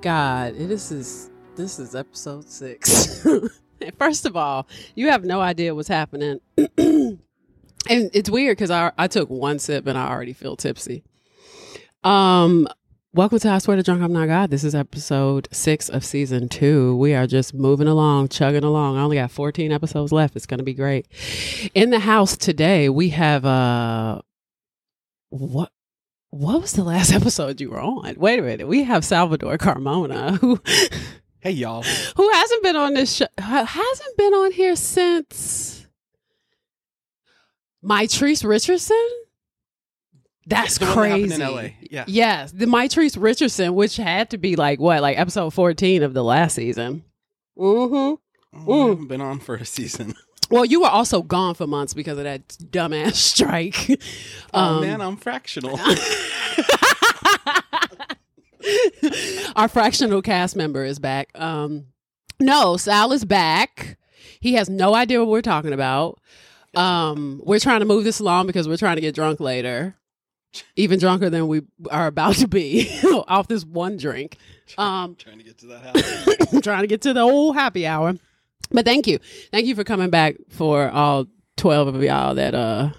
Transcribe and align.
God. 0.00 0.54
This 0.56 0.92
is 0.92 1.30
this 1.56 1.78
is 1.78 1.94
episode 1.94 2.48
six. 2.48 3.26
First 3.98 4.26
of 4.26 4.36
all, 4.36 4.68
you 4.94 5.08
have 5.08 5.24
no 5.24 5.40
idea 5.40 5.74
what's 5.74 5.88
happening. 5.88 6.40
and 6.78 7.18
it's 7.88 8.30
weird 8.30 8.56
because 8.56 8.70
I 8.70 8.92
I 8.96 9.08
took 9.08 9.28
one 9.28 9.58
sip 9.58 9.86
and 9.86 9.98
I 9.98 10.08
already 10.08 10.32
feel 10.32 10.56
tipsy. 10.56 11.02
Um 12.04 12.68
welcome 13.12 13.40
to 13.40 13.50
I 13.50 13.58
Swear 13.58 13.76
to 13.76 13.82
Drunk 13.82 14.02
I'm 14.02 14.12
Not 14.12 14.26
God. 14.26 14.50
This 14.50 14.62
is 14.62 14.74
episode 14.74 15.48
six 15.50 15.88
of 15.88 16.04
season 16.04 16.48
two. 16.48 16.96
We 16.96 17.14
are 17.14 17.26
just 17.26 17.52
moving 17.52 17.88
along, 17.88 18.28
chugging 18.28 18.64
along. 18.64 18.96
I 18.96 19.02
only 19.02 19.16
got 19.16 19.32
14 19.32 19.72
episodes 19.72 20.12
left. 20.12 20.36
It's 20.36 20.46
gonna 20.46 20.62
be 20.62 20.74
great. 20.74 21.08
In 21.74 21.90
the 21.90 22.00
house 22.00 22.36
today, 22.36 22.88
we 22.88 23.08
have 23.08 23.44
uh 23.44 24.20
what 25.30 25.72
what 26.30 26.60
was 26.60 26.72
the 26.72 26.84
last 26.84 27.12
episode 27.20 27.60
you 27.60 27.70
were 27.70 27.80
on? 27.80 28.14
Wait 28.16 28.38
a 28.38 28.42
minute. 28.42 28.68
We 28.68 28.84
have 28.84 29.04
Salvador 29.04 29.56
Carmona, 29.58 30.38
who 30.40 30.60
Hey 31.40 31.52
y'all. 31.52 31.82
who 32.16 32.30
hasn't 32.30 32.62
been 32.62 32.76
on 32.76 32.94
this 32.94 33.14
show, 33.14 33.26
hasn't 33.38 34.16
been 34.16 34.34
on 34.34 34.52
here 34.52 34.74
since 34.76 35.86
Mitrice 37.84 38.44
Richardson. 38.44 39.08
That's 40.46 40.78
that 40.78 40.88
crazy. 40.94 41.34
in 41.34 41.40
LA. 41.40 41.68
Yeah. 41.90 42.04
Yes, 42.06 42.52
the 42.52 42.64
Mitrice 42.66 43.20
Richardson, 43.20 43.74
which 43.74 43.96
had 43.96 44.30
to 44.30 44.38
be 44.38 44.56
like 44.56 44.80
what, 44.80 45.02
like 45.02 45.18
episode 45.18 45.50
fourteen 45.54 46.02
of 46.02 46.14
the 46.14 46.24
last 46.24 46.54
season. 46.54 47.04
Mm-hmm. 47.58 47.94
Oh, 47.94 48.20
I 48.54 48.56
Mm. 48.58 48.88
haven't 48.88 49.08
been 49.08 49.20
on 49.20 49.40
for 49.40 49.54
a 49.56 49.64
season. 49.64 50.14
Well, 50.50 50.64
you 50.64 50.80
were 50.80 50.88
also 50.88 51.22
gone 51.22 51.54
for 51.54 51.66
months 51.66 51.92
because 51.94 52.18
of 52.18 52.24
that 52.24 52.48
dumbass 52.48 53.14
strike. 53.16 54.00
Oh 54.54 54.76
Um, 54.76 54.80
man, 54.82 55.00
I'm 55.00 55.16
fractional. 55.16 55.78
Our 59.56 59.68
fractional 59.68 60.22
cast 60.22 60.56
member 60.56 60.84
is 60.84 60.98
back. 60.98 61.30
Um, 61.38 61.86
no, 62.40 62.76
Sal 62.76 63.12
is 63.12 63.24
back. 63.24 63.98
He 64.40 64.54
has 64.54 64.68
no 64.68 64.94
idea 64.94 65.18
what 65.20 65.28
we're 65.28 65.42
talking 65.42 65.72
about. 65.72 66.20
Um, 66.74 67.40
we're 67.44 67.58
trying 67.60 67.80
to 67.80 67.86
move 67.86 68.04
this 68.04 68.20
along 68.20 68.46
because 68.46 68.68
we're 68.68 68.76
trying 68.76 68.96
to 68.96 69.00
get 69.00 69.14
drunk 69.14 69.40
later, 69.40 69.96
even 70.76 70.98
drunker 70.98 71.30
than 71.30 71.48
we 71.48 71.62
are 71.90 72.06
about 72.06 72.34
to 72.36 72.46
be 72.48 72.88
off 73.26 73.48
this 73.48 73.64
one 73.64 73.96
drink. 73.96 74.36
Um, 74.76 75.16
Trying 75.16 75.38
to 75.38 75.44
get 75.44 75.58
to 75.58 75.66
that. 75.68 76.48
I'm 76.52 76.60
trying 76.60 76.82
to 76.82 76.86
get 76.86 77.00
to 77.02 77.12
the 77.14 77.20
old 77.20 77.56
happy 77.56 77.86
hour. 77.86 78.14
But 78.70 78.84
thank 78.84 79.06
you, 79.06 79.18
thank 79.52 79.66
you 79.66 79.74
for 79.74 79.84
coming 79.84 80.10
back 80.10 80.36
for 80.50 80.90
all 80.90 81.26
twelve 81.56 81.94
of 81.94 82.02
y'all 82.02 82.34
that 82.34 82.54
uh 82.54 82.90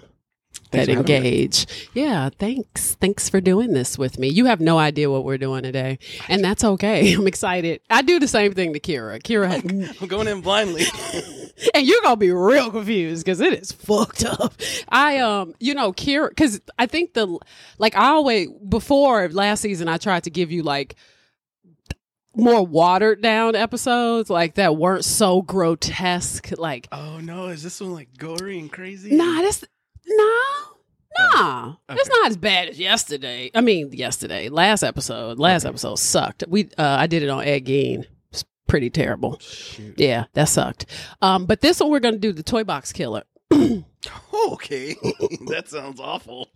Thanks 0.72 0.86
that 0.86 0.92
for 0.92 0.98
having 0.98 1.22
me. 1.22 1.28
engage. 1.28 1.66
Yeah, 1.94 2.28
thanks. 2.38 2.94
Thanks 2.94 3.28
for 3.28 3.40
doing 3.40 3.72
this 3.72 3.98
with 3.98 4.18
me. 4.20 4.28
You 4.28 4.44
have 4.46 4.60
no 4.60 4.78
idea 4.78 5.10
what 5.10 5.24
we're 5.24 5.38
doing 5.38 5.64
today, 5.64 5.98
and 6.28 6.44
that's 6.44 6.62
okay. 6.62 7.12
I'm 7.14 7.26
excited. 7.26 7.80
I 7.90 8.02
do 8.02 8.20
the 8.20 8.28
same 8.28 8.52
thing 8.54 8.72
to 8.74 8.80
Kira. 8.80 9.20
Kira, 9.20 9.98
I'm 10.00 10.06
going 10.06 10.28
in 10.28 10.40
blindly. 10.42 10.84
and 11.74 11.86
you're 11.86 12.00
gonna 12.02 12.16
be 12.16 12.30
real 12.30 12.70
confused 12.70 13.24
because 13.24 13.40
it 13.40 13.52
is 13.52 13.72
fucked 13.72 14.24
up. 14.24 14.54
I 14.88 15.18
um, 15.18 15.54
you 15.58 15.74
know, 15.74 15.92
Kira, 15.92 16.28
because 16.28 16.60
I 16.78 16.86
think 16.86 17.14
the 17.14 17.38
like 17.78 17.96
I 17.96 18.10
always 18.10 18.48
before 18.68 19.28
last 19.28 19.62
season 19.62 19.88
I 19.88 19.96
tried 19.96 20.24
to 20.24 20.30
give 20.30 20.52
you 20.52 20.62
like 20.62 20.94
more 22.34 22.64
watered 22.64 23.20
down 23.20 23.56
episodes 23.56 24.30
like 24.30 24.54
that 24.54 24.76
weren't 24.76 25.04
so 25.04 25.42
grotesque 25.42 26.56
like 26.58 26.88
oh 26.92 27.18
no, 27.20 27.48
is 27.48 27.62
this 27.62 27.80
one 27.80 27.92
like 27.92 28.08
gory 28.16 28.58
and 28.58 28.70
crazy? 28.70 29.14
Nah, 29.14 29.42
that's 29.42 29.64
no, 30.06 30.24
nah. 31.18 31.74
It's 31.88 32.08
okay. 32.08 32.18
not 32.20 32.30
as 32.30 32.36
bad 32.36 32.68
as 32.68 32.78
yesterday. 32.78 33.50
I 33.54 33.60
mean, 33.60 33.92
yesterday, 33.92 34.48
last 34.48 34.82
episode, 34.82 35.38
last 35.38 35.64
episode 35.64 35.96
sucked. 35.96 36.44
We, 36.48 36.70
uh, 36.78 36.96
I 36.98 37.06
did 37.06 37.22
it 37.22 37.28
on 37.28 37.44
Ed 37.44 37.66
Gein. 37.66 38.06
It's 38.30 38.44
pretty 38.66 38.90
terrible. 38.90 39.38
Shoot. 39.40 39.98
Yeah, 39.98 40.24
that 40.34 40.48
sucked. 40.48 40.86
Um, 41.20 41.46
but 41.46 41.60
this 41.60 41.80
one 41.80 41.90
we're 41.90 42.00
gonna 42.00 42.18
do 42.18 42.32
the 42.32 42.42
toy 42.42 42.64
box 42.64 42.92
killer. 42.92 43.24
okay. 43.52 44.94
that 45.48 45.64
sounds 45.66 46.00
awful. 46.00 46.48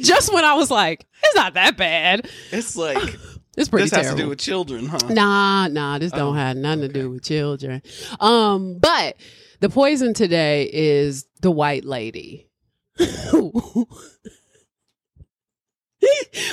Just 0.00 0.32
when 0.32 0.44
I 0.44 0.54
was 0.54 0.70
like, 0.70 1.06
it's 1.22 1.36
not 1.36 1.54
that 1.54 1.76
bad. 1.76 2.28
It's 2.50 2.76
like 2.76 2.98
It's 3.58 3.68
pretty 3.68 3.84
this 3.84 3.92
has 3.96 4.02
terrible. 4.06 4.16
to 4.18 4.22
do 4.24 4.28
with 4.30 4.38
children, 4.38 4.86
huh? 4.86 4.98
Nah, 5.10 5.68
nah, 5.68 5.98
this 5.98 6.12
don't 6.12 6.28
Oh, 6.28 6.32
have 6.38 6.56
nothing 6.56 6.82
to 6.82 6.88
do 6.88 7.10
with 7.10 7.24
children. 7.24 7.82
Um, 8.20 8.78
but 8.78 9.16
the 9.60 9.68
poison 9.68 10.14
today 10.14 10.70
is 10.72 11.26
the 11.42 11.50
white 11.50 11.84
lady. 11.84 12.48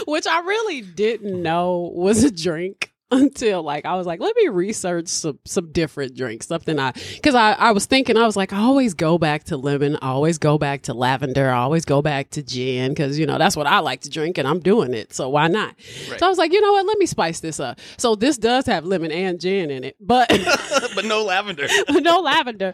Which 0.08 0.28
I 0.28 0.40
really 0.40 0.82
didn't 0.82 1.42
know 1.42 1.92
was 1.94 2.24
a 2.24 2.32
drink 2.32 2.92
until 3.16 3.64
like 3.64 3.86
I 3.86 3.96
was 3.96 4.06
like, 4.06 4.20
let 4.20 4.36
me 4.36 4.48
research 4.50 5.08
some 5.08 5.40
some 5.46 5.72
different 5.72 6.16
drinks. 6.16 6.48
Something 6.48 6.80
I 6.80 6.92
because 6.92 7.36
I, 7.36 7.54
I 7.54 7.72
was 7.72 7.86
thinking, 7.86 8.18
I 8.18 8.26
was 8.26 8.36
like, 8.36 8.54
I 8.54 8.60
always 8.60 8.94
go 8.94 9.18
back 9.18 9.46
to 9.46 9.58
lemon, 9.58 9.98
I 10.02 10.10
always 10.10 10.38
go 10.38 10.58
back 10.58 10.84
to 10.84 10.94
lavender, 10.94 11.50
I 11.50 11.58
always 11.58 11.86
go 11.86 12.02
back 12.02 12.30
to 12.32 12.44
gin, 12.44 12.92
because 12.92 13.18
you 13.18 13.26
know 13.26 13.38
that's 13.38 13.56
what 13.56 13.68
I 13.68 13.80
like 13.80 14.02
to 14.02 14.10
drink 14.10 14.38
and 14.38 14.48
I'm 14.48 14.60
doing 14.60 14.94
it. 14.94 15.14
So 15.14 15.30
why 15.30 15.48
not? 15.48 15.76
Right. 16.10 16.20
So 16.20 16.26
I 16.26 16.30
was 16.30 16.38
like, 16.38 16.52
you 16.52 16.62
know 16.62 16.74
what? 16.74 16.86
Let 16.86 16.98
me 16.98 17.06
spice 17.06 17.40
this 17.40 17.60
up. 17.60 17.80
So 17.98 18.16
this 18.16 18.38
does 18.38 18.66
have 18.66 18.86
lemon 18.86 19.12
and 19.12 19.40
gin 19.40 19.72
in 19.72 19.84
it, 19.84 19.96
but 20.00 20.30
but 20.96 21.06
no 21.06 21.24
lavender. 21.24 21.68
no 21.90 22.20
lavender. 22.20 22.74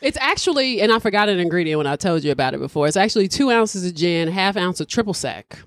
It's 0.00 0.18
actually, 0.18 0.80
and 0.80 0.92
I 0.92 0.98
forgot 0.98 1.28
an 1.28 1.38
ingredient 1.38 1.78
when 1.78 1.86
I 1.86 1.96
told 1.96 2.24
you 2.24 2.32
about 2.32 2.54
it 2.54 2.60
before. 2.60 2.86
It's 2.86 2.96
actually 2.96 3.28
two 3.28 3.50
ounces 3.50 3.86
of 3.86 3.94
gin, 3.94 4.28
half 4.28 4.56
ounce 4.56 4.80
of 4.80 4.88
triple 4.88 5.14
sec. 5.14 5.58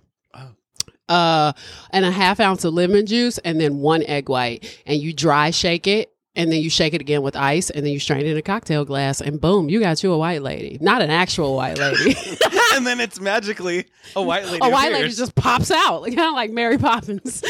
Uh, 1.09 1.51
and 1.91 2.05
a 2.05 2.11
half 2.11 2.39
ounce 2.39 2.63
of 2.63 2.73
lemon 2.73 3.05
juice, 3.05 3.37
and 3.39 3.59
then 3.59 3.77
one 3.77 4.03
egg 4.03 4.29
white, 4.29 4.81
and 4.85 5.01
you 5.01 5.13
dry 5.13 5.51
shake 5.51 5.85
it, 5.85 6.13
and 6.35 6.51
then 6.51 6.61
you 6.61 6.69
shake 6.69 6.93
it 6.93 7.01
again 7.01 7.21
with 7.21 7.35
ice, 7.35 7.69
and 7.69 7.85
then 7.85 7.93
you 7.93 7.99
strain 7.99 8.21
it 8.21 8.27
in 8.27 8.37
a 8.37 8.41
cocktail 8.41 8.85
glass, 8.85 9.21
and 9.21 9.39
boom, 9.39 9.69
you 9.69 9.79
got 9.79 10.01
you 10.01 10.11
a 10.11 10.17
white 10.17 10.41
lady, 10.41 10.77
not 10.81 11.01
an 11.01 11.09
actual 11.09 11.55
white 11.55 11.77
lady. 11.77 12.15
and 12.73 12.87
then 12.87 12.99
it's 12.99 13.19
magically 13.19 13.85
a 14.15 14.21
white 14.21 14.45
lady. 14.45 14.59
a 14.61 14.69
white 14.69 14.91
lady 14.91 15.09
just 15.09 15.35
pops 15.35 15.69
out, 15.69 16.01
like, 16.01 16.15
kind 16.15 16.29
of 16.29 16.33
like 16.33 16.51
Mary 16.51 16.77
Poppins. 16.77 17.43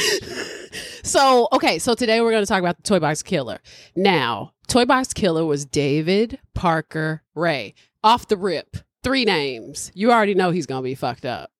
so, 1.03 1.47
okay, 1.53 1.79
so 1.79 1.95
today 1.95 2.21
we're 2.21 2.31
going 2.31 2.43
to 2.43 2.47
talk 2.47 2.59
about 2.59 2.77
the 2.77 2.83
Toy 2.83 2.99
Box 2.99 3.23
Killer. 3.23 3.59
Now, 3.95 4.53
Toy 4.67 4.85
Box 4.85 5.13
Killer 5.13 5.45
was 5.45 5.65
David 5.65 6.39
Parker 6.53 7.23
Ray. 7.35 7.75
Off 8.03 8.27
the 8.27 8.35
rip, 8.35 8.75
three 9.01 9.23
names. 9.23 9.91
You 9.95 10.11
already 10.11 10.35
know 10.35 10.51
he's 10.51 10.65
going 10.65 10.81
to 10.81 10.83
be 10.83 10.95
fucked 10.95 11.25
up. 11.25 11.52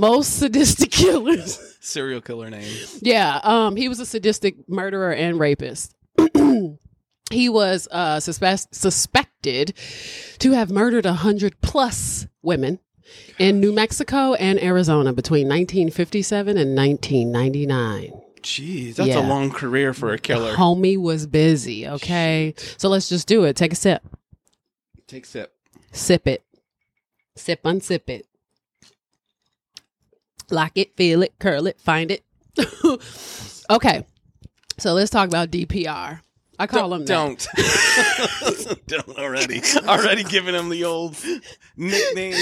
Most 0.00 0.38
sadistic 0.38 0.90
killers. 1.02 1.76
serial 1.80 2.20
killer 2.20 2.50
name. 2.50 2.72
yeah, 3.00 3.40
um, 3.42 3.76
he 3.76 3.88
was 3.88 4.00
a 4.00 4.06
sadistic 4.06 4.68
murderer 4.68 5.12
and 5.12 5.38
rapist. 5.38 5.94
he 7.30 7.48
was 7.48 7.86
uh, 7.90 8.18
suspect- 8.20 8.74
suspected 8.74 9.74
to 10.38 10.52
have 10.52 10.70
murdered 10.70 11.06
a 11.06 11.12
hundred 11.14 11.60
plus 11.60 12.26
women 12.42 12.78
in 13.38 13.60
New 13.60 13.72
Mexico 13.72 14.34
and 14.34 14.62
Arizona 14.62 15.12
between 15.12 15.46
1957 15.48 16.56
and 16.56 16.76
1999. 16.76 18.12
Jeez, 18.42 18.94
that's 18.96 19.08
Yeah. 19.10 19.20
a 19.20 19.28
long 19.28 19.50
career 19.50 19.92
for 19.92 20.12
a 20.12 20.18
killer. 20.18 20.54
Homie 20.54 20.96
was 20.96 21.26
busy. 21.26 21.86
Okay, 21.86 22.54
so 22.78 22.88
let's 22.88 23.08
just 23.08 23.28
do 23.28 23.44
it. 23.44 23.54
Take 23.56 23.72
a 23.72 23.76
sip. 23.76 24.02
Take 25.06 25.24
a 25.24 25.28
sip. 25.28 25.52
Sip 25.92 26.26
it. 26.26 26.42
Sip, 27.36 27.62
unsip 27.64 28.08
it. 28.08 28.26
Lock 30.50 30.72
it, 30.74 30.96
feel 30.96 31.22
it, 31.22 31.34
curl 31.38 31.66
it, 31.66 31.80
find 31.80 32.10
it. 32.10 32.24
okay, 33.70 34.04
so 34.78 34.92
let's 34.94 35.10
talk 35.10 35.28
about 35.28 35.50
DPR. 35.50 36.20
I 36.58 36.66
call 36.66 36.92
him 36.92 37.06
don't, 37.06 37.38
that. 37.56 38.76
don't. 38.86 38.86
don't 39.06 39.18
already. 39.18 39.62
Already 39.88 40.24
giving 40.24 40.54
him 40.54 40.68
the 40.68 40.84
old 40.84 41.16
nickname 41.74 42.34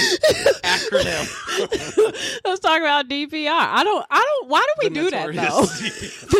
acronym. 0.61 2.41
Let's 2.43 2.59
talk 2.59 2.81
about 2.81 3.07
DPR. 3.07 3.47
I 3.49 3.81
don't. 3.85 4.05
I 4.11 4.19
don't. 4.19 4.49
Why 4.49 4.59
do 4.59 4.73
we 4.83 4.89
The 4.89 4.95
do 4.95 5.09
that 5.11 5.33
though? 5.33 5.61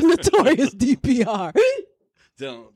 the 0.01 0.07
notorious 0.07 0.75
DPR. 0.75 1.53
Don't. 2.37 2.67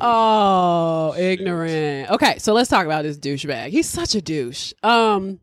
Oh, 0.00 1.14
ignorant. 1.16 2.10
Okay, 2.10 2.38
so 2.38 2.52
let's 2.52 2.68
talk 2.68 2.84
about 2.84 3.04
this 3.04 3.18
douchebag. 3.18 3.68
He's 3.68 3.88
such 3.88 4.16
a 4.16 4.20
douche. 4.22 4.72
Um, 4.82 5.38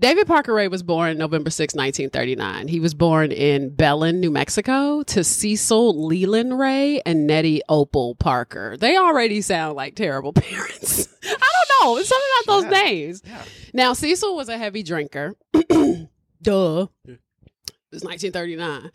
David 0.00 0.28
Parker 0.28 0.54
Ray 0.54 0.68
was 0.68 0.84
born 0.84 1.18
November 1.18 1.50
6, 1.50 1.74
1939. 1.74 2.68
He 2.68 2.78
was 2.78 2.94
born 2.94 3.32
in 3.32 3.70
Belen, 3.74 4.20
New 4.20 4.30
Mexico 4.30 5.02
to 5.02 5.24
Cecil 5.24 6.06
Leland 6.06 6.56
Ray 6.56 7.00
and 7.04 7.26
Nettie 7.26 7.62
Opal 7.68 8.14
Parker. 8.14 8.76
They 8.76 8.96
already 8.96 9.40
sound 9.40 9.74
like 9.74 9.96
terrible 9.96 10.32
parents. 10.34 11.08
I 11.24 11.28
don't 11.30 11.84
know. 11.84 11.96
It's 11.98 12.08
something 12.08 12.28
about 12.44 12.52
those 12.52 12.64
Yeah. 12.72 12.82
names. 12.84 13.22
Yeah. 13.26 13.44
Now, 13.74 13.92
Cecil 13.92 14.36
was 14.36 14.48
a 14.48 14.56
heavy 14.56 14.84
drinker. 14.84 15.34
Duh. 15.52 16.86
It 17.04 17.18
was 17.90 18.04
1939. 18.04 18.90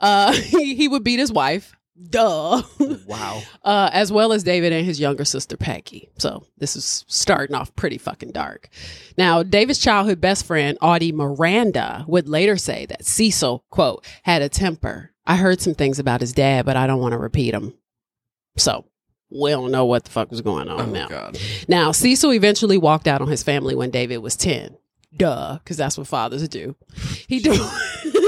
Uh, 0.00 0.32
he, 0.32 0.74
he 0.74 0.88
would 0.88 1.04
beat 1.04 1.20
his 1.20 1.30
wife 1.32 1.76
Duh. 2.10 2.62
Wow. 3.06 3.42
uh, 3.64 3.90
as 3.92 4.12
well 4.12 4.32
as 4.32 4.44
David 4.44 4.72
and 4.72 4.84
his 4.84 5.00
younger 5.00 5.24
sister 5.24 5.56
Peggy. 5.56 6.08
So 6.18 6.44
this 6.58 6.76
is 6.76 7.04
starting 7.08 7.56
off 7.56 7.74
pretty 7.76 7.98
fucking 7.98 8.32
dark. 8.32 8.68
Now, 9.16 9.42
David's 9.42 9.78
childhood 9.80 10.20
best 10.20 10.46
friend, 10.46 10.78
Audie 10.80 11.12
Miranda, 11.12 12.04
would 12.06 12.28
later 12.28 12.56
say 12.56 12.86
that 12.86 13.04
Cecil, 13.04 13.64
quote, 13.70 14.06
had 14.22 14.42
a 14.42 14.48
temper. 14.48 15.12
I 15.26 15.36
heard 15.36 15.60
some 15.60 15.74
things 15.74 15.98
about 15.98 16.20
his 16.20 16.32
dad, 16.32 16.64
but 16.64 16.76
I 16.76 16.86
don't 16.86 17.00
want 17.00 17.12
to 17.12 17.18
repeat 17.18 17.50
them. 17.50 17.74
So 18.56 18.84
we 19.30 19.50
don't 19.50 19.70
know 19.70 19.84
what 19.84 20.04
the 20.04 20.10
fuck 20.10 20.30
was 20.30 20.40
going 20.40 20.68
on 20.68 20.80
Oh 20.80 20.86
now. 20.86 21.08
God. 21.08 21.38
Now, 21.68 21.92
Cecil 21.92 22.32
eventually 22.32 22.78
walked 22.78 23.06
out 23.06 23.20
on 23.20 23.28
his 23.28 23.42
family 23.42 23.74
when 23.74 23.90
David 23.90 24.18
was 24.18 24.36
10. 24.36 24.76
Duh, 25.18 25.58
because 25.58 25.76
that's 25.76 25.98
what 25.98 26.06
fathers 26.06 26.48
do. 26.48 26.76
He 27.26 27.40
do. 27.40 27.54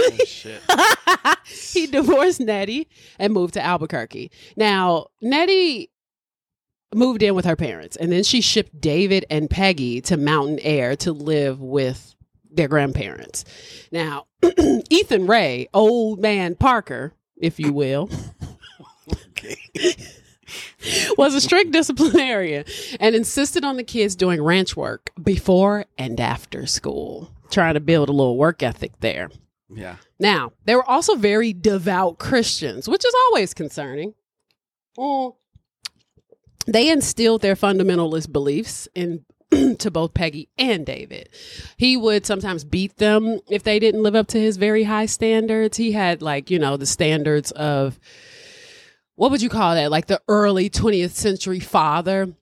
Oh, 0.02 0.25
shit. 0.25 0.60
he 1.46 1.87
divorced 1.87 2.40
Nettie 2.40 2.88
and 3.19 3.32
moved 3.32 3.54
to 3.54 3.62
Albuquerque. 3.62 4.31
Now, 4.56 5.08
Nettie 5.20 5.90
moved 6.94 7.22
in 7.22 7.34
with 7.34 7.44
her 7.44 7.54
parents, 7.54 7.96
and 7.96 8.10
then 8.10 8.25
she 8.25 8.40
shipped 8.40 8.81
David 8.81 9.25
and 9.31 9.48
Peggy 9.48 10.00
to 10.02 10.16
Mountainair 10.16 10.96
to 10.98 11.12
live 11.12 11.60
with 11.60 12.14
their 12.50 12.66
grandparents. 12.66 13.44
Now, 13.92 14.26
Ethan 14.90 15.26
Ray, 15.26 15.69
old 15.75 16.20
man 16.20 16.54
Parker, 16.56 17.12
if 17.37 17.60
you 17.60 17.72
will, 17.72 18.10
Okay. 19.31 19.96
Was 21.17 21.35
a 21.35 21.41
strict 21.41 21.73
disciplinarian 21.73 22.65
and 22.99 23.15
insisted 23.15 23.65
on 23.65 23.77
the 23.77 23.85
kids 23.85 24.17
doing 24.17 24.43
ranch 24.43 24.77
work 24.77 25.11
before 25.23 25.87
and 25.99 26.21
after 26.21 26.67
school, 26.67 27.31
trying 27.50 27.75
to 27.75 27.81
build 27.81 28.09
a 28.09 28.12
little 28.12 28.37
work 28.37 28.62
ethic 28.62 28.93
there. 29.00 29.31
Yeah. 29.73 29.97
Now, 30.19 30.53
they 30.65 30.75
were 30.75 30.88
also 30.88 31.15
very 31.15 31.53
devout 31.53 32.19
Christians, 32.19 32.88
which 32.88 33.05
is 33.05 33.15
always 33.27 33.55
concerning. 33.55 34.15
Mm. 34.99 35.35
They 36.67 36.91
instilled 36.91 37.43
their 37.43 37.56
fundamentalist 37.56 38.33
beliefs 38.33 38.88
in 38.94 39.25
to 39.79 39.91
both 39.91 40.15
Peggy 40.15 40.49
and 40.59 40.87
David. 40.87 41.29
He 41.76 41.97
would 41.97 42.25
sometimes 42.25 42.65
beat 42.65 42.97
them 42.99 43.41
if 43.50 43.62
they 43.62 43.79
didn't 43.79 44.03
live 44.03 44.15
up 44.15 44.29
to 44.29 44.41
his 44.41 44.56
very 44.56 44.85
high 44.85 45.06
standards. 45.06 45.76
He 45.76 45.93
had 45.93 46.23
like, 46.23 46.50
you 46.50 46.59
know, 46.59 46.76
the 46.76 46.87
standards 46.87 47.50
of 47.53 47.99
what 49.20 49.31
would 49.31 49.43
you 49.43 49.50
call 49.50 49.75
that? 49.75 49.90
Like 49.90 50.06
the 50.06 50.19
early 50.28 50.70
20th 50.70 51.11
century 51.11 51.61
father. 51.61 52.32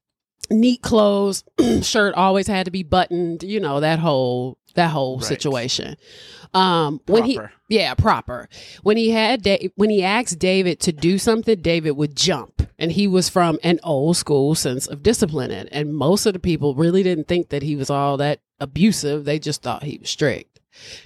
Neat 0.51 0.81
clothes, 0.81 1.43
shirt 1.83 2.15
always 2.15 2.47
had 2.47 2.67
to 2.67 2.71
be 2.71 2.83
buttoned, 2.85 3.43
you 3.43 3.59
know, 3.61 3.81
that 3.81 3.99
whole 3.99 4.57
that 4.77 4.91
whole 4.91 5.17
Right. 5.19 5.25
situation. 5.27 5.97
Um 6.55 7.01
when 7.07 7.25
he 7.25 7.39
yeah, 7.69 7.93
proper. 7.95 8.49
When 8.83 8.97
he 8.97 9.11
had 9.11 9.43
da- 9.43 9.69
when 9.75 9.91
he 9.91 10.03
asked 10.05 10.39
David 10.39 10.79
to 10.81 10.93
do 10.93 11.19
something, 11.19 11.61
David 11.61 11.91
would 11.93 12.17
jump, 12.17 12.63
and 12.79 12.93
he 12.93 13.07
was 13.09 13.29
from 13.29 13.59
an 13.65 13.81
old 13.83 14.17
school 14.17 14.55
sense 14.55 14.87
of 14.87 15.03
discipline, 15.03 15.51
and, 15.51 15.69
and 15.73 15.93
most 15.95 16.25
of 16.25 16.33
the 16.33 16.39
people 16.39 16.75
really 16.77 17.03
didn't 17.03 17.27
think 17.29 17.49
that 17.51 17.63
he 17.65 17.75
was 17.77 17.91
all 17.91 18.17
that 18.19 18.41
abusive. 18.61 19.25
They 19.27 19.39
just 19.39 19.61
thought 19.63 19.83
he 19.83 19.99
was 19.99 20.09
strict. 20.09 20.48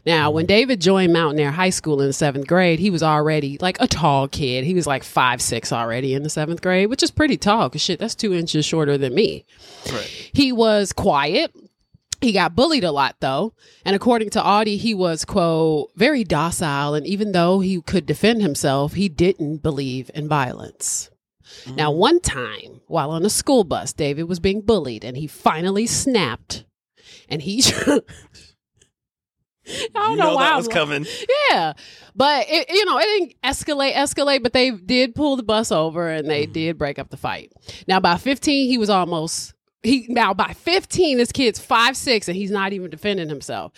Now, 0.04 0.30
when 0.30 0.44
mm-hmm. 0.44 0.48
David 0.48 0.80
joined 0.80 1.14
Mountainair 1.14 1.52
High 1.52 1.70
School 1.70 2.00
in 2.00 2.06
the 2.06 2.12
seventh 2.12 2.46
grade, 2.46 2.78
he 2.78 2.90
was 2.90 3.02
already 3.02 3.58
like 3.60 3.76
a 3.80 3.86
tall 3.86 4.28
kid. 4.28 4.64
He 4.64 4.74
was 4.74 4.86
like 4.86 5.04
five 5.04 5.40
six 5.40 5.72
already 5.72 6.14
in 6.14 6.22
the 6.22 6.30
seventh 6.30 6.62
grade, 6.62 6.88
which 6.88 7.02
is 7.02 7.10
pretty 7.10 7.36
tall. 7.36 7.70
Cause 7.70 7.80
shit, 7.80 7.98
that's 7.98 8.14
two 8.14 8.34
inches 8.34 8.64
shorter 8.64 8.98
than 8.98 9.14
me. 9.14 9.44
Right. 9.90 10.30
He 10.32 10.52
was 10.52 10.92
quiet. 10.92 11.54
He 12.20 12.32
got 12.32 12.54
bullied 12.54 12.84
a 12.84 12.92
lot 12.92 13.16
though. 13.20 13.52
And 13.84 13.96
according 13.96 14.30
to 14.30 14.44
Audie, 14.44 14.76
he 14.76 14.94
was, 14.94 15.24
quote, 15.24 15.90
very 15.96 16.22
docile. 16.22 16.94
And 16.94 17.06
even 17.06 17.32
though 17.32 17.60
he 17.60 17.80
could 17.80 18.06
defend 18.06 18.42
himself, 18.42 18.94
he 18.94 19.08
didn't 19.08 19.58
believe 19.58 20.10
in 20.14 20.28
violence. 20.28 21.10
Now, 21.66 21.92
mm. 21.92 21.96
one 21.96 22.20
time 22.20 22.80
while 22.86 23.10
on 23.10 23.24
a 23.24 23.30
school 23.30 23.64
bus, 23.64 23.92
David 23.92 24.24
was 24.24 24.40
being 24.40 24.60
bullied 24.60 25.04
and 25.04 25.16
he 25.16 25.26
finally 25.26 25.86
snapped. 25.86 26.64
And 27.28 27.42
he, 27.42 27.62
I 29.94 29.98
don't 29.98 30.10
you 30.12 30.16
know, 30.16 30.24
know 30.30 30.34
why 30.36 30.44
that 30.44 30.56
was 30.56 30.68
coming. 30.68 31.06
yeah, 31.50 31.72
but 32.14 32.46
it, 32.48 32.70
you 32.70 32.84
know, 32.84 32.98
it 32.98 33.04
didn't 33.04 33.34
escalate, 33.42 33.94
escalate, 33.94 34.42
but 34.42 34.52
they 34.52 34.70
did 34.70 35.14
pull 35.14 35.36
the 35.36 35.42
bus 35.42 35.72
over 35.72 36.08
and 36.08 36.28
they 36.28 36.46
did 36.46 36.78
break 36.78 36.98
up 36.98 37.10
the 37.10 37.16
fight. 37.16 37.52
Now, 37.86 38.00
by 38.00 38.16
15, 38.16 38.68
he 38.68 38.78
was 38.78 38.90
almost 38.90 39.54
he. 39.82 40.06
Now, 40.08 40.34
by 40.34 40.52
15, 40.52 41.18
this 41.18 41.32
kid's 41.32 41.58
five 41.58 41.96
six, 41.96 42.28
and 42.28 42.36
he's 42.36 42.50
not 42.50 42.72
even 42.72 42.90
defending 42.90 43.28
himself. 43.28 43.72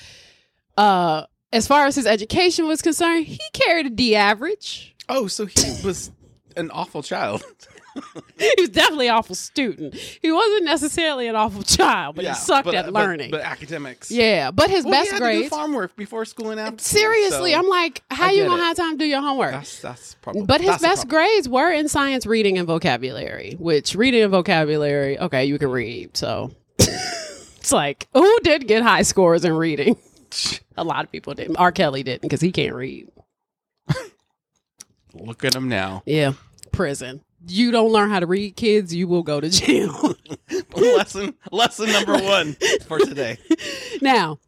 Uh, 0.76 1.24
as 1.52 1.68
far 1.68 1.86
as 1.86 1.94
his 1.94 2.06
education 2.06 2.66
was 2.66 2.82
concerned, 2.82 3.26
he 3.26 3.40
carried 3.52 3.86
a 3.86 3.90
D 3.90 4.16
average. 4.16 4.94
Oh, 5.08 5.26
so 5.28 5.46
he 5.46 5.80
was 5.84 6.10
an 6.56 6.70
awful 6.70 7.02
child. 7.02 7.44
he 8.38 8.50
was 8.58 8.68
definitely 8.70 9.08
an 9.08 9.14
awful 9.14 9.34
student. 9.34 9.94
He 9.94 10.30
wasn't 10.32 10.64
necessarily 10.64 11.28
an 11.28 11.36
awful 11.36 11.62
child, 11.62 12.16
but 12.16 12.24
Yeah, 12.24 12.34
he 12.34 12.40
sucked 12.40 12.66
but- 12.66 12.74
at 12.74 12.86
but- 12.86 12.94
learning. 12.94 13.30
But, 13.30 13.42
academics. 13.42 14.10
yeah, 14.10 14.50
but 14.50 14.68
his 14.70 14.84
Well, 14.84 14.94
he 14.94 15.00
best 15.10 15.12
had 15.22 15.30
to 15.32 15.42
do 15.42 15.48
farm 15.48 15.72
work 15.74 15.94
before 15.96 16.24
school 16.24 16.50
and 16.50 16.60
after. 16.60 16.82
Seriously, 16.82 17.52
so 17.52 17.58
I'm 17.58 17.68
like, 17.68 18.02
how 18.10 18.30
you 18.30 18.44
gonna 18.44 18.62
it. 18.62 18.66
have 18.66 18.76
time 18.76 18.92
to 18.92 19.04
do 19.04 19.06
your 19.08 19.20
homework? 19.20 19.52
That's 19.52 19.80
that's 19.80 20.14
probably. 20.22 20.42
But 20.42 20.60
his 20.60 20.78
best 20.78 21.08
grades 21.08 21.48
were 21.48 21.70
in 21.70 21.88
science, 21.88 22.26
reading, 22.26 22.58
and 22.58 22.66
vocabulary. 22.66 23.56
Which 23.58 23.94
reading 23.94 24.22
and 24.22 24.30
vocabulary, 24.30 25.18
okay, 25.18 25.44
you 25.44 25.58
can 25.58 25.70
read. 25.70 26.16
So 26.16 26.50
it's 26.78 27.72
like, 27.72 28.08
who 28.12 28.40
did 28.40 28.66
get 28.66 28.82
high 28.82 29.02
scores 29.02 29.44
in 29.44 29.52
reading? 29.54 29.96
A 30.76 30.82
lot 30.82 31.04
of 31.04 31.12
people 31.12 31.32
didn't. 31.34 31.56
R. 31.56 31.70
Kelly 31.70 32.02
didn't 32.02 32.22
because 32.22 32.40
he 32.40 32.50
can't 32.50 32.74
read. 32.74 33.08
Look 35.14 35.44
at 35.44 35.54
him 35.54 35.68
now. 35.68 36.02
Yeah, 36.06 36.32
prison. 36.72 37.20
You 37.46 37.70
don't 37.70 37.92
learn 37.92 38.10
how 38.10 38.20
to 38.20 38.26
read, 38.26 38.56
kids. 38.56 38.94
You 38.94 39.08
will 39.08 39.22
go 39.22 39.40
to 39.40 39.48
jail. 39.48 40.14
lesson 40.74 41.34
lesson 41.50 41.90
number 41.92 42.18
one 42.18 42.56
for 42.86 42.98
today. 42.98 43.38
now, 44.00 44.38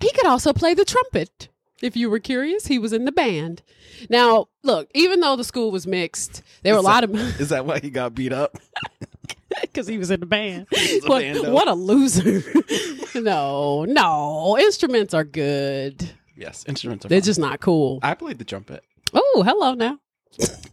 he 0.00 0.10
could 0.12 0.26
also 0.26 0.52
play 0.52 0.74
the 0.74 0.84
trumpet. 0.84 1.48
If 1.80 1.96
you 1.96 2.10
were 2.10 2.18
curious, 2.18 2.66
he 2.66 2.78
was 2.78 2.92
in 2.92 3.04
the 3.04 3.12
band. 3.12 3.62
Now, 4.10 4.48
look, 4.64 4.88
even 4.94 5.20
though 5.20 5.36
the 5.36 5.44
school 5.44 5.70
was 5.70 5.86
mixed, 5.86 6.42
there 6.62 6.74
were 6.74 6.80
a 6.80 6.82
lot 6.82 7.04
of 7.04 7.14
Is 7.40 7.50
that 7.50 7.66
why 7.66 7.78
he 7.78 7.90
got 7.90 8.14
beat 8.14 8.32
up? 8.32 8.58
because 9.60 9.86
he 9.86 9.96
was 9.98 10.10
in 10.10 10.20
the 10.20 10.26
band. 10.26 10.66
was 10.70 11.04
a 11.04 11.08
what, 11.08 11.52
what 11.52 11.68
a 11.68 11.74
loser! 11.74 12.42
no, 13.14 13.84
no, 13.84 14.58
instruments 14.58 15.14
are 15.14 15.24
good. 15.24 16.10
Yes, 16.36 16.64
instruments 16.66 17.04
are. 17.04 17.08
Good. 17.08 17.14
They're 17.14 17.20
fun. 17.20 17.26
just 17.26 17.40
not 17.40 17.60
cool. 17.60 18.00
I 18.02 18.14
played 18.14 18.38
the 18.38 18.44
trumpet, 18.44 18.82
Oh, 19.14 19.44
hello 19.46 19.74
now. 19.74 19.98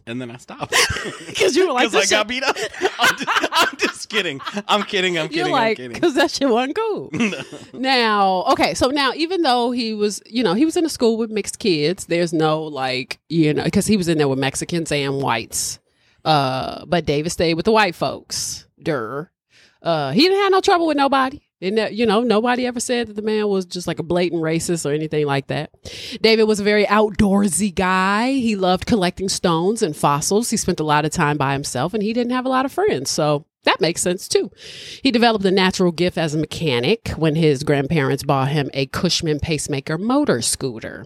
And 0.06 0.20
then 0.20 0.30
I 0.30 0.36
stopped 0.36 0.74
Because 1.26 1.56
you 1.56 1.66
were 1.66 1.72
like, 1.72 1.90
because 1.90 1.94
I 1.96 2.00
this 2.00 2.10
got 2.10 2.28
beat 2.28 2.42
up. 2.44 2.56
I'm 2.98 3.16
just, 3.16 3.48
I'm 3.52 3.76
just 3.78 4.08
kidding. 4.08 4.40
I'm 4.68 4.82
kidding. 4.84 5.18
I'm 5.18 5.24
You're 5.24 5.46
kidding. 5.46 5.52
like, 5.52 5.70
I'm 5.70 5.76
kidding. 5.76 5.92
because 5.94 6.14
that 6.14 6.30
shit 6.30 6.48
wasn't 6.48 6.76
cool. 6.76 7.10
now, 7.72 8.44
okay, 8.52 8.74
so 8.74 8.88
now 8.88 9.12
even 9.14 9.42
though 9.42 9.70
he 9.70 9.94
was, 9.94 10.22
you 10.26 10.42
know, 10.42 10.54
he 10.54 10.64
was 10.64 10.76
in 10.76 10.84
a 10.84 10.88
school 10.88 11.16
with 11.16 11.30
mixed 11.30 11.58
kids, 11.58 12.06
there's 12.06 12.32
no 12.32 12.62
like, 12.62 13.18
you 13.28 13.52
know, 13.54 13.64
because 13.64 13.86
he 13.86 13.96
was 13.96 14.08
in 14.08 14.18
there 14.18 14.28
with 14.28 14.38
Mexicans 14.38 14.92
and 14.92 15.20
whites. 15.22 15.78
Uh, 16.24 16.84
but 16.86 17.04
David 17.06 17.30
stayed 17.30 17.54
with 17.54 17.64
the 17.64 17.72
white 17.72 17.94
folks. 17.94 18.66
Durr. 18.82 19.30
Uh, 19.82 20.10
he 20.12 20.22
didn't 20.22 20.38
have 20.42 20.52
no 20.52 20.60
trouble 20.60 20.86
with 20.86 20.96
nobody. 20.96 21.40
And 21.62 21.88
you 21.90 22.04
know, 22.04 22.20
nobody 22.22 22.66
ever 22.66 22.80
said 22.80 23.08
that 23.08 23.16
the 23.16 23.22
man 23.22 23.48
was 23.48 23.64
just 23.64 23.86
like 23.86 23.98
a 23.98 24.02
blatant 24.02 24.42
racist 24.42 24.84
or 24.84 24.92
anything 24.92 25.26
like 25.26 25.46
that. 25.46 25.70
David 26.20 26.44
was 26.44 26.60
a 26.60 26.64
very 26.64 26.84
outdoorsy 26.84 27.74
guy. 27.74 28.32
He 28.32 28.56
loved 28.56 28.86
collecting 28.86 29.28
stones 29.28 29.82
and 29.82 29.96
fossils. 29.96 30.50
He 30.50 30.58
spent 30.58 30.80
a 30.80 30.84
lot 30.84 31.06
of 31.06 31.12
time 31.12 31.38
by 31.38 31.54
himself 31.54 31.94
and 31.94 32.02
he 32.02 32.12
didn't 32.12 32.32
have 32.32 32.44
a 32.44 32.50
lot 32.50 32.66
of 32.66 32.72
friends. 32.72 33.10
So 33.10 33.46
that 33.66 33.80
makes 33.80 34.00
sense 34.00 34.26
too. 34.26 34.50
He 35.02 35.10
developed 35.10 35.44
a 35.44 35.50
natural 35.50 35.92
gift 35.92 36.16
as 36.16 36.34
a 36.34 36.38
mechanic 36.38 37.08
when 37.10 37.36
his 37.36 37.62
grandparents 37.62 38.22
bought 38.22 38.48
him 38.48 38.70
a 38.72 38.86
Cushman 38.86 39.38
pacemaker 39.38 39.98
motor 39.98 40.40
scooter. 40.40 41.04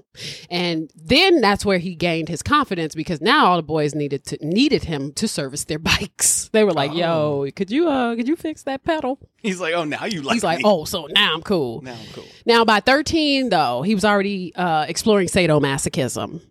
And 0.48 0.90
then 0.94 1.40
that's 1.40 1.64
where 1.64 1.78
he 1.78 1.94
gained 1.94 2.28
his 2.28 2.42
confidence 2.42 2.94
because 2.94 3.20
now 3.20 3.46
all 3.46 3.56
the 3.56 3.62
boys 3.62 3.94
needed 3.94 4.24
to 4.26 4.38
needed 4.40 4.84
him 4.84 5.12
to 5.14 5.26
service 5.26 5.64
their 5.64 5.78
bikes. 5.90 6.48
They 6.52 6.62
were 6.64 6.72
like, 6.72 6.94
"Yo, 6.94 7.48
could 7.56 7.70
you 7.70 7.88
uh 7.88 8.14
could 8.14 8.28
you 8.28 8.36
fix 8.36 8.62
that 8.62 8.84
pedal?" 8.84 9.18
He's 9.42 9.60
like, 9.60 9.74
oh, 9.74 9.84
now 9.84 10.04
you 10.04 10.22
like. 10.22 10.34
He's 10.34 10.44
like, 10.44 10.58
me. 10.58 10.64
"Oh, 10.66 10.84
so 10.84 11.06
now 11.06 11.34
I'm 11.34 11.42
cool." 11.42 11.80
now 11.82 11.92
I'm 11.94 12.12
cool. 12.12 12.24
Now, 12.46 12.64
by 12.64 12.80
13, 12.80 13.48
though, 13.48 13.82
he 13.82 13.94
was 13.94 14.04
already 14.04 14.54
uh, 14.54 14.84
exploring 14.86 15.28
sadomasochism. 15.28 16.42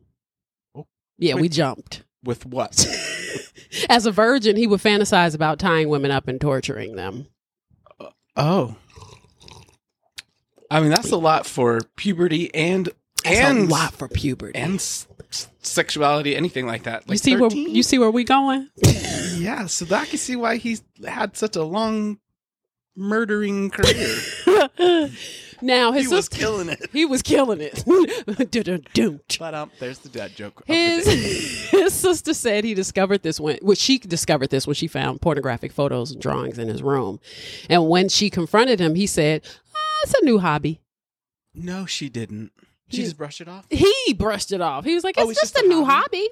Oh, 0.76 0.88
Yeah, 1.18 1.36
we 1.36 1.50
jumped. 1.50 2.04
With 2.24 2.46
what? 2.46 2.86
As 3.90 4.06
a 4.06 4.12
virgin, 4.12 4.56
he 4.58 4.68
would 4.68 4.82
fantasize 4.82 5.36
about 5.36 5.60
tying 5.60 5.90
women 5.90 6.12
up 6.12 6.28
and 6.28 6.40
torturing 6.42 6.96
them. 6.96 7.28
Uh, 8.00 8.10
oh, 8.36 8.76
I 10.72 10.80
mean 10.82 10.90
that's 10.90 11.12
a 11.12 11.18
lot 11.18 11.46
for 11.46 11.82
puberty 11.96 12.54
and 12.54 12.90
That's 13.24 13.40
and 13.40 13.60
a 13.60 13.64
lot 13.72 13.94
for 13.94 14.08
puberty. 14.08 14.58
and 14.58 14.76
s- 14.76 15.08
sexuality, 15.62 16.36
anything 16.36 16.66
like 16.68 16.84
that. 16.84 17.04
Like 17.08 17.12
you 17.12 17.18
see 17.18 17.36
13? 17.38 17.40
where 17.66 17.76
you 17.76 17.84
see 17.84 18.00
where 18.00 18.12
we 18.12 18.24
going? 18.24 18.70
Yeah, 19.36 19.68
so 19.68 19.86
that 19.86 20.02
I 20.02 20.06
can 20.06 20.18
see 20.18 20.36
why 20.36 20.58
he's 20.58 20.84
had 21.08 21.38
such 21.38 21.56
a 21.56 21.64
long 21.64 22.20
murdering 22.98 23.70
career. 23.70 24.18
now 25.62 25.92
he 25.92 26.02
his 26.02 26.12
was 26.12 26.26
sister, 26.26 26.38
killing 26.38 26.70
it. 26.70 26.90
he 26.94 27.06
was 27.06 27.22
killing 27.22 27.60
it. 27.62 27.84
Dun-dun-dun. 28.52 29.20
But 29.40 29.54
um, 29.56 29.72
there's 29.80 30.00
the 30.00 30.10
dad 30.10 30.36
joke. 30.36 30.62
of 30.62 30.68
the 30.68 30.74
day. 30.74 31.02
his 31.04 31.70
his 31.72 31.94
sister 31.94 32.34
said 32.34 32.64
he 32.64 32.74
discovered 32.74 33.24
this 33.24 33.40
when, 33.40 33.60
well, 33.62 33.76
she 33.76 33.98
discovered 33.98 34.50
this 34.50 34.66
when 34.68 34.74
she 34.76 34.88
found 34.88 35.22
pornographic 35.22 35.72
photos 35.72 36.12
and 36.12 36.22
drawings 36.22 36.58
in 36.58 36.68
his 36.68 36.82
room. 36.84 37.20
And 37.70 37.90
when 37.90 38.10
she 38.10 38.30
confronted 38.30 38.80
him, 38.80 38.96
he 38.96 39.08
said, 39.08 39.44
ah, 39.76 40.00
"It's 40.04 40.14
a 40.14 40.24
new 40.26 40.40
hobby." 40.40 40.82
No, 41.54 41.86
she 41.86 42.10
didn't. 42.10 42.52
She 42.90 42.98
He- 42.98 43.04
just 43.04 43.18
brushed 43.18 43.42
it 43.42 43.48
off. 43.48 43.66
He 43.70 44.14
brushed 44.18 44.52
it 44.52 44.62
off. 44.62 44.86
He 44.86 44.96
was 44.96 45.04
like, 45.04 45.18
"It's, 45.18 45.26
Oh, 45.26 45.30
it's 45.30 45.40
just, 45.42 45.56
just 45.56 45.66
a 45.66 45.68
new 45.68 45.86
hobby." 45.86 46.30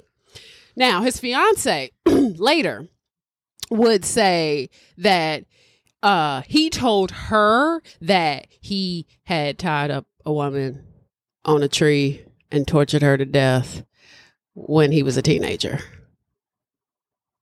Now, 0.75 1.01
his 1.01 1.19
fiance 1.19 1.91
later 2.05 2.87
would 3.69 4.05
say 4.05 4.69
that 4.97 5.43
uh, 6.07 6.41
he 6.47 6.69
told 6.69 7.11
her 7.11 7.81
that 7.99 8.47
he 8.61 9.05
had 9.25 9.59
tied 9.59 9.91
up 9.91 10.05
a 10.25 10.31
woman 10.31 10.85
on 11.43 11.61
a 11.61 11.67
tree 11.67 12.23
and 12.49 12.65
tortured 12.65 13.01
her 13.01 13.17
to 13.17 13.25
death 13.25 13.83
when 14.53 14.93
he 14.93 15.03
was 15.03 15.17
a 15.17 15.21
teenager. 15.21 15.79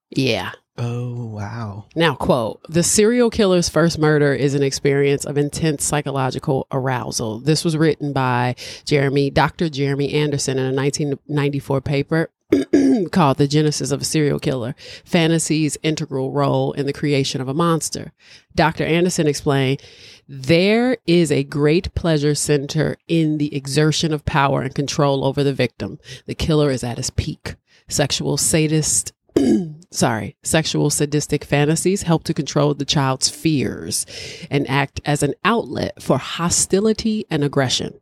Yeah. 0.09 0.53
Oh 0.79 1.25
wow. 1.25 1.85
Now, 1.95 2.15
quote, 2.15 2.59
the 2.67 2.81
serial 2.81 3.29
killer's 3.29 3.69
first 3.69 3.99
murder 3.99 4.33
is 4.33 4.55
an 4.55 4.63
experience 4.63 5.25
of 5.25 5.37
intense 5.37 5.83
psychological 5.83 6.65
arousal. 6.71 7.39
This 7.39 7.63
was 7.63 7.77
written 7.77 8.13
by 8.13 8.55
Jeremy, 8.83 9.29
Dr. 9.29 9.69
Jeremy 9.69 10.11
Anderson 10.11 10.57
in 10.57 10.65
a 10.65 10.75
1994 10.75 11.81
paper 11.81 12.29
called 13.11 13.37
The 13.37 13.47
Genesis 13.47 13.91
of 13.91 14.01
a 14.01 14.05
Serial 14.05 14.39
Killer 14.39 14.75
Fantasy's 15.03 15.77
Integral 15.83 16.31
Role 16.31 16.73
in 16.73 16.85
the 16.85 16.93
Creation 16.93 17.41
of 17.41 17.47
a 17.47 17.53
Monster. 17.53 18.11
Dr. 18.55 18.85
Anderson 18.85 19.27
explained, 19.27 19.81
there 20.27 20.97
is 21.05 21.31
a 21.31 21.43
great 21.43 21.93
pleasure 21.95 22.35
center 22.35 22.97
in 23.07 23.37
the 23.37 23.55
exertion 23.55 24.13
of 24.13 24.25
power 24.25 24.61
and 24.61 24.73
control 24.73 25.25
over 25.25 25.43
the 25.43 25.53
victim. 25.53 25.99
The 26.25 26.35
killer 26.35 26.71
is 26.71 26.83
at 26.83 26.97
his 26.97 27.09
peak. 27.09 27.55
Sexual 27.87 28.37
sadist 28.37 29.13
sorry, 29.91 30.35
sexual 30.43 30.89
sadistic 30.89 31.43
fantasies 31.43 32.03
help 32.03 32.23
to 32.23 32.33
control 32.33 32.73
the 32.73 32.85
child's 32.85 33.29
fears 33.29 34.05
and 34.49 34.69
act 34.69 35.01
as 35.05 35.23
an 35.23 35.33
outlet 35.43 36.01
for 36.01 36.17
hostility 36.17 37.25
and 37.29 37.43
aggression. 37.43 37.99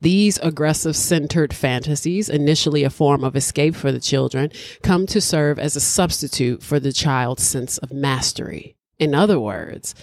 These 0.00 0.38
aggressive 0.38 0.96
centered 0.96 1.52
fantasies, 1.52 2.28
initially 2.28 2.84
a 2.84 2.90
form 2.90 3.24
of 3.24 3.36
escape 3.36 3.74
for 3.74 3.92
the 3.92 4.00
children, 4.00 4.50
come 4.82 5.06
to 5.06 5.20
serve 5.20 5.58
as 5.58 5.76
a 5.76 5.80
substitute 5.80 6.62
for 6.62 6.80
the 6.80 6.92
child's 6.92 7.42
sense 7.42 7.78
of 7.78 7.92
mastery. 7.92 8.76
In 8.98 9.14
other 9.14 9.38
words, 9.38 9.94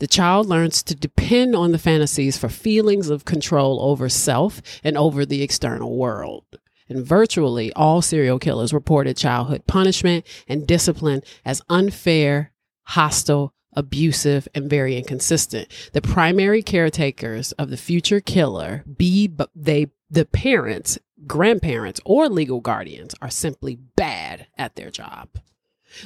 the 0.00 0.08
child 0.08 0.46
learns 0.46 0.82
to 0.84 0.94
depend 0.94 1.54
on 1.54 1.70
the 1.70 1.78
fantasies 1.78 2.36
for 2.36 2.48
feelings 2.48 3.08
of 3.08 3.24
control 3.24 3.80
over 3.80 4.08
self 4.08 4.60
and 4.82 4.96
over 4.98 5.24
the 5.24 5.42
external 5.42 5.96
world. 5.96 6.44
And 6.88 7.06
virtually 7.06 7.72
all 7.74 8.02
serial 8.02 8.40
killers 8.40 8.74
reported 8.74 9.16
childhood 9.16 9.68
punishment 9.68 10.26
and 10.48 10.66
discipline 10.66 11.22
as 11.44 11.62
unfair, 11.68 12.50
hostile, 12.82 13.54
abusive, 13.74 14.48
and 14.54 14.68
very 14.68 14.96
inconsistent. 14.96 15.68
The 15.92 16.02
primary 16.02 16.62
caretakers 16.62 17.52
of 17.52 17.70
the 17.70 17.76
future 17.76 18.20
killer, 18.20 18.84
be 18.96 19.32
they 19.54 19.88
the 20.10 20.24
parents, 20.24 20.98
grandparents, 21.26 22.00
or 22.04 22.28
legal 22.28 22.60
guardians, 22.60 23.14
are 23.22 23.30
simply 23.30 23.76
bad 23.76 24.46
at 24.58 24.74
their 24.76 24.90
job. 24.90 25.28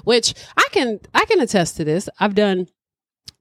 Which 0.05 0.35
I 0.57 0.67
can 0.73 1.01
I 1.15 1.25
can 1.27 1.41
attest 1.41 1.77
to 1.77 1.85
this. 1.85 2.09
I've 2.19 2.35
done 2.35 2.69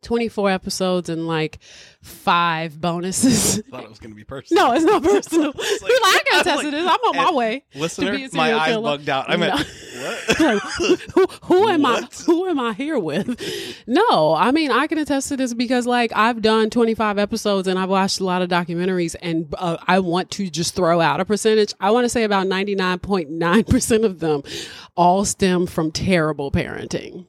24 0.02 0.50
episodes 0.50 1.08
and 1.08 1.28
like 1.28 1.60
five 2.02 2.82
bonuses. 2.82 3.60
I 3.60 3.62
thought 3.72 3.84
it 3.86 3.90
was 3.90 4.00
gonna 4.00 4.16
be 4.16 4.24
personal. 4.26 4.68
No, 4.68 4.74
it's 4.74 4.84
not 4.84 5.02
personal. 5.02 5.54
Like, 5.82 5.92
I 6.06 6.24
was 6.34 6.42
attest 6.42 6.58
like, 6.58 6.66
to 6.66 6.72
this. 6.72 6.82
I'm 6.86 7.00
on 7.00 7.16
my 7.16 7.32
way. 7.32 7.64
Listener, 7.76 8.18
to 8.18 8.36
my 8.36 8.54
eyes 8.54 8.68
killer. 8.74 8.82
bugged 8.84 9.08
out. 9.10 9.30
I 9.30 9.38
meant 9.38 9.54
No. 9.56 10.04
what? 10.04 10.40
Like, 10.40 10.62
who, 11.14 11.28
who 11.44 11.70
am 11.70 11.86
I? 11.86 12.06
Who 12.26 12.48
am 12.48 12.60
I 12.60 12.74
here 12.74 13.00
with? 13.00 13.40
No, 13.88 14.34
I 14.34 14.52
mean 14.52 14.72
I 14.72 14.88
can 14.88 14.98
attest 14.98 15.30
to 15.30 15.38
this 15.38 15.54
because 15.54 15.88
like 15.88 16.12
I've 16.14 16.42
done 16.42 16.70
25 16.70 17.18
episodes 17.18 17.68
and 17.70 17.80
I've 17.80 17.90
watched 17.90 18.20
a 18.20 18.26
lot 18.26 18.42
of 18.42 18.50
documentaries, 18.50 19.16
and 19.22 19.54
uh, 19.58 19.78
I 19.88 20.00
want 20.00 20.32
to 20.32 20.50
just 20.50 20.76
throw 20.76 21.00
out 21.00 21.22
a 21.22 21.26
percentage. 21.26 21.74
I 21.80 21.92
want 21.92 22.04
to 22.06 22.10
say 22.10 22.24
about 22.26 22.48
99.9 22.48 23.70
percent 23.70 24.04
of 24.04 24.20
them 24.20 24.44
all 24.98 25.24
stem 25.24 25.66
from 25.66 25.92
terrible 25.92 26.52
parenting, 26.52 27.28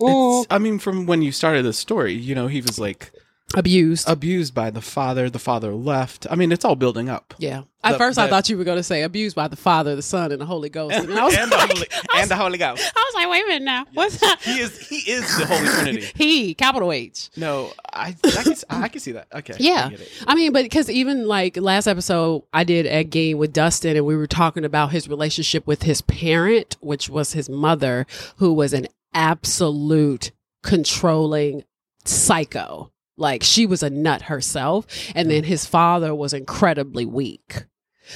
It's, 0.00 0.46
I 0.50 0.58
mean, 0.58 0.78
from 0.78 1.06
when 1.06 1.22
you 1.22 1.32
started 1.32 1.64
the 1.64 1.72
story, 1.72 2.12
you 2.14 2.34
know, 2.34 2.46
he 2.48 2.60
was 2.60 2.78
like 2.78 3.12
abused. 3.54 4.08
abused 4.08 4.54
by 4.54 4.70
the 4.70 4.80
father. 4.80 5.28
The 5.30 5.38
father 5.38 5.72
left. 5.74 6.26
I 6.30 6.34
mean, 6.34 6.50
it's 6.52 6.64
all 6.64 6.76
building 6.76 7.08
up. 7.08 7.34
yeah. 7.38 7.62
At 7.84 7.92
the- 7.92 7.98
first, 7.98 8.16
I 8.16 8.28
thought 8.28 8.48
you 8.48 8.56
were 8.56 8.62
going 8.62 8.76
to 8.76 8.82
say 8.84 9.02
abused 9.02 9.34
by 9.34 9.48
the 9.48 9.56
Father, 9.56 9.96
the 9.96 10.02
Son, 10.02 10.30
and 10.30 10.40
the 10.40 10.46
Holy 10.46 10.68
Ghost, 10.68 10.94
and 10.94 11.12
I 11.18 11.24
was 11.24 11.36
and, 11.36 11.50
like, 11.50 11.68
the 11.68 11.74
Holy, 11.74 11.80
was 11.90 11.98
and 12.16 12.30
the 12.30 12.36
Holy 12.36 12.56
Ghost. 12.58 12.92
I 12.96 13.10
was 13.10 13.14
like, 13.16 13.28
wait 13.28 13.42
a 13.42 13.48
minute 13.48 13.64
now. 13.64 13.86
What's 13.92 14.18
that? 14.18 14.38
He 14.44 14.60
is 14.60 14.78
he 14.88 15.10
is 15.10 15.36
the 15.36 15.46
Holy 15.46 15.66
Trinity. 15.66 16.06
He, 16.14 16.54
capital 16.54 16.92
H. 16.92 17.30
No, 17.36 17.72
I 17.92 18.14
I 18.24 18.42
can, 18.44 18.54
I 18.70 18.86
can 18.86 19.00
see 19.00 19.10
that. 19.12 19.26
Okay, 19.34 19.54
Yeah. 19.58 19.90
I. 19.90 19.98
I 20.28 20.34
mean, 20.36 20.52
but 20.52 20.62
because 20.62 20.88
even 20.88 21.26
like 21.26 21.56
last 21.56 21.88
episode, 21.88 22.44
I 22.52 22.62
did 22.62 22.86
a 22.86 23.02
game 23.02 23.38
with 23.38 23.52
Dustin, 23.52 23.96
and 23.96 24.06
we 24.06 24.14
were 24.14 24.28
talking 24.28 24.64
about 24.64 24.92
his 24.92 25.08
relationship 25.08 25.66
with 25.66 25.82
his 25.82 26.02
parent, 26.02 26.76
which 26.80 27.08
was 27.08 27.32
his 27.32 27.48
mother, 27.48 28.06
who 28.36 28.52
was 28.52 28.72
an 28.72 28.86
absolute 29.14 30.32
controlling 30.62 31.64
psycho. 32.04 32.92
Like 33.16 33.42
she 33.42 33.66
was 33.66 33.82
a 33.82 33.90
nut 33.90 34.22
herself. 34.22 34.86
And 35.14 35.30
then 35.30 35.42
mm. 35.42 35.46
his 35.46 35.66
father 35.66 36.14
was 36.14 36.32
incredibly 36.32 37.04
weak. 37.04 37.64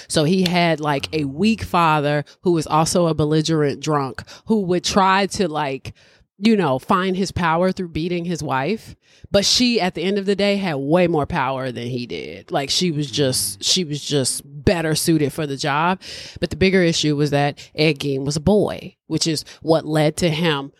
So 0.09 0.25
he 0.25 0.43
had 0.43 0.81
like 0.81 1.09
a 1.15 1.25
weak 1.25 1.63
father 1.63 2.25
who 2.43 2.53
was 2.53 2.67
also 2.67 3.07
a 3.07 3.15
belligerent 3.15 3.81
drunk 3.81 4.23
who 4.47 4.63
would 4.63 4.85
try 4.85 5.27
to 5.27 5.49
like, 5.49 5.95
you 6.39 6.57
know, 6.57 6.79
find 6.79 7.17
his 7.17 7.33
power 7.33 7.73
through 7.73 7.91
beating 7.91 8.25
his 8.25 8.43
wife. 8.43 8.97
But 9.31 9.45
she 9.45 9.81
at 9.81 9.95
the 9.95 10.03
end 10.03 10.19
of 10.19 10.27
the 10.27 10.37
day 10.37 10.57
had 10.57 10.75
way 10.75 11.07
more 11.07 11.27
power 11.27 11.71
than 11.73 11.87
he 11.87 12.07
did. 12.07 12.51
Like 12.51 12.69
she 12.69 12.91
was 12.91 13.11
just 13.11 13.63
she 13.63 13.85
was 13.85 14.05
just 14.05 14.43
better 14.45 14.95
suited 14.95 15.33
for 15.33 15.47
the 15.47 15.57
job. 15.57 16.01
But 16.41 16.51
the 16.51 16.57
bigger 16.57 16.83
issue 16.83 17.17
was 17.17 17.31
that 17.31 17.71
Ed 17.75 18.01
Gein 18.01 18.25
was 18.25 18.37
a 18.37 18.41
boy, 18.41 18.97
which 19.07 19.27
is 19.27 19.45
what 19.63 19.87
led 19.87 20.17
to 20.19 20.31
him 20.31 20.73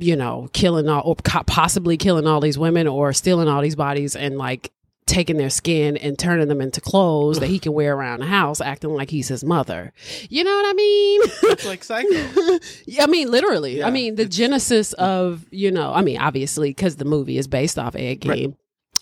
you 0.00 0.16
know, 0.16 0.48
killing 0.52 0.88
all 0.88 1.02
or 1.04 1.16
possibly 1.16 1.96
killing 1.96 2.26
all 2.26 2.40
these 2.40 2.58
women 2.58 2.88
or 2.88 3.12
stealing 3.12 3.48
all 3.48 3.62
these 3.62 3.76
bodies 3.76 4.16
and 4.16 4.38
like 4.38 4.72
taking 5.06 5.36
their 5.36 5.50
skin 5.50 5.96
and 5.96 6.18
turning 6.18 6.48
them 6.48 6.60
into 6.60 6.80
clothes 6.80 7.40
that 7.40 7.48
he 7.48 7.58
can 7.58 7.72
wear 7.72 7.96
around 7.96 8.20
the 8.20 8.26
house, 8.26 8.60
acting 8.60 8.90
like 8.90 9.10
he's 9.10 9.28
his 9.28 9.42
mother. 9.42 9.92
You 10.28 10.44
know 10.44 10.54
what 10.54 10.70
I 10.70 10.72
mean? 10.72 11.20
It's 11.42 11.66
like 11.66 11.84
Psycho. 11.84 12.08
Yeah, 12.86 13.04
I 13.04 13.06
mean, 13.06 13.30
literally. 13.30 13.78
Yeah, 13.78 13.88
I 13.88 13.90
mean, 13.90 14.14
the 14.14 14.24
genesis 14.24 14.92
of, 14.94 15.44
you 15.50 15.70
know, 15.70 15.92
I 15.92 16.02
mean, 16.02 16.18
obviously, 16.18 16.70
because 16.70 16.96
the 16.96 17.04
movie 17.04 17.38
is 17.38 17.48
based 17.48 17.78
off 17.78 17.96
Ed 17.96 18.20
Gein. 18.20 18.28
Right. 18.28 18.54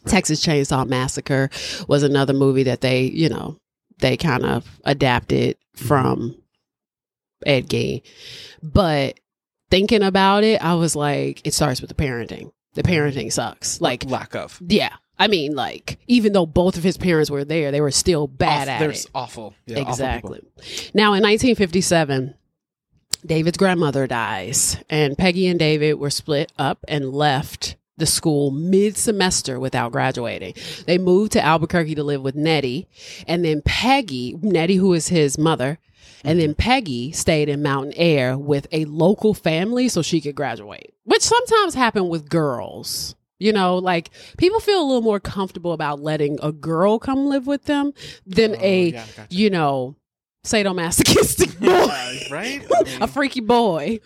Texas 0.07 0.45
Chainsaw 0.45 0.87
Massacre 0.87 1.51
was 1.89 2.03
another 2.03 2.33
movie 2.33 2.63
that 2.65 2.81
they, 2.81 3.03
you 3.03 3.29
know, 3.29 3.59
they 3.99 4.17
kind 4.17 4.45
of 4.45 4.67
adapted 4.85 5.57
mm-hmm. 5.77 5.87
from 5.87 6.43
Ed 7.45 7.69
Gein. 7.69 8.03
But 8.63 9.21
thinking 9.71 10.03
about 10.03 10.45
it, 10.45 10.63
I 10.63 10.75
was 10.75 10.97
like, 10.97 11.41
it 11.47 11.55
starts 11.55 11.81
with 11.81 11.89
the 11.89 11.95
parenting. 11.95 12.53
The 12.75 12.83
mm-hmm. 12.83 12.93
parenting 12.93 13.33
sucks. 13.33 13.81
Like, 13.81 14.05
lack 14.05 14.35
of 14.35 14.61
yeah. 14.67 14.95
I 15.19 15.27
mean, 15.27 15.57
like, 15.57 15.99
even 16.07 16.33
though 16.33 16.47
both 16.47 16.77
of 16.77 16.85
his 16.85 16.97
parents 16.97 17.31
were 17.31 17.45
there, 17.45 17.73
they 17.73 17.81
were 17.81 17.91
still 17.91 18.29
bad 18.29 18.69
Awful- 18.69 18.85
at 18.85 18.91
it. 18.91 19.07
awful. 19.15 19.55
Yeah, 19.67 19.79
awful 19.81 19.91
exactly. 19.91 20.41
Now, 20.95 21.15
in 21.15 21.23
1957, 21.23 22.35
David's 23.27 23.59
grandmother 23.59 24.07
dies, 24.07 24.77
and 24.89 25.19
Peggy 25.19 25.49
and 25.49 25.59
David 25.59 25.95
were 25.95 26.11
split 26.11 26.53
up 26.57 26.85
and 26.87 27.13
left 27.13 27.77
the 27.97 28.07
school 28.07 28.53
mid 28.53 28.97
semester 28.97 29.59
without 29.59 29.91
graduating. 29.91 30.55
They 30.87 30.99
moved 30.99 31.33
to 31.33 31.45
Albuquerque 31.45 31.97
to 31.97 32.05
live 32.05 32.23
with 32.23 32.37
Nettie, 32.37 32.87
and 33.27 33.45
then 33.45 33.61
Peggy, 33.65 34.39
Nettie, 34.41 34.77
who 34.77 34.93
is 34.93 35.09
his 35.09 35.37
mother, 35.37 35.79
and 36.25 36.41
then 36.41 36.55
Peggy 36.55 37.13
stayed 37.13 37.49
in 37.49 37.63
Mountainair 37.63 38.39
with 38.39 38.67
a 38.73 38.85
local 38.87 39.35
family 39.35 39.89
so 39.89 40.03
she 40.03 40.21
could 40.21 40.35
graduate, 40.35 40.95
which 41.05 41.23
sometimes 41.23 41.75
happen 41.75 42.09
with 42.09 42.29
girls. 42.29 43.15
You 43.41 43.53
know, 43.53 43.77
like 43.77 44.11
people 44.37 44.59
feel 44.59 44.83
a 44.83 44.87
little 44.87 45.01
more 45.03 45.21
comfortable 45.21 45.73
about 45.73 46.01
letting 46.01 46.39
a 46.43 46.51
girl 46.51 46.99
come 46.99 47.27
live 47.27 47.47
with 47.47 47.67
them 47.67 47.93
than 48.27 48.53
Oh, 48.57 48.59
a, 48.61 48.89
yeah, 48.91 49.05
gotcha. 49.17 49.27
you 49.31 49.49
know, 49.51 49.95
sadomasochistic 50.45 51.59
boy, 51.61 52.35
right? 52.35 52.67
I 52.77 52.83
mean, 52.85 53.03
a 53.03 53.07
freaky 53.07 53.41
boy. 53.41 54.01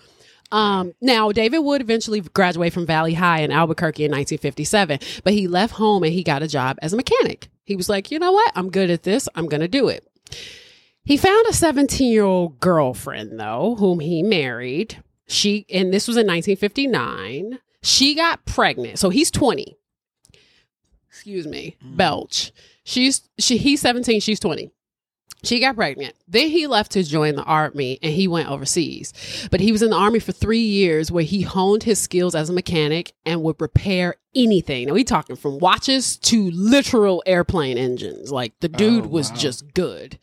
Um, 0.50 0.92
now, 1.00 1.32
David 1.32 1.60
would 1.60 1.80
eventually 1.80 2.20
graduate 2.20 2.74
from 2.74 2.84
Valley 2.84 3.14
High 3.14 3.40
in 3.40 3.50
Albuquerque 3.50 4.04
in 4.04 4.10
1957, 4.10 4.98
but 5.24 5.32
he 5.32 5.48
left 5.48 5.72
home 5.74 6.02
and 6.02 6.12
he 6.12 6.22
got 6.22 6.42
a 6.42 6.48
job 6.48 6.78
as 6.82 6.92
a 6.92 6.96
mechanic. 6.96 7.48
He 7.64 7.74
was 7.74 7.88
like, 7.88 8.10
you 8.10 8.18
know 8.18 8.32
what? 8.32 8.52
I'm 8.54 8.68
good 8.70 8.90
at 8.90 9.02
this. 9.02 9.30
I'm 9.34 9.46
going 9.46 9.62
to 9.62 9.68
do 9.68 9.88
it. 9.88 10.06
He 11.04 11.16
found 11.16 11.46
a 11.48 11.52
17 11.52 12.10
year 12.12 12.22
old 12.24 12.60
girlfriend, 12.60 13.38
though, 13.38 13.76
whom 13.78 14.00
he 14.00 14.22
married. 14.22 15.02
She, 15.26 15.66
and 15.70 15.92
this 15.92 16.06
was 16.06 16.16
in 16.16 16.26
1959. 16.26 17.58
She 17.82 18.14
got 18.14 18.44
pregnant. 18.44 18.98
So 18.98 19.10
he's 19.10 19.30
20. 19.30 19.76
Excuse 21.08 21.46
me, 21.46 21.76
Mm. 21.84 21.96
Belch. 21.96 22.52
She's, 22.84 23.28
she, 23.38 23.56
he's 23.56 23.80
17, 23.80 24.20
she's 24.20 24.40
20. 24.40 24.70
She 25.44 25.58
got 25.58 25.74
pregnant. 25.74 26.14
Then 26.28 26.48
he 26.50 26.66
left 26.68 26.92
to 26.92 27.02
join 27.02 27.34
the 27.34 27.42
army 27.42 27.98
and 28.00 28.12
he 28.12 28.28
went 28.28 28.48
overseas. 28.48 29.12
But 29.50 29.60
he 29.60 29.72
was 29.72 29.82
in 29.82 29.90
the 29.90 29.96
army 29.96 30.20
for 30.20 30.30
three 30.30 30.60
years 30.60 31.10
where 31.10 31.24
he 31.24 31.42
honed 31.42 31.82
his 31.82 31.98
skills 32.00 32.34
as 32.36 32.48
a 32.48 32.52
mechanic 32.52 33.12
and 33.26 33.42
would 33.42 33.60
repair 33.60 34.14
anything. 34.36 34.86
Now 34.86 34.94
we 34.94 35.02
talking 35.02 35.34
from 35.34 35.58
watches 35.58 36.16
to 36.18 36.48
literal 36.52 37.24
airplane 37.26 37.76
engines. 37.76 38.30
Like 38.30 38.52
the 38.60 38.68
dude 38.68 39.04
Oh, 39.06 39.08
was 39.08 39.30
wow. 39.30 39.36
just 39.36 39.74
good. 39.74 40.18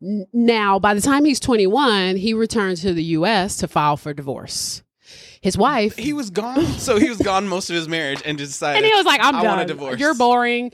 Now, 0.00 0.78
by 0.78 0.94
the 0.94 1.00
time 1.00 1.24
he's 1.24 1.40
21, 1.40 2.16
he 2.16 2.34
returned 2.34 2.76
to 2.78 2.92
the 2.92 3.02
US 3.04 3.56
to 3.58 3.68
file 3.68 3.96
for 3.96 4.12
divorce. 4.12 4.82
His 5.40 5.56
wife 5.56 5.96
He 5.96 6.12
was 6.12 6.30
gone, 6.30 6.64
so 6.64 6.98
he 6.98 7.08
was 7.08 7.18
gone 7.18 7.46
most 7.46 7.70
of 7.70 7.76
his 7.76 7.88
marriage 7.88 8.20
and 8.24 8.36
decided. 8.36 8.78
and 8.82 8.86
he 8.86 8.92
was 8.94 9.06
like, 9.06 9.20
I'm 9.22 9.36
I 9.36 9.42
done. 9.42 9.46
want 9.56 9.60
a 9.62 9.64
divorce. 9.66 10.00
You're 10.00 10.14
boring. 10.14 10.72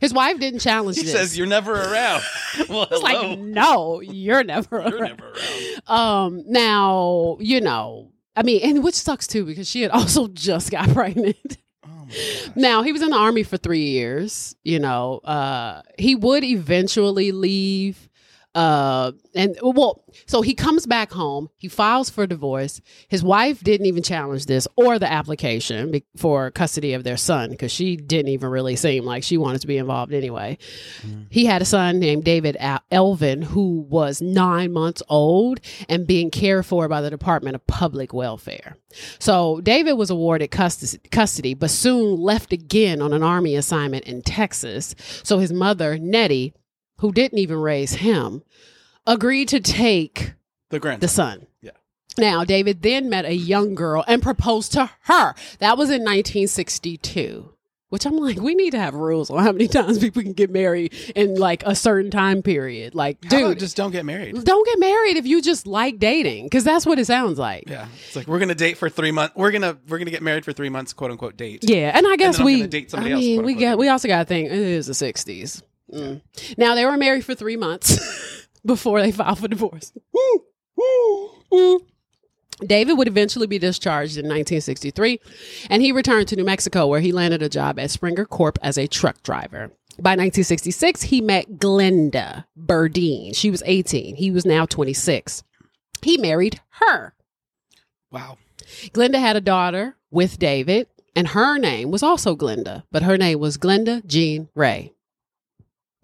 His 0.00 0.12
wife 0.14 0.38
didn't 0.40 0.60
challenge 0.60 0.96
He 0.96 1.02
this. 1.02 1.12
says 1.12 1.36
you're 1.38 1.46
never 1.46 1.72
around. 1.74 2.22
well, 2.68 2.86
It's 2.90 3.02
like, 3.02 3.38
no, 3.38 4.00
you're 4.00 4.42
never 4.44 4.80
you're 4.88 4.98
around. 4.98 5.18
never 5.18 5.32
around. 5.32 5.88
Um, 5.88 6.44
now, 6.46 7.36
you 7.40 7.60
know, 7.60 8.10
I 8.36 8.42
mean, 8.42 8.60
and 8.62 8.82
which 8.84 8.94
sucks 8.94 9.26
too 9.26 9.44
because 9.44 9.68
she 9.68 9.82
had 9.82 9.90
also 9.92 10.28
just 10.28 10.70
got 10.70 10.88
pregnant. 10.90 11.58
Oh 11.86 12.06
now, 12.56 12.82
he 12.82 12.92
was 12.92 13.02
in 13.02 13.10
the 13.10 13.16
army 13.16 13.42
for 13.42 13.56
three 13.56 13.86
years, 13.90 14.54
you 14.64 14.78
know, 14.78 15.18
uh, 15.24 15.82
he 15.98 16.14
would 16.14 16.44
eventually 16.44 17.32
leave. 17.32 18.08
Uh, 18.54 19.12
and 19.34 19.56
well, 19.62 20.04
so 20.26 20.42
he 20.42 20.54
comes 20.54 20.86
back 20.86 21.10
home, 21.12 21.48
he 21.56 21.68
files 21.68 22.10
for 22.10 22.26
divorce. 22.26 22.82
His 23.08 23.22
wife 23.22 23.62
didn't 23.64 23.86
even 23.86 24.02
challenge 24.02 24.46
this 24.46 24.68
or 24.76 24.98
the 24.98 25.10
application 25.10 26.02
for 26.16 26.50
custody 26.50 26.92
of 26.92 27.02
their 27.02 27.16
son 27.16 27.50
because 27.50 27.72
she 27.72 27.96
didn't 27.96 28.28
even 28.28 28.50
really 28.50 28.76
seem 28.76 29.04
like 29.04 29.22
she 29.22 29.38
wanted 29.38 29.62
to 29.62 29.66
be 29.66 29.78
involved 29.78 30.12
anyway. 30.12 30.58
He 31.30 31.46
had 31.46 31.62
a 31.62 31.64
son 31.64 31.98
named 31.98 32.24
David 32.24 32.56
Elvin 32.90 33.42
who 33.42 33.86
was 33.88 34.20
nine 34.20 34.72
months 34.72 35.02
old 35.08 35.60
and 35.88 36.06
being 36.06 36.30
cared 36.30 36.66
for 36.66 36.88
by 36.88 37.00
the 37.00 37.10
Department 37.10 37.54
of 37.54 37.66
Public 37.66 38.12
Welfare. 38.12 38.76
So 39.18 39.62
David 39.62 39.94
was 39.94 40.10
awarded 40.10 40.50
custody, 40.50 41.00
custody, 41.10 41.54
but 41.54 41.70
soon 41.70 42.20
left 42.20 42.52
again 42.52 43.00
on 43.00 43.14
an 43.14 43.22
army 43.22 43.56
assignment 43.56 44.04
in 44.04 44.20
Texas. 44.20 44.94
So 45.22 45.38
his 45.38 45.52
mother, 45.52 45.98
Nettie, 45.98 46.52
who 47.02 47.12
didn't 47.12 47.38
even 47.38 47.58
raise 47.58 47.92
him, 47.96 48.42
agreed 49.06 49.48
to 49.48 49.60
take 49.60 50.32
The 50.70 50.80
grand. 50.80 51.02
the 51.02 51.08
son. 51.08 51.46
Yeah. 51.60 51.72
Now, 52.16 52.44
David 52.44 52.80
then 52.82 53.10
met 53.10 53.24
a 53.26 53.34
young 53.34 53.74
girl 53.74 54.04
and 54.08 54.22
proposed 54.22 54.72
to 54.72 54.90
her. 55.02 55.34
That 55.58 55.76
was 55.76 55.90
in 55.90 56.02
1962. 56.04 57.50
Which 57.88 58.06
I'm 58.06 58.16
like, 58.16 58.40
we 58.40 58.54
need 58.54 58.70
to 58.70 58.78
have 58.78 58.94
rules 58.94 59.28
on 59.28 59.42
how 59.44 59.52
many 59.52 59.68
times 59.68 59.98
people 59.98 60.22
can 60.22 60.32
get 60.32 60.48
married 60.50 60.94
in 61.14 61.34
like 61.34 61.62
a 61.66 61.74
certain 61.74 62.10
time 62.10 62.40
period. 62.42 62.94
Like, 62.94 63.20
dude, 63.20 63.58
just 63.58 63.76
don't 63.76 63.90
get 63.90 64.06
married. 64.06 64.42
don't 64.44 64.64
get 64.66 64.78
married 64.78 65.18
if 65.18 65.26
you 65.26 65.42
just 65.42 65.66
like 65.66 65.98
dating, 65.98 66.46
because 66.46 66.64
that's 66.64 66.86
what 66.86 66.98
it 66.98 67.04
sounds 67.04 67.38
like. 67.38 67.64
Yeah, 67.68 67.88
it's 68.06 68.16
like 68.16 68.26
we're 68.26 68.38
gonna 68.38 68.54
date 68.54 68.78
for 68.78 68.88
three 68.88 69.10
months. 69.10 69.36
We're 69.36 69.50
gonna 69.50 69.76
we're 69.88 69.98
gonna 69.98 70.10
get 70.10 70.22
married 70.22 70.46
for 70.46 70.54
three 70.54 70.70
months, 70.70 70.94
quote 70.94 71.10
unquote 71.10 71.36
date. 71.36 71.64
Yeah, 71.68 71.92
and 71.94 72.06
I 72.06 72.16
guess 72.16 72.38
I'm 72.38 72.46
we. 72.46 72.66
date 72.66 72.90
somebody 72.90 73.12
I 73.12 73.16
mean, 73.18 73.36
quote, 73.40 73.44
we 73.46 73.54
got. 73.56 73.76
We 73.76 73.88
also 73.88 74.08
got 74.08 74.20
to 74.20 74.24
think 74.24 74.46
it 74.50 74.56
is 74.58 74.86
the 74.86 74.94
'60s. 74.94 75.62
Mm. 75.92 76.22
Now 76.56 76.74
they 76.74 76.84
were 76.84 76.96
married 76.96 77.24
for 77.24 77.34
three 77.34 77.56
months 77.56 78.46
before 78.64 79.00
they 79.00 79.12
filed 79.12 79.38
for 79.38 79.48
divorce. 79.48 79.92
David 82.64 82.94
would 82.94 83.08
eventually 83.08 83.46
be 83.46 83.58
discharged 83.58 84.16
in 84.16 84.24
1963, 84.24 85.20
and 85.68 85.82
he 85.82 85.92
returned 85.92 86.28
to 86.28 86.36
New 86.36 86.44
Mexico, 86.44 86.86
where 86.86 87.00
he 87.00 87.12
landed 87.12 87.42
a 87.42 87.48
job 87.48 87.78
at 87.78 87.90
Springer 87.90 88.24
Corp 88.24 88.58
as 88.62 88.78
a 88.78 88.86
truck 88.86 89.22
driver. 89.22 89.72
By 89.98 90.12
1966, 90.12 91.02
he 91.02 91.20
met 91.20 91.58
Glenda 91.58 92.44
Burdine. 92.58 93.34
She 93.36 93.50
was 93.50 93.62
18. 93.66 94.16
He 94.16 94.30
was 94.30 94.46
now 94.46 94.64
26. 94.64 95.42
He 96.02 96.16
married 96.16 96.60
her. 96.80 97.14
Wow. 98.10 98.38
Glenda 98.94 99.18
had 99.18 99.36
a 99.36 99.40
daughter 99.40 99.96
with 100.10 100.38
David, 100.38 100.86
and 101.14 101.28
her 101.28 101.58
name 101.58 101.90
was 101.90 102.02
also 102.02 102.36
Glenda, 102.36 102.84
but 102.90 103.02
her 103.02 103.18
name 103.18 103.38
was 103.38 103.58
Glenda 103.58 104.06
Jean 104.06 104.48
Ray. 104.54 104.92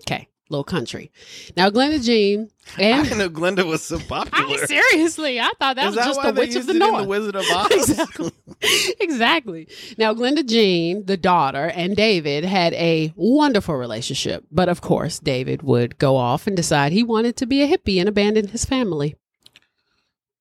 Okay, 0.03 0.29
little 0.51 0.65
country. 0.65 1.11
Now, 1.57 1.71
Glenda 1.71 2.03
Jean 2.05 2.51
I 2.77 2.83
and 2.83 3.05
didn't 3.05 3.19
know 3.19 3.29
Glenda 3.31 3.67
was 3.67 3.83
so 3.83 3.97
I 3.99 4.03
popular. 4.03 4.47
mean, 4.49 4.67
seriously, 4.67 5.41
I 5.41 5.51
thought 5.59 5.77
that 5.77 5.89
Is 5.89 5.97
was 5.97 6.05
that 6.05 6.07
just 6.07 6.23
the 6.23 6.33
witch 6.41 6.55
of 6.57 6.67
the 6.67 6.75
north. 6.75 7.03
the 7.03 7.09
Wizard 7.09 7.37
of 7.37 7.45
Oz? 7.51 7.73
Exactly. 7.91 8.31
exactly. 9.01 9.69
Now, 9.99 10.15
Glenda 10.15 10.47
Jean, 10.47 11.05
the 11.07 11.17
daughter, 11.17 11.67
and 11.67 11.97
David 11.97 12.45
had 12.45 12.73
a 12.75 13.13
wonderful 13.17 13.75
relationship. 13.77 14.45
But 14.51 14.69
of 14.69 14.81
course, 14.81 15.19
David 15.19 15.63
would 15.63 15.99
go 15.99 16.17
off 16.17 16.47
and 16.47 16.57
decide 16.57 16.93
he 16.93 17.03
wanted 17.03 17.37
to 17.37 17.47
be 17.47 17.63
a 17.63 17.69
hippie 17.69 17.99
and 18.01 18.09
abandon 18.09 18.49
his 18.49 18.65
family. 18.65 19.17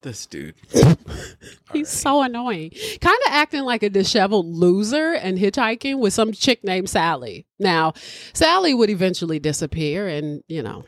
This 0.02 0.26
dude. 0.26 0.56
He's 1.74 1.90
so 1.90 2.22
annoying. 2.22 2.72
Kind 3.02 3.20
of 3.26 3.32
acting 3.32 3.64
like 3.64 3.84
a 3.84 3.90
disheveled 3.90 4.46
loser 4.46 5.14
and 5.14 5.38
hitchhiking 5.38 6.00
with 6.00 6.14
some 6.14 6.32
chick 6.32 6.64
named 6.64 6.90
Sally. 6.90 7.46
Now, 7.60 7.94
Sally 8.34 8.74
would 8.74 8.90
eventually 8.90 9.40
disappear, 9.40 10.08
and, 10.08 10.44
you 10.48 10.62
know, 10.62 10.86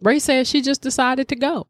Ray 0.00 0.18
says 0.18 0.48
she 0.48 0.62
just 0.62 0.82
decided 0.82 1.28
to 1.28 1.36
go. 1.36 1.68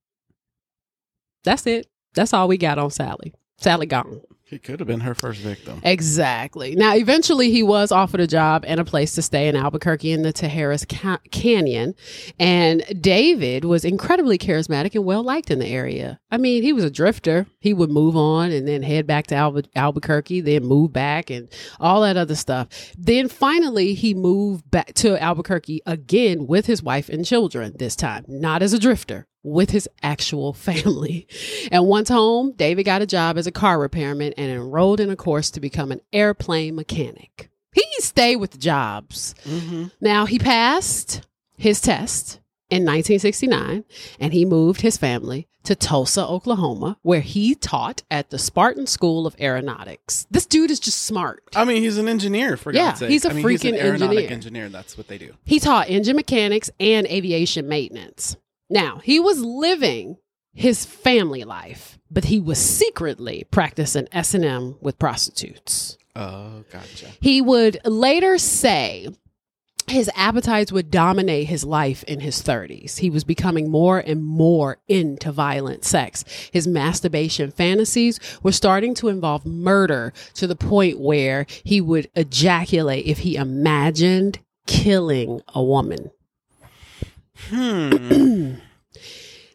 That's 1.44 1.66
it. 1.66 1.86
That's 2.14 2.34
all 2.34 2.48
we 2.48 2.58
got 2.58 2.78
on 2.78 2.90
Sally. 2.90 3.32
Sally 3.56 3.86
gone. 3.86 4.20
He 4.50 4.58
could 4.58 4.80
have 4.80 4.88
been 4.88 5.00
her 5.00 5.14
first 5.14 5.40
victim. 5.42 5.80
Exactly. 5.84 6.74
Now, 6.74 6.96
eventually, 6.96 7.52
he 7.52 7.62
was 7.62 7.92
offered 7.92 8.18
a 8.18 8.26
job 8.26 8.64
and 8.66 8.80
a 8.80 8.84
place 8.84 9.14
to 9.14 9.22
stay 9.22 9.46
in 9.46 9.54
Albuquerque 9.54 10.10
in 10.10 10.22
the 10.22 10.32
Tijeras 10.32 10.88
Ca- 10.88 11.20
Canyon. 11.30 11.94
And 12.40 12.82
David 13.00 13.64
was 13.64 13.84
incredibly 13.84 14.38
charismatic 14.38 14.96
and 14.96 15.04
well 15.04 15.22
liked 15.22 15.52
in 15.52 15.60
the 15.60 15.68
area. 15.68 16.18
I 16.32 16.38
mean, 16.38 16.64
he 16.64 16.72
was 16.72 16.82
a 16.82 16.90
drifter. 16.90 17.46
He 17.60 17.72
would 17.72 17.92
move 17.92 18.16
on 18.16 18.50
and 18.50 18.66
then 18.66 18.82
head 18.82 19.06
back 19.06 19.28
to 19.28 19.36
Albu- 19.36 19.68
Albuquerque, 19.76 20.40
then 20.40 20.64
move 20.64 20.92
back 20.92 21.30
and 21.30 21.48
all 21.78 22.00
that 22.00 22.16
other 22.16 22.34
stuff. 22.34 22.66
Then 22.98 23.28
finally, 23.28 23.94
he 23.94 24.14
moved 24.14 24.68
back 24.68 24.94
to 24.94 25.16
Albuquerque 25.22 25.82
again 25.86 26.48
with 26.48 26.66
his 26.66 26.82
wife 26.82 27.08
and 27.08 27.24
children, 27.24 27.74
this 27.78 27.94
time, 27.94 28.24
not 28.26 28.62
as 28.62 28.72
a 28.72 28.80
drifter. 28.80 29.28
With 29.42 29.70
his 29.70 29.88
actual 30.02 30.52
family. 30.68 31.26
And 31.72 31.86
once 31.86 32.08
home, 32.08 32.52
David 32.52 32.84
got 32.84 33.02
a 33.02 33.06
job 33.06 33.38
as 33.38 33.46
a 33.46 33.52
car 33.52 33.78
repairman 33.78 34.34
and 34.36 34.50
enrolled 34.50 35.00
in 35.00 35.10
a 35.10 35.16
course 35.16 35.50
to 35.52 35.60
become 35.60 35.90
an 35.92 36.00
airplane 36.12 36.74
mechanic. 36.74 37.50
He 37.72 37.84
stayed 38.00 38.36
with 38.36 38.50
the 38.50 38.58
jobs. 38.58 39.34
Mm-hmm. 39.44 39.84
Now, 40.00 40.26
he 40.26 40.38
passed 40.38 41.22
his 41.56 41.80
test 41.80 42.40
in 42.68 42.82
1969 42.84 43.84
and 44.18 44.32
he 44.32 44.44
moved 44.44 44.80
his 44.80 44.96
family 44.96 45.46
to 45.62 45.74
Tulsa, 45.74 46.26
Oklahoma, 46.26 46.96
where 47.02 47.20
he 47.20 47.54
taught 47.54 48.02
at 48.10 48.30
the 48.30 48.38
Spartan 48.38 48.86
School 48.86 49.26
of 49.26 49.36
Aeronautics. 49.40 50.26
This 50.30 50.46
dude 50.46 50.70
is 50.70 50.80
just 50.80 51.02
smart. 51.04 51.42
I 51.54 51.64
mean, 51.64 51.82
he's 51.82 51.98
an 51.98 52.08
engineer 52.08 52.56
for 52.56 52.72
Yeah, 52.72 52.88
God's 52.88 52.98
sake. 53.00 53.10
he's 53.10 53.24
a 53.24 53.30
I 53.30 53.32
mean, 53.34 53.48
he's 53.48 53.64
an 53.64 53.72
freaking 53.72 53.78
aeronautic 53.78 54.18
engineer. 54.18 54.30
engineer. 54.32 54.68
That's 54.70 54.96
what 54.98 55.08
they 55.08 55.18
do. 55.18 55.34
He 55.44 55.60
taught 55.60 55.88
engine 55.90 56.16
mechanics 56.16 56.70
and 56.80 57.06
aviation 57.06 57.68
maintenance. 57.68 58.36
Now, 58.70 59.00
he 59.02 59.18
was 59.18 59.40
living 59.40 60.16
his 60.52 60.84
family 60.84 61.44
life, 61.44 61.98
but 62.10 62.26
he 62.26 62.40
was 62.40 62.58
secretly 62.58 63.46
practicing 63.50 64.08
S&M 64.12 64.76
with 64.80 64.98
prostitutes. 64.98 65.98
Oh, 66.14 66.64
gotcha. 66.70 67.06
He 67.20 67.40
would 67.40 67.80
later 67.84 68.38
say 68.38 69.08
his 69.88 70.10
appetites 70.14 70.70
would 70.70 70.90
dominate 70.90 71.48
his 71.48 71.64
life 71.64 72.04
in 72.04 72.20
his 72.20 72.42
30s. 72.42 72.98
He 72.98 73.10
was 73.10 73.24
becoming 73.24 73.70
more 73.70 73.98
and 73.98 74.24
more 74.24 74.78
into 74.86 75.32
violent 75.32 75.84
sex. 75.84 76.24
His 76.52 76.68
masturbation 76.68 77.50
fantasies 77.50 78.20
were 78.42 78.52
starting 78.52 78.94
to 78.94 79.08
involve 79.08 79.44
murder 79.44 80.12
to 80.34 80.46
the 80.46 80.56
point 80.56 81.00
where 81.00 81.46
he 81.64 81.80
would 81.80 82.08
ejaculate 82.14 83.06
if 83.06 83.18
he 83.18 83.34
imagined 83.36 84.38
killing 84.66 85.40
a 85.48 85.62
woman. 85.62 86.10
Hmm. 87.48 88.54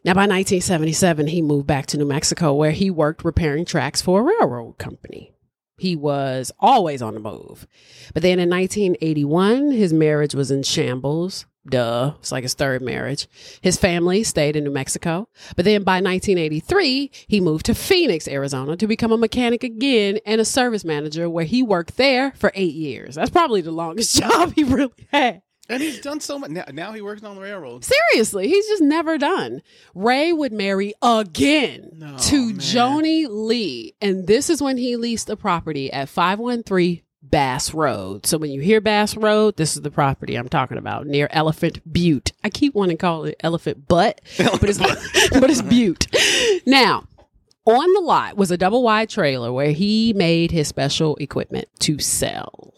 Now, 0.04 0.14
by 0.14 0.28
1977, 0.28 1.28
he 1.28 1.42
moved 1.42 1.66
back 1.66 1.88
to 1.88 1.98
New 1.98 2.06
Mexico 2.06 2.54
where 2.54 2.72
he 2.72 2.92
worked 2.92 3.26
repairing 3.26 3.66
tracks 3.66 4.02
for 4.02 4.20
a 4.20 4.24
railroad 4.24 4.78
company. 4.78 5.32
He 5.78 5.96
was 5.96 6.52
always 6.60 7.02
on 7.02 7.16
the 7.16 7.20
move. 7.20 7.68
But 8.14 8.22
then 8.22 8.40
in 8.40 8.50
1981, 8.50 9.72
his 9.72 9.92
marriage 9.94 10.36
was 10.36 10.52
in 10.52 10.64
shambles. 10.64 11.46
Duh. 11.68 12.14
It's 12.20 12.32
like 12.32 12.44
his 12.44 12.54
third 12.54 12.84
marriage. 12.84 13.28
His 13.62 13.78
family 13.78 14.24
stayed 14.24 14.56
in 14.56 14.64
New 14.64 14.72
Mexico. 14.72 15.28
But 15.56 15.66
then 15.66 15.84
by 15.84 15.96
1983, 15.96 17.10
he 17.28 17.42
moved 17.42 17.66
to 17.66 17.74
Phoenix, 17.74 18.28
Arizona 18.28 18.78
to 18.78 18.88
become 18.88 19.12
a 19.12 19.18
mechanic 19.18 19.64
again 19.64 20.20
and 20.26 20.40
a 20.40 20.46
service 20.46 20.86
manager 20.86 21.28
where 21.28 21.46
he 21.46 21.64
worked 21.64 21.98
there 21.98 22.34
for 22.36 22.52
eight 22.54 22.76
years. 22.76 23.16
That's 23.16 23.32
probably 23.32 23.62
the 23.62 23.72
longest 23.72 24.16
job 24.22 24.54
he 24.54 24.64
really 24.64 25.08
had. 25.12 25.42
And 25.70 25.82
he's 25.82 26.00
done 26.02 26.20
so 26.20 26.38
much. 26.40 26.52
Now, 26.52 26.66
now 26.72 26.92
he 26.94 27.02
works 27.02 27.24
on 27.24 27.36
the 27.36 27.42
railroad. 27.42 27.84
Seriously, 27.86 28.48
he's 28.48 28.68
just 28.68 28.82
never 28.84 29.18
done. 29.18 29.62
Ray 29.94 30.32
would 30.34 30.54
marry 30.54 30.94
again 31.02 31.92
No, 31.98 32.18
to 32.18 32.46
man. 32.48 32.58
Joni 32.58 33.28
Lee, 33.30 33.96
and 34.02 34.28
this 34.28 34.50
is 34.50 34.62
when 34.62 34.78
he 34.78 34.96
leased 34.96 35.30
a 35.30 35.36
property 35.36 35.92
at 35.92 36.10
513 36.10 37.02
Bass 37.24 37.74
Road. 37.74 38.26
So 38.28 38.38
when 38.38 38.52
you 38.52 38.62
hear 38.62 38.80
Bass 38.80 39.18
Road, 39.18 39.58
this 39.58 39.76
is 39.76 39.82
the 39.82 39.90
property 39.90 40.36
I'm 40.36 40.48
talking 40.48 40.78
about 40.78 41.08
near 41.08 41.28
Elephant 41.32 41.80
Butte. 41.92 42.32
I 42.44 42.50
keep 42.52 42.76
wanting 42.76 42.98
to 42.98 43.02
call 43.02 43.26
it 43.26 43.36
Elephant 43.40 43.88
Butt, 43.88 44.22
but 44.38 44.64
it's 44.70 44.78
but 45.32 45.50
it's 45.50 45.64
Butte. 45.64 46.06
Now, 46.68 47.08
on 47.66 47.94
the 47.94 48.02
lot 48.02 48.38
was 48.38 48.52
a 48.52 48.58
double 48.58 48.84
wide 48.84 49.10
trailer 49.10 49.52
where 49.52 49.72
he 49.72 50.14
made 50.14 50.52
his 50.52 50.68
special 50.68 51.16
equipment 51.16 51.68
to 51.80 51.98
sell. 51.98 52.74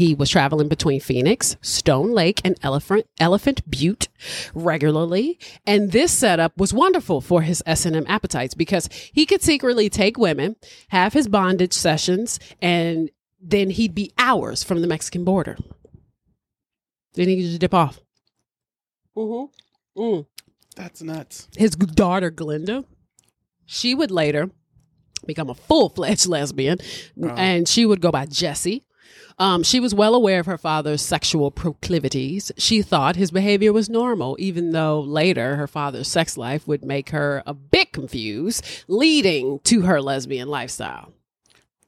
He 0.00 0.14
was 0.14 0.30
traveling 0.30 0.68
between 0.68 0.98
Phoenix, 0.98 1.58
Stone 1.60 2.12
Lake, 2.12 2.40
and 2.42 2.58
Elephant 2.62 3.04
Elephant 3.18 3.70
Butte 3.70 4.08
regularly, 4.54 5.38
and 5.66 5.92
this 5.92 6.10
setup 6.10 6.56
was 6.56 6.72
wonderful 6.72 7.20
for 7.20 7.42
his 7.42 7.62
S&M 7.66 8.06
appetites 8.08 8.54
because 8.54 8.88
he 9.12 9.26
could 9.26 9.42
secretly 9.42 9.90
take 9.90 10.16
women, 10.16 10.56
have 10.88 11.12
his 11.12 11.28
bondage 11.28 11.74
sessions, 11.74 12.40
and 12.62 13.10
then 13.42 13.68
he'd 13.68 13.94
be 13.94 14.10
hours 14.16 14.62
from 14.64 14.80
the 14.80 14.86
Mexican 14.86 15.22
border. 15.22 15.58
Then 17.12 17.28
he 17.28 17.36
could 17.36 17.44
just 17.50 17.60
dip 17.60 17.74
off. 17.74 18.00
Mm-hmm. 19.14 20.00
Mm 20.00 20.26
That's 20.76 21.02
nuts. 21.02 21.46
his 21.58 21.72
daughter 21.72 22.30
Glinda, 22.30 22.86
she 23.66 23.94
would 23.94 24.10
later 24.10 24.48
become 25.26 25.50
a 25.50 25.54
full 25.54 25.90
fledged 25.90 26.26
lesbian, 26.26 26.78
Wow. 27.16 27.34
and 27.36 27.68
she 27.68 27.84
would 27.84 28.00
go 28.00 28.10
by 28.10 28.24
Jessie. 28.24 28.86
Um, 29.40 29.62
she 29.62 29.80
was 29.80 29.94
well 29.94 30.14
aware 30.14 30.38
of 30.38 30.44
her 30.46 30.58
father's 30.58 31.00
sexual 31.00 31.50
proclivities. 31.50 32.52
She 32.58 32.82
thought 32.82 33.16
his 33.16 33.30
behavior 33.30 33.72
was 33.72 33.88
normal, 33.88 34.36
even 34.38 34.72
though 34.72 35.00
later 35.00 35.56
her 35.56 35.66
father's 35.66 36.08
sex 36.08 36.36
life 36.36 36.68
would 36.68 36.84
make 36.84 37.08
her 37.08 37.42
a 37.46 37.54
bit 37.54 37.90
confused, 37.90 38.62
leading 38.86 39.58
to 39.60 39.80
her 39.80 40.02
lesbian 40.02 40.48
lifestyle. 40.48 41.14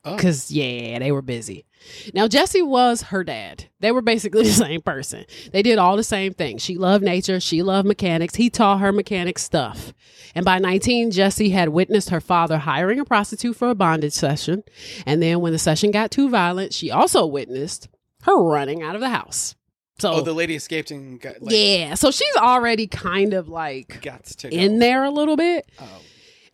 Oh. 0.02 0.16
Because, 0.16 0.50
yeah, 0.50 0.98
they 0.98 1.12
were 1.12 1.20
busy. 1.20 1.66
Now, 2.14 2.28
Jesse 2.28 2.62
was 2.62 3.02
her 3.02 3.24
dad. 3.24 3.66
They 3.80 3.92
were 3.92 4.02
basically 4.02 4.42
the 4.44 4.52
same 4.52 4.80
person. 4.82 5.24
They 5.52 5.62
did 5.62 5.78
all 5.78 5.96
the 5.96 6.04
same 6.04 6.34
things. 6.34 6.62
She 6.62 6.76
loved 6.76 7.04
nature. 7.04 7.40
She 7.40 7.62
loved 7.62 7.86
mechanics. 7.86 8.34
He 8.36 8.50
taught 8.50 8.80
her 8.80 8.92
mechanic 8.92 9.38
stuff. 9.38 9.92
And 10.34 10.44
by 10.44 10.58
19, 10.58 11.10
Jesse 11.10 11.50
had 11.50 11.68
witnessed 11.70 12.10
her 12.10 12.20
father 12.20 12.58
hiring 12.58 12.98
a 13.00 13.04
prostitute 13.04 13.56
for 13.56 13.68
a 13.68 13.74
bondage 13.74 14.12
session. 14.14 14.62
And 15.06 15.22
then 15.22 15.40
when 15.40 15.52
the 15.52 15.58
session 15.58 15.90
got 15.90 16.10
too 16.10 16.28
violent, 16.30 16.72
she 16.72 16.90
also 16.90 17.26
witnessed 17.26 17.88
her 18.22 18.36
running 18.42 18.82
out 18.82 18.94
of 18.94 19.00
the 19.00 19.10
house. 19.10 19.54
So, 19.98 20.14
Oh, 20.14 20.20
the 20.22 20.32
lady 20.32 20.56
escaped 20.56 20.90
and 20.90 21.20
got 21.20 21.42
like 21.42 21.54
yeah. 21.54 21.94
So 21.94 22.10
she's 22.10 22.36
already 22.36 22.86
kind 22.86 23.34
of 23.34 23.48
like 23.48 24.00
guts 24.02 24.34
to 24.36 24.48
go. 24.50 24.56
in 24.56 24.78
there 24.78 25.04
a 25.04 25.10
little 25.10 25.36
bit. 25.36 25.70
Oh. 25.80 25.86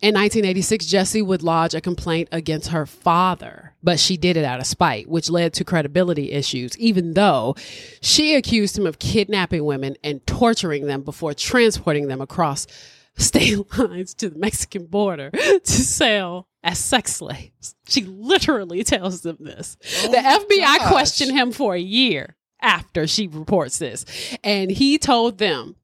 In 0.01 0.15
1986, 0.15 0.85
Jessie 0.85 1.21
would 1.21 1.43
lodge 1.43 1.75
a 1.75 1.81
complaint 1.81 2.29
against 2.31 2.69
her 2.69 2.85
father, 2.85 3.73
but 3.83 3.99
she 3.99 4.15
did 4.15 4.37
it 4.37 4.45
out 4.45 4.61
of 4.61 4.65
spite, 4.65 5.09
which 5.09 5.29
led 5.29 5.51
to 5.55 5.65
credibility 5.65 6.31
issues, 6.31 6.77
even 6.77 7.15
though 7.15 7.53
she 7.99 8.33
accused 8.35 8.77
him 8.77 8.85
of 8.87 8.97
kidnapping 8.99 9.65
women 9.65 9.97
and 10.01 10.25
torturing 10.25 10.85
them 10.85 11.01
before 11.01 11.33
transporting 11.33 12.07
them 12.07 12.21
across 12.21 12.65
state 13.17 13.77
lines 13.77 14.13
to 14.13 14.29
the 14.29 14.39
Mexican 14.39 14.85
border 14.85 15.31
to 15.31 15.59
sell 15.65 16.47
as 16.63 16.79
sex 16.79 17.17
slaves. 17.17 17.75
She 17.89 18.03
literally 18.03 18.85
tells 18.85 19.19
them 19.21 19.35
this. 19.41 19.75
Oh 20.03 20.11
the 20.11 20.17
FBI 20.17 20.77
gosh. 20.77 20.87
questioned 20.87 21.33
him 21.33 21.51
for 21.51 21.75
a 21.75 21.79
year 21.79 22.37
after 22.61 23.05
she 23.05 23.27
reports 23.27 23.79
this, 23.79 24.05
and 24.45 24.71
he 24.71 24.97
told 24.97 25.39
them, 25.39 25.75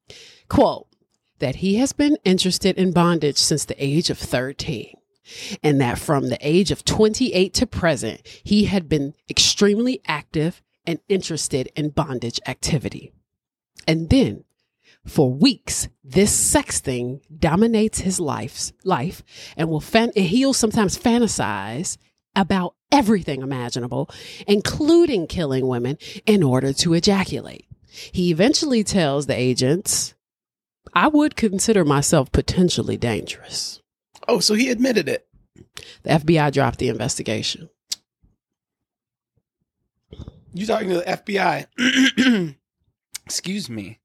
quote, 0.47 0.85
that 1.39 1.58
he 1.58 1.76
has 1.76 1.93
been 1.93 2.17
interested 2.24 2.78
in 2.78 2.91
bondage 2.91 3.38
since 3.38 3.65
the 3.65 3.84
age 3.84 4.10
of 4.10 4.17
13 4.17 4.95
and 5.63 5.82
that 5.82 5.98
from 5.98 6.30
the 6.30 6.38
age 6.41 6.71
of 6.71 6.86
28 6.86 7.54
to 7.54 7.65
present 7.65 8.21
he 8.43 8.65
had 8.65 8.88
been 8.88 9.13
extremely 9.30 10.02
active 10.08 10.62
and 10.86 11.00
interested 11.10 11.71
in 11.76 11.89
bondage 11.89 12.39
activity. 12.45 13.12
And 13.88 14.10
then 14.10 14.43
for 15.06 15.32
weeks 15.32 15.88
this 16.04 16.32
sex 16.32 16.80
thing 16.80 17.21
dominates 17.38 18.00
his 18.00 18.19
life's 18.19 18.74
life 18.84 19.24
and 19.58 19.69
will 19.69 19.82
fan- 19.82 20.12
and 20.15 20.26
he'll 20.26 20.54
sometimes 20.54 20.98
fantasize 20.98 21.98
about 22.36 22.76
everything 22.91 23.41
imaginable 23.41 24.10
including 24.48 25.28
killing 25.28 25.67
women 25.67 25.98
in 26.26 26.43
order 26.43 26.74
to 26.74 26.93
ejaculate. 26.93 27.65
He 28.12 28.30
eventually 28.32 28.84
tells 28.84 29.26
the 29.26 29.39
agents 29.39 30.14
I 30.95 31.08
would 31.10 31.36
consider 31.36 31.84
myself 31.84 32.31
potentially 32.31 32.97
dangerous. 32.97 33.81
Oh, 34.27 34.39
so 34.39 34.53
he 34.53 34.69
admitted 34.69 35.10
it. 35.10 35.27
The 36.03 36.12
FBI 36.12 36.51
dropped 36.53 36.79
the 36.79 36.88
investigation. 36.88 37.69
You're 40.53 40.67
talking 40.67 40.89
to 40.89 40.95
the 40.95 41.03
FBI? 41.03 42.55
Excuse 43.25 43.69
me. 43.69 43.99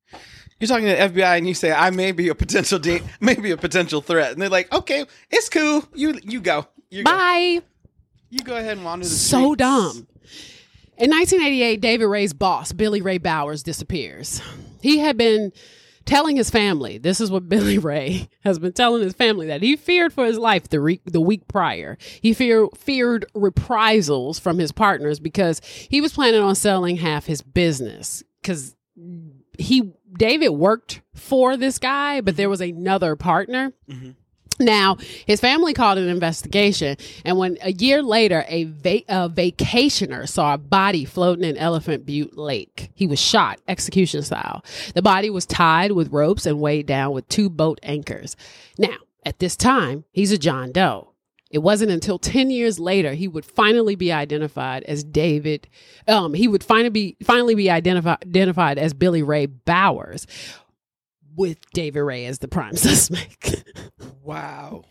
You're 0.58 0.68
talking 0.68 0.86
to 0.86 0.92
the 0.92 1.20
FBI 1.20 1.38
and 1.38 1.46
you 1.48 1.54
say 1.54 1.72
I 1.72 1.90
may 1.90 2.12
be 2.12 2.28
a 2.28 2.34
potential 2.34 2.78
da- 2.78 3.00
maybe 3.20 3.50
a 3.52 3.56
potential 3.56 4.00
threat, 4.02 4.32
and 4.32 4.42
they're 4.42 4.48
like, 4.50 4.70
"Okay, 4.74 5.06
it's 5.30 5.48
cool. 5.48 5.84
You 5.94 6.18
you 6.22 6.40
go. 6.40 6.66
You 6.90 7.04
go. 7.04 7.10
Bye. 7.10 7.62
You 8.28 8.40
go 8.40 8.56
ahead 8.56 8.76
and 8.76 8.84
wander 8.84 9.04
the 9.06 9.10
So 9.10 9.54
streets." 9.54 9.56
dumb. 9.58 10.06
In 10.98 11.08
1988, 11.10 11.80
David 11.80 12.04
Ray's 12.06 12.34
boss, 12.34 12.72
Billy 12.72 13.00
Ray 13.00 13.16
Bowers, 13.16 13.62
disappears. 13.62 14.42
He 14.82 14.98
had 14.98 15.16
been 15.16 15.50
telling 16.10 16.36
his 16.36 16.50
family, 16.50 16.98
this 16.98 17.20
is 17.20 17.30
what 17.30 17.48
Billy 17.48 17.78
Ray 17.78 18.28
has 18.42 18.58
been 18.58 18.72
telling 18.72 19.02
his 19.02 19.14
family, 19.14 19.46
that 19.46 19.62
he 19.62 19.76
feared 19.76 20.12
for 20.12 20.24
his 20.26 20.36
life 20.38 20.68
the, 20.68 20.80
re- 20.80 21.00
the 21.04 21.20
week 21.20 21.48
prior. 21.48 21.96
He 22.20 22.34
fear- 22.34 22.68
feared 22.76 23.24
reprisals 23.34 24.38
from 24.38 24.58
his 24.58 24.72
partners 24.72 25.20
because 25.20 25.60
he 25.64 26.00
was 26.00 26.12
planning 26.12 26.40
on 26.42 26.54
selling 26.54 26.96
half 26.96 27.26
his 27.26 27.42
business. 27.42 28.22
Because 28.42 28.74
he, 29.58 29.92
David 30.18 30.50
worked 30.50 31.02
for 31.14 31.56
this 31.56 31.78
guy, 31.78 32.20
but 32.20 32.36
there 32.36 32.48
was 32.50 32.60
another 32.60 33.16
partner. 33.16 33.72
Mhm. 33.88 34.16
Now, 34.60 34.98
his 35.26 35.40
family 35.40 35.72
called 35.72 35.98
an 35.98 36.08
investigation, 36.08 36.96
and 37.24 37.38
when 37.38 37.56
a 37.62 37.72
year 37.72 38.02
later, 38.02 38.44
a, 38.46 38.64
va- 38.64 39.02
a 39.08 39.28
vacationer 39.30 40.28
saw 40.28 40.54
a 40.54 40.58
body 40.58 41.06
floating 41.06 41.44
in 41.44 41.56
Elephant 41.56 42.04
Butte 42.04 42.36
Lake, 42.36 42.90
he 42.94 43.06
was 43.06 43.18
shot 43.18 43.58
execution 43.66 44.22
style. 44.22 44.62
The 44.94 45.02
body 45.02 45.30
was 45.30 45.46
tied 45.46 45.92
with 45.92 46.12
ropes 46.12 46.44
and 46.44 46.60
weighed 46.60 46.86
down 46.86 47.12
with 47.12 47.26
two 47.28 47.48
boat 47.48 47.80
anchors. 47.82 48.36
Now, 48.78 48.96
at 49.24 49.38
this 49.38 49.56
time, 49.56 50.04
he's 50.12 50.32
a 50.32 50.38
John 50.38 50.72
Doe. 50.72 51.10
It 51.50 51.58
wasn't 51.58 51.90
until 51.90 52.18
10 52.18 52.50
years 52.50 52.78
later 52.78 53.14
he 53.14 53.26
would 53.26 53.44
finally 53.44 53.96
be 53.96 54.12
identified 54.12 54.84
as 54.84 55.02
David. 55.02 55.68
Um, 56.06 56.32
he 56.32 56.46
would 56.46 56.62
finally 56.62 56.90
be 56.90 57.16
finally 57.24 57.56
be 57.56 57.68
identified 57.68 58.18
identified 58.22 58.78
as 58.78 58.94
Billy 58.94 59.22
Ray 59.22 59.46
Bowers, 59.46 60.28
with 61.36 61.58
David 61.72 62.00
Ray 62.02 62.26
as 62.26 62.38
the 62.40 62.48
prime 62.48 62.76
suspect. 62.76 63.64
Wow. 64.22 64.84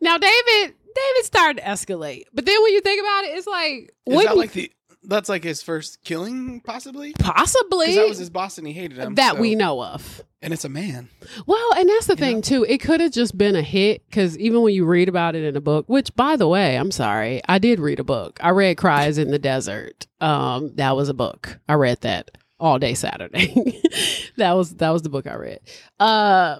Now, 0.00 0.16
David, 0.18 0.74
David 0.94 1.24
started 1.24 1.56
to 1.60 1.62
escalate, 1.68 2.24
but 2.32 2.46
then 2.46 2.62
when 2.62 2.72
you 2.72 2.80
think 2.80 3.00
about 3.00 3.24
it, 3.24 3.36
it's 3.38 3.46
like, 3.46 3.92
Is 4.06 4.24
that 4.24 4.36
like 4.36 4.52
the? 4.52 4.70
That's 5.02 5.30
like 5.30 5.42
his 5.44 5.62
first 5.62 6.04
killing, 6.04 6.60
possibly. 6.60 7.14
possibly 7.14 7.94
that 7.94 8.06
was 8.06 8.18
his 8.18 8.28
boss 8.28 8.58
and 8.58 8.66
he 8.66 8.74
hated 8.74 8.98
him. 8.98 9.14
that 9.14 9.36
so- 9.36 9.40
we 9.40 9.54
know 9.54 9.82
of. 9.82 10.22
and 10.42 10.52
it's 10.52 10.66
a 10.66 10.68
man. 10.68 11.08
Well, 11.46 11.72
and 11.78 11.88
that's 11.88 12.04
the 12.06 12.12
You 12.12 12.16
thing 12.18 12.36
know? 12.36 12.40
too. 12.42 12.64
It 12.68 12.78
could 12.82 13.00
have 13.00 13.10
just 13.10 13.38
been 13.38 13.56
a 13.56 13.62
hit 13.62 14.04
because 14.10 14.36
even 14.36 14.60
when 14.60 14.74
you 14.74 14.84
read 14.84 15.08
about 15.08 15.34
it 15.34 15.42
in 15.42 15.56
a 15.56 15.60
book, 15.60 15.86
which 15.88 16.14
by 16.16 16.36
the 16.36 16.46
way, 16.46 16.76
I'm 16.76 16.90
sorry, 16.90 17.40
I 17.48 17.58
did 17.58 17.80
read 17.80 17.98
a 17.98 18.04
book. 18.04 18.38
I 18.42 18.50
read 18.50 18.76
Cries 18.76 19.16
in 19.16 19.30
the 19.30 19.38
Desert. 19.38 20.06
Um, 20.20 20.74
that 20.74 20.94
was 20.94 21.08
a 21.08 21.14
book. 21.14 21.58
I 21.66 21.74
read 21.74 22.02
that 22.02 22.30
all 22.60 22.78
day 22.78 22.94
Saturday. 22.94 23.80
that 24.36 24.52
was 24.52 24.74
that 24.76 24.90
was 24.90 25.02
the 25.02 25.08
book 25.08 25.26
I 25.26 25.34
read. 25.34 25.60
Uh 25.98 26.58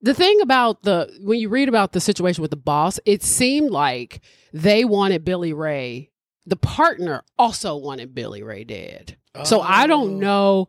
the 0.00 0.14
thing 0.14 0.40
about 0.40 0.82
the 0.82 1.08
when 1.22 1.38
you 1.38 1.48
read 1.48 1.68
about 1.68 1.92
the 1.92 2.00
situation 2.00 2.42
with 2.42 2.50
the 2.50 2.56
boss, 2.56 2.98
it 3.06 3.22
seemed 3.22 3.70
like 3.70 4.20
they 4.52 4.84
wanted 4.84 5.24
Billy 5.24 5.52
Ray. 5.52 6.10
The 6.46 6.56
partner 6.56 7.22
also 7.38 7.76
wanted 7.76 8.14
Billy 8.14 8.42
Ray 8.42 8.64
dead. 8.64 9.16
So 9.44 9.60
I 9.60 9.84
Oh. 9.84 9.86
don't 9.86 10.18
know 10.18 10.66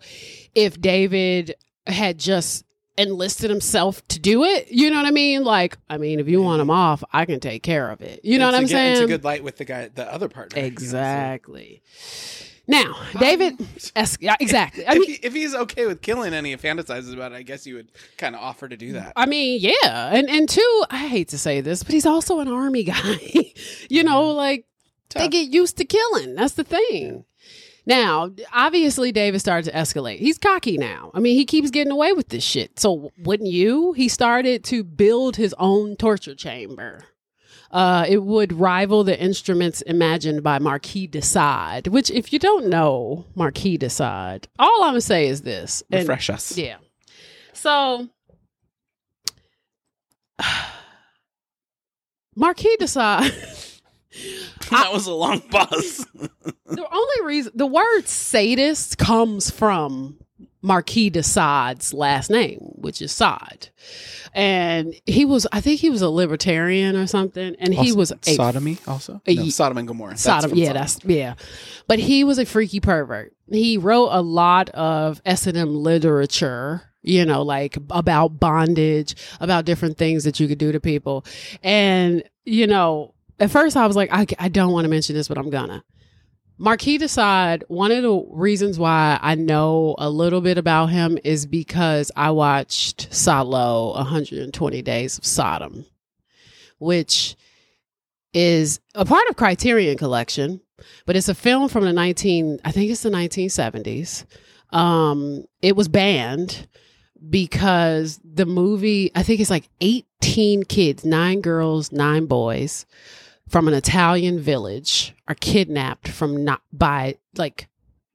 if 0.53 0.79
David 0.79 1.55
had 1.87 2.19
just 2.19 2.63
enlisted 2.95 3.49
himself 3.49 4.07
to 4.09 4.19
do 4.19 4.43
it. 4.43 4.67
You 4.69 4.91
know 4.91 4.97
what 4.97 5.07
I 5.07 5.11
mean? 5.11 5.43
Like, 5.43 5.77
I 5.89 5.97
mean, 5.97 6.19
if 6.19 6.27
you 6.29 6.43
want 6.43 6.61
him 6.61 6.69
off, 6.69 7.03
I 7.11 7.25
can 7.25 7.39
take 7.39 7.63
care 7.63 7.89
of 7.89 8.01
it. 8.01 8.19
You 8.23 8.37
know 8.37 8.47
It's 8.49 8.53
what 8.53 8.57
I'm 8.59 8.63
good- 8.65 8.69
saying? 8.69 8.91
It's 8.93 9.01
a 9.01 9.07
good 9.07 9.23
light 9.23 9.43
with 9.43 9.57
the 9.57 9.65
guy, 9.65 9.89
the 9.93 10.05
other 10.13 10.29
partner. 10.29 10.57
you 10.59 10.61
know, 10.61 10.67
exactly. 10.67 11.81
Now, 12.65 12.95
David, 13.19 13.59
es- 13.95 14.17
yeah, 14.21 14.37
exactly. 14.39 14.85
I 14.85 14.93
if, 14.93 14.99
mean, 14.99 15.09
he, 15.09 15.13
if 15.15 15.33
he's 15.33 15.53
okay 15.53 15.85
with 15.85 16.01
killing 16.01 16.33
and 16.33 16.47
he 16.47 16.55
fantasizes 16.55 17.13
about 17.13 17.33
it, 17.33 17.35
I 17.35 17.41
guess 17.41 17.67
you 17.67 17.75
would 17.75 17.91
kind 18.17 18.35
of 18.35 18.41
offer 18.41 18.69
to 18.69 18.77
do 18.77 18.93
that. 18.93 19.11
I 19.17 19.25
mean, 19.25 19.59
yeah, 19.59 20.11
and 20.13 20.29
and 20.29 20.47
two, 20.47 20.85
I 20.89 21.07
hate 21.07 21.27
to 21.29 21.37
say 21.37 21.59
this, 21.59 21.83
but 21.83 21.93
he's 21.93 22.05
also 22.05 22.39
an 22.39 22.47
army 22.47 22.83
guy. 22.85 23.19
you 23.89 24.03
know, 24.03 24.29
mm-hmm. 24.29 24.37
like 24.37 24.65
they 25.13 25.27
get 25.27 25.53
used 25.53 25.77
to 25.77 25.85
killing. 25.85 26.35
That's 26.35 26.53
the 26.53 26.63
thing. 26.63 27.25
Now, 27.85 28.31
obviously, 28.53 29.11
David 29.11 29.39
started 29.39 29.69
to 29.69 29.77
escalate. 29.77 30.19
He's 30.19 30.37
cocky 30.37 30.77
now. 30.77 31.11
I 31.13 31.19
mean, 31.19 31.35
he 31.35 31.45
keeps 31.45 31.69
getting 31.69 31.91
away 31.91 32.13
with 32.13 32.29
this 32.29 32.43
shit. 32.43 32.79
So, 32.79 33.11
wouldn't 33.17 33.49
you? 33.49 33.91
He 33.91 34.07
started 34.07 34.63
to 34.65 34.85
build 34.85 35.35
his 35.35 35.53
own 35.59 35.97
torture 35.97 36.35
chamber. 36.35 37.03
Uh, 37.73 38.05
it 38.07 38.23
would 38.23 38.53
rival 38.53 39.03
the 39.03 39.19
instruments 39.19 39.81
imagined 39.81 40.43
by 40.43 40.59
Marquis 40.59 41.07
de 41.07 41.21
Sade. 41.21 41.87
Which, 41.87 42.09
if 42.11 42.31
you 42.31 42.39
don't 42.39 42.67
know 42.67 43.25
Marquis 43.35 43.77
de 43.77 43.89
Sade, 43.89 44.47
all 44.57 44.83
I'm 44.83 44.91
gonna 44.91 45.01
say 45.01 45.27
is 45.27 45.41
this: 45.41 45.83
and- 45.91 46.01
Refresh 46.01 46.29
us. 46.29 46.57
yeah. 46.57 46.77
So 47.53 48.07
Marquis 52.35 52.75
de 52.79 52.87
Sade. 52.87 53.33
that 54.71 54.91
was 54.93 55.07
a 55.07 55.13
long 55.13 55.41
pause. 55.41 56.05
the 56.65 56.87
only 56.91 57.25
reason 57.25 57.51
the 57.55 57.65
word 57.67 58.07
sadist 58.07 58.97
comes 58.97 59.49
from 59.49 60.17
Marquis 60.63 61.09
de 61.11 61.21
Sade's 61.21 61.93
last 61.93 62.29
name, 62.31 62.57
which 62.75 63.01
is 63.01 63.11
Sade. 63.11 63.69
And 64.33 64.95
he 65.05 65.25
was, 65.25 65.45
I 65.51 65.61
think 65.61 65.79
he 65.81 65.89
was 65.89 66.01
a 66.01 66.09
libertarian 66.09 66.95
or 66.95 67.05
something. 67.05 67.55
And 67.59 67.73
he 67.73 67.91
was 67.91 68.11
a 68.11 68.17
sodomy 68.23 68.77
also. 68.87 69.21
a- 69.27 69.35
no, 69.35 69.49
Sodom 69.49 69.77
and 69.77 69.87
Gomorrah. 69.87 70.11
That's 70.11 70.23
Sodom. 70.23 70.49
from 70.51 70.59
Yeah, 70.59 70.67
Sodom. 70.67 70.81
that's 70.81 70.99
yeah. 71.05 71.33
But 71.87 71.99
he 71.99 72.23
was 72.23 72.39
a 72.39 72.45
freaky 72.45 72.79
pervert. 72.79 73.33
He 73.51 73.77
wrote 73.77 74.09
a 74.11 74.21
lot 74.21 74.69
of 74.69 75.21
S 75.25 75.45
and 75.47 75.57
M 75.57 75.75
literature. 75.75 76.81
You 77.05 77.25
know, 77.25 77.41
like 77.41 77.75
about 77.89 78.39
bondage, 78.39 79.15
about 79.41 79.65
different 79.65 79.97
things 79.97 80.23
that 80.23 80.39
you 80.39 80.47
could 80.47 80.57
do 80.57 80.71
to 80.71 80.79
people, 80.79 81.25
and 81.61 82.23
you 82.45 82.65
know, 82.65 83.13
at 83.41 83.51
first 83.51 83.75
I 83.75 83.85
was 83.87 83.97
like, 83.97 84.07
I, 84.13 84.25
I 84.39 84.47
don't 84.47 84.71
want 84.71 84.85
to 84.85 84.89
mention 84.89 85.13
this, 85.13 85.27
but 85.27 85.37
I'm 85.37 85.49
gonna. 85.49 85.83
Marquis 86.63 86.97
de 86.97 87.09
Sade, 87.09 87.65
one 87.67 87.91
of 87.91 88.03
the 88.03 88.25
reasons 88.31 88.79
why 88.79 89.19
I 89.21 89.35
know 89.35 89.95
a 89.97 90.09
little 90.09 90.39
bit 90.39 90.57
about 90.57 90.85
him 90.85 91.19
is 91.25 91.45
because 91.45 92.09
I 92.15 92.31
watched 92.31 93.13
Salo 93.13 93.93
120 93.95 94.81
Days 94.81 95.17
of 95.17 95.25
Sodom, 95.25 95.85
which 96.77 97.35
is 98.33 98.79
a 98.95 99.03
part 99.03 99.27
of 99.27 99.35
Criterion 99.35 99.97
Collection, 99.97 100.61
but 101.05 101.17
it's 101.17 101.27
a 101.27 101.35
film 101.35 101.67
from 101.67 101.83
the 101.83 101.91
19 101.91 102.61
I 102.63 102.71
think 102.71 102.89
it's 102.89 103.03
the 103.03 103.09
1970s. 103.09 104.23
Um 104.69 105.43
it 105.61 105.75
was 105.75 105.89
banned 105.89 106.69
because 107.29 108.21
the 108.23 108.45
movie 108.45 109.11
I 109.15 109.23
think 109.23 109.41
it's 109.41 109.49
like 109.49 109.67
18 109.81 110.63
kids, 110.63 111.03
9 111.03 111.41
girls, 111.41 111.91
9 111.91 112.25
boys 112.25 112.85
from 113.53 113.67
an 113.67 113.75
Italian 113.75 114.39
village 114.39 115.13
are 115.27 115.35
kidnapped 115.35 116.07
from 116.07 116.43
not 116.43 116.63
by 116.73 117.15
like 117.37 117.67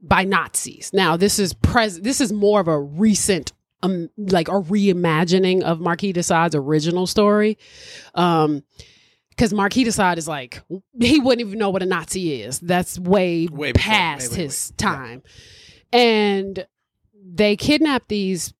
by 0.03 0.25
Nazis. 0.25 0.91
Now 0.93 1.17
this 1.17 1.39
is 1.39 1.55
pres 1.55 2.01
this 2.01 2.21
is 2.21 2.33
more 2.33 2.59
of 2.59 2.67
a 2.67 2.77
recent 2.77 3.53
um 3.85 4.11
like 4.17 4.49
a 4.49 4.61
reimagining 4.61 5.63
of 5.63 5.79
Marquis 5.79 6.13
de 6.13 6.25
Sade's 6.25 6.57
original 6.57 7.07
story. 7.07 7.57
Um 8.17 8.65
because 9.31 9.55
Marquis 9.55 9.85
de 9.85 9.93
Sade 9.93 10.19
is 10.19 10.27
like 10.27 10.61
he 11.01 11.21
wouldn't 11.21 11.47
even 11.47 11.61
know 11.61 11.71
what 11.71 11.85
a 11.85 11.87
Nazi 11.87 12.43
is. 12.43 12.59
That's 12.59 12.99
way, 12.99 13.47
Way 13.47 13.73
past 13.75 14.33
way, 14.33 14.39
way, 14.39 14.43
his 14.43 14.73
way. 14.73 14.77
Yeah. 14.81 14.93
time. 14.93 15.23
And 15.93 16.67
they 17.15 17.55
kidnap 17.55 18.09
these 18.09 18.53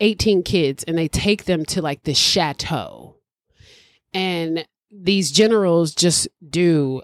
18 0.00 0.42
kids 0.42 0.84
and 0.84 0.96
they 0.96 1.08
take 1.08 1.44
them 1.44 1.66
to 1.66 1.82
like 1.82 2.04
the 2.04 2.14
chateau. 2.14 3.16
And 4.14 4.66
these 4.92 5.30
generals 5.30 5.94
just 5.94 6.28
do 6.46 7.02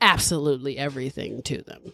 absolutely 0.00 0.78
everything 0.78 1.42
to 1.42 1.62
them. 1.62 1.92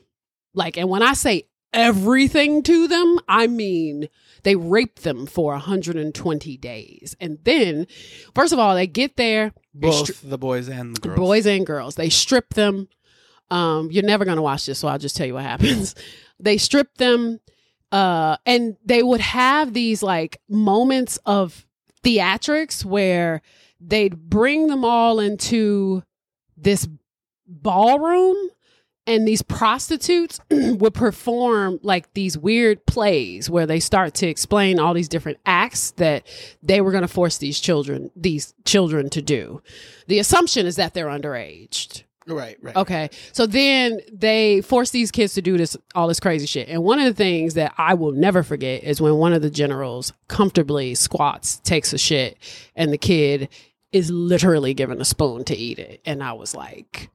Like, 0.55 0.77
and 0.77 0.89
when 0.89 1.03
I 1.03 1.15
say 1.15 1.49
everything 1.73 2.63
to 2.63 2.87
them, 2.87 3.19
I 3.27 3.47
mean 3.49 4.09
they 4.45 4.55
rape 4.57 5.01
them 5.01 5.27
for 5.27 5.53
120 5.55 6.57
days. 6.59 7.17
And 7.21 7.39
then, 7.45 7.87
first 8.35 8.53
of 8.53 8.59
all, 8.59 8.75
they 8.75 8.87
get 8.87 9.17
there, 9.17 9.53
Both 9.75 10.07
stri- 10.09 10.31
the 10.31 10.39
boys 10.39 10.69
and 10.69 10.97
the 10.97 11.01
girls. 11.01 11.19
boys 11.19 11.47
and 11.47 11.67
girls. 11.67 11.95
They 11.97 12.11
strip 12.11 12.55
them. 12.55 12.89
Um, 13.51 13.91
you're 13.91 14.05
never 14.05 14.25
gonna 14.25 14.43
watch 14.43 14.67
this, 14.67 14.79
so 14.79 14.89
I'll 14.89 14.99
just 14.99 15.17
tell 15.17 15.27
you 15.27 15.35
what 15.35 15.43
happens. 15.55 15.95
they 16.39 16.59
strip 16.59 16.95
them, 16.97 17.41
uh, 17.91 18.37
and 18.47 18.77
they 18.85 19.03
would 19.03 19.21
have 19.21 19.73
these 19.75 20.03
like 20.03 20.41
moments 20.49 21.19
of 21.27 21.67
theatrics 22.05 22.85
where 22.85 23.41
they'd 23.87 24.17
bring 24.17 24.67
them 24.69 24.85
all 24.85 25.21
into 25.21 26.03
this 26.57 26.89
ballroom 27.47 28.37
and 29.07 29.29
these 29.29 29.43
prostitutes 29.43 30.41
would 30.51 30.95
perform 30.95 31.79
like 31.83 32.13
these 32.15 32.39
weird 32.39 32.87
plays 32.87 33.51
where 33.51 33.67
they 33.67 33.81
start 33.81 34.15
to 34.15 34.27
explain 34.27 34.79
all 34.79 34.95
these 34.95 35.09
different 35.09 35.39
acts 35.45 35.91
that 35.93 36.27
they 36.63 36.81
were 36.81 36.91
going 36.91 37.03
to 37.03 37.09
force 37.09 37.39
these 37.39 37.61
children 37.61 38.11
these 38.17 38.55
children 38.65 39.11
to 39.11 39.21
do 39.21 39.63
the 40.07 40.19
assumption 40.19 40.67
is 40.67 40.77
that 40.77 40.95
they're 40.95 41.07
underaged 41.07 42.05
Right, 42.27 42.57
right. 42.63 42.77
Okay. 42.77 43.11
So 43.33 43.47
then 43.47 44.01
they 44.13 44.63
force 44.63 44.91
these 44.91 45.11
kids 45.11 45.35
to 45.35 45.43
do 45.43 45.59
this, 45.59 45.77
all 45.95 46.09
this 46.09 46.21
crazy 46.21 46.47
shit. 46.47 46.69
And 46.69 46.83
one 46.83 46.99
of 46.99 47.05
the 47.05 47.13
things 47.13 47.55
that 47.55 47.75
I 47.77 47.95
will 47.95 48.13
never 48.13 48.43
forget 48.43 48.83
is 48.83 49.01
when 49.01 49.17
one 49.17 49.33
of 49.33 49.43
the 49.43 49.51
generals 49.51 50.13
comfortably 50.29 50.95
squats, 50.95 51.59
takes 51.59 51.93
a 51.93 51.99
shit, 51.99 52.39
and 52.75 52.93
the 52.93 52.99
kid 52.99 53.49
is 53.95 54.11
literally 54.11 54.75
given 54.75 55.01
a 55.01 55.05
spoon 55.05 55.45
to 55.45 55.57
eat 55.57 55.79
it. 55.79 56.03
And 56.05 56.23
I 56.23 56.33
was 56.35 56.55
like, 56.55 57.11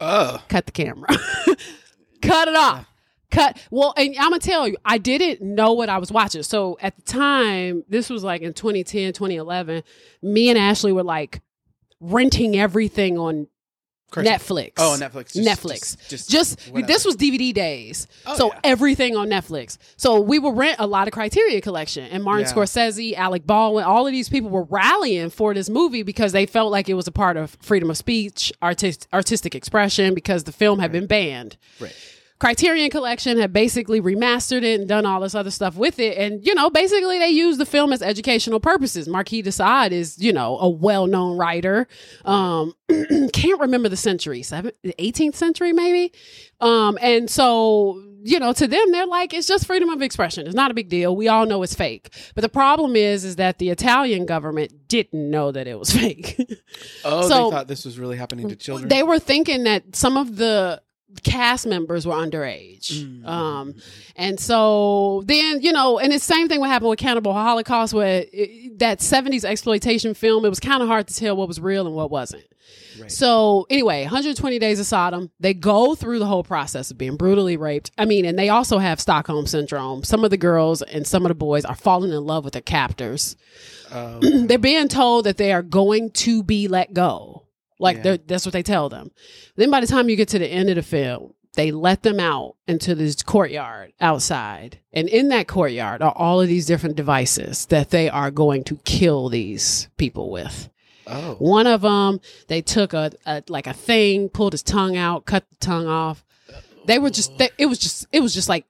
Oh, 0.00 0.42
cut 0.48 0.66
the 0.66 0.72
camera, 0.72 1.08
cut 2.22 2.48
it 2.48 2.56
off. 2.56 2.86
Cut. 3.30 3.58
Well, 3.70 3.92
and 3.96 4.14
I'm 4.18 4.30
gonna 4.30 4.38
tell 4.38 4.68
you, 4.68 4.76
I 4.84 4.98
didn't 4.98 5.42
know 5.42 5.72
what 5.72 5.88
I 5.88 5.98
was 5.98 6.12
watching. 6.12 6.42
So 6.44 6.78
at 6.80 6.94
the 6.96 7.02
time, 7.02 7.82
this 7.88 8.08
was 8.08 8.22
like 8.22 8.42
in 8.42 8.52
2010, 8.52 9.12
2011, 9.14 9.82
me 10.22 10.48
and 10.48 10.58
Ashley 10.58 10.92
were 10.92 11.02
like 11.02 11.40
renting 11.98 12.56
everything 12.56 13.18
on 13.18 13.48
crazy. 14.10 14.28
Netflix. 14.30 14.72
Oh, 14.78 14.96
Netflix. 14.98 15.32
Just- 15.32 15.48
Netflix. 15.48 16.08
Just, 16.08 16.30
just, 16.30 16.58
Just 16.58 16.86
this 16.86 17.04
was 17.04 17.16
DVD 17.16 17.52
days, 17.52 18.06
Oh, 18.26 18.34
so 18.36 18.46
yeah. 18.52 18.60
everything 18.64 19.16
on 19.16 19.28
Netflix. 19.28 19.78
So 19.96 20.20
we 20.20 20.38
would 20.38 20.56
rent 20.56 20.76
a 20.78 20.86
lot 20.86 21.08
of 21.08 21.12
Criterion 21.12 21.60
Collection, 21.60 22.04
and 22.10 22.22
Martin 22.22 22.46
Yeah. 22.46 22.52
Scorsese, 22.54 23.14
Alec 23.14 23.46
Baldwin, 23.46 23.84
all 23.84 24.06
of 24.06 24.12
these 24.12 24.28
people 24.28 24.50
were 24.50 24.64
rallying 24.64 25.30
for 25.30 25.54
this 25.54 25.68
movie 25.68 26.02
because 26.02 26.32
they 26.32 26.46
felt 26.46 26.70
like 26.72 26.88
it 26.88 26.94
was 26.94 27.06
a 27.06 27.12
part 27.12 27.36
of 27.36 27.56
freedom 27.60 27.90
of 27.90 27.96
speech, 27.96 28.52
artist, 28.62 29.06
artistic 29.12 29.54
expression, 29.54 30.14
because 30.14 30.44
the 30.44 30.52
film 30.52 30.78
had 30.78 30.92
been 30.92 31.06
banned. 31.06 31.56
Right. 31.80 31.94
Criterion 32.38 32.90
Collection 32.90 33.38
had 33.38 33.52
basically 33.52 34.00
remastered 34.00 34.62
it 34.62 34.78
and 34.80 34.88
done 34.88 35.06
all 35.06 35.20
this 35.20 35.34
other 35.34 35.50
stuff 35.50 35.76
with 35.76 35.98
it. 35.98 36.18
And, 36.18 36.44
you 36.46 36.54
know, 36.54 36.68
basically 36.68 37.18
they 37.18 37.30
use 37.30 37.56
the 37.56 37.64
film 37.64 37.92
as 37.94 38.02
educational 38.02 38.60
purposes. 38.60 39.08
Marquis 39.08 39.40
de 39.42 39.50
Sade 39.52 39.92
is, 39.92 40.18
you 40.18 40.32
know, 40.34 40.58
a 40.58 40.68
well 40.68 41.06
known 41.06 41.38
writer. 41.38 41.88
Um, 42.26 42.74
can't 43.32 43.60
remember 43.60 43.88
the 43.88 43.96
century, 43.96 44.42
seven, 44.42 44.72
18th 44.84 45.34
century 45.34 45.72
maybe. 45.72 46.12
Um, 46.60 46.98
and 47.00 47.30
so, 47.30 48.02
you 48.22 48.38
know, 48.40 48.52
to 48.52 48.66
them, 48.66 48.92
they're 48.92 49.06
like, 49.06 49.32
it's 49.32 49.46
just 49.46 49.66
freedom 49.66 49.88
of 49.88 50.02
expression. 50.02 50.46
It's 50.46 50.54
not 50.54 50.70
a 50.70 50.74
big 50.74 50.88
deal. 50.88 51.14
We 51.16 51.28
all 51.28 51.46
know 51.46 51.62
it's 51.62 51.74
fake. 51.74 52.10
But 52.34 52.42
the 52.42 52.48
problem 52.48 52.96
is, 52.96 53.24
is 53.24 53.36
that 53.36 53.58
the 53.58 53.70
Italian 53.70 54.26
government 54.26 54.88
didn't 54.88 55.30
know 55.30 55.52
that 55.52 55.66
it 55.66 55.78
was 55.78 55.90
fake. 55.96 56.36
Oh, 57.04 57.26
So- 57.28 57.44
they 57.44 57.56
thought 57.56 57.68
this 57.68 57.84
was 57.86 57.98
really 57.98 58.16
happening 58.16 58.48
to 58.50 58.56
children. 58.56 58.88
they 58.88 59.02
were 59.02 59.18
thinking 59.18 59.64
that 59.64 59.96
some 59.96 60.16
of 60.16 60.36
the 60.36 60.82
cast 61.22 61.66
members 61.66 62.06
were 62.06 62.14
underage. 62.14 62.92
Mm. 62.92 63.26
Um, 63.26 63.74
and 64.16 64.38
so 64.38 65.22
then, 65.26 65.60
you 65.62 65.72
know, 65.72 65.98
and 65.98 66.12
it's 66.12 66.26
the 66.26 66.34
same 66.34 66.48
thing 66.48 66.60
what 66.60 66.70
happened 66.70 66.90
with 66.90 66.98
Cannibal 66.98 67.32
Holocaust, 67.32 67.94
where 67.94 68.24
it, 68.32 68.78
that 68.78 68.98
70s 68.98 69.44
exploitation 69.44 70.14
film, 70.14 70.44
it 70.44 70.48
was 70.48 70.60
kind 70.60 70.82
of 70.82 70.88
hard 70.88 71.08
to 71.08 71.14
tell 71.14 71.36
what 71.36 71.48
was 71.48 71.60
real 71.60 71.86
and 71.86 71.94
what 71.94 72.10
wasn't. 72.10 72.44
Right. 73.00 73.12
So 73.12 73.66
anyway, 73.70 74.02
120 74.02 74.58
Days 74.58 74.80
of 74.80 74.86
Sodom, 74.86 75.30
they 75.38 75.54
go 75.54 75.94
through 75.94 76.18
the 76.18 76.26
whole 76.26 76.42
process 76.42 76.90
of 76.90 76.98
being 76.98 77.16
brutally 77.16 77.56
raped. 77.56 77.90
I 77.98 78.04
mean, 78.04 78.24
and 78.24 78.38
they 78.38 78.48
also 78.48 78.78
have 78.78 79.00
Stockholm 79.00 79.46
syndrome. 79.46 80.02
Some 80.02 80.24
of 80.24 80.30
the 80.30 80.36
girls 80.36 80.82
and 80.82 81.06
some 81.06 81.24
of 81.24 81.28
the 81.28 81.34
boys 81.34 81.64
are 81.64 81.74
falling 81.74 82.12
in 82.12 82.24
love 82.24 82.44
with 82.44 82.54
their 82.54 82.62
captors. 82.62 83.36
Oh, 83.92 84.20
They're 84.46 84.58
being 84.58 84.88
told 84.88 85.26
that 85.26 85.36
they 85.36 85.52
are 85.52 85.62
going 85.62 86.10
to 86.10 86.42
be 86.42 86.68
let 86.68 86.92
go. 86.92 87.45
Like 87.78 88.04
Yeah. 88.04 88.16
that's 88.26 88.46
what 88.46 88.52
they 88.52 88.62
tell 88.62 88.88
them. 88.88 89.10
Then 89.56 89.70
by 89.70 89.80
the 89.80 89.86
time 89.86 90.08
you 90.08 90.16
get 90.16 90.28
to 90.28 90.38
the 90.38 90.46
end 90.48 90.68
of 90.68 90.76
the 90.76 90.82
film, 90.82 91.34
they 91.54 91.70
let 91.70 92.02
them 92.02 92.20
out 92.20 92.56
into 92.68 92.94
this 92.94 93.22
courtyard 93.22 93.92
outside. 94.00 94.78
And 94.92 95.08
in 95.08 95.28
that 95.30 95.48
courtyard 95.48 96.02
are 96.02 96.12
all 96.14 96.40
of 96.40 96.48
these 96.48 96.66
different 96.66 96.96
devices 96.96 97.66
that 97.66 97.90
they 97.90 98.08
are 98.10 98.30
going 98.30 98.64
to 98.64 98.76
kill 98.84 99.28
these 99.30 99.88
people 99.96 100.30
with. 100.30 100.68
oh. 101.06 101.34
One 101.38 101.66
of 101.66 101.80
them, 101.82 102.20
they 102.48 102.60
took 102.62 102.92
a, 102.92 103.10
a 103.24 103.42
like 103.48 103.66
a 103.66 103.72
thing, 103.72 104.28
pulled 104.28 104.52
his 104.52 104.62
tongue 104.62 104.96
out, 104.96 105.24
cut 105.24 105.44
the 105.50 105.56
tongue 105.66 105.86
off. 105.86 106.24
They 106.86 106.98
were 106.98 107.10
just, 107.10 107.36
they, 107.38 107.50
it 107.58 107.66
was 107.66 107.78
just, 107.78 108.06
it 108.12 108.20
was 108.20 108.32
just 108.34 108.48
like, 108.48 108.64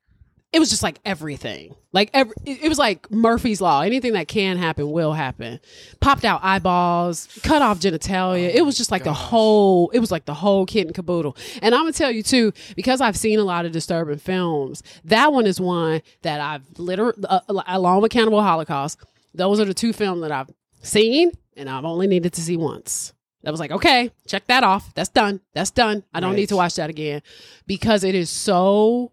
it 0.52 0.58
was 0.58 0.70
just 0.70 0.82
like 0.82 0.98
everything. 1.04 1.74
Like 1.92 2.10
every, 2.14 2.34
it, 2.46 2.68
was 2.68 2.78
like 2.78 3.10
Murphy's 3.10 3.60
law. 3.60 3.80
Anything 3.82 4.12
that 4.14 4.28
can 4.28 4.56
happen 4.56 4.90
will 4.90 5.12
happen. 5.12 5.60
Popped 6.00 6.24
out 6.24 6.40
eyeballs, 6.42 7.28
cut 7.42 7.62
off 7.62 7.78
genitalia. 7.80 8.54
it 8.54 8.64
was 8.64 8.76
just 8.76 8.90
like 8.90 9.04
the 9.04 9.12
whole. 9.12 9.90
It 9.90 9.98
was 9.98 10.10
like 10.10 10.24
the 10.24 10.34
whole 10.34 10.64
kit 10.66 10.86
and 10.86 10.94
caboodle. 10.94 11.36
And 11.62 11.74
I'm 11.74 11.82
gonna 11.82 11.92
tell 11.92 12.10
you 12.10 12.22
too, 12.22 12.52
because 12.74 13.00
I've 13.00 13.16
seen 13.16 13.38
a 13.38 13.44
lot 13.44 13.66
of 13.66 13.72
disturbing 13.72 14.18
films. 14.18 14.82
That 15.04 15.32
one 15.32 15.46
is 15.46 15.60
one 15.60 16.00
that 16.22 16.40
I've 16.40 16.64
literally, 16.78 17.22
uh, 17.28 17.40
along 17.66 18.02
with 18.02 18.12
Cannibal 18.12 18.42
Holocaust. 18.42 18.98
Those 19.34 19.60
are 19.60 19.66
the 19.66 19.74
two 19.74 19.92
films 19.92 20.22
that 20.22 20.32
I've 20.32 20.48
seen, 20.82 21.32
and 21.56 21.68
I've 21.68 21.84
only 21.84 22.06
needed 22.06 22.32
to 22.34 22.40
see 22.40 22.56
once. 22.56 23.12
That 23.42 23.50
was 23.52 23.60
like, 23.60 23.70
okay, 23.70 24.10
check 24.26 24.46
that 24.48 24.64
off. 24.64 24.92
That's 24.94 25.10
done. 25.10 25.40
That's 25.54 25.70
done. 25.70 26.02
I 26.12 26.20
don't 26.20 26.30
Right. 26.30 26.36
need 26.36 26.48
to 26.48 26.56
watch 26.56 26.74
that 26.76 26.90
again 26.90 27.22
because 27.66 28.02
it 28.02 28.14
is 28.14 28.28
so. 28.30 29.12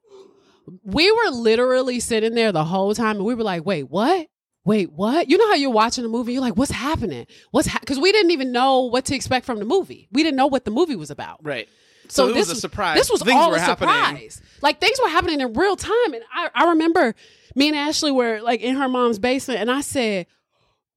We 0.84 1.12
were 1.12 1.30
literally 1.32 2.00
sitting 2.00 2.36
there 2.36 2.52
the 2.52 2.64
whole 2.64 2.94
time 2.96 3.18
and 3.18 3.26
we 3.26 3.36
were 3.36 3.44
like, 3.44 3.66
wait, 3.66 3.84
what? 3.90 4.28
Wait, 4.66 4.92
what? 4.94 5.30
You 5.30 5.38
know 5.38 5.48
how 5.48 5.56
you're 5.56 5.70
watching 5.70 6.06
a 6.06 6.08
movie, 6.08 6.34
you're 6.34 6.42
like, 6.42 6.56
what's 6.56 6.72
happening? 6.72 7.26
What's 7.52 7.72
because 7.80 8.00
we 8.00 8.12
didn't 8.14 8.32
even 8.32 8.52
know 8.54 8.82
what 8.84 9.06
to 9.06 9.16
expect 9.16 9.46
from 9.46 9.60
the 9.60 9.66
movie. 9.66 10.08
We 10.12 10.24
didn't 10.24 10.38
know 10.38 10.48
what 10.48 10.64
the 10.66 10.72
movie 10.72 10.96
was 10.96 11.12
about. 11.12 11.40
Right. 11.44 11.68
So, 12.08 12.28
So, 12.28 12.30
it 12.30 12.34
this 12.36 12.48
was 12.50 12.58
a 12.58 12.62
surprise. 12.62 12.98
This 12.98 13.10
was 13.12 13.22
Things 13.24 13.34
all 13.36 13.54
a 13.54 13.60
happening. 13.60 13.90
surprise. 13.90 14.42
Like 14.62 14.80
things 14.80 14.98
were 15.02 15.10
happening 15.10 15.42
in 15.42 15.54
real 15.54 15.76
time, 15.76 16.14
and 16.14 16.24
I, 16.34 16.50
I 16.56 16.70
remember 16.70 17.14
me 17.56 17.68
and 17.70 17.78
Ashley 17.78 18.12
were 18.12 18.40
like 18.42 18.62
in 18.62 18.76
her 18.76 18.88
mom's 18.88 19.20
basement, 19.20 19.60
and 19.60 19.70
I 19.72 19.82
said, 19.82 20.28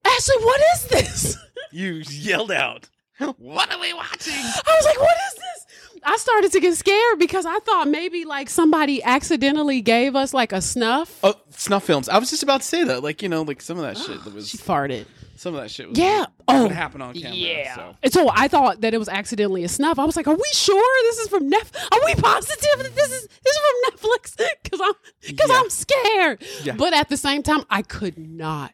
"Ashley, 0.05 0.35
what 0.43 0.61
is 0.75 0.83
this?" 0.87 1.37
You 1.71 2.01
yelled 2.09 2.51
out, 2.51 2.89
"What 3.37 3.71
are 3.73 3.79
we 3.81 3.93
watching?" 3.93 4.33
I 4.33 4.75
was 4.77 4.85
like, 4.85 4.99
"What 4.99 5.17
is 5.27 5.33
this?" 5.35 5.65
I 6.09 6.15
started 6.17 6.51
to 6.53 6.59
get 6.61 6.73
scared 6.75 7.19
because 7.19 7.45
I 7.45 7.59
thought 7.59 7.87
maybe 7.89 8.23
like 8.23 8.49
somebody 8.49 9.03
accidentally 9.03 9.81
gave 9.81 10.15
us 10.15 10.33
like 10.33 10.53
a 10.53 10.61
snuff. 10.61 11.19
Oh, 11.21 11.35
snuff 11.49 11.83
films. 11.83 12.07
I 12.07 12.17
was 12.17 12.29
just 12.29 12.43
about 12.43 12.61
to 12.61 12.67
say 12.67 12.83
that. 12.85 13.03
Like 13.03 13.21
you 13.21 13.27
know, 13.29 13.41
like 13.41 13.61
some 13.61 13.77
of 13.77 13.83
that 13.83 13.97
shit 14.03 14.23
that 14.23 14.33
was 14.33 14.47
She 14.49 14.57
farted. 14.57 15.05
some 15.35 15.53
of 15.53 15.61
that 15.61 15.69
shit 15.69 15.89
was 15.89 15.99
Yeah. 15.99 16.25
Oh, 16.47 16.69
happened 16.69 17.03
on 17.03 17.13
camera? 17.13 17.35
Yeah. 17.35 17.75
So. 17.75 17.95
And 18.03 18.13
so 18.13 18.29
I 18.33 18.47
thought 18.47 18.79
that 18.81 18.93
it 18.93 18.97
was 18.99 19.09
accidentally 19.09 19.65
a 19.65 19.67
snuff. 19.67 19.99
I 19.99 20.05
was 20.05 20.15
like, 20.15 20.27
"Are 20.29 20.33
we 20.35 20.49
sure 20.53 21.03
this 21.03 21.17
is 21.17 21.27
from 21.27 21.51
Netflix? 21.51 21.91
Are 21.91 22.05
we 22.05 22.15
positive 22.15 22.77
that 22.83 22.95
this 22.95 23.11
is 23.11 23.27
this 23.43 23.55
is 23.55 23.59
from 23.59 24.09
Netflix?" 24.09 24.37
Because 24.63 24.79
I'm 24.81 24.93
because 25.27 25.49
Yeah. 25.49 25.59
I'm 25.59 25.69
scared. 25.69 26.43
Yeah. 26.63 26.75
But 26.77 26.93
at 26.93 27.09
the 27.09 27.17
same 27.17 27.43
time, 27.43 27.63
I 27.69 27.81
could 27.81 28.17
not 28.17 28.71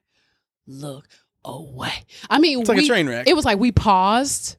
look 0.67 1.08
away. 1.43 1.91
I 2.30 2.38
mean, 2.39 2.60
It's 2.60 2.69
like 2.69 2.78
a 2.78 2.86
train 2.86 3.08
wreck. 3.10 3.28
It 3.28 3.36
was 3.36 3.43
like 3.43 3.58
we 3.58 3.72
paused 3.72 4.58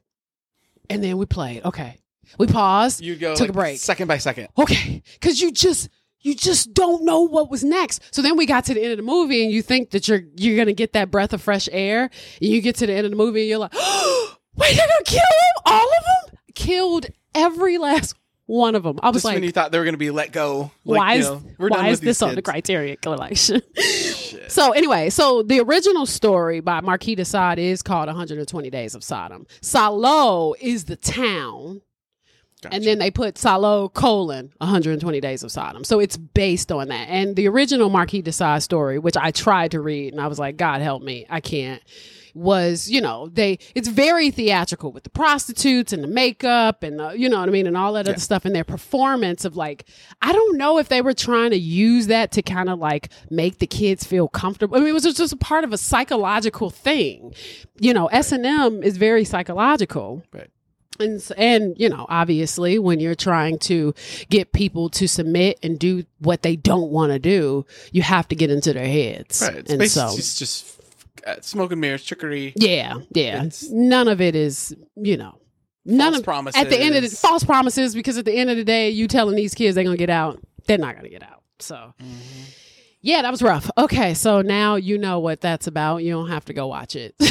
and 0.89 1.01
then 1.03 1.17
we 1.17 1.25
played. 1.25 1.63
Okay, 1.65 1.97
we 2.37 2.47
paused. 2.47 3.01
You 3.01 3.15
go 3.15 3.33
Took 3.33 3.41
like, 3.41 3.49
a 3.49 3.53
break. 3.53 3.79
second 3.79 4.07
by 4.07 4.17
second. 4.17 4.47
okay, 4.57 5.01
because 5.13 5.41
you 5.41 5.51
just 5.51 5.89
you 6.21 6.33
just 6.35 6.73
don't 6.73 7.03
know 7.05 7.21
what 7.21 7.51
was 7.51 7.63
next. 7.63 8.01
So 8.13 8.21
then 8.21 8.35
we 8.35 8.45
got 8.45 8.65
to 8.65 8.73
the 8.73 8.81
end 8.81 8.91
of 8.91 8.97
the 8.97 9.03
movie, 9.03 9.43
and 9.43 9.51
you 9.51 9.61
think 9.61 9.91
that 9.91 10.07
you're 10.07 10.21
you're 10.35 10.57
gonna 10.57 10.73
get 10.73 10.93
that 10.93 11.11
breath 11.11 11.33
of 11.33 11.41
fresh 11.41 11.69
air, 11.71 12.09
and 12.41 12.49
you 12.49 12.61
get 12.61 12.75
to 12.77 12.87
the 12.87 12.93
end 12.93 13.05
of 13.05 13.11
the 13.11 13.17
movie, 13.17 13.41
and 13.41 13.49
you're 13.49 13.59
like, 13.59 13.73
oh, 13.75 14.35
wait, 14.55 14.75
they're 14.75 14.87
gonna 14.87 15.03
kill 15.05 15.19
them, 15.19 15.63
all 15.73 15.87
of 15.87 16.29
them, 16.31 16.39
killed 16.55 17.05
every 17.33 17.77
last 17.77 18.15
one 18.47 18.75
of 18.75 18.83
them. 18.83 18.99
I 19.01 19.09
was 19.09 19.23
Just 19.23 19.33
when 19.33 19.43
you 19.43 19.51
thought 19.51 19.71
they 19.71 19.79
were 19.79 19.85
going 19.85 19.95
to 19.95 19.99
be 19.99 20.11
let 20.11 20.31
go. 20.31 20.71
Like, 20.83 20.99
why 20.99 21.13
you 21.15 21.19
is 21.19 21.25
know, 21.27 21.43
we're 21.57 21.69
why 21.69 21.87
is 21.89 21.99
this 21.99 22.21
on 22.21 22.29
the 22.29 22.43
kids. 22.43 22.45
Criterion 22.51 22.97
Collection? 23.01 23.61
So 24.47 24.71
anyway, 24.71 25.09
so 25.09 25.41
the 25.41 25.59
original 25.61 26.05
story 26.05 26.59
by 26.59 26.79
Marquis 26.81 27.15
de 27.15 27.25
Sade 27.25 27.57
is 27.59 27.81
called 27.81 28.07
120 28.07 28.69
Days 28.69 28.93
of 28.93 29.03
Sodom. 29.03 29.47
Salo 29.61 30.53
is 30.59 30.85
the 30.85 30.95
town. 30.95 31.81
Gotcha. 32.65 32.75
And 32.75 32.83
then 32.85 32.99
they 32.99 33.11
put 33.11 33.37
Salo 33.37 33.89
colon 33.89 34.51
120 34.57 35.19
Days 35.21 35.43
of 35.43 35.51
Sodom. 35.51 35.83
So 35.83 35.99
it's 35.99 36.17
based 36.17 36.71
on 36.71 36.89
that. 36.89 37.07
And 37.09 37.35
the 37.35 37.47
original 37.47 37.89
Marquis 37.89 38.21
de 38.21 38.31
Sade 38.31 38.61
story, 38.61 38.99
which 38.99 39.17
I 39.17 39.31
tried 39.31 39.71
to 39.71 39.79
read 39.81 40.13
and 40.13 40.21
I 40.21 40.27
was 40.27 40.39
like, 40.39 40.57
God 40.57 40.81
help 40.81 41.01
me, 41.03 41.25
I 41.29 41.39
can't, 41.41 41.81
was, 42.33 42.89
you 42.91 42.99
know, 42.99 43.29
they, 43.29 43.57
it's 43.75 43.87
very 43.87 44.29
theatrical 44.29 44.91
with 44.91 45.03
the 45.05 45.09
prostitutes 45.09 45.93
and 45.93 46.03
the 46.03 46.07
makeup 46.07 46.83
and, 46.83 46.99
the, 46.99 47.11
you 47.11 47.29
know 47.29 47.39
what 47.39 47.47
I 47.47 47.51
mean, 47.53 47.65
and 47.65 47.77
all 47.77 47.93
that 47.93 48.05
Yeah. 48.07 48.11
other 48.11 48.19
stuff. 48.19 48.43
And 48.43 48.53
their 48.53 48.65
performance 48.65 49.45
of 49.45 49.55
like, 49.55 49.85
I 50.21 50.33
don't 50.33 50.57
know 50.57 50.77
if 50.77 50.89
they 50.89 51.01
were 51.01 51.13
trying 51.13 51.51
to 51.51 51.57
use 51.57 52.07
that 52.07 52.33
to 52.33 52.41
kind 52.41 52.67
of 52.67 52.77
like 52.77 53.09
make 53.29 53.59
the 53.59 53.67
kids 53.67 54.03
feel 54.05 54.27
comfortable. 54.27 54.75
I 54.75 54.79
mean, 54.81 54.89
it 54.89 54.93
was 54.93 55.03
just 55.03 55.31
a 55.31 55.37
part 55.37 55.63
of 55.63 55.71
a 55.71 55.77
psychological 55.77 56.69
thing. 56.69 57.33
You 57.79 57.93
know, 57.93 58.07
S&M 58.07 58.83
is 58.83 58.97
very 58.97 59.23
psychological 59.23 60.23
Right. 60.33 60.49
And 60.99 61.31
and 61.37 61.75
you 61.79 61.89
know 61.89 62.05
obviously 62.09 62.79
when 62.79 62.99
you're 62.99 63.15
trying 63.15 63.57
to 63.59 63.93
get 64.29 64.51
people 64.53 64.89
to 64.89 65.07
submit 65.07 65.59
and 65.63 65.77
do 65.79 66.03
what 66.19 66.41
they 66.43 66.55
don't 66.55 66.89
want 66.91 67.11
to 67.11 67.19
do 67.19 67.65
you 67.91 68.01
have 68.01 68.27
to 68.27 68.35
get 68.35 68.49
into 68.49 68.73
their 68.73 68.87
heads 68.87 69.41
Right. 69.41 69.57
It's 69.57 69.71
and 69.71 69.89
so 69.89 70.15
just, 70.15 70.39
just 70.39 70.81
uh, 71.25 71.35
smoke 71.41 71.71
and 71.71 71.81
mirrors, 71.81 72.03
trickery. 72.05 72.53
yeah 72.55 72.95
yeah 73.11 73.37
It's- 73.37 73.67
none 73.71 74.07
of 74.07 74.21
it 74.21 74.35
is 74.35 74.75
you 74.95 75.17
know 75.17 75.37
none 75.85 76.11
False 76.13 76.19
of 76.19 76.23
promises. 76.25 76.61
at 76.61 76.69
the 76.69 76.79
end 76.79 76.95
of 76.95 77.03
the 77.03 77.09
false 77.15 77.43
promises 77.43 77.93
because 77.93 78.17
at 78.17 78.25
the 78.25 78.33
end 78.33 78.49
of 78.49 78.57
the 78.57 78.63
day 78.63 78.89
you 78.89 79.07
telling 79.07 79.35
these 79.35 79.53
kids 79.53 79.75
they're 79.75 79.83
gonna 79.83 79.97
get 79.97 80.09
out 80.09 80.39
they're 80.67 80.77
not 80.77 80.95
gonna 80.95 81.09
get 81.09 81.23
out 81.23 81.41
so 81.59 81.75
Mm-hmm. 82.01 82.41
yeah 83.01 83.21
that 83.21 83.31
was 83.31 83.41
rough 83.41 83.69
okay 83.77 84.13
so 84.13 84.41
now 84.41 84.75
you 84.75 84.97
know 84.97 85.19
what 85.19 85.41
that's 85.41 85.67
about 85.67 86.03
you 86.03 86.11
don't 86.11 86.29
have 86.29 86.45
to 86.45 86.53
go 86.53 86.67
watch 86.67 86.95
it 86.95 87.15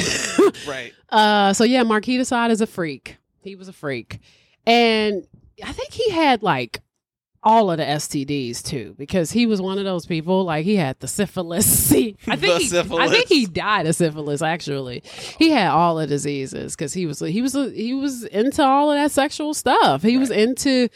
Right. 0.68 0.92
Uh, 1.10 1.52
so 1.52 1.64
yeah, 1.64 1.82
Marquis 1.82 2.16
de 2.18 2.24
Sade 2.24 2.50
is 2.52 2.60
a 2.60 2.66
freak. 2.66 3.16
He 3.44 3.54
was 3.56 3.68
a 3.68 3.72
freak, 3.72 4.20
and 4.66 5.26
I 5.62 5.72
think 5.72 5.92
he 5.92 6.10
had 6.10 6.42
like 6.42 6.80
all 7.46 7.70
of 7.70 7.76
the 7.76 7.84
STDs 7.84 8.62
too, 8.62 8.94
because 8.96 9.30
he 9.30 9.44
was 9.44 9.60
one 9.60 9.76
of 9.78 9.84
those 9.84 10.06
people. 10.06 10.44
Like 10.44 10.64
he 10.64 10.76
had 10.76 10.98
the 11.00 11.08
syphilis. 11.08 11.92
I 11.92 12.36
think 12.36 12.62
he, 12.62 12.78
I 12.78 13.08
think 13.08 13.28
he 13.28 13.46
died 13.46 13.86
of 13.86 13.94
syphilis. 13.94 14.40
Actually, 14.42 15.02
he 15.38 15.50
had 15.50 15.68
all 15.68 15.96
the 15.96 16.06
diseases 16.06 16.74
because 16.74 16.94
he 16.94 17.04
was 17.06 17.20
he 17.20 17.42
was 17.42 17.52
he 17.52 17.92
was 17.94 18.24
into 18.24 18.64
all 18.64 18.90
of 18.90 18.96
that 18.96 19.10
sexual 19.10 19.52
stuff. 19.52 20.02
He 20.02 20.16
was 20.16 20.30
into 20.30 20.88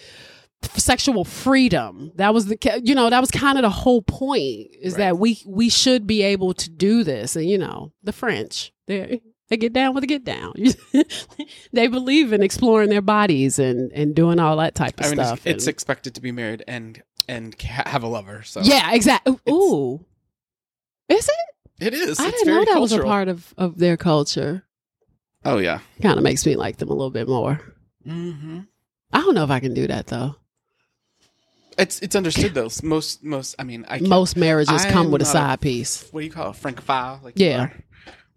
sexual 0.75 1.25
freedom 1.25 2.11
that 2.17 2.35
was 2.35 2.47
the 2.47 2.81
you 2.83 2.93
know 2.93 3.09
that 3.09 3.21
was 3.21 3.31
kind 3.31 3.57
of 3.59 3.63
the 3.63 3.71
whole 3.71 4.03
point 4.03 4.67
is 4.83 4.95
Right. 4.95 4.99
that 4.99 5.19
we 5.19 5.39
we 5.47 5.69
should 5.69 6.05
be 6.05 6.23
able 6.23 6.53
to 6.55 6.69
do 6.69 7.05
this 7.05 7.37
and 7.37 7.49
you 7.49 7.59
know 7.59 7.93
the 8.03 8.11
french 8.13 8.73
they 8.89 9.21
they 9.49 9.57
get 9.57 9.73
down 9.73 9.95
with 9.95 10.03
the 10.03 10.07
get 10.07 10.25
down 10.25 10.55
they 11.73 11.87
believe 11.87 12.33
in 12.33 12.43
exploring 12.43 12.91
their 12.91 13.03
bodies 13.03 13.59
and 13.59 13.91
and 13.93 14.15
doing 14.15 14.39
all 14.39 14.57
that 14.59 14.75
type 14.75 14.99
of 15.01 15.07
I 15.07 15.09
mean, 15.11 15.17
stuff 15.17 15.39
it's, 15.39 15.47
it's 15.47 15.65
and- 15.65 15.71
expected 15.71 16.15
to 16.17 16.21
be 16.21 16.33
married 16.33 16.63
and 16.69 17.03
and 17.29 17.61
have 17.63 18.03
a 18.03 18.07
lover. 18.09 18.43
So 18.43 18.61
yeah 18.63 18.93
exactly 18.93 19.37
ooh 19.49 20.05
is 21.09 21.29
it 21.29 21.85
it 21.87 21.95
is. 21.95 22.19
i 22.21 22.29
it's 22.29 22.39
didn't 22.43 22.55
know 22.55 22.65
that 22.73 22.81
was 22.81 22.93
a 22.93 23.03
part 23.03 23.29
of 23.29 23.53
of 23.59 23.79
their 23.79 23.97
culture 23.97 24.65
Oh 25.45 25.59
yeah. 25.59 25.79
kind 26.03 26.17
of 26.19 26.23
makes 26.25 26.45
me 26.45 26.57
like 26.57 26.79
them 26.79 26.89
a 26.91 26.95
little 26.95 27.11
bit 27.11 27.29
more 27.29 27.61
Mm-hmm. 28.07 28.61
i 29.13 29.21
don't 29.21 29.35
know 29.35 29.45
if 29.45 29.51
i 29.51 29.61
can 29.61 29.75
do 29.75 29.87
that 29.87 30.07
though 30.09 30.37
It's 31.79 32.01
it's 32.01 32.17
understood 32.17 32.55
though. 32.55 32.69
Most 32.83 33.23
most. 33.23 33.55
I 33.59 33.63
mean, 33.65 33.85
I 33.89 33.99
can't- 33.99 34.09
most 34.11 34.37
marriages 34.37 34.85
come 34.87 35.07
I'm 35.07 35.13
with 35.13 35.23
a 35.23 35.25
not 35.25 35.31
a- 35.31 35.33
side 35.33 35.61
piece 35.61 36.09
what 36.11 36.21
do 36.21 36.27
you 36.27 36.33
call 36.33 36.51
it, 36.51 36.57
francophile? 36.57 37.21
Like 37.23 37.39
you 37.39 37.47
Yeah. 37.47 37.69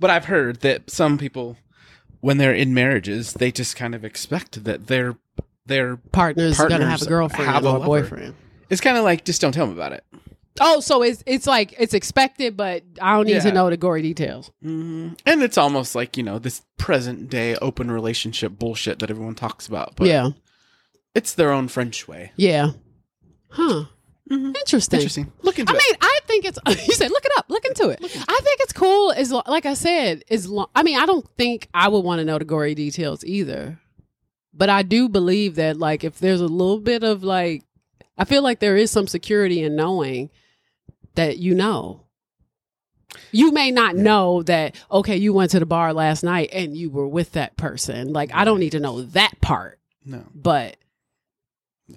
But 0.01 0.09
I've 0.09 0.25
heard 0.25 0.59
that 0.61 0.89
some 0.89 1.17
people, 1.17 1.55
when 2.19 2.37
they're 2.37 2.53
in 2.53 2.73
marriages, 2.73 3.33
they 3.33 3.51
just 3.51 3.75
kind 3.77 3.95
of 3.95 4.03
expect 4.03 4.63
that 4.65 4.87
their 4.87 5.15
their 5.65 5.95
partners, 6.11 6.57
gonna 6.57 6.85
have 6.89 7.01
a 7.03 7.05
girlfriend 7.05 7.45
have 7.49 7.63
a 7.63 7.69
or 7.69 7.75
a 7.75 7.79
lover. 7.79 7.85
boyfriend 7.85 8.33
it's 8.71 8.81
kind 8.81 8.97
of 8.97 9.03
like 9.03 9.23
just 9.25 9.39
don't 9.41 9.51
tell 9.51 9.67
them 9.67 9.75
about 9.75 9.91
it. 9.93 10.03
Oh, 10.59 10.79
so 10.79 11.01
it's 11.03 11.23
it's 11.27 11.45
like 11.45 11.73
it's 11.77 11.93
expected, 11.93 12.57
but 12.57 12.83
I 13.01 13.13
don't 13.15 13.25
need 13.27 13.41
to 13.41 13.51
know 13.51 13.69
the 13.69 13.77
gory 13.77 14.01
details. 14.01 14.51
hmm 14.63 15.09
And 15.25 15.43
it's 15.43 15.57
almost 15.57 15.93
like 15.95 16.17
you 16.17 16.23
know 16.23 16.39
this 16.39 16.61
present 16.77 17.29
day 17.29 17.55
open 17.57 17.91
relationship 17.91 18.57
bullshit 18.57 18.99
that 18.99 19.09
everyone 19.11 19.35
talks 19.35 19.67
about. 19.67 19.95
But 19.95 20.07
yeah, 20.07 20.29
it's 21.13 21.33
their 21.35 21.51
own 21.51 21.67
French 21.67 22.07
way. 22.07 22.31
yeah, 22.35 22.71
huh? 23.49 23.85
Mhm. 24.29 24.55
Interesting. 24.57 24.99
Interesting. 24.99 25.31
Look 25.41 25.59
into 25.59 25.73
I 25.73 25.75
it. 25.75 25.79
mean, 25.79 25.95
I 26.01 26.10
think 26.31 26.45
it's. 26.45 26.59
You 26.87 26.93
said 26.95 27.11
look 27.11 27.25
it 27.25 27.31
up, 27.37 27.45
look 27.49 27.65
into 27.65 27.89
it. 27.89 27.99
I 28.01 28.39
think 28.43 28.59
it's 28.61 28.73
cool. 28.73 29.11
As 29.11 29.31
like 29.31 29.65
I 29.65 29.73
said, 29.75 30.23
is 30.29 30.47
lo- 30.47 30.69
I 30.75 30.83
mean, 30.83 30.97
I 30.97 31.05
don't 31.05 31.27
think 31.37 31.67
I 31.73 31.87
would 31.89 31.99
want 31.99 32.19
to 32.19 32.25
know 32.25 32.39
the 32.39 32.45
gory 32.45 32.73
details 32.73 33.23
either, 33.23 33.79
but 34.53 34.69
I 34.69 34.81
do 34.83 35.07
believe 35.09 35.55
that 35.55 35.77
like 35.77 36.03
if 36.03 36.19
there's 36.19 36.41
a 36.41 36.47
little 36.47 36.79
bit 36.79 37.03
of 37.03 37.23
like, 37.23 37.63
I 38.17 38.25
feel 38.25 38.41
like 38.41 38.59
there 38.59 38.77
is 38.77 38.89
some 38.91 39.07
security 39.07 39.61
in 39.61 39.75
knowing 39.75 40.29
that 41.15 41.37
you 41.37 41.53
know. 41.53 42.05
You 43.33 43.51
may 43.51 43.71
not 43.71 43.97
know 43.97 44.41
that 44.43 44.75
okay, 44.89 45.17
you 45.17 45.33
went 45.33 45.51
to 45.51 45.59
the 45.59 45.65
bar 45.65 45.93
last 45.93 46.23
night 46.23 46.49
and 46.53 46.77
you 46.77 46.89
were 46.89 47.07
with 47.07 47.33
that 47.33 47.57
person. 47.57 48.13
Like 48.13 48.33
I 48.33 48.45
don't 48.45 48.59
need 48.59 48.71
to 48.71 48.79
know 48.79 49.01
that 49.01 49.39
part, 49.41 49.79
no, 50.05 50.23
but 50.33 50.77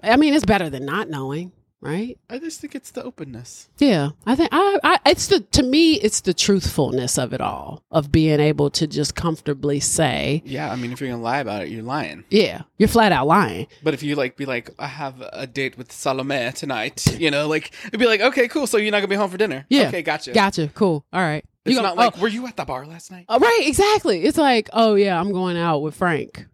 I 0.03 0.17
mean, 0.17 0.35
it's 0.35 0.45
better 0.45 0.69
than 0.71 0.85
not 0.85 1.09
knowing, 1.09 1.53
right? 1.85 2.19
I 2.31 2.39
just 2.39 2.61
think 2.61 2.75
it's 2.75 2.91
the 2.91 3.03
openness. 3.05 3.69
Yeah, 3.79 4.11
I 4.27 4.35
think 4.35 4.49
I, 4.53 4.79
I 4.83 4.99
it's 5.11 5.27
the 5.29 5.41
to 5.41 5.63
me 5.63 5.95
it's 5.95 6.21
the 6.23 6.35
truthfulness 6.35 7.19
of 7.19 7.33
it 7.33 7.41
all 7.41 7.83
of 7.91 8.11
being 8.11 8.41
able 8.41 8.71
to 8.71 8.87
just 8.87 9.15
comfortably 9.15 9.81
say, 9.81 10.43
Yeah, 10.45 10.71
I 10.73 10.77
mean, 10.77 10.93
if 10.93 11.01
you're 11.01 11.11
gonna 11.11 11.23
lie 11.23 11.39
about 11.41 11.63
it, 11.63 11.69
you're 11.69 11.83
lying. 11.83 12.25
yeah, 12.31 12.63
you're 12.79 12.89
flat 12.89 13.13
out 13.13 13.27
lying. 13.27 13.67
But 13.83 13.95
if 13.95 14.03
you 14.03 14.17
like, 14.17 14.37
be 14.37 14.47
like, 14.47 14.71
I 14.79 14.87
have 14.87 15.21
a 15.33 15.47
date 15.47 15.77
with 15.79 15.93
Salome 15.93 16.51
tonight. 16.53 17.05
You 17.25 17.31
know, 17.31 17.47
like 17.49 17.73
it'd 17.87 18.01
be 18.01 18.07
like, 18.07 18.21
okay, 18.21 18.49
cool. 18.49 18.67
So 18.67 18.77
you're 18.77 18.91
not 18.91 18.99
gonna 18.99 19.09
be 19.09 19.15
home 19.17 19.31
for 19.31 19.37
dinner? 19.39 19.65
Yeah. 19.69 19.89
Okay, 19.89 20.03
gotcha. 20.03 20.33
Gotcha, 20.33 20.69
cool, 20.75 21.05
all 21.13 21.21
right. 21.21 21.45
It's 21.65 21.73
You 21.75 21.77
go- 21.81 21.83
not 21.83 21.97
like, 21.97 22.19
oh, 22.19 22.21
were 22.21 22.29
you 22.29 22.47
at 22.47 22.57
the 22.57 22.65
bar 22.65 22.85
last 22.87 23.11
night? 23.11 23.25
oh, 23.29 23.39
right, 23.39 23.63
exactly. 23.65 24.25
It's 24.25 24.37
like, 24.37 24.69
oh 24.73 24.95
yeah, 24.95 25.19
I'm 25.19 25.33
going 25.33 25.57
out 25.57 25.79
with 25.81 25.95
Frank. 25.95 26.47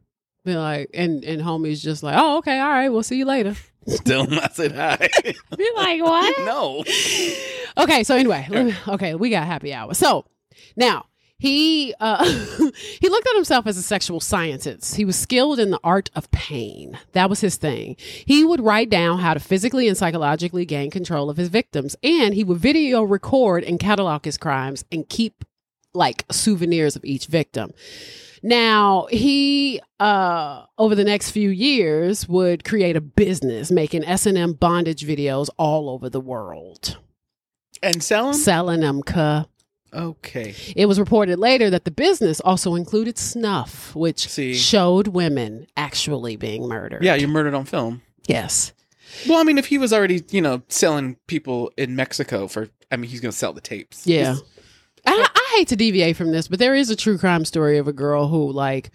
Be 0.44 0.54
like, 0.54 0.90
and 0.94 1.24
and 1.24 1.42
homie's 1.42 1.82
just 1.82 2.02
like, 2.02 2.14
oh 2.18 2.38
okay, 2.38 2.58
all 2.60 2.68
right, 2.68 2.88
we'll 2.88 3.02
see 3.02 3.16
you 3.16 3.24
later. 3.24 3.54
Still 3.86 4.26
not 4.28 4.54
said 4.54 4.72
hi. 4.72 5.08
Be 5.24 5.70
like, 5.76 6.02
what? 6.02 6.38
no. 6.44 6.84
okay, 7.78 8.04
so 8.04 8.16
anyway, 8.16 8.46
me- 8.50 8.74
okay, 8.88 9.14
we 9.14 9.30
got 9.30 9.46
happy 9.46 9.72
hour. 9.72 9.94
So 9.94 10.24
now 10.76 11.06
He 11.38 11.94
uh, 11.98 12.24
he 13.00 13.08
looked 13.08 13.26
at 13.26 13.34
himself 13.34 13.66
as 13.66 13.78
a 13.78 13.82
sexual 13.82 14.20
scientist. 14.20 14.96
He 14.96 15.06
was 15.06 15.16
skilled 15.16 15.58
in 15.58 15.70
the 15.70 15.80
art 15.82 16.10
of 16.14 16.30
pain. 16.30 16.98
That 17.12 17.30
was 17.30 17.40
his 17.40 17.56
thing. 17.56 17.96
He 17.98 18.44
would 18.44 18.60
write 18.60 18.90
down 18.90 19.20
how 19.20 19.32
to 19.32 19.40
physically 19.40 19.88
and 19.88 19.96
psychologically 19.96 20.66
gain 20.66 20.90
control 20.90 21.30
of 21.30 21.38
his 21.38 21.48
victims, 21.48 21.96
and 22.02 22.34
he 22.34 22.44
would 22.44 22.58
video 22.58 23.02
record 23.02 23.64
and 23.64 23.80
catalog 23.80 24.26
his 24.26 24.36
crimes 24.36 24.84
and 24.92 25.08
keep 25.08 25.44
like 25.94 26.24
souvenirs 26.30 26.94
of 26.94 27.04
each 27.04 27.26
victim. 27.26 27.72
Now, 28.42 29.06
he 29.10 29.80
uh 29.98 30.64
over 30.78 30.94
the 30.94 31.04
next 31.04 31.30
few 31.30 31.50
years 31.50 32.28
would 32.28 32.64
create 32.64 32.96
a 32.96 33.00
business 33.00 33.70
making 33.70 34.04
S&M 34.04 34.54
bondage 34.54 35.04
videos 35.06 35.48
all 35.58 35.90
over 35.90 36.08
the 36.08 36.20
world. 36.20 36.98
And 37.82 38.02
sell 38.02 38.26
them? 38.32 38.34
Selling 38.34 38.80
them, 38.80 39.02
cuh. 39.02 39.44
Okay. 39.92 40.54
It 40.76 40.86
was 40.86 41.00
reported 41.00 41.38
later 41.38 41.68
that 41.70 41.84
the 41.84 41.90
business 41.90 42.40
also 42.40 42.74
included 42.76 43.18
snuff, 43.18 43.94
which 43.94 44.28
See. 44.28 44.54
showed 44.54 45.08
women 45.08 45.66
actually 45.76 46.36
being 46.36 46.68
murdered. 46.68 47.02
Yeah, 47.02 47.14
you're 47.16 47.28
murdered 47.28 47.54
on 47.54 47.64
film. 47.64 48.02
Yes. 48.28 48.72
Well, 49.28 49.40
I 49.40 49.42
mean, 49.44 49.58
if 49.58 49.66
he 49.66 49.78
was 49.78 49.92
already, 49.92 50.22
you 50.30 50.40
know, 50.40 50.62
selling 50.68 51.16
people 51.26 51.72
in 51.76 51.96
Mexico 51.96 52.46
for, 52.46 52.68
I 52.92 52.96
mean, 52.96 53.10
he's 53.10 53.20
going 53.20 53.32
to 53.32 53.36
sell 53.36 53.52
the 53.52 53.60
tapes. 53.60 54.06
Yeah. 54.06 54.34
He's- 54.34 54.42
I, 55.06 55.26
I 55.34 55.56
hate 55.56 55.68
to 55.68 55.76
deviate 55.76 56.16
from 56.16 56.32
this, 56.32 56.48
but 56.48 56.58
there 56.58 56.74
is 56.74 56.90
a 56.90 56.96
true 56.96 57.18
crime 57.18 57.44
story 57.44 57.78
of 57.78 57.88
a 57.88 57.92
girl 57.92 58.28
who 58.28 58.50
like 58.52 58.90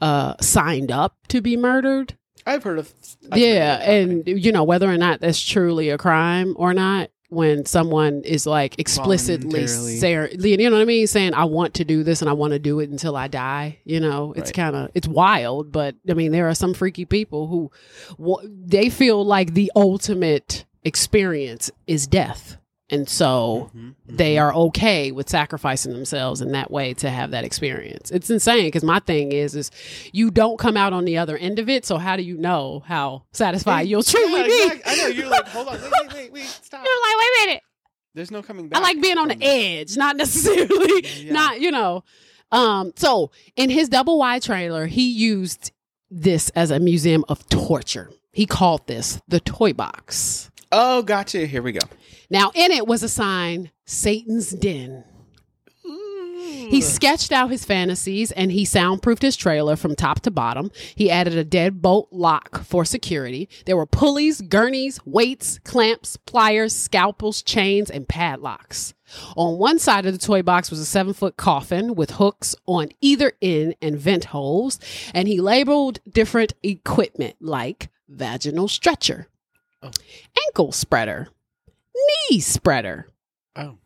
uh 0.00 0.34
signed 0.40 0.90
up 0.90 1.16
to 1.28 1.40
be 1.40 1.56
murdered. 1.56 2.16
I've 2.46 2.64
heard 2.64 2.78
of. 2.80 2.92
I've 3.30 3.38
yeah, 3.38 3.76
heard 3.78 3.82
of 4.10 4.26
and 4.26 4.44
you 4.44 4.50
know 4.52 4.64
whether 4.64 4.90
or 4.90 4.96
not 4.98 5.20
that's 5.20 5.40
truly 5.40 5.90
a 5.90 5.98
crime 5.98 6.54
or 6.58 6.74
not 6.74 7.10
when 7.28 7.64
someone 7.64 8.20
is 8.24 8.46
like 8.46 8.78
explicitly 8.78 9.66
saying, 9.66 10.28
you 10.40 10.56
know 10.68 10.76
what 10.76 10.82
I 10.82 10.84
mean, 10.84 11.06
saying 11.06 11.32
I 11.32 11.44
want 11.44 11.72
to 11.74 11.84
do 11.84 12.02
this 12.02 12.20
and 12.20 12.28
I 12.28 12.34
want 12.34 12.52
to 12.52 12.58
do 12.58 12.78
it 12.80 12.90
until 12.90 13.16
I 13.16 13.28
die. 13.28 13.78
You 13.84 14.00
know, 14.00 14.32
it's 14.36 14.48
Right. 14.48 14.54
kind 14.54 14.76
of 14.76 14.90
it's 14.94 15.08
wild, 15.08 15.72
but 15.72 15.94
I 16.10 16.14
mean 16.14 16.32
there 16.32 16.48
are 16.48 16.54
some 16.54 16.74
freaky 16.74 17.04
people 17.06 17.46
who 17.46 17.70
wa- 18.18 18.42
they 18.44 18.90
feel 18.90 19.24
like 19.24 19.54
the 19.54 19.72
ultimate 19.74 20.66
experience 20.84 21.70
is 21.86 22.06
death, 22.06 22.56
and 22.92 23.08
so 23.08 23.70
Mhm, 23.76 23.94
they 24.06 24.38
are 24.38 24.54
okay 24.54 25.10
with 25.10 25.28
sacrificing 25.28 25.92
themselves 25.92 26.40
in 26.40 26.52
that 26.52 26.70
way 26.70 26.94
to 26.94 27.10
have 27.10 27.30
that 27.32 27.44
experience. 27.44 28.10
It's 28.10 28.30
insane 28.30 28.66
because 28.66 28.84
my 28.84 29.00
thing 29.00 29.32
is 29.32 29.56
is 29.56 29.70
you 30.12 30.30
don't 30.30 30.58
come 30.58 30.76
out 30.76 30.92
on 30.92 31.04
the 31.04 31.18
other 31.18 31.36
end 31.36 31.58
of 31.58 31.68
it, 31.68 31.84
so 31.86 31.96
how 31.98 32.16
do 32.16 32.22
you 32.22 32.36
know 32.36 32.82
how 32.86 33.24
satisfied 33.32 33.88
you'll 33.88 34.02
truly 34.02 34.32
Yeah, 34.32 34.46
be? 34.46 34.62
exact- 34.66 34.82
I 34.86 34.94
know. 34.96 35.06
You're 35.08 35.28
like, 35.28 35.48
hold 35.48 35.68
on. 35.68 35.80
Wait, 35.80 35.90
wait, 35.90 36.14
wait, 36.14 36.32
wait. 36.32 36.44
Stop. 36.62 36.84
You're 36.84 37.00
like, 37.02 37.16
wait 37.18 37.26
a 37.26 37.46
minute. 37.46 37.62
There's 38.14 38.30
no 38.30 38.42
coming 38.42 38.68
back. 38.68 38.78
I 38.78 38.82
like 38.82 39.00
being 39.00 39.16
on 39.18 39.28
the 39.28 39.42
edge, 39.42 39.96
not 39.96 40.16
necessarily 40.18 41.06
Yeah. 41.24 41.32
not, 41.32 41.60
you 41.60 41.70
know. 41.70 42.04
Um, 42.50 42.92
so 42.96 43.30
in 43.56 43.70
his 43.70 43.88
double 43.88 44.18
wide 44.18 44.42
trailer, 44.42 44.86
he 44.86 45.10
used 45.10 45.72
this 46.10 46.50
as 46.50 46.70
a 46.70 46.78
museum 46.78 47.24
of 47.30 47.48
torture. 47.48 48.10
He 48.32 48.44
called 48.44 48.86
this 48.86 49.20
the 49.28 49.40
toy 49.40 49.72
box. 49.72 50.50
Oh, 50.70 51.02
gotcha. 51.02 51.46
Here 51.46 51.62
we 51.62 51.72
go. 51.72 51.80
Now 52.32 52.50
in 52.54 52.72
it 52.72 52.86
was 52.86 53.02
a 53.02 53.10
sign, 53.10 53.70
Satan's 53.84 54.52
Den. 54.52 55.04
He 55.84 56.80
mm. 56.80 56.82
sketched 56.82 57.30
out 57.30 57.50
his 57.50 57.66
fantasies 57.66 58.32
and 58.32 58.50
he 58.50 58.64
soundproofed 58.64 59.20
his 59.20 59.36
trailer 59.36 59.76
from 59.76 59.94
top 59.94 60.20
to 60.20 60.30
bottom. 60.30 60.70
He 60.94 61.10
added 61.10 61.36
a 61.36 61.44
deadbolt 61.44 62.06
lock 62.10 62.64
for 62.64 62.86
security. 62.86 63.50
There 63.66 63.76
were 63.76 63.84
pulleys, 63.84 64.40
gurneys, 64.40 64.98
weights, 65.04 65.58
clamps, 65.64 66.16
pliers, 66.16 66.74
scalpels, 66.74 67.42
chains, 67.42 67.90
and 67.90 68.08
padlocks. 68.08 68.94
On 69.36 69.58
one 69.58 69.78
side 69.78 70.06
of 70.06 70.14
the 70.14 70.26
toy 70.26 70.40
box 70.40 70.70
was 70.70 70.80
a 70.80 70.86
seven 70.86 71.12
foot 71.12 71.36
coffin 71.36 71.94
with 71.94 72.12
hooks 72.12 72.56
on 72.64 72.88
either 73.02 73.32
end 73.42 73.74
and 73.82 73.98
vent 73.98 74.26
holes, 74.26 74.80
and 75.12 75.28
he 75.28 75.38
labeled 75.38 76.00
different 76.10 76.54
equipment 76.62 77.36
like 77.40 77.90
vaginal 78.08 78.68
stretcher, 78.68 79.28
Oh. 79.82 79.90
ankle 80.48 80.72
spreader, 80.72 81.28
knee 81.94 82.40
spreader, 82.40 83.08
Oh. 83.56 83.76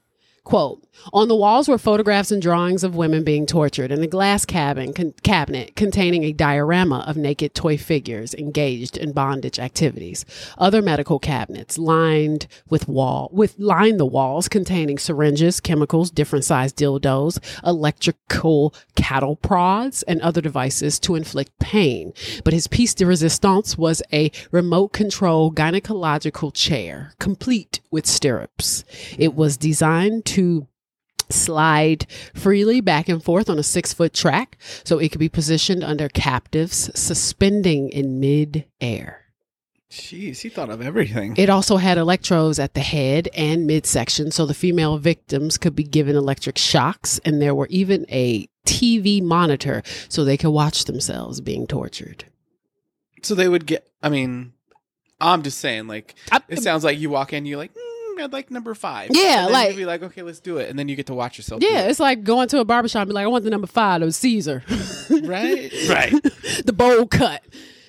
Quote, 0.44 0.86
on 1.12 1.26
the 1.26 1.34
walls 1.34 1.68
were 1.68 1.76
photographs 1.76 2.30
and 2.30 2.40
drawings 2.40 2.84
of 2.84 2.94
women 2.94 3.24
being 3.24 3.46
tortured 3.46 3.90
and 3.90 4.00
a 4.04 4.06
glass 4.06 4.44
cabin 4.44 4.92
con- 4.92 5.12
cabinet 5.24 5.74
containing 5.74 6.22
a 6.22 6.32
diorama 6.32 7.04
of 7.08 7.16
naked 7.16 7.52
toy 7.52 7.76
figures 7.76 8.32
engaged 8.32 8.96
in 8.96 9.10
bondage 9.10 9.58
activities. 9.58 10.24
Other 10.56 10.82
medical 10.82 11.18
cabinets 11.18 11.78
lined 11.78 12.46
with 12.70 12.86
wall 12.86 13.28
with 13.32 13.58
lined 13.58 13.98
the 13.98 14.06
walls 14.06 14.48
containing 14.48 14.98
syringes, 14.98 15.58
chemicals, 15.58 16.12
different 16.12 16.44
sized 16.44 16.76
dildos, 16.76 17.40
electrical 17.66 18.72
cattle 18.94 19.34
prods, 19.34 20.04
and 20.04 20.20
other 20.20 20.40
devices 20.40 21.00
to 21.00 21.16
inflict 21.16 21.58
pain. 21.58 22.12
But 22.44 22.54
his 22.54 22.68
piece 22.68 22.94
de 22.94 23.04
resistance 23.04 23.76
was 23.76 24.00
a 24.12 24.30
remote 24.52 24.92
control 24.92 25.50
gynecological 25.50 26.54
chair, 26.54 27.14
complete 27.18 27.80
with 27.96 28.06
stirrups. 28.06 28.84
It 29.18 29.34
was 29.34 29.56
designed 29.56 30.26
to 30.36 30.66
slide 31.30 32.06
freely 32.34 32.80
back 32.80 33.08
and 33.08 33.22
forth 33.24 33.48
on 33.50 33.58
a 33.58 33.62
six 33.62 33.92
foot 33.92 34.12
track 34.14 34.58
so 34.84 34.98
it 34.98 35.10
could 35.10 35.18
be 35.18 35.28
positioned 35.28 35.82
under 35.82 36.08
captives 36.08 36.90
suspending 36.94 37.88
in 37.88 38.20
mid 38.20 38.66
air. 38.80 39.22
Jeez, 39.90 40.40
he 40.42 40.48
thought 40.50 40.68
of 40.68 40.82
everything. 40.82 41.34
It 41.38 41.48
also 41.48 41.78
had 41.78 41.96
electrodes 41.96 42.58
at 42.58 42.74
the 42.74 42.80
head 42.80 43.28
and 43.34 43.66
midsection 43.66 44.30
so 44.30 44.44
the 44.44 44.52
female 44.54 44.98
victims 44.98 45.56
could 45.58 45.74
be 45.74 45.84
given 45.84 46.16
electric 46.16 46.58
shocks, 46.58 47.18
and 47.24 47.40
there 47.40 47.54
were 47.54 47.68
even 47.70 48.04
a 48.10 48.46
TV 48.66 49.22
monitor 49.22 49.82
so 50.08 50.22
they 50.24 50.36
could 50.36 50.50
watch 50.50 50.84
themselves 50.84 51.40
being 51.40 51.66
tortured. 51.66 52.24
so 53.22 53.34
they 53.34 53.48
would 53.48 53.64
get. 53.64 53.88
I 54.02 54.08
mean, 54.10 54.52
I'm 55.20 55.42
just 55.42 55.58
saying. 55.58 55.86
Like, 55.86 56.14
I- 56.30 56.42
it 56.48 56.60
sounds 56.62 56.84
like 56.84 56.98
you 56.98 57.08
walk 57.08 57.32
in, 57.32 57.46
you're 57.46 57.56
like, 57.58 57.72
mm, 57.72 57.85
I'd 58.18 58.32
like 58.32 58.50
number 58.50 58.74
five. 58.74 59.10
Yeah, 59.12 59.38
And 59.38 59.46
then 59.46 59.52
like- 59.52 59.68
you'd 59.70 59.76
be 59.76 59.84
like, 59.86 60.02
okay, 60.02 60.22
let's 60.22 60.40
do 60.40 60.58
it, 60.58 60.68
and 60.70 60.78
then 60.78 60.88
you 60.88 60.96
get 60.96 61.06
to 61.06 61.14
watch 61.14 61.38
yourself. 61.38 61.60
do 61.60 61.66
Yeah, 61.66 61.82
it. 61.82 61.90
it's 61.90 62.00
like 62.00 62.24
going 62.24 62.48
to 62.48 62.60
a 62.60 62.64
barbershop 62.64 63.02
and 63.02 63.10
be 63.10 63.14
like, 63.14 63.24
I 63.24 63.28
want 63.28 63.44
the 63.44 63.50
number 63.50 63.66
five, 63.66 64.02
it 64.02 64.04
was 64.04 64.16
Caesar. 64.16 64.62
right, 65.10 65.72
right. 65.88 66.12
the 66.64 66.74
bowl 66.76 67.06
cut. 67.06 67.42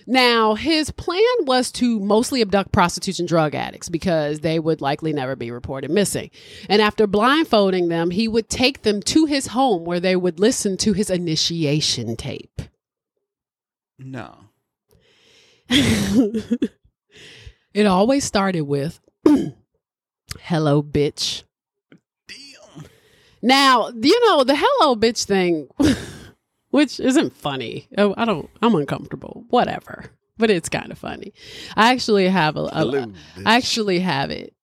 Now, 0.10 0.56
his 0.56 0.90
plan 0.92 1.22
was 1.42 1.70
to 1.74 2.00
mostly 2.00 2.42
abduct 2.42 2.72
prostitutes 2.72 3.20
and 3.20 3.28
drug 3.28 3.54
addicts 3.54 3.90
because 3.90 4.40
they 4.40 4.58
would 4.58 4.80
likely 4.80 5.12
never 5.12 5.36
be 5.36 5.52
reported 5.52 5.92
missing. 5.92 6.32
And 6.70 6.82
after 6.82 7.08
blindfolding 7.08 7.90
them, 7.90 8.12
he 8.12 8.30
would 8.30 8.48
take 8.48 8.84
them 8.84 9.02
to 9.02 9.26
his 9.26 9.48
home 9.48 9.84
where 9.84 10.00
they 10.00 10.16
would 10.16 10.40
listen 10.40 10.78
to 10.78 10.94
his 10.94 11.10
initiation 11.10 12.16
tape. 12.16 12.62
No. 14.00 14.46
it 15.70 16.72
always 17.86 18.24
started 18.24 18.62
with, 18.62 19.02
Hello, 20.42 20.84
bitch. 20.84 21.44
Damn. 22.28 22.86
Now, 23.42 23.90
you 23.90 24.20
know, 24.26 24.44
the 24.44 24.56
hello, 24.58 24.96
bitch 24.96 25.26
thing, 25.26 25.68
which 26.70 27.00
isn't 27.00 27.36
funny. 27.36 27.88
Oh, 27.98 28.14
I 28.18 28.26
don't, 28.26 28.50
I'm 28.62 28.76
uncomfortable. 28.76 29.46
Whatever. 29.50 30.12
But 30.38 30.50
it's 30.52 30.70
kind 30.70 30.92
of 30.92 30.98
funny. 31.00 31.34
I 31.76 31.92
actually 31.92 32.28
have 32.28 32.58
a, 32.58 32.62
a 32.66 32.76
Hello, 32.76 33.14
I 33.46 33.56
actually 33.58 34.00
have 34.00 34.30
it. 34.30 34.54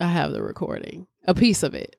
I 0.00 0.06
have 0.06 0.30
the 0.32 0.42
recording, 0.42 1.06
a 1.26 1.34
piece 1.34 1.62
of 1.64 1.74
it. 1.74 1.96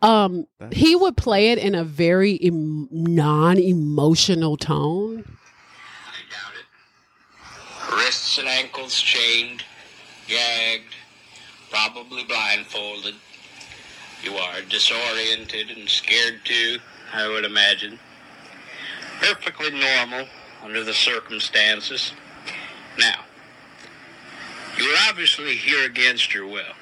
Um, 0.00 0.46
he 0.72 0.96
would 0.96 1.16
play 1.16 1.50
it 1.52 1.58
in 1.58 1.74
a 1.74 1.84
very 1.84 2.38
em- 2.42 2.88
non-emotional 2.90 4.56
tone. 4.56 5.24
I 6.08 6.30
doubt 6.32 6.54
it. 6.58 7.94
Wrists 7.96 8.38
and 8.38 8.48
ankles 8.48 8.98
chained, 8.98 9.62
gagged, 10.26 10.94
probably 11.72 12.22
blindfolded. 12.24 13.14
You 14.22 14.34
are 14.34 14.60
disoriented 14.68 15.70
and 15.70 15.88
scared 15.88 16.40
too, 16.44 16.78
I 17.14 17.26
would 17.28 17.46
imagine. 17.46 17.98
Perfectly 19.20 19.70
normal 19.70 20.26
under 20.62 20.84
the 20.84 20.92
circumstances. 20.92 22.12
Now, 22.98 23.24
you 24.76 24.84
are 24.84 25.08
obviously 25.08 25.56
here 25.56 25.86
against 25.86 26.34
your 26.34 26.46
will. 26.46 26.74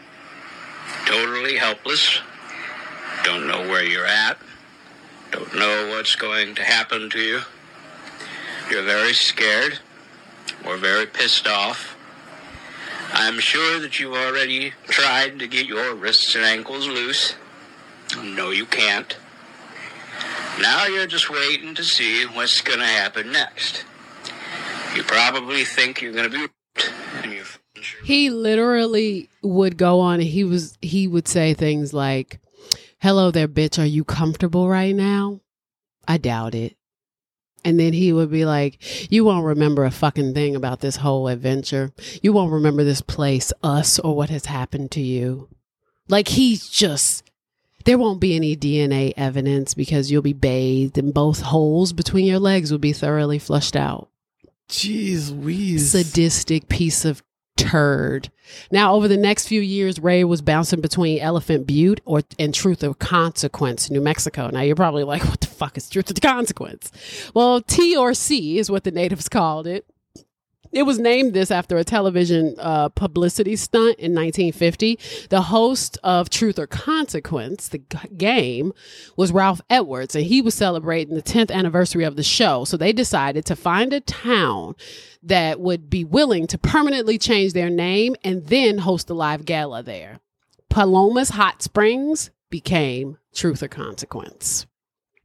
Totally 1.07 1.57
helpless. 1.57 2.19
Don't 3.23 3.47
know 3.47 3.61
where 3.69 3.85
you're 3.85 4.07
at. 4.07 4.39
Don't 5.31 5.55
know 5.55 5.89
what's 5.91 6.17
going 6.17 6.57
to 6.57 6.65
happen 6.65 7.09
to 7.11 7.21
you. 7.21 7.41
You're 8.69 8.83
very 8.83 9.15
scared 9.15 9.79
or 10.67 10.77
very 10.77 11.07
pissed 11.07 11.47
off. 11.47 11.90
I'm 13.13 13.41
sure 13.41 13.81
that 13.81 13.99
you've 13.99 14.15
already 14.15 14.73
tried 14.89 15.39
to 15.39 15.47
get 15.47 15.67
your 15.67 15.95
wrists 15.95 16.35
and 16.35 16.45
ankles 16.45 16.87
loose. 16.87 17.35
No, 18.23 18.51
you 18.51 18.67
can't. 18.67 19.17
Now 20.61 20.87
you're 20.87 21.07
just 21.07 21.31
waiting 21.31 21.75
to 21.75 21.85
see 21.85 22.25
what's 22.27 22.61
going 22.61 22.81
to 22.81 22.85
happen 22.85 23.33
next. 23.33 23.85
You 24.95 25.03
probably 25.05 25.65
think 25.65 26.03
you're 26.03 26.13
going 26.13 26.31
to 26.31 26.49
be. 26.49 26.53
He 28.05 28.31
literally 28.31 29.29
would 29.43 29.77
go 29.77 30.01
on 30.01 30.15
and 30.15 30.29
he 30.29 30.45
was 30.45 30.77
he 30.83 31.07
would 31.07 31.29
say 31.29 31.55
things 31.55 31.95
like, 31.95 32.41
"Hello 32.99 33.31
there, 33.31 33.49
bitch. 33.49 33.81
Are 33.81 33.87
you 33.87 34.05
comfortable 34.05 34.69
right 34.69 34.95
now?" 34.95 35.41
I 36.07 36.19
doubt 36.19 36.55
it. 36.55 36.77
And 37.65 37.79
then 37.79 37.93
he 37.93 38.13
would 38.13 38.31
be 38.31 38.45
like, 38.45 39.11
You 39.11 39.25
won't 39.25 39.45
remember 39.45 39.85
a 39.85 39.91
fucking 39.91 40.35
thing 40.35 40.57
about 40.57 40.81
this 40.81 40.97
whole 40.97 41.29
adventure. 41.29 41.93
You 42.23 42.33
won't 42.33 42.53
remember 42.53 42.85
this 42.85 43.03
place, 43.03 43.53
us, 43.63 43.99
or 43.99 44.17
what 44.17 44.31
has 44.31 44.47
happened 44.47 44.91
to 44.93 45.01
you. 45.01 45.49
Like, 46.09 46.29
he's 46.29 46.69
just, 46.69 47.23
there 47.85 47.99
won't 47.99 48.21
be 48.21 48.35
any 48.35 48.57
DNA 48.57 49.13
evidence 49.17 49.75
because 49.75 50.11
you'll 50.11 50.23
be 50.23 50.33
bathed 50.33 50.99
and 50.99 51.15
both 51.15 51.41
holes 51.41 51.93
between 51.93 52.27
your 52.27 52.39
legs 52.39 52.71
will 52.71 52.79
be 52.79 52.93
thoroughly 52.93 53.39
flushed 53.39 53.77
out. 53.77 54.09
Jeez, 54.69 55.31
wheeze. 55.31 55.91
Sadistic 55.91 56.69
piece 56.69 57.05
of 57.05 57.23
turd. 57.61 58.31
Now, 58.71 58.95
over 58.95 59.09
the 59.09 59.17
next 59.17 59.47
few 59.47 59.61
years, 59.61 59.99
Ray 60.01 60.25
was 60.25 60.43
bouncing 60.43 60.81
between 60.81 61.21
Elephant 61.21 61.67
Butte 61.67 62.01
or 62.05 62.23
and 62.39 62.55
Truth 62.55 62.83
or 62.83 62.95
Consequence, 62.95 63.91
New 63.91 64.01
Mexico. 64.01 64.49
Now, 64.51 64.61
you're 64.63 64.77
probably 64.77 65.05
like, 65.05 65.25
what 65.25 65.41
the 65.41 65.47
fuck 65.47 65.77
is 65.77 65.89
Truth 65.89 66.11
or 66.11 66.21
Consequence? 66.21 66.91
Well, 67.35 67.61
T 67.61 67.97
or 67.97 68.15
C 68.15 68.59
is 68.59 68.71
what 68.71 68.85
the 68.85 68.91
natives 68.91 69.29
called 69.29 69.67
it. 69.67 69.85
It 70.73 70.85
was 70.85 70.99
named 70.99 71.35
this 71.35 71.51
after 71.51 71.79
a 71.79 71.85
television 71.85 72.55
uh, 72.59 72.91
publicity 72.91 73.57
stunt 73.57 73.99
in 73.99 74.15
1950. 74.15 74.99
The 75.29 75.43
host 75.43 75.99
of 76.05 76.31
Truth 76.31 76.59
or 76.59 76.69
Consequence, 76.69 77.69
the 77.69 77.79
game, 77.79 78.73
was 79.17 79.33
Ralph 79.33 79.61
Edwards, 79.69 80.15
and 80.15 80.25
he 80.25 80.41
was 80.41 80.55
celebrating 80.55 81.17
the 81.17 81.23
10th 81.23 81.51
anniversary 81.51 82.05
of 82.05 82.15
the 82.15 82.23
show. 82.23 82.65
So 82.65 82.77
they 82.77 82.93
decided 82.93 83.45
to 83.47 83.57
find 83.57 83.93
a 83.93 84.01
town 84.01 84.77
that 85.23 85.61
would 85.61 85.91
be 85.91 86.05
willing 86.05 86.47
to 86.47 86.59
permanently 86.59 87.19
change 87.19 87.53
their 87.53 87.71
name 87.71 88.15
and 88.23 88.47
then 88.47 88.79
host 88.79 89.11
a 89.11 89.15
live 89.15 89.45
gala 89.45 89.83
there. 89.83 90.21
Palomas 90.69 91.31
Hot 91.31 91.63
Springs 91.63 92.31
became 92.49 93.19
Truth 93.35 93.63
or 93.63 93.69
Consequence. 93.69 94.67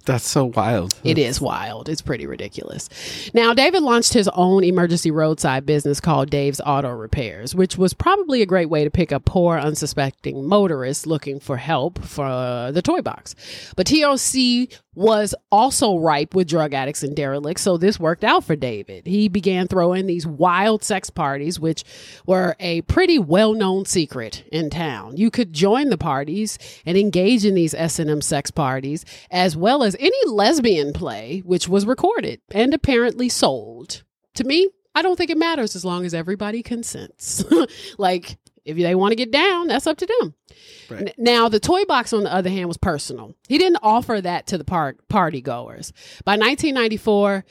That's 0.05 0.27
so 0.27 0.45
wild. 0.45 0.95
It 1.03 1.17
is 1.17 1.41
wild. 1.41 1.89
It's 1.89 2.01
pretty 2.01 2.27
ridiculous. 2.27 2.89
Now, 3.33 3.53
David 3.53 3.81
launched 3.81 4.13
his 4.13 4.27
own 4.29 4.63
emergency 4.63 5.09
roadside 5.09 5.65
business 5.65 5.99
called 5.99 6.29
Dave's 6.29 6.61
Auto 6.63 6.91
Repairs, 6.91 7.55
which 7.55 7.77
was 7.77 7.93
probably 7.93 8.41
a 8.41 8.45
great 8.45 8.69
way 8.69 8.83
to 8.83 8.91
pick 8.91 9.11
up 9.11 9.25
poor, 9.25 9.57
unsuspecting 9.57 10.47
motorists 10.47 11.07
looking 11.07 11.39
for 11.39 11.57
help 11.57 12.03
for 12.03 12.71
the 12.71 12.81
toy 12.83 13.01
box. 13.01 13.35
But 13.75 13.87
TOC 13.87 14.69
was 14.95 15.35
also 15.51 15.97
ripe 15.97 16.33
with 16.33 16.47
drug 16.47 16.73
addicts 16.73 17.03
and 17.03 17.15
derelicts, 17.15 17.61
so 17.61 17.77
this 17.77 17.99
worked 17.99 18.23
out 18.23 18.43
for 18.43 18.55
David. 18.55 19.05
He 19.05 19.27
began 19.27 19.67
throwing 19.67 20.07
these 20.07 20.25
wild 20.25 20.83
sex 20.83 21.09
parties, 21.09 21.59
which 21.59 21.83
were 22.25 22.55
a 22.59 22.81
pretty 22.81 23.19
well-known 23.19 23.85
secret 23.85 24.45
in 24.51 24.69
town. 24.69 25.17
You 25.17 25.29
could 25.29 25.53
join 25.53 25.89
the 25.89 25.97
parties 25.97 26.57
and 26.85 26.97
engage 26.97 27.45
in 27.45 27.55
these 27.55 27.73
S&M 27.73 28.21
sex 28.21 28.51
parties, 28.51 29.05
as 29.29 29.57
well 29.57 29.83
as 29.83 29.95
any 29.99 30.17
lesbian 30.25 30.93
play, 30.93 31.41
which 31.45 31.67
was 31.67 31.85
recorded 31.85 32.41
and 32.51 32.73
apparently 32.73 33.29
sold. 33.29 34.03
To 34.35 34.43
me, 34.43 34.69
I 34.95 35.01
don't 35.01 35.17
think 35.17 35.29
it 35.29 35.37
matters 35.37 35.75
as 35.75 35.83
long 35.83 36.05
as 36.05 36.13
everybody 36.13 36.63
consents. 36.63 37.43
like, 37.97 38.37
if 38.65 38.75
they 38.75 38.95
want 38.95 39.11
to 39.11 39.15
get 39.15 39.31
down, 39.31 39.67
that's 39.67 39.87
up 39.87 39.97
to 39.97 40.05
them. 40.05 40.33
Right. 40.89 41.13
Now, 41.17 41.49
the 41.49 41.59
toy 41.59 41.85
box, 41.85 42.13
on 42.13 42.23
the 42.23 42.33
other 42.33 42.49
hand, 42.49 42.67
was 42.67 42.77
personal. 42.77 43.35
He 43.47 43.57
didn't 43.57 43.79
offer 43.83 44.19
that 44.19 44.47
to 44.47 44.57
the 44.57 44.63
park 44.63 45.07
party 45.07 45.41
goers. 45.41 45.93
By 46.25 46.33
1994, 46.33 47.45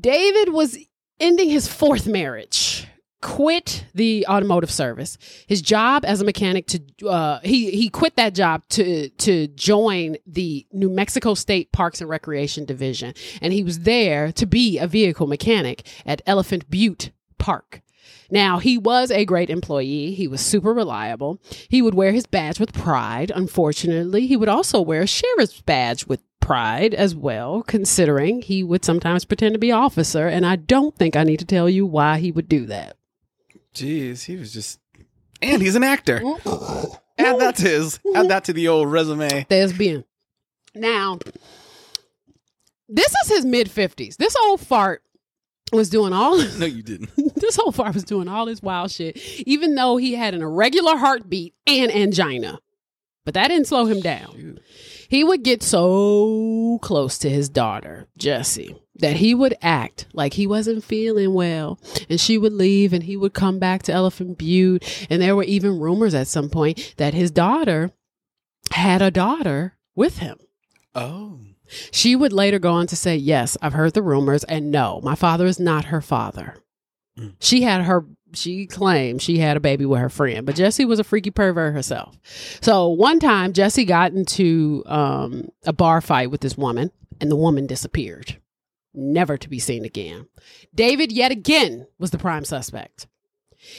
David 0.00 0.52
was 0.52 0.78
ending 1.20 1.50
his 1.50 1.68
fourth 1.68 2.06
marriage. 2.06 2.86
Quit 3.20 3.84
the 3.94 4.24
automotive 4.28 4.70
service. 4.70 5.18
His 5.48 5.60
job 5.60 6.04
as 6.04 6.20
a 6.20 6.24
mechanic 6.24 6.68
to 6.68 7.08
uh, 7.08 7.40
he 7.42 7.72
he 7.72 7.88
quit 7.88 8.14
that 8.14 8.32
job 8.32 8.62
to 8.68 9.08
to 9.08 9.48
join 9.48 10.18
the 10.24 10.64
New 10.70 10.88
Mexico 10.88 11.34
State 11.34 11.72
Parks 11.72 12.00
and 12.00 12.08
Recreation 12.08 12.64
Division, 12.64 13.14
and 13.42 13.52
he 13.52 13.64
was 13.64 13.80
there 13.80 14.30
to 14.30 14.46
be 14.46 14.78
a 14.78 14.86
vehicle 14.86 15.26
mechanic 15.26 15.84
at 16.06 16.22
Elephant 16.26 16.70
Butte 16.70 17.10
Park. 17.38 17.82
Now, 18.30 18.58
he 18.58 18.76
was 18.76 19.10
a 19.10 19.24
great 19.24 19.50
employee. 19.50 20.12
He 20.12 20.28
was 20.28 20.40
super 20.40 20.74
reliable. 20.74 21.40
He 21.68 21.82
would 21.82 21.94
wear 21.94 22.12
his 22.12 22.26
badge 22.26 22.60
with 22.60 22.72
pride. 22.72 23.32
Unfortunately, 23.34 24.26
he 24.26 24.36
would 24.36 24.48
also 24.48 24.80
wear 24.80 25.02
a 25.02 25.06
sheriff's 25.06 25.60
badge 25.62 26.06
with 26.06 26.22
pride 26.40 26.94
as 26.94 27.14
well, 27.14 27.62
considering 27.62 28.42
he 28.42 28.62
would 28.62 28.84
sometimes 28.84 29.24
pretend 29.24 29.54
to 29.54 29.58
be 29.58 29.72
officer. 29.72 30.26
And 30.28 30.46
I 30.46 30.56
don't 30.56 30.96
think 30.96 31.16
I 31.16 31.24
need 31.24 31.38
to 31.40 31.44
tell 31.44 31.68
you 31.68 31.86
why 31.86 32.18
he 32.18 32.32
would 32.32 32.48
do 32.48 32.66
that. 32.66 32.96
Jeez, 33.74 34.24
he 34.24 34.36
was 34.36 34.52
just. 34.52 34.80
And 35.40 35.62
he's 35.62 35.76
an 35.76 35.84
actor. 35.84 36.20
Add 37.18 37.40
that 37.40 37.56
to 37.56 37.62
his. 37.62 38.00
Add 38.14 38.28
that 38.28 38.44
to 38.44 38.52
the 38.52 38.68
old 38.68 38.90
resume. 38.90 39.44
Thespian. 39.48 40.04
Now, 40.74 41.18
this 42.88 43.14
is 43.24 43.28
his 43.28 43.44
mid 43.44 43.68
50s. 43.68 44.16
This 44.16 44.36
old 44.36 44.60
fart 44.60 45.02
was 45.72 45.90
doing 45.90 46.12
all 46.12 46.38
No, 46.58 46.66
you 46.66 46.82
didn't. 46.82 47.10
this 47.36 47.56
whole 47.56 47.72
fart 47.72 47.94
was 47.94 48.04
doing 48.04 48.28
all 48.28 48.46
this 48.46 48.62
wild 48.62 48.90
shit, 48.90 49.16
even 49.46 49.74
though 49.74 49.96
he 49.96 50.14
had 50.14 50.34
an 50.34 50.42
irregular 50.42 50.96
heartbeat 50.96 51.54
and 51.66 51.90
angina. 51.94 52.60
But 53.24 53.34
that 53.34 53.48
didn't 53.48 53.66
slow 53.66 53.84
him 53.84 54.00
down. 54.00 54.32
Shoot. 54.32 54.62
He 55.10 55.24
would 55.24 55.42
get 55.42 55.62
so 55.62 56.78
close 56.82 57.18
to 57.18 57.30
his 57.30 57.48
daughter, 57.48 58.06
Jesse, 58.18 58.76
that 58.96 59.16
he 59.16 59.34
would 59.34 59.54
act 59.62 60.06
like 60.12 60.34
he 60.34 60.46
wasn't 60.46 60.84
feeling 60.84 61.32
well. 61.34 61.78
And 62.10 62.20
she 62.20 62.36
would 62.38 62.52
leave 62.52 62.92
and 62.92 63.02
he 63.02 63.16
would 63.16 63.32
come 63.34 63.58
back 63.58 63.82
to 63.84 63.92
Elephant 63.92 64.36
Butte. 64.38 65.06
And 65.10 65.20
there 65.20 65.36
were 65.36 65.44
even 65.44 65.78
rumors 65.78 66.14
at 66.14 66.26
some 66.26 66.50
point 66.50 66.94
that 66.98 67.14
his 67.14 67.30
daughter 67.30 67.90
had 68.70 69.00
a 69.00 69.10
daughter 69.10 69.76
with 69.94 70.18
him. 70.18 70.38
Oh. 70.94 71.40
She 71.90 72.16
would 72.16 72.32
later 72.32 72.58
go 72.58 72.72
on 72.72 72.86
to 72.88 72.96
say, 72.96 73.16
Yes, 73.16 73.56
I've 73.62 73.72
heard 73.72 73.94
the 73.94 74.02
rumors, 74.02 74.44
and 74.44 74.70
no, 74.70 75.00
my 75.02 75.14
father 75.14 75.46
is 75.46 75.58
not 75.58 75.86
her 75.86 76.00
father. 76.00 76.56
Mm. 77.18 77.34
She 77.40 77.62
had 77.62 77.82
her, 77.82 78.04
she 78.34 78.66
claimed 78.66 79.22
she 79.22 79.38
had 79.38 79.56
a 79.56 79.60
baby 79.60 79.84
with 79.84 80.00
her 80.00 80.08
friend, 80.08 80.46
but 80.46 80.56
Jesse 80.56 80.84
was 80.84 80.98
a 80.98 81.04
freaky 81.04 81.30
pervert 81.30 81.74
herself. 81.74 82.18
So 82.60 82.88
one 82.88 83.20
time, 83.20 83.52
Jesse 83.52 83.84
got 83.84 84.12
into 84.12 84.82
um, 84.86 85.48
a 85.64 85.72
bar 85.72 86.00
fight 86.00 86.30
with 86.30 86.40
this 86.40 86.56
woman, 86.56 86.90
and 87.20 87.30
the 87.30 87.36
woman 87.36 87.66
disappeared, 87.66 88.40
never 88.94 89.36
to 89.36 89.48
be 89.48 89.58
seen 89.58 89.84
again. 89.84 90.26
David, 90.74 91.12
yet 91.12 91.32
again, 91.32 91.86
was 91.98 92.10
the 92.10 92.18
prime 92.18 92.44
suspect. 92.44 93.06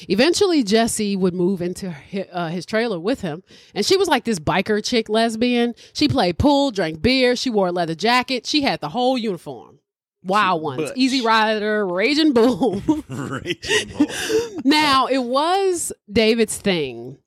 Eventually, 0.07 0.63
Jesse 0.63 1.15
would 1.15 1.33
move 1.33 1.61
into 1.61 1.91
his, 1.91 2.25
uh, 2.31 2.49
his 2.49 2.65
trailer 2.65 2.99
with 2.99 3.21
him, 3.21 3.43
and 3.73 3.85
she 3.85 3.97
was 3.97 4.07
like 4.07 4.23
this 4.23 4.39
biker 4.39 4.83
chick 4.83 5.09
lesbian. 5.09 5.75
She 5.93 6.07
played 6.07 6.37
pool, 6.37 6.71
drank 6.71 7.01
beer, 7.01 7.35
she 7.35 7.49
wore 7.49 7.67
a 7.67 7.71
leather 7.71 7.95
jacket, 7.95 8.45
she 8.45 8.61
had 8.61 8.81
the 8.81 8.89
whole 8.89 9.17
uniform. 9.17 9.79
Wild 10.21 10.61
ones, 10.61 10.89
butch. 10.89 10.97
Easy 10.97 11.21
Rider, 11.21 11.87
Raging 11.87 12.33
Bull. 12.33 12.81
Raging 13.09 13.97
Bull. 13.97 14.07
now, 14.65 15.07
it 15.07 15.23
was 15.23 15.93
David's 16.11 16.57
thing 16.57 17.17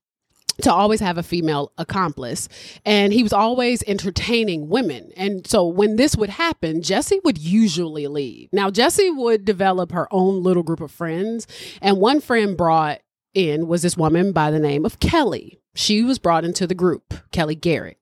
to 0.62 0.72
always 0.72 1.00
have 1.00 1.18
a 1.18 1.22
female 1.22 1.72
accomplice, 1.78 2.48
and 2.84 3.12
he 3.12 3.22
was 3.22 3.32
always 3.32 3.82
entertaining 3.86 4.68
women. 4.68 5.12
And 5.16 5.46
so 5.46 5.66
when 5.66 5.96
this 5.96 6.16
would 6.16 6.30
happen, 6.30 6.82
Jesse 6.82 7.20
would 7.24 7.38
usually 7.38 8.06
leave. 8.06 8.48
Now, 8.52 8.70
Jesse 8.70 9.10
would 9.10 9.44
develop 9.44 9.92
her 9.92 10.08
own 10.10 10.42
little 10.42 10.62
group 10.62 10.80
of 10.80 10.90
friends, 10.90 11.46
and 11.80 11.98
one 11.98 12.20
friend 12.20 12.56
brought 12.56 13.00
in 13.34 13.66
was 13.66 13.82
this 13.82 13.96
woman 13.96 14.32
by 14.32 14.50
the 14.50 14.60
name 14.60 14.84
of 14.84 15.00
Kelly. 15.00 15.58
She 15.74 16.02
was 16.02 16.18
brought 16.18 16.44
into 16.44 16.66
the 16.66 16.74
group, 16.74 17.14
Kelly 17.30 17.54
Garrett. 17.54 17.98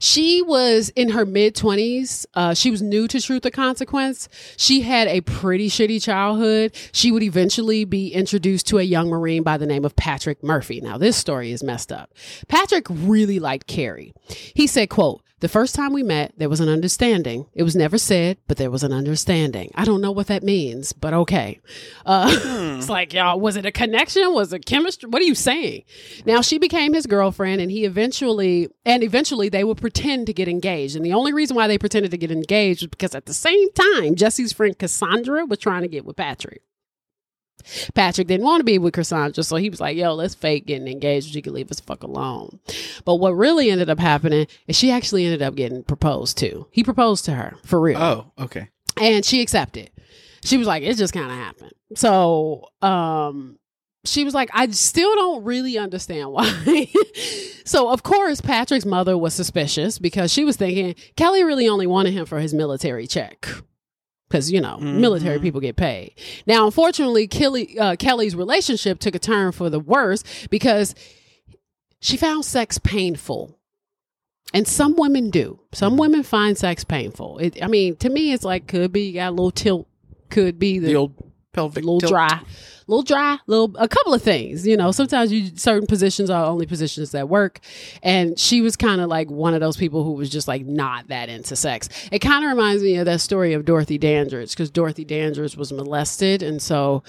She 0.00 0.42
was 0.42 0.90
in 0.90 1.10
her 1.10 1.24
mid 1.24 1.54
20s. 1.54 2.26
Uh, 2.34 2.52
she 2.54 2.70
was 2.70 2.82
new 2.82 3.08
to 3.08 3.20
Truth 3.20 3.46
or 3.46 3.50
Consequence. 3.50 4.28
She 4.56 4.82
had 4.82 5.08
a 5.08 5.22
pretty 5.22 5.70
shitty 5.70 6.02
childhood. 6.02 6.74
She 6.92 7.10
would 7.10 7.22
eventually 7.22 7.84
be 7.84 8.12
introduced 8.12 8.66
to 8.68 8.78
a 8.78 8.82
young 8.82 9.08
Marine 9.08 9.42
by 9.42 9.56
the 9.56 9.66
name 9.66 9.84
of 9.84 9.96
Patrick 9.96 10.42
Murphy. 10.42 10.80
Now, 10.80 10.98
this 10.98 11.16
story 11.16 11.52
is 11.52 11.62
messed 11.62 11.90
up. 11.90 12.12
Patrick 12.48 12.86
really 12.90 13.38
liked 13.38 13.66
Carrie. 13.66 14.12
He 14.28 14.66
said, 14.66 14.90
quote, 14.90 15.22
the 15.40 15.48
first 15.48 15.74
time 15.74 15.92
we 15.92 16.02
met, 16.02 16.32
there 16.38 16.48
was 16.48 16.60
an 16.60 16.68
understanding. 16.70 17.46
It 17.52 17.62
was 17.62 17.76
never 17.76 17.98
said, 17.98 18.38
but 18.48 18.56
there 18.56 18.70
was 18.70 18.82
an 18.82 18.92
understanding. 18.92 19.70
I 19.74 19.84
don't 19.84 20.00
know 20.00 20.10
what 20.10 20.28
that 20.28 20.42
means, 20.42 20.94
but 20.94 21.12
okay. 21.12 21.60
Uh, 22.06 22.28
it's 22.78 22.88
like, 22.88 23.12
y'all, 23.12 23.38
was 23.38 23.56
it 23.56 23.66
a 23.66 23.70
connection? 23.70 24.32
Was 24.32 24.54
it 24.54 24.64
chemistry? 24.64 25.10
What 25.10 25.20
are 25.20 25.26
you 25.26 25.34
saying? 25.34 25.82
Now, 26.24 26.40
she 26.40 26.56
became 26.56 26.94
his 26.94 27.06
girlfriend, 27.06 27.60
and 27.60 27.70
he 27.70 27.84
eventually, 27.84 28.68
and 28.86 29.02
eventually 29.02 29.50
they 29.50 29.62
would 29.62 29.76
pretend 29.78 30.26
to 30.28 30.32
get 30.32 30.48
engaged. 30.48 30.96
And 30.96 31.04
the 31.04 31.12
only 31.12 31.34
reason 31.34 31.54
why 31.54 31.68
they 31.68 31.76
pretended 31.76 32.12
to 32.12 32.18
get 32.18 32.30
engaged 32.30 32.80
was 32.80 32.88
because 32.88 33.14
at 33.14 33.26
the 33.26 33.34
same 33.34 33.70
time, 33.72 34.14
Jesse's 34.14 34.54
friend 34.54 34.78
Cassandra 34.78 35.44
was 35.44 35.58
trying 35.58 35.82
to 35.82 35.88
get 35.88 36.06
with 36.06 36.16
Patrick. 36.16 36.62
Patrick 37.94 38.28
didn't 38.28 38.44
want 38.44 38.60
to 38.60 38.64
be 38.64 38.78
with 38.78 38.94
Cassandra, 38.94 39.42
so 39.42 39.56
he 39.56 39.70
was 39.70 39.80
like, 39.80 39.96
yo, 39.96 40.14
let's 40.14 40.34
fake 40.34 40.66
getting 40.66 40.88
engaged. 40.88 41.32
She 41.32 41.42
could 41.42 41.52
leave 41.52 41.70
us 41.70 41.80
fuck 41.80 42.02
alone. 42.02 42.60
But 43.04 43.16
what 43.16 43.30
really 43.30 43.70
ended 43.70 43.90
up 43.90 43.98
happening 43.98 44.46
is 44.66 44.76
she 44.76 44.90
actually 44.90 45.24
ended 45.24 45.42
up 45.42 45.54
getting 45.54 45.82
proposed 45.82 46.38
to. 46.38 46.66
He 46.70 46.84
proposed 46.84 47.24
to 47.26 47.34
her 47.34 47.56
for 47.64 47.80
real. 47.80 47.98
Oh, 47.98 48.32
okay. 48.38 48.68
And 49.00 49.24
she 49.24 49.42
accepted. 49.42 49.90
She 50.44 50.56
was 50.56 50.66
like, 50.66 50.82
it 50.82 50.96
just 50.96 51.12
kind 51.12 51.30
of 51.30 51.36
happened. 51.36 51.72
So, 51.94 52.68
um, 52.82 53.58
she 54.04 54.24
was 54.24 54.34
like, 54.34 54.48
I 54.52 54.70
still 54.70 55.14
don't 55.14 55.44
really 55.44 55.78
understand 55.78 56.30
why. 56.30 56.88
so, 57.64 57.90
of 57.90 58.02
course, 58.02 58.40
Patrick's 58.40 58.86
mother 58.86 59.18
was 59.18 59.34
suspicious 59.34 59.98
because 59.98 60.32
she 60.32 60.44
was 60.44 60.56
thinking 60.56 60.94
Kelly 61.16 61.44
really 61.44 61.68
only 61.68 61.86
wanted 61.86 62.12
him 62.12 62.26
for 62.26 62.38
his 62.38 62.54
military 62.54 63.06
check. 63.06 63.48
Because, 64.28 64.50
you 64.50 64.60
know, 64.60 64.78
military 64.78 65.38
Mhm. 65.38 65.42
people 65.42 65.60
get 65.60 65.76
paid. 65.76 66.12
Now, 66.46 66.66
unfortunately, 66.66 67.28
Kelly, 67.28 67.78
uh, 67.78 67.94
Kelly's 67.96 68.34
relationship 68.34 68.98
took 68.98 69.14
a 69.14 69.20
turn 69.20 69.52
for 69.52 69.70
the 69.70 69.78
worse 69.78 70.24
because 70.50 70.94
she 72.00 72.16
found 72.16 72.44
sex 72.44 72.78
painful. 72.78 73.56
And 74.54 74.66
some 74.66 74.94
women 74.96 75.30
do. 75.30 75.60
Some 75.72 75.96
women 75.96 76.22
find 76.22 76.56
sex 76.56 76.82
painful. 76.84 77.38
It, 77.38 77.62
I 77.62 77.66
mean, 77.68 77.96
to 77.96 78.08
me, 78.08 78.32
it's 78.32 78.44
like 78.44 78.66
could 78.66 78.92
be 78.92 79.08
you 79.08 79.14
got 79.14 79.28
a 79.28 79.30
little 79.30 79.50
tilt, 79.50 79.86
could 80.30 80.58
be 80.58 80.78
The 80.78 80.94
old 80.96 81.14
pelvic 81.52 81.84
little 81.84 82.00
tilt. 82.00 82.12
dry, 82.12 82.40
little 82.88 83.02
dry, 83.02 83.38
little 83.46 83.72
a 83.78 83.88
couple 83.88 84.14
of 84.14 84.22
things. 84.22 84.66
You 84.66 84.76
know, 84.76 84.92
sometimes 84.92 85.32
you 85.32 85.50
certain 85.56 85.86
positions 85.86 86.30
are 86.30 86.44
only 86.46 86.66
positions 86.66 87.10
that 87.12 87.28
work, 87.28 87.60
and 88.02 88.38
she 88.38 88.60
was 88.60 88.76
kind 88.76 89.00
of 89.00 89.08
like 89.08 89.30
one 89.30 89.54
of 89.54 89.60
those 89.60 89.76
people 89.76 90.04
who 90.04 90.12
was 90.12 90.30
just 90.30 90.46
like 90.48 90.64
not 90.66 91.08
that 91.08 91.28
into 91.28 91.56
sex. 91.56 91.88
It 92.12 92.20
kind 92.20 92.44
of 92.44 92.50
reminds 92.50 92.82
me 92.82 92.96
of 92.96 93.06
that 93.06 93.20
story 93.20 93.52
of 93.54 93.64
Dorothy 93.64 93.98
Dandridge 93.98 94.50
because 94.50 94.70
Dorothy 94.70 95.04
Dandridge 95.04 95.56
was 95.56 95.72
molested, 95.72 96.42
and 96.42 96.60
so 96.62 97.02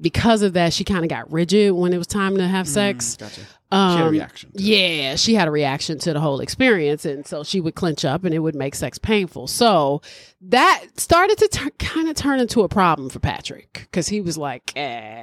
because 0.00 0.42
of 0.42 0.52
that, 0.52 0.72
she 0.72 0.84
kind 0.84 1.04
of 1.04 1.08
got 1.10 1.30
rigid 1.32 1.72
when 1.72 1.92
it 1.92 1.98
was 1.98 2.06
time 2.06 2.36
to 2.36 2.46
have 2.46 2.68
sex. 2.68 3.16
Mm, 3.16 3.18
Gotcha. 3.20 3.40
Um, 3.70 3.90
She 3.92 3.98
had 3.98 4.06
a 4.06 4.10
reaction. 4.10 4.50
to 4.52 4.56
it. 4.56 4.62
Yeah, 4.62 5.16
she 5.16 5.34
had 5.34 5.46
a 5.48 5.50
reaction 5.50 5.98
to 5.98 6.12
the 6.14 6.20
whole 6.20 6.40
experience, 6.40 7.04
and 7.04 7.26
so 7.26 7.42
she 7.44 7.60
would 7.60 7.74
clench 7.74 8.02
up, 8.04 8.24
and 8.24 8.32
it 8.34 8.38
would 8.38 8.54
make 8.54 8.74
sex 8.74 8.96
painful. 8.96 9.46
So 9.48 10.00
that 10.40 10.84
started 10.96 11.36
to 11.38 11.48
tur 11.48 11.70
kind 11.78 12.08
of 12.08 12.14
turn 12.16 12.40
into 12.40 12.62
a 12.62 12.68
problem 12.68 13.10
for 13.10 13.18
Patrick 13.18 13.80
because 13.90 14.08
he 14.08 14.20
was 14.22 14.38
like, 14.38 14.72
eh, 14.74 15.17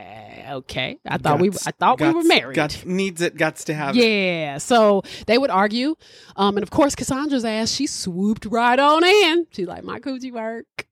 "Okay, 0.50 0.98
I 1.06 1.18
thought 1.18 1.39
we, 1.39 1.50
I 1.50 1.72
thought 1.72 2.00
we 2.00 2.12
were 2.12 2.24
married." 2.24 2.56
Guts, 2.56 2.86
needs 2.86 3.22
it, 3.22 3.38
guts 3.38 3.66
to 3.66 3.74
have 3.74 3.96
it. 3.98 4.04
Yeah, 4.04 4.58
so 4.58 5.04
they 5.28 5.38
would 5.38 5.50
argue, 5.50 5.96
um, 6.36 6.58
and 6.58 6.64
of 6.64 6.70
course 6.70 6.96
Cassandra's 6.96 7.46
ass, 7.46 7.72
she 7.72 7.88
swooped 7.88 8.46
right 8.46 8.80
on 8.80 9.04
in. 9.04 9.48
She's 9.52 9.68
like, 9.68 9.84
"My 9.84 10.00
coochie 10.00 10.32
work." 10.32 10.88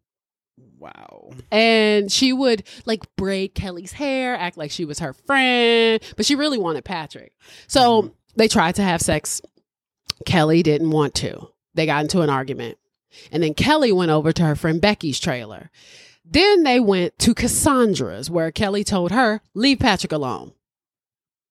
Wow. 0.79 1.31
and 1.49 2.11
she 2.11 2.33
would 2.33 2.63
like 2.85 3.03
braid 3.15 3.55
Kelly's 3.55 3.93
hair, 3.93 4.35
act 4.35 4.57
like 4.57 4.69
she 4.69 4.83
was 4.83 4.99
her 4.99 5.13
friend, 5.13 6.01
but 6.17 6.25
she 6.25 6.35
really 6.35 6.57
wanted 6.57 6.83
Patrick. 6.83 7.31
So 7.67 8.11
they 8.35 8.49
tried 8.49 8.75
to 8.75 8.83
have 8.83 9.01
sex. 9.01 9.41
Kelly 10.25 10.61
didn't 10.61 10.91
want 10.91 11.15
to. 11.15 11.47
They 11.73 11.85
got 11.85 12.03
into 12.03 12.19
an 12.21 12.29
argument. 12.29 12.77
And 13.31 13.41
then 13.41 13.53
Kelly 13.53 13.91
went 13.91 14.11
over 14.11 14.31
to 14.33 14.43
her 14.43 14.55
friend 14.55 14.81
Becky's 14.81 15.19
trailer. 15.19 15.71
Then 16.25 16.63
they 16.63 16.79
went 16.79 17.19
to 17.19 17.33
Cassandra's, 17.33 18.29
where 18.29 18.51
Kelly 18.51 18.83
told 18.83 19.11
her, 19.11 19.41
Leave 19.53 19.79
Patrick 19.79 20.11
alone. 20.11 20.53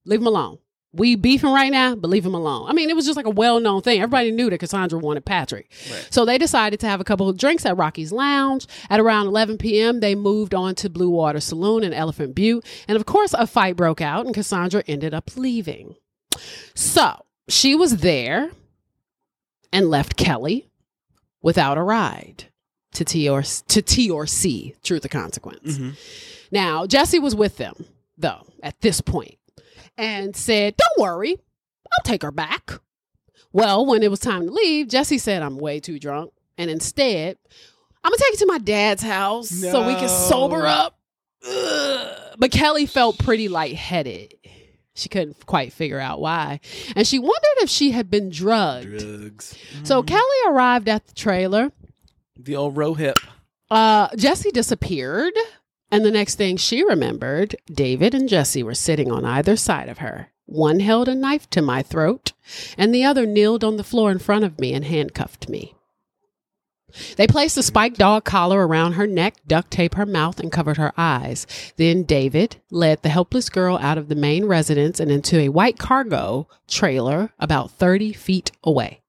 Leave 0.05 0.21
him 0.21 0.27
alone. 0.27 0.59
We 0.95 1.17
beefing 1.17 1.51
right 1.51 1.73
now, 1.73 1.95
but 1.95 2.11
leave 2.11 2.27
him 2.27 2.35
alone. 2.35 2.69
I 2.69 2.75
mean, 2.75 2.91
it 2.91 2.97
was 2.97 3.07
just 3.07 3.17
like 3.17 3.25
a 3.25 3.31
well 3.31 3.61
known 3.61 3.81
thing. 3.81 4.01
Everybody 4.01 4.31
knew 4.31 4.51
that 4.51 4.59
Cassandra 4.59 4.99
wanted 4.99 5.25
Patrick. 5.25 5.71
Right. 5.91 6.09
So 6.11 6.27
they 6.27 6.37
decided 6.37 6.81
to 6.81 6.87
have 6.87 7.01
a 7.01 7.05
couple 7.05 7.31
of 7.31 7.39
drinks 7.39 7.65
at 7.65 7.79
Rocky's 7.79 8.13
Lounge. 8.13 8.67
At 8.91 9.01
around 9.01 9.27
11 9.29 9.57
p.m., 9.57 10.01
they 10.01 10.15
moved 10.15 10.53
on 10.55 10.75
to 10.77 10.91
Blue 10.91 11.09
Water 11.09 11.41
Saloon 11.41 11.83
in 11.83 11.95
Elephant 11.95 12.35
Butte. 12.35 12.65
And 12.89 12.97
of 12.97 13.07
course, 13.07 13.33
a 13.33 13.47
fight 13.47 13.75
broke 13.75 14.03
out, 14.03 14.27
and 14.27 14.35
Cassandra 14.35 14.83
ended 14.87 15.15
up 15.15 15.31
leaving. 15.35 15.95
So 16.75 17.25
she 17.49 17.75
was 17.75 17.99
there 17.99 18.51
and 19.73 19.89
left 19.89 20.17
Kelly 20.17 20.69
without 21.41 21.79
a 21.79 21.83
ride 21.83 22.52
to 22.93 23.05
T 23.05 23.29
or 23.29 23.43
to 23.43 23.83
T 23.83 24.11
or 24.11 24.27
C, 24.27 24.75
truth 24.83 25.05
or 25.05 25.09
consequence. 25.09 25.79
Mhm. 25.79 25.95
Now, 26.51 26.87
Jesse 26.87 27.19
was 27.19 27.35
with 27.35 27.57
them, 27.57 27.87
though, 28.19 28.47
at 28.63 28.81
this 28.81 29.01
point, 29.01 29.39
and 29.97 30.37
said, 30.37 30.77
Don't 30.77 31.01
worry, 31.03 31.33
I'll 31.87 32.05
take 32.05 32.23
her 32.23 32.31
back. 32.33 32.73
Well, 33.53 33.85
when 33.87 34.03
it 34.03 34.11
was 34.11 34.21
time 34.21 34.47
to 34.47 34.53
leave, 34.53 34.89
Jesse 34.89 35.19
said, 35.19 35.43
I'm 35.43 35.59
way 35.59 35.81
too 35.81 35.99
drunk. 35.99 36.33
And 36.57 36.71
instead, 36.71 37.37
I'm 38.05 38.11
going 38.11 38.19
to 38.19 38.25
take 38.25 38.33
you 38.33 38.47
to 38.47 38.53
my 38.53 38.59
dad's 38.59 39.03
house 39.03 39.49
so 39.51 39.87
we 39.87 39.95
can 39.95 40.09
sober 40.09 40.67
up. 40.67 40.99
Ugh. 41.47 42.17
But 42.39 42.51
Kelly 42.51 42.87
felt 42.87 43.19
pretty 43.19 43.49
lightheaded. 43.49 44.35
She 44.95 45.09
couldn't 45.09 45.45
quite 45.47 45.73
figure 45.73 45.99
out 45.99 46.21
why. 46.21 46.61
And 46.97 47.07
she 47.07 47.19
wondered 47.19 47.59
if 47.59 47.71
she 47.71 47.91
had 47.93 48.11
been 48.11 48.31
drugged. 48.31 48.99
Drugs. 48.99 49.57
So 49.85 50.03
Kelly 50.03 50.23
arrived 50.49 50.89
at 50.89 51.07
the 51.07 51.15
trailer. 51.15 51.73
The 52.45 52.57
old 52.57 52.77
row 52.77 52.95
hip. 52.95 53.19
Uh, 53.71 54.09
Jesse 54.17 54.51
disappeared. 54.51 55.35
And 55.93 56.07
the 56.07 56.11
next 56.11 56.37
thing 56.37 56.57
she 56.57 56.83
remembered, 56.83 57.55
David 57.67 58.15
and 58.15 58.27
Jesse 58.27 58.63
were 58.63 58.75
sitting 58.75 59.13
on 59.13 59.27
either 59.27 59.57
side 59.57 59.91
of 59.91 59.99
her. 59.99 60.29
One 60.47 60.81
held 60.81 61.07
a 61.07 61.15
knife 61.15 61.51
to 61.51 61.61
my 61.61 61.83
throat, 61.83 62.33
and 62.79 62.95
the 62.95 63.05
other 63.05 63.27
kneeled 63.27 63.63
on 63.63 63.77
the 63.77 63.85
floor 63.85 64.11
in 64.11 64.19
front 64.19 64.45
of 64.45 64.59
me 64.59 64.73
and 64.73 64.87
handcuffed 64.87 65.51
me. 65.51 65.75
They 67.17 67.27
placed 67.27 67.59
a 67.59 67.63
spiked 67.63 67.99
dog 67.99 68.25
collar 68.25 68.67
around 68.67 68.93
her 68.93 69.07
neck, 69.07 69.37
duct 69.47 69.71
taped 69.71 69.97
her 69.97 70.07
mouth, 70.07 70.41
and 70.41 70.51
covered 70.51 70.79
her 70.79 70.95
eyes. 70.97 71.47
Then 71.77 72.05
David 72.05 72.57
led 72.71 73.03
the 73.03 73.11
helpless 73.11 73.51
girl 73.51 73.77
out 73.79 73.99
of 73.99 74.09
the 74.09 74.15
main 74.15 74.47
residence 74.47 74.99
and 74.99 75.11
into 75.11 75.39
a 75.39 75.51
white 75.51 75.79
cargo 75.79 76.49
trailer 76.67 77.33
about 77.39 77.71
30 77.71 78.15
feet 78.15 78.51
away. 78.65 79.02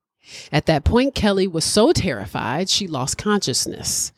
At 0.51 0.65
that 0.67 0.84
point, 0.84 1.15
Kelly 1.15 1.47
was 1.47 1.65
so 1.65 1.91
terrified 1.91 2.69
she 2.69 2.88
lost 2.88 3.17
consciousness. 3.17 4.11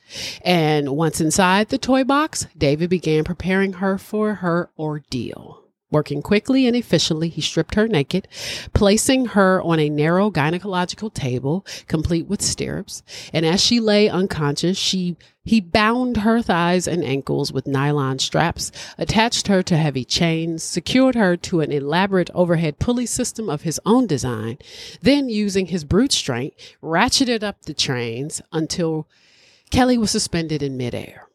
And 0.43 0.95
once 0.95 1.19
inside 1.19 1.69
the 1.69 1.77
toy 1.77 2.03
box, 2.03 2.47
David 2.57 2.89
began 2.89 3.23
preparing 3.23 3.73
her 3.73 3.97
for 3.97 4.35
her 4.35 4.69
ordeal. 4.77 5.64
Working 5.91 6.23
quickly 6.23 6.65
and 6.65 6.75
efficiently, 6.75 7.29
he 7.29 7.41
stripped 7.41 7.75
her 7.75 7.87
naked, 7.87 8.27
placing 8.73 9.27
her 9.27 9.61
on 9.61 9.79
a 9.79 9.89
narrow 9.89 10.31
gynecological 10.31 11.13
table, 11.13 11.65
complete 11.87 12.27
with 12.27 12.41
stirrups. 12.41 13.03
And 13.31 13.45
as 13.45 13.61
she 13.61 13.79
lay 13.79 14.09
unconscious, 14.09 14.77
she 14.77 15.15
he 15.43 15.61
bound 15.61 16.17
her 16.17 16.41
thighs 16.41 16.87
and 16.87 17.03
ankles 17.03 17.53
with 17.53 17.67
nylon 17.67 18.17
straps, 18.17 18.71
attached 18.97 19.47
her 19.47 19.61
to 19.61 19.77
heavy 19.77 20.03
chains, 20.03 20.63
secured 20.63 21.13
her 21.13 21.37
to 21.37 21.61
an 21.61 21.71
elaborate 21.71 22.31
overhead 22.33 22.79
pulley 22.79 23.05
system 23.05 23.47
of 23.47 23.61
his 23.61 23.79
own 23.85 24.07
design, 24.07 24.57
then 25.03 25.29
using 25.29 25.67
his 25.67 25.83
brute 25.83 26.11
strength, 26.11 26.55
ratcheted 26.81 27.43
up 27.43 27.61
the 27.61 27.75
trains 27.75 28.41
until 28.51 29.07
Kelly 29.69 29.99
was 29.99 30.09
suspended 30.09 30.63
in 30.63 30.77
midair. 30.77 31.27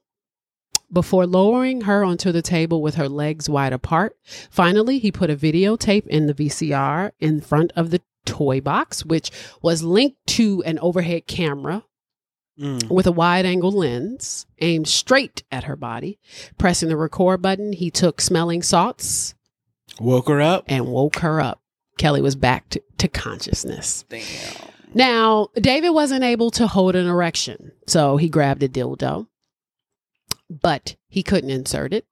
Before 0.92 1.26
lowering 1.26 1.82
her 1.82 2.02
onto 2.04 2.32
the 2.32 2.42
table 2.42 2.82
with 2.82 2.96
her 2.96 3.08
legs 3.08 3.48
wide 3.48 3.72
apart, 3.72 4.16
finally 4.50 4.98
he 4.98 5.12
put 5.12 5.30
a 5.30 5.36
videotape 5.36 6.06
in 6.08 6.26
the 6.26 6.34
VCR 6.34 7.12
in 7.20 7.40
front 7.40 7.72
of 7.76 7.90
the 7.90 8.00
toy 8.26 8.60
box, 8.60 9.04
which 9.04 9.30
was 9.62 9.82
linked 9.82 10.16
to 10.28 10.62
an 10.66 10.78
overhead 10.80 11.26
camera 11.26 11.84
Mm. 12.60 12.90
with 12.90 13.06
a 13.06 13.12
wide 13.12 13.46
angle 13.46 13.70
lens 13.72 14.44
aimed 14.60 14.86
straight 14.86 15.44
at 15.50 15.64
her 15.64 15.76
body. 15.76 16.18
Pressing 16.58 16.90
the 16.90 16.96
record 16.96 17.40
button, 17.40 17.72
he 17.72 17.90
took 17.90 18.20
smelling 18.20 18.62
salts 18.62 19.34
Woke 19.98 20.28
her 20.28 20.42
up. 20.42 20.64
and 20.68 20.86
woke 20.88 21.20
her 21.20 21.40
up. 21.40 21.62
Kelly 21.96 22.20
was 22.20 22.36
back 22.36 22.68
to, 22.70 22.82
to 22.98 23.08
consciousness. 23.08 24.04
Damn. 24.10 24.22
Now, 24.92 25.48
David 25.54 25.90
wasn't 25.90 26.22
able 26.24 26.50
to 26.50 26.66
hold 26.66 26.96
an 26.96 27.06
erection, 27.06 27.72
so 27.86 28.18
he 28.18 28.28
grabbed 28.28 28.62
a 28.62 28.68
dildo, 28.68 29.28
but 30.50 30.96
he 31.08 31.22
couldn't 31.22 31.50
insert 31.50 31.94
it. 31.94 32.06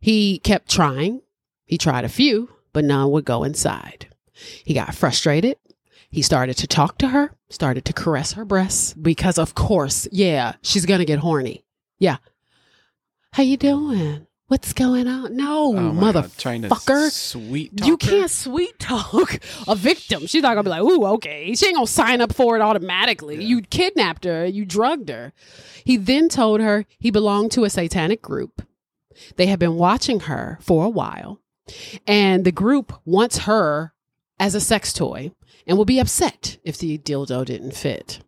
He 0.00 0.38
kept 0.38 0.70
trying. 0.70 1.22
He 1.66 1.78
tried 1.78 2.04
a 2.04 2.08
few, 2.08 2.50
but 2.72 2.84
none 2.84 3.10
would 3.10 3.24
go 3.24 3.44
inside. 3.44 4.08
He 4.32 4.74
got 4.74 4.94
frustrated. 4.94 5.58
He 6.10 6.22
started 6.22 6.56
to 6.58 6.66
talk 6.66 6.98
to 6.98 7.08
her, 7.08 7.34
started 7.50 7.84
to 7.86 7.92
caress 7.92 8.32
her 8.32 8.44
breasts 8.44 8.94
because 8.94 9.38
of 9.38 9.54
course, 9.54 10.08
yeah, 10.12 10.54
she's 10.62 10.86
going 10.86 11.00
to 11.00 11.04
get 11.04 11.18
horny. 11.18 11.64
Yeah. 11.98 12.18
How 13.32 13.42
you 13.42 13.56
doing? 13.56 14.26
What's 14.48 14.72
going 14.72 15.08
on? 15.08 15.36
No, 15.36 15.76
Oh 15.76 15.92
motherfucker. 15.92 16.36
trying 16.38 16.62
to 16.62 17.10
sweet 17.10 17.76
talk 17.76 17.88
You 17.88 17.96
can't 17.96 18.30
sweet 18.30 18.78
talk 18.78 19.40
a 19.66 19.74
victim. 19.74 20.26
She's 20.26 20.42
not 20.42 20.50
gonna 20.54 20.62
be 20.62 20.70
like, 20.70 20.82
"Ooh, 20.82 21.04
okay." 21.14 21.52
She 21.56 21.66
ain't 21.66 21.74
gonna 21.74 21.86
sign 21.88 22.20
up 22.20 22.32
for 22.32 22.56
it 22.56 22.60
automatically. 22.62 23.42
You 23.42 23.62
kidnapped 23.62 24.24
her. 24.24 24.46
You 24.46 24.64
drugged 24.64 25.08
her. 25.08 25.32
He 25.84 25.96
then 25.96 26.28
told 26.28 26.60
her 26.60 26.86
he 26.98 27.10
belonged 27.10 27.50
to 27.52 27.64
a 27.64 27.70
satanic 27.70 28.22
group. 28.22 28.62
They 29.34 29.46
had 29.46 29.58
been 29.58 29.74
watching 29.74 30.20
her 30.20 30.58
for 30.60 30.84
a 30.84 30.88
while, 30.90 31.40
and 32.06 32.44
the 32.44 32.52
group 32.52 32.92
wants 33.04 33.38
her 33.38 33.94
as 34.38 34.54
a 34.54 34.60
sex 34.60 34.92
toy 34.92 35.32
and 35.66 35.76
will 35.76 35.84
be 35.84 35.98
upset 35.98 36.58
if 36.62 36.78
the 36.78 36.98
dildo 36.98 37.44
didn't 37.44 37.72
fit. 37.74 38.20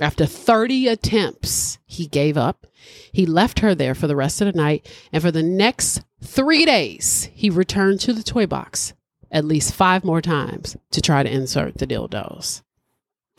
After 0.00 0.26
30 0.26 0.88
attempts, 0.88 1.78
he 1.84 2.06
gave 2.06 2.36
up. 2.36 2.66
He 3.12 3.26
left 3.26 3.60
her 3.60 3.74
there 3.74 3.94
for 3.94 4.06
the 4.06 4.16
rest 4.16 4.40
of 4.40 4.46
the 4.46 4.58
night, 4.58 4.88
and 5.12 5.22
for 5.22 5.30
the 5.30 5.42
next 5.42 6.02
three 6.22 6.64
days, 6.64 7.28
he 7.34 7.50
returned 7.50 8.00
to 8.00 8.12
the 8.12 8.22
toy 8.22 8.46
box 8.46 8.94
at 9.30 9.44
least 9.44 9.74
five 9.74 10.04
more 10.04 10.20
times 10.20 10.76
to 10.90 11.00
try 11.00 11.22
to 11.22 11.32
insert 11.32 11.78
the 11.78 11.86
dildos. 11.86 12.62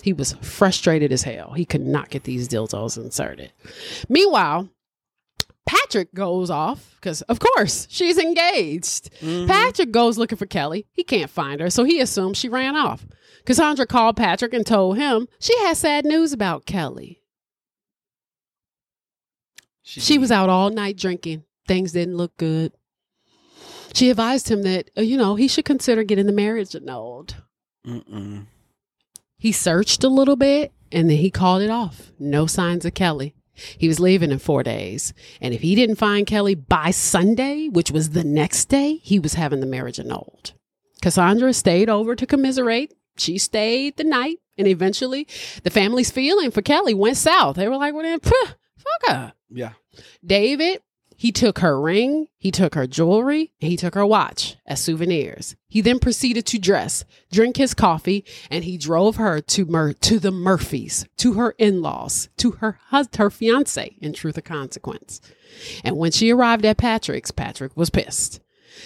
He 0.02 0.12
was 0.12 0.34
frustrated 0.42 1.12
as 1.12 1.24
hell. 1.24 1.54
He 1.54 1.66
could 1.66 1.86
not 1.86 2.10
get 2.10 2.24
these 2.24 2.50
dildos 2.50 2.98
inserted. 2.98 3.52
Meanwhile, 4.10 4.70
Patrick 5.74 6.14
goes 6.14 6.50
off 6.50 6.96
because, 6.96 7.22
of 7.24 7.40
course, 7.40 7.88
she's 7.90 8.18
engaged. 8.18 9.10
Patrick 9.48 9.92
goes 9.92 10.18
looking 10.18 10.38
for 10.38 10.46
Kelly. 10.46 10.86
He 10.92 11.04
can't 11.04 11.30
find 11.30 11.60
her, 11.62 11.70
so 11.70 11.84
he 11.84 12.00
assumes 12.00 12.38
she 12.38 12.50
ran 12.50 12.76
off. 12.76 13.06
Cassandra 13.46 13.86
called 13.86 14.16
Patrick 14.16 14.54
and 14.54 14.66
told 14.66 14.98
him 14.98 15.28
she 15.40 15.58
had 15.60 15.78
sad 15.78 16.06
news 16.06 16.32
about 16.34 16.66
Kelly. 16.66 17.22
She 19.82 20.18
was 20.18 20.32
out 20.32 20.50
all 20.50 20.70
night 20.70 20.98
drinking. 20.98 21.44
Things 21.68 21.92
didn't 21.92 22.18
look 22.18 22.36
good. 22.38 22.72
She 23.94 24.10
advised 24.10 24.50
him 24.50 24.64
that, 24.64 24.90
uh, 24.98 25.02
you 25.02 25.18
know, 25.18 25.36
he 25.36 25.48
should 25.48 25.66
consider 25.66 26.04
getting 26.04 26.26
the 26.26 26.32
marriage 26.32 26.74
annulled. 26.74 27.36
Mm-mm. 27.86 28.48
He 29.38 29.52
searched 29.52 30.04
a 30.04 30.10
little 30.10 30.36
bit 30.36 30.72
and 30.92 31.10
then 31.10 31.18
he 31.18 31.30
called 31.30 31.62
it 31.62 31.70
off. 31.70 32.12
No 32.18 32.48
signs 32.48 32.86
of 32.86 32.94
Kelly. 32.94 33.36
He 33.54 33.88
was 33.88 34.00
leaving 34.00 34.32
in 34.32 34.40
four 34.40 34.64
days. 34.64 35.14
And 35.42 35.54
if 35.54 35.62
he 35.62 35.76
didn't 35.76 35.96
find 35.96 36.26
Kelly 36.26 36.56
by 36.56 36.92
Sunday, 36.92 37.68
which 37.70 37.92
was 37.92 38.12
the 38.12 38.24
next 38.24 38.66
day, 38.66 38.96
he 38.98 39.20
was 39.20 39.36
having 39.36 39.60
the 39.60 39.66
marriage 39.66 40.00
annulled. 40.00 40.54
Cassandra 41.02 41.54
stayed 41.54 41.90
over 41.90 42.16
to 42.16 42.26
commiserate. 42.26 42.94
She 43.18 43.38
stayed 43.38 43.98
the 43.98 44.04
night. 44.04 44.40
And 44.58 44.68
eventually, 44.68 45.28
the 45.64 45.72
family's 45.72 46.12
feeling 46.12 46.52
for 46.52 46.62
Kelly 46.62 46.94
went 46.94 47.18
south. 47.18 47.56
They 47.56 47.68
were 47.68 47.78
like, 47.78 47.94
well, 47.94 48.04
then, 48.04 48.20
fuck 48.20 48.58
her. 49.08 49.34
Yeah. 49.50 49.74
David, 50.24 50.82
he 51.24 51.32
took 51.32 51.60
her 51.60 51.80
ring, 51.80 52.28
he 52.38 52.52
took 52.52 52.76
her 52.76 52.86
jewelry, 52.86 53.54
and 53.62 53.72
he 53.72 53.78
took 53.78 53.96
her 53.96 54.06
watch 54.06 54.58
as 54.66 54.82
souvenirs. 54.82 55.56
He 55.70 55.80
then 55.80 56.00
proceeded 56.00 56.46
to 56.48 56.60
dress, 56.60 57.06
drink 57.32 57.56
his 57.56 57.74
coffee, 57.74 58.26
and 58.52 58.66
he 58.66 58.78
drove 58.78 59.16
her 59.16 59.40
to 59.40 59.64
Mur- 59.64 59.94
to 59.94 60.20
the 60.20 60.32
Murphys, 60.32 61.06
to 61.16 61.36
her 61.36 61.52
in-laws, 61.52 62.28
to 62.36 62.52
her 62.52 62.78
her 62.92 63.30
fiance, 63.30 63.96
in 64.02 64.12
truth 64.12 64.38
or 64.38 64.42
consequence. 64.42 65.22
And 65.82 65.96
when 65.96 66.12
she 66.12 66.30
arrived 66.30 66.66
at 66.66 66.76
Patrick's, 66.76 67.32
Patrick 67.32 67.78
was 67.78 67.90
pissed. 67.90 68.42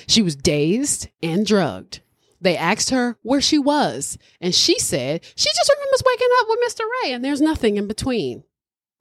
She 0.06 0.22
was 0.22 0.36
dazed 0.36 1.08
and 1.24 1.44
drugged. 1.44 2.02
They 2.40 2.56
asked 2.56 2.92
her 2.92 3.18
where 3.24 3.42
she 3.42 3.58
was, 3.58 4.20
and 4.40 4.54
she 4.54 4.78
said 4.78 5.24
she 5.36 5.50
just 5.50 5.72
remembers 5.76 6.04
waking 6.06 6.30
up 6.40 6.46
with 6.50 6.60
Mr. 6.60 6.82
Ray, 7.02 7.14
and 7.14 7.26
there's 7.26 7.42
nothing 7.42 7.78
in 7.78 7.88
between. 7.88 8.44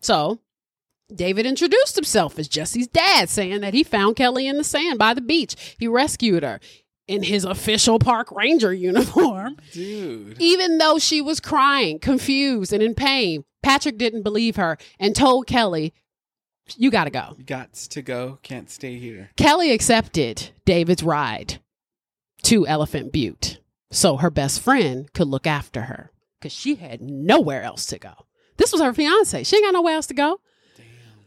So 0.00 0.40
David 1.14 1.46
introduced 1.46 1.94
himself 1.94 2.38
as 2.38 2.48
Jesse's 2.48 2.88
dad, 2.88 3.28
saying 3.28 3.60
that 3.60 3.74
he 3.74 3.82
found 3.82 4.16
Kelly 4.16 4.46
in 4.46 4.56
the 4.56 4.64
sand 4.64 4.98
by 4.98 5.14
the 5.14 5.20
beach. 5.20 5.76
He 5.78 5.86
rescued 5.86 6.42
her 6.42 6.58
in 7.06 7.22
his 7.22 7.44
official 7.44 7.98
park 7.98 8.32
ranger 8.32 8.72
uniform. 8.74 9.56
Dude. 9.72 10.36
Even 10.40 10.78
though 10.78 10.98
she 10.98 11.20
was 11.20 11.38
crying, 11.40 11.98
confused, 12.00 12.72
and 12.72 12.82
in 12.82 12.94
pain, 12.94 13.44
Patrick 13.62 13.98
didn't 13.98 14.22
believe 14.22 14.56
her 14.56 14.76
and 14.98 15.14
told 15.14 15.46
Kelly, 15.46 15.94
You 16.76 16.90
gotta 16.90 17.10
go. 17.10 17.36
Gots 17.44 17.86
to 17.90 18.02
go. 18.02 18.38
Can't 18.42 18.68
stay 18.68 18.98
here. 18.98 19.30
Kelly 19.36 19.70
accepted 19.70 20.50
David's 20.64 21.02
ride 21.04 21.60
to 22.42 22.66
Elephant 22.66 23.12
Butte 23.12 23.60
so 23.92 24.16
her 24.16 24.30
best 24.30 24.60
friend 24.60 25.12
could 25.12 25.28
look 25.28 25.46
after 25.46 25.82
her 25.82 26.10
because 26.40 26.52
she 26.52 26.74
had 26.74 27.00
nowhere 27.00 27.62
else 27.62 27.86
to 27.86 27.98
go. 27.98 28.12
This 28.56 28.72
was 28.72 28.80
her 28.82 28.92
fiance. 28.92 29.44
She 29.44 29.56
ain't 29.56 29.64
got 29.66 29.74
nowhere 29.74 29.94
else 29.94 30.06
to 30.08 30.14
go. 30.14 30.40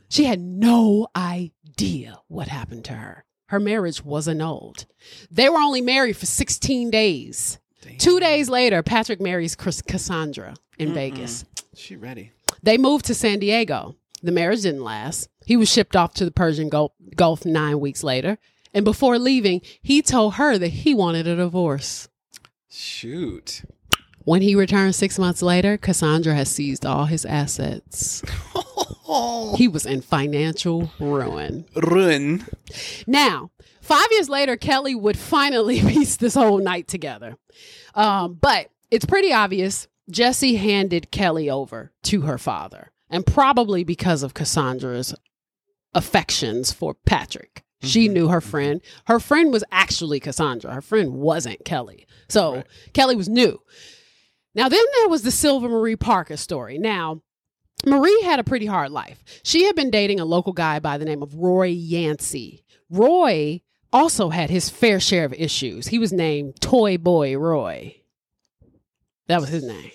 She 0.09 0.25
had 0.25 0.39
no 0.39 1.07
idea 1.15 2.19
what 2.27 2.47
happened 2.47 2.85
to 2.85 2.93
her. 2.93 3.25
Her 3.47 3.59
marriage 3.59 4.03
was 4.03 4.27
annulled. 4.27 4.85
They 5.31 5.49
were 5.49 5.57
only 5.59 5.81
married 5.81 6.17
for 6.17 6.25
16 6.25 6.89
days. 6.91 7.59
Damn. 7.81 7.97
Two 7.97 8.19
days 8.19 8.49
later, 8.49 8.83
Patrick 8.83 9.21
marries 9.21 9.55
Chris- 9.55 9.81
Cassandra 9.81 10.55
in 10.77 10.93
Vegas. 10.93 11.45
She 11.73 11.95
ready. 11.95 12.31
They 12.61 12.77
moved 12.77 13.05
to 13.05 13.13
San 13.15 13.39
Diego. 13.39 13.95
The 14.21 14.31
marriage 14.31 14.63
didn't 14.63 14.83
last. 14.83 15.29
He 15.45 15.55
was 15.55 15.71
shipped 15.71 15.95
off 15.95 16.13
to 16.15 16.25
the 16.25 16.31
Persian 16.31 16.69
Gulf, 16.69 16.91
Gulf 17.15 17.45
nine 17.45 17.79
weeks 17.79 18.03
later. 18.03 18.37
And 18.73 18.83
before 18.85 19.17
leaving, 19.17 19.61
he 19.81 20.01
told 20.01 20.35
her 20.35 20.57
that 20.57 20.67
he 20.67 20.93
wanted 20.93 21.25
a 21.25 21.35
divorce. 21.37 22.09
Shoot. 22.69 23.63
When 24.25 24.41
he 24.41 24.55
returned 24.55 24.95
six 24.95 25.17
months 25.17 25.41
later, 25.41 25.77
Cassandra 25.77 26.35
had 26.35 26.47
seized 26.47 26.85
all 26.85 27.05
his 27.05 27.25
assets. 27.25 28.21
He 29.55 29.67
was 29.67 29.87
in 29.87 30.01
financial 30.01 30.91
ruin. 30.99 31.65
Run. 31.75 32.45
Now, 33.07 33.49
five 33.81 34.05
years 34.11 34.29
later, 34.29 34.55
Kelly 34.55 34.93
would 34.93 35.17
finally 35.17 35.81
piece 35.87 36.15
this 36.17 36.35
whole 36.35 36.59
night 36.59 36.87
together. 36.87 37.35
Um, 37.95 38.35
but 38.39 38.69
it's 38.91 39.05
pretty 39.05 39.33
obvious 39.33 39.87
Jesse 40.11 40.57
handed 40.57 41.09
Kelly 41.09 41.49
over 41.49 41.91
to 42.03 42.21
her 42.21 42.37
father, 42.37 42.91
and 43.09 43.25
probably 43.25 43.83
because 43.83 44.21
of 44.21 44.35
Cassandra's 44.35 45.15
affections 45.95 46.71
for 46.71 46.93
Patrick. 46.93 47.63
She 47.81 48.09
knew 48.09 48.27
her 48.27 48.41
friend. 48.41 48.79
Her 49.07 49.19
friend 49.19 49.51
was 49.51 49.63
actually 49.71 50.19
Cassandra. 50.19 50.71
Her 50.73 50.81
friend 50.81 51.13
wasn't 51.13 51.65
Kelly. 51.65 52.05
So 52.27 52.55
Right. 52.57 52.65
Kelly 52.93 53.15
was 53.15 53.27
new. 53.29 53.59
Now, 54.55 54.67
then 54.69 54.83
there 54.95 55.09
was 55.09 55.23
the 55.23 55.31
Silver 55.31 55.69
Marie 55.69 55.95
Parker 55.95 56.37
story. 56.37 56.77
Now, 56.77 57.21
Marie 57.85 58.21
had 58.23 58.39
a 58.39 58.43
pretty 58.43 58.65
hard 58.65 58.91
life. 58.91 59.23
She 59.43 59.63
had 59.63 59.75
been 59.75 59.89
dating 59.91 60.19
a 60.19 60.25
local 60.25 60.53
guy 60.53 60.79
by 60.79 60.97
the 60.97 61.05
name 61.05 61.23
of 61.23 61.35
Roy 61.35 61.67
Yancey. 61.67 62.65
Roy 62.89 63.61
also 63.93 64.29
had 64.29 64.49
his 64.49 64.69
fair 64.69 64.99
share 64.99 65.25
of 65.25 65.33
issues. 65.33 65.87
He 65.87 65.99
was 65.99 66.11
named 66.11 66.59
Toy 66.61 66.97
Boy 66.97 67.37
Roy. 67.37 67.95
That 69.27 69.41
was 69.41 69.49
his 69.49 69.63
name. 69.63 69.91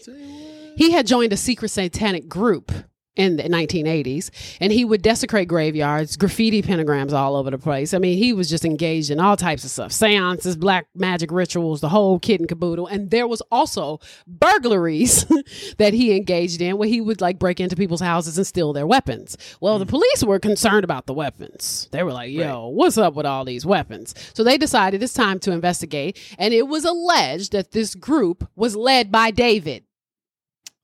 He 0.76 0.92
had 0.92 1.06
joined 1.06 1.32
a 1.32 1.36
secret 1.36 1.68
satanic 1.68 2.28
group 2.28 2.72
in 3.16 3.36
the 3.36 3.44
1980s 3.44 4.30
and 4.60 4.72
he 4.72 4.84
would 4.84 5.02
desecrate 5.02 5.46
graveyards, 5.46 6.16
graffiti 6.16 6.62
pentagrams 6.62 7.12
all 7.12 7.36
over 7.36 7.50
the 7.50 7.58
place. 7.58 7.94
I 7.94 7.98
mean, 7.98 8.18
he 8.18 8.32
was 8.32 8.50
just 8.50 8.64
engaged 8.64 9.10
in 9.10 9.20
all 9.20 9.36
types 9.36 9.64
of 9.64 9.70
stuff 9.70 9.92
seances, 9.92 10.56
black 10.56 10.86
magic 10.94 11.30
rituals, 11.30 11.80
the 11.80 11.88
whole 11.88 12.18
kit 12.18 12.40
and 12.40 12.48
caboodle. 12.48 12.86
And 12.86 13.10
there 13.10 13.26
was 13.26 13.40
also 13.52 14.00
burglaries 14.26 15.24
that 15.78 15.94
he 15.94 16.16
engaged 16.16 16.60
in 16.60 16.76
where 16.76 16.88
he 16.88 17.00
would 17.00 17.20
like 17.20 17.38
break 17.38 17.60
into 17.60 17.76
people's 17.76 18.00
houses 18.00 18.36
and 18.36 18.46
steal 18.46 18.72
their 18.72 18.86
weapons. 18.86 19.36
Well, 19.60 19.78
the 19.78 19.86
mm. 19.86 19.90
police 19.90 20.24
were 20.24 20.38
concerned 20.38 20.84
about 20.84 21.06
the 21.06 21.14
weapons. 21.14 21.88
They 21.92 22.02
were 22.02 22.12
like, 22.12 22.32
yo, 22.32 22.68
what's 22.68 22.98
up 22.98 23.14
with 23.14 23.26
all 23.26 23.44
these 23.44 23.64
weapons? 23.64 24.14
So 24.34 24.42
they 24.42 24.58
decided 24.58 25.02
it's 25.02 25.14
time 25.14 25.38
to 25.40 25.52
investigate. 25.52 26.18
And 26.38 26.52
it 26.52 26.66
was 26.66 26.84
alleged 26.84 27.52
that 27.52 27.72
this 27.72 27.94
group 27.94 28.48
was 28.56 28.74
led 28.74 29.12
by 29.12 29.30
David. 29.30 29.84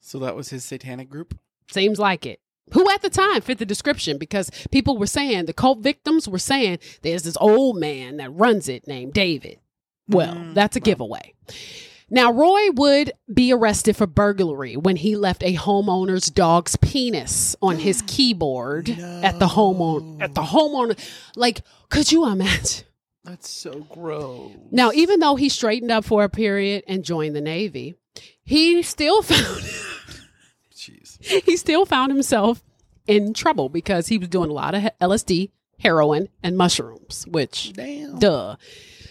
So 0.01 0.18
that 0.20 0.35
was 0.35 0.49
his 0.49 0.64
satanic 0.64 1.09
group? 1.09 1.39
Seems 1.71 1.99
like 1.99 2.27
it. 2.27 2.41
Who 2.73 2.89
at 2.91 3.03
the 3.03 3.11
time 3.11 3.41
fit 3.41 3.59
the 3.59 3.66
description 3.66 4.16
because 4.16 4.51
people 4.71 4.97
were 4.97 5.07
saying, 5.07 5.47
the 5.47 5.53
cult 5.53 5.81
victims 5.81 6.29
were 6.29 6.39
saying, 6.39 6.79
there's 7.03 7.25
this 7.25 7.37
old 7.41 7.77
man 7.79 8.18
that 8.18 8.31
runs 8.31 8.68
it 8.68 8.87
named 8.87 9.12
David. 9.12 9.59
Well, 10.09 10.35
Mm, 10.35 10.55
that's 10.55 10.77
a 10.77 10.81
giveaway. 10.81 11.35
Now, 12.12 12.33
Roy 12.33 12.71
would 12.73 13.12
be 13.33 13.53
arrested 13.53 13.97
for 13.97 14.07
burglary 14.07 14.77
when 14.77 14.97
he 14.97 15.14
left 15.14 15.45
a 15.45 15.55
homeowner's 15.55 16.27
dog's 16.27 16.75
penis 16.77 17.55
on 17.62 17.79
his 17.79 18.03
keyboard 18.07 18.89
at 18.91 19.39
the 19.39 19.47
homeowner. 19.47 20.21
At 20.21 20.35
the 20.35 20.43
homeowner, 20.43 20.99
like, 21.37 21.62
could 21.89 22.11
you 22.11 22.27
imagine? 22.27 22.85
That's 23.25 23.49
so 23.51 23.87
gross. 23.91 24.51
Now, 24.73 24.91
even 24.93 25.21
though 25.21 25.37
he 25.37 25.49
straightened 25.49 25.91
up 25.93 26.05
for 26.05 26.25
a 26.25 26.29
period 26.29 26.83
and 26.89 27.05
joined 27.05 27.37
the 27.37 27.41
Navy, 27.41 27.95
he 28.43 28.83
still 28.83 29.23
found. 29.23 29.62
he 31.45 31.57
still 31.57 31.87
found 31.87 32.12
himself 32.12 32.62
in 33.07 33.35
trouble 33.35 33.68
because 33.68 34.09
he 34.09 34.18
was 34.18 34.29
doing 34.29 34.51
a 34.51 34.55
lot 34.55 34.75
of 34.75 34.83
LSD, 35.01 35.51
heroin, 35.79 36.29
and 36.43 36.57
mushrooms, 36.57 37.27
which, 37.29 37.73
Damn. 37.73 38.18
duh. 38.18 38.57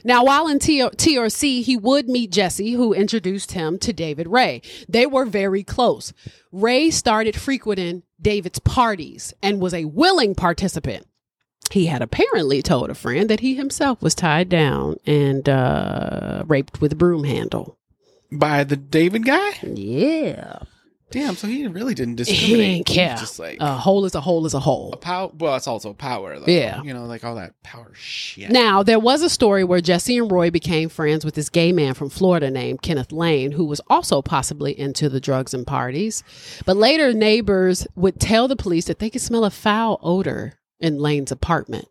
Now, 0.03 0.23
while 0.23 0.47
in 0.47 0.59
T- 0.59 0.79
TRC, 0.79 1.63
he 1.63 1.75
would 1.75 2.07
meet 2.07 2.31
Jesse, 2.31 2.71
who 2.71 2.93
introduced 2.93 3.51
him 3.51 3.77
to 3.79 3.91
David 3.91 4.27
Ray. 4.27 4.61
They 4.87 5.05
were 5.05 5.25
very 5.25 5.63
close. 5.63 6.13
Ray 6.51 6.89
started 6.89 7.35
frequenting 7.35 8.03
David's 8.21 8.59
parties 8.59 9.33
and 9.43 9.59
was 9.59 9.73
a 9.73 9.85
willing 9.85 10.35
participant. 10.35 11.05
He 11.71 11.85
had 11.87 12.01
apparently 12.01 12.61
told 12.61 12.89
a 12.89 12.95
friend 12.95 13.29
that 13.29 13.41
he 13.41 13.55
himself 13.55 14.01
was 14.01 14.15
tied 14.15 14.49
down 14.49 14.97
and 15.05 15.47
uh, 15.47 16.43
raped 16.47 16.81
with 16.81 16.93
a 16.93 16.95
broom 16.95 17.25
handle. 17.25 17.77
By 18.31 18.63
the 18.63 18.75
David 18.77 19.25
guy? 19.25 19.51
Yeah. 19.63 20.59
Damn, 21.11 21.35
so 21.35 21.47
he 21.47 21.65
really 21.67 21.93
didn't 21.93 22.15
discriminate. 22.15 22.47
He 22.47 22.55
didn't 22.75 22.85
care. 22.87 23.15
just 23.17 23.39
like 23.39 23.57
a 23.59 23.75
hole 23.75 24.05
is 24.05 24.15
a 24.15 24.21
hole 24.21 24.45
is 24.45 24.53
a 24.53 24.59
hole. 24.59 24.93
a 24.93 24.97
power. 24.97 25.31
Well, 25.37 25.55
it's 25.55 25.67
also 25.67 25.93
power, 25.93 26.39
though. 26.39 26.45
Yeah. 26.51 26.81
You 26.83 26.93
know, 26.93 27.05
like 27.05 27.23
all 27.23 27.35
that 27.35 27.61
power 27.63 27.91
shit. 27.93 28.51
Now, 28.51 28.83
there 28.83 28.99
was 28.99 29.21
a 29.21 29.29
story 29.29 29.63
where 29.63 29.81
Jesse 29.81 30.17
and 30.17 30.31
Roy 30.31 30.51
became 30.51 30.89
friends 30.89 31.25
with 31.25 31.35
this 31.35 31.49
gay 31.49 31.71
man 31.71 31.93
from 31.93 32.09
Florida 32.09 32.51
named 32.51 32.81
Kenneth 32.81 33.11
Lane, 33.11 33.53
who 33.53 33.65
was 33.65 33.81
also 33.89 34.21
possibly 34.21 34.77
into 34.79 35.09
the 35.09 35.19
drugs 35.19 35.53
and 35.53 35.65
parties. 35.65 36.23
But 36.65 36.77
later, 36.77 37.13
neighbors 37.13 37.87
would 37.95 38.19
tell 38.19 38.47
the 38.47 38.55
police 38.55 38.85
that 38.85 38.99
they 38.99 39.09
could 39.09 39.21
smell 39.21 39.45
a 39.45 39.49
foul 39.49 39.99
odor 40.03 40.59
in 40.79 40.99
Lane's 40.99 41.31
apartment. 41.31 41.87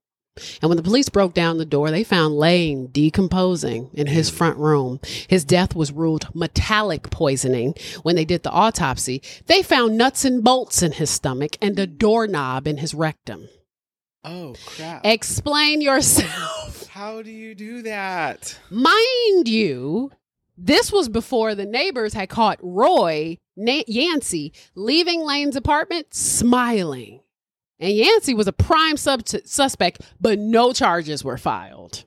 And 0.63 0.69
when 0.69 0.77
the 0.77 0.83
police 0.83 1.09
broke 1.09 1.35
down 1.35 1.59
the 1.59 1.65
door, 1.65 1.91
they 1.91 2.05
found 2.05 2.37
Lane 2.37 2.87
decomposing 2.87 3.91
in 3.95 4.07
his 4.07 4.31
front 4.31 4.57
room. 4.59 5.01
His 5.29 5.45
death 5.45 5.75
was 5.75 5.93
ruled 5.93 6.35
metallic 6.35 7.11
poisoning. 7.11 7.75
When 8.03 8.17
they 8.17 8.25
did 8.25 8.43
the 8.43 8.51
autopsy, 8.51 9.23
they 9.47 9.63
found 9.63 9.97
nuts 9.97 10.25
and 10.25 10.43
bolts 10.43 10.83
in 10.83 10.93
his 10.93 11.11
stomach 11.11 11.57
and 11.61 11.79
a 11.79 11.87
doorknob 11.87 12.67
in 12.67 12.79
his 12.79 12.95
rectum. 12.95 13.49
Oh 14.25 14.55
crap! 14.67 15.07
Explain 15.07 15.81
yourself. 15.81 16.87
How 16.91 17.23
do 17.23 17.31
you 17.31 17.55
do 17.55 17.83
that? 17.83 18.59
Mind 18.69 19.47
you, 19.47 20.11
this 20.57 20.91
was 20.91 21.09
before 21.09 21.55
the 21.55 21.65
neighbors 21.65 22.15
had 22.15 22.29
caught 22.29 22.59
Roy 22.61 23.39
Na- 23.57 23.83
Yancey 23.87 24.53
leaving 24.75 25.23
Lane's 25.23 25.57
apartment 25.57 26.13
smiling. 26.13 27.21
And 27.81 27.93
Yancey 27.95 28.35
was 28.35 28.49
a 28.49 28.53
prime 28.53 28.97
sub- 28.97 29.29
suspect, 29.29 30.01
but 30.21 30.39
no 30.39 30.73
charges 30.73 31.23
were 31.23 31.39
filed. 31.39 32.05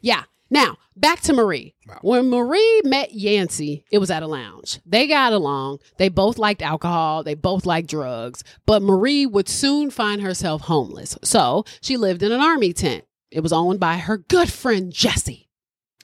Yeah. 0.00 0.24
Now, 0.50 0.76
back 0.94 1.20
to 1.22 1.32
Marie. 1.32 1.74
Wow. 1.88 1.98
When 2.02 2.28
Marie 2.28 2.82
met 2.84 3.14
Yancey, 3.14 3.84
it 3.90 3.98
was 3.98 4.10
at 4.10 4.22
a 4.22 4.26
lounge. 4.26 4.80
They 4.84 5.06
got 5.06 5.32
along. 5.32 5.78
They 5.96 6.10
both 6.10 6.36
liked 6.36 6.60
alcohol. 6.60 7.22
They 7.22 7.34
both 7.34 7.64
liked 7.64 7.88
drugs. 7.88 8.44
But 8.66 8.82
Marie 8.82 9.24
would 9.24 9.48
soon 9.48 9.90
find 9.90 10.20
herself 10.20 10.62
homeless. 10.62 11.16
So 11.24 11.64
she 11.80 11.96
lived 11.96 12.22
in 12.22 12.32
an 12.32 12.40
army 12.40 12.74
tent. 12.74 13.04
It 13.30 13.40
was 13.40 13.52
owned 13.52 13.80
by 13.80 13.96
her 13.96 14.18
good 14.18 14.52
friend 14.52 14.92
Jesse 14.92 15.48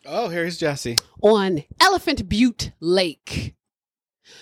Oh, 0.06 0.28
here's 0.28 0.56
Jesse. 0.56 0.96
on 1.22 1.64
Elephant 1.78 2.26
Butte 2.26 2.70
Lake. 2.80 3.54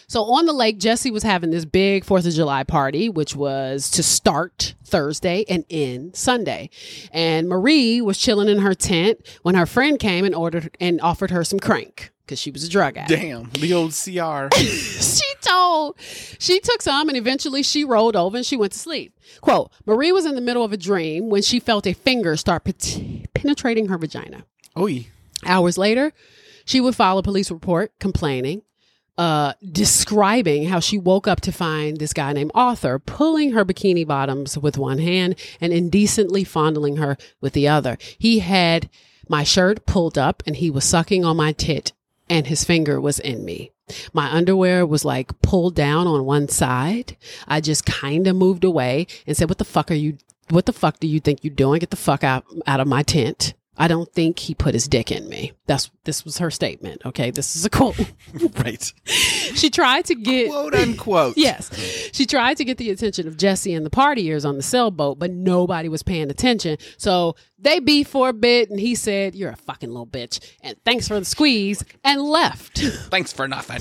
So 0.09 0.22
on 0.24 0.46
the 0.46 0.52
lake, 0.52 0.78
Jesse 0.78 1.11
was 1.11 1.24
having 1.24 1.50
this 1.50 1.64
big 1.64 2.04
Fourth 2.04 2.26
of 2.26 2.32
July 2.32 2.62
party, 2.62 3.09
which 3.09 3.34
was 3.34 3.90
to 3.90 4.02
start 4.02 4.74
Thursday 4.84 5.44
and 5.48 5.64
end 5.68 6.14
Sunday. 6.14 6.70
And 7.12 7.48
Marie 7.48 8.00
was 8.00 8.18
chilling 8.18 8.48
in 8.48 8.59
her 8.59 8.74
tent 8.74 9.18
when 9.42 9.57
her 9.57 9.66
friend 9.66 9.98
came 9.98 10.24
and 10.24 10.34
ordered 10.34 10.76
and 10.80 11.00
offered 11.00 11.30
her 11.30 11.42
some 11.42 11.59
crank 11.59 12.12
because 12.24 12.40
she 12.40 12.50
was 12.50 12.64
a 12.64 12.68
drug 12.68 12.96
addict. 12.96 13.20
Damn, 13.20 13.50
the 13.50 13.72
old 13.72 13.92
CR. 13.92 14.54
she 14.57 15.34
told 15.40 15.96
she 15.98 16.61
took 16.61 16.82
some 16.82 17.09
and 17.09 17.16
eventually 17.16 17.62
she 17.62 17.84
rolled 17.84 18.16
over 18.16 18.36
and 18.36 18.46
she 18.46 18.57
went 18.57 18.72
to 18.72 18.78
sleep. 18.78 19.18
Quote, 19.40 19.72
Marie 19.86 20.12
was 20.12 20.26
in 20.26 20.34
the 20.34 20.40
middle 20.40 20.64
of 20.64 20.72
a 20.72 20.76
dream 20.76 21.30
when 21.30 21.42
she 21.42 21.59
felt 21.61 21.86
a 21.86 21.92
finger 21.92 22.36
start 22.36 22.64
pet- 22.64 23.00
penetrating 23.34 23.88
her 23.88 23.98
vagina. 23.98 24.44
Oi. 24.78 25.07
Hours 25.44 25.78
later, 25.78 26.12
she 26.64 26.80
would 26.80 26.94
file 26.96 27.18
a 27.18 27.22
police 27.22 27.50
report 27.50 27.92
complaining, 28.00 28.62
uh, 29.18 29.54
describing 29.72 30.66
how 30.66 30.80
she 30.80 30.98
woke 30.98 31.26
up 31.26 31.40
to 31.42 31.52
find 31.52 31.98
this 31.98 32.12
guy 32.12 32.32
named 32.32 32.50
Arthur 32.54 32.98
pulling 32.98 33.52
her 33.52 33.64
bikini 33.64 34.06
bottoms 34.06 34.58
with 34.58 34.76
one 34.76 34.98
hand 34.98 35.36
and 35.60 35.72
indecently 35.72 36.44
fondling 36.44 36.96
her 36.96 37.16
with 37.40 37.54
the 37.54 37.68
other. 37.68 37.96
He 38.18 38.40
had 38.40 38.90
my 39.28 39.42
shirt 39.42 39.86
pulled 39.86 40.18
up 40.18 40.42
and 40.46 40.56
he 40.56 40.70
was 40.70 40.84
sucking 40.84 41.24
on 41.24 41.36
my 41.36 41.52
tit 41.52 41.92
and 42.28 42.46
his 42.46 42.64
finger 42.64 43.00
was 43.00 43.18
in 43.18 43.44
me. 43.44 43.72
My 44.12 44.32
underwear 44.32 44.84
was 44.84 45.04
like 45.04 45.40
pulled 45.42 45.74
down 45.74 46.06
on 46.06 46.24
one 46.24 46.48
side. 46.48 47.16
I 47.46 47.60
just 47.60 47.86
kind 47.86 48.26
of 48.26 48.36
moved 48.36 48.64
away 48.64 49.06
and 49.26 49.36
said, 49.36 49.48
"What 49.48 49.58
the 49.58 49.64
fuck 49.64 49.90
are 49.90 49.94
you? 49.94 50.18
What 50.50 50.66
the 50.66 50.72
fuck 50.72 50.98
do 50.98 51.06
you 51.06 51.20
think 51.20 51.44
you're 51.44 51.54
doing? 51.54 51.78
Get 51.78 51.90
the 51.90 51.96
fuck 51.96 52.24
out 52.24 52.44
out 52.66 52.80
of 52.80 52.88
my 52.88 53.04
tent." 53.04 53.54
I 53.79 53.89
don't 53.89 54.11
think 54.12 54.39
he 54.39 54.55
put 54.55 54.74
his 54.74 54.89
dick 54.89 55.12
in 55.12 55.29
me. 55.29 55.53
That's 55.66 55.91
this 56.05 56.24
was 56.24 56.39
her 56.39 56.51
statement. 56.51 57.03
Okay, 57.05 57.31
this 57.31 57.57
is 57.57 57.64
a 57.64 57.70
quote. 57.70 57.97
Right. 58.57 58.93
she 59.05 59.70
tried 59.70 60.07
to 60.07 60.14
get 60.14 60.51
Quote 60.51 60.74
unquote. 60.74 61.37
Yes. 61.37 61.70
She 62.12 62.27
tried 62.27 62.57
to 62.57 62.64
get 62.64 62.79
the 62.79 62.91
attention 62.91 63.29
of 63.29 63.37
Jesse 63.37 63.74
and 63.74 63.85
the 63.85 63.91
partiers 63.91 64.49
on 64.49 64.57
the 64.57 64.62
sailboat, 64.62 65.18
but 65.18 65.31
nobody 65.31 65.89
was 65.89 66.03
paying 66.03 66.31
attention. 66.31 66.79
So 66.97 67.37
they 67.59 67.81
beefed 67.81 68.11
for 68.11 68.29
a 68.29 68.33
bit 68.33 68.70
and 68.70 68.81
he 68.81 68.95
said, 68.95 69.35
You're 69.35 69.51
a 69.51 69.57
fucking 69.57 69.91
little 69.91 70.07
bitch. 70.07 70.41
And 70.62 70.77
thanks 70.85 71.09
for 71.09 71.18
the 71.18 71.24
squeeze 71.27 71.85
and 72.05 72.22
left. 72.22 72.79
Thanks 73.11 73.33
for 73.33 73.47
nothing. 73.49 73.81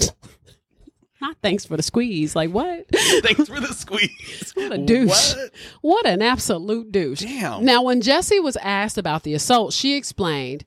Not 1.26 1.38
thanks 1.42 1.66
for 1.66 1.76
the 1.76 1.82
squeeze. 1.82 2.36
Like 2.36 2.52
what? 2.52 2.86
Thanks 2.92 3.50
for 3.50 3.60
the 3.60 3.68
squeeze. 3.74 4.52
What 4.54 4.72
a 4.72 4.78
douche. 4.78 5.34
What? 5.34 5.52
What 5.82 6.06
an 6.06 6.22
absolute 6.22 6.92
douche. 6.92 7.22
Damn. 7.22 7.66
Now, 7.66 7.82
when 7.82 8.02
Jesse 8.02 8.40
was 8.40 8.58
asked 8.58 9.00
about 9.00 9.24
the 9.24 9.34
assault, 9.34 9.74
she 9.74 9.96
explained 9.96 10.66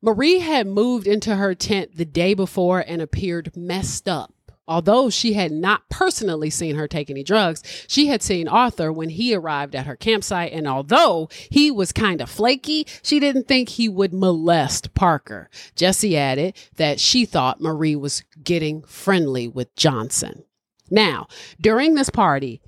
Marie 0.00 0.38
had 0.38 0.66
moved 0.66 1.06
into 1.06 1.36
her 1.36 1.54
tent 1.54 1.98
the 1.98 2.06
day 2.06 2.32
before 2.32 2.80
and 2.80 3.02
appeared 3.02 3.54
messed 3.54 4.08
up. 4.08 4.32
Although 4.68 5.08
she 5.08 5.32
had 5.32 5.50
not 5.50 5.88
personally 5.88 6.50
seen 6.50 6.76
her 6.76 6.86
take 6.86 7.08
any 7.08 7.24
drugs, 7.24 7.62
she 7.88 8.08
had 8.08 8.22
seen 8.22 8.46
Arthur 8.46 8.92
when 8.92 9.08
he 9.08 9.34
arrived 9.34 9.74
at 9.74 9.86
her 9.86 9.96
campsite. 9.96 10.52
And 10.52 10.68
although 10.68 11.30
he 11.50 11.70
was 11.70 11.90
kind 11.90 12.20
of 12.20 12.28
flaky, 12.28 12.86
she 13.02 13.18
didn't 13.18 13.48
think 13.48 13.70
he 13.70 13.88
would 13.88 14.12
molest 14.12 14.92
Parker. 14.92 15.48
Jesse 15.74 16.18
added 16.18 16.54
that 16.76 17.00
she 17.00 17.24
thought 17.24 17.62
Marie 17.62 17.96
was 17.96 18.22
getting 18.44 18.82
friendly 18.82 19.48
with 19.48 19.74
Johnson. 19.74 20.44
Now, 20.90 21.26
during 21.60 21.94
this 21.94 22.10
party, 22.10 22.60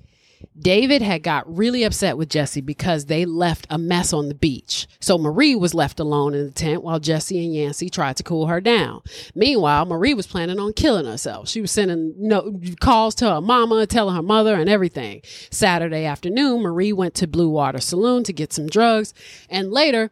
David 0.57 1.01
had 1.01 1.23
got 1.23 1.55
really 1.55 1.83
upset 1.83 2.17
with 2.17 2.29
Jesse 2.29 2.61
because 2.61 3.05
they 3.05 3.25
left 3.25 3.65
a 3.69 3.77
mess 3.77 4.13
on 4.13 4.27
the 4.27 4.35
beach. 4.35 4.87
So 4.99 5.17
Marie 5.17 5.55
was 5.55 5.73
left 5.73 5.99
alone 5.99 6.33
in 6.33 6.45
the 6.45 6.51
tent 6.51 6.83
while 6.83 6.99
Jesse 6.99 7.43
and 7.43 7.53
Yancey 7.53 7.89
tried 7.89 8.17
to 8.17 8.23
cool 8.23 8.47
her 8.47 8.61
down. 8.61 9.01
Meanwhile, 9.33 9.85
Marie 9.85 10.13
was 10.13 10.27
planning 10.27 10.59
on 10.59 10.73
killing 10.73 11.05
herself. 11.05 11.49
She 11.49 11.61
was 11.61 11.71
sending 11.71 12.13
no 12.17 12.59
calls 12.79 13.15
to 13.15 13.29
her 13.29 13.41
mama, 13.41 13.85
telling 13.87 14.15
her 14.15 14.21
mother 14.21 14.55
and 14.55 14.69
everything. 14.69 15.21
Saturday 15.49 16.05
afternoon, 16.05 16.61
Marie 16.61 16.93
went 16.93 17.15
to 17.15 17.27
Blue 17.27 17.49
Water 17.49 17.79
Saloon 17.79 18.23
to 18.23 18.33
get 18.33 18.53
some 18.53 18.67
drugs, 18.67 19.13
and 19.49 19.71
later 19.71 20.11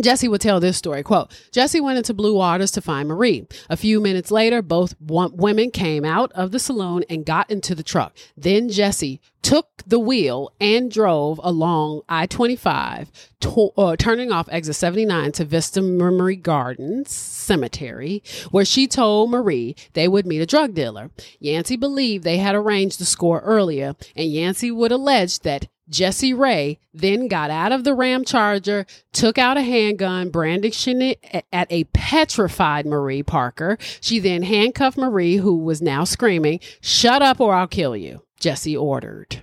Jesse 0.00 0.28
would 0.28 0.40
tell 0.40 0.60
this 0.60 0.76
story. 0.76 1.02
Quote, 1.02 1.30
Jesse 1.52 1.80
went 1.80 1.98
into 1.98 2.14
Blue 2.14 2.34
Waters 2.34 2.70
to 2.72 2.80
find 2.80 3.08
Marie. 3.08 3.46
A 3.70 3.76
few 3.76 4.00
minutes 4.00 4.30
later, 4.30 4.62
both 4.62 4.94
women 5.00 5.70
came 5.70 6.04
out 6.04 6.32
of 6.32 6.50
the 6.50 6.58
saloon 6.58 7.04
and 7.08 7.24
got 7.24 7.50
into 7.50 7.74
the 7.74 7.82
truck. 7.82 8.16
Then 8.36 8.68
Jesse 8.68 9.20
took 9.42 9.82
the 9.86 9.98
wheel 9.98 10.50
and 10.58 10.90
drove 10.90 11.38
along 11.44 12.00
I 12.08 12.24
25, 12.26 13.10
to- 13.40 13.70
uh, 13.76 13.94
turning 13.96 14.32
off 14.32 14.48
exit 14.50 14.74
79 14.74 15.32
to 15.32 15.44
Vista 15.44 15.82
Memory 15.82 16.36
Gardens 16.36 17.10
Cemetery, 17.10 18.22
where 18.50 18.64
she 18.64 18.86
told 18.86 19.30
Marie 19.30 19.76
they 19.92 20.08
would 20.08 20.26
meet 20.26 20.40
a 20.40 20.46
drug 20.46 20.74
dealer. 20.74 21.10
Yancey 21.40 21.76
believed 21.76 22.24
they 22.24 22.38
had 22.38 22.54
arranged 22.54 22.98
the 22.98 23.04
score 23.04 23.40
earlier, 23.40 23.94
and 24.16 24.32
Yancey 24.32 24.70
would 24.70 24.90
allege 24.92 25.40
that 25.40 25.68
Jesse 25.88 26.32
Ray 26.32 26.78
then 26.92 27.28
got 27.28 27.50
out 27.50 27.72
of 27.72 27.84
the 27.84 27.90
Ramcharger, 27.90 28.86
took 29.12 29.38
out 29.38 29.56
a 29.56 29.62
handgun, 29.62 30.30
brandishing 30.30 31.02
it 31.02 31.44
at 31.52 31.70
a 31.70 31.84
petrified 31.84 32.86
Marie 32.86 33.22
Parker. 33.22 33.76
She 34.00 34.18
then 34.18 34.42
handcuffed 34.42 34.96
Marie, 34.96 35.36
who 35.36 35.56
was 35.58 35.82
now 35.82 36.04
screaming, 36.04 36.60
Shut 36.80 37.22
up 37.22 37.40
or 37.40 37.54
I'll 37.54 37.66
kill 37.66 37.96
you, 37.96 38.22
Jesse 38.40 38.76
ordered. 38.76 39.42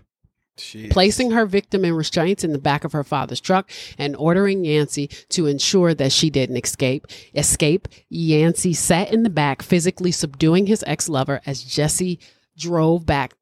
Jeez. 0.58 0.92
Placing 0.92 1.32
her 1.32 1.46
victim 1.46 1.86
in 1.86 1.94
restraints 1.94 2.44
in 2.44 2.52
the 2.52 2.60
back 2.60 2.84
of 2.84 2.92
her 2.92 3.04
father's 3.04 3.42
truck 3.42 3.70
and 3.98 4.16
ordering 4.16 4.64
Yancey 4.64 5.08
to 5.30 5.48
ensure 5.48 5.94
that 5.94 6.12
she 6.12 6.30
didn't 6.30 6.58
escape. 6.58 7.08
Escape. 7.34 7.88
Yancey 8.10 8.74
sat 8.74 9.12
in 9.12 9.24
the 9.24 9.30
back, 9.30 9.64
physically 9.64 10.12
subduing 10.12 10.68
his 10.68 10.84
ex-lover 10.86 11.42
as 11.46 11.64
Jesse 11.64 12.20
drove 12.58 13.06
back 13.06 13.34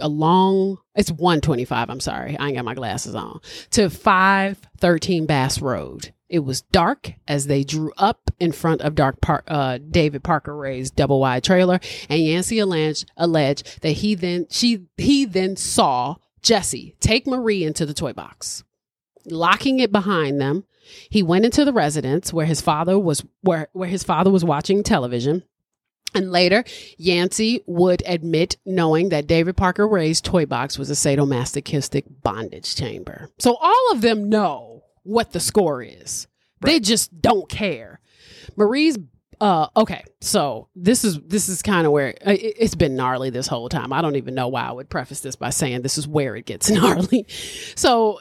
along 0.00 0.78
it's 0.94 1.10
125 1.10 1.90
i'm 1.90 2.00
sorry 2.00 2.36
i 2.38 2.46
ain't 2.46 2.56
got 2.56 2.64
my 2.64 2.74
glasses 2.74 3.14
on 3.14 3.40
to 3.70 3.90
513 3.90 5.26
bass 5.26 5.60
road. 5.60 6.12
It 6.28 6.40
was 6.40 6.60
dark 6.60 7.14
as 7.26 7.46
they 7.46 7.64
drew 7.64 7.90
up 7.96 8.30
in 8.38 8.52
front 8.52 8.82
of 8.82 8.94
dark 8.94 9.20
Par- 9.22 9.44
uh, 9.48 9.78
david 9.78 10.22
parker 10.22 10.54
ray's 10.54 10.90
double 10.90 11.20
wide 11.20 11.42
trailer 11.42 11.80
and 12.08 12.20
yancey 12.20 12.58
alleged, 12.58 13.10
alleged 13.16 13.80
that 13.80 13.92
he 13.92 14.14
then 14.14 14.46
she 14.50 14.86
he 14.98 15.24
then 15.24 15.56
saw 15.56 16.16
jesse 16.42 16.96
take 17.00 17.26
marie 17.26 17.64
into 17.64 17.86
the 17.86 17.94
toy 17.94 18.12
box 18.12 18.62
locking 19.30 19.80
it 19.80 19.92
behind 19.92 20.40
them. 20.40 20.64
He 21.10 21.22
went 21.22 21.44
into 21.44 21.64
the 21.64 21.72
residence 21.72 22.32
where 22.32 22.46
his 22.46 22.60
father 22.60 22.98
was 22.98 23.24
where 23.42 23.68
where 23.72 23.88
his 23.88 24.02
father 24.02 24.30
was 24.30 24.44
watching 24.44 24.82
television 24.82 25.44
and 26.14 26.32
later, 26.32 26.64
Yancey 26.96 27.62
would 27.66 28.02
admit 28.06 28.56
knowing 28.64 29.10
that 29.10 29.26
David 29.26 29.56
Parker 29.56 29.86
Ray's 29.86 30.20
toy 30.20 30.46
box 30.46 30.78
was 30.78 30.90
a 30.90 30.94
sadomasochistic 30.94 32.04
bondage 32.22 32.74
chamber. 32.74 33.30
So 33.38 33.56
all 33.60 33.92
of 33.92 34.00
them 34.00 34.28
know 34.28 34.84
what 35.02 35.32
the 35.32 35.40
score 35.40 35.82
is. 35.82 36.26
They 36.60 36.80
just 36.80 37.20
don't 37.20 37.48
care. 37.48 38.00
Marie's 38.56 38.98
uh 39.40 39.68
okay, 39.76 40.02
so 40.20 40.68
this 40.74 41.04
is 41.04 41.20
this 41.20 41.48
is 41.48 41.62
kind 41.62 41.86
of 41.86 41.92
where 41.92 42.08
uh, 42.26 42.32
it, 42.32 42.56
it's 42.58 42.74
been 42.74 42.96
gnarly 42.96 43.30
this 43.30 43.46
whole 43.46 43.68
time. 43.68 43.92
I 43.92 44.02
don't 44.02 44.16
even 44.16 44.34
know 44.34 44.48
why 44.48 44.62
I 44.62 44.72
would 44.72 44.90
preface 44.90 45.20
this 45.20 45.36
by 45.36 45.50
saying 45.50 45.82
this 45.82 45.96
is 45.96 46.08
where 46.08 46.34
it 46.34 46.44
gets 46.44 46.68
gnarly. 46.70 47.24
So 47.76 48.18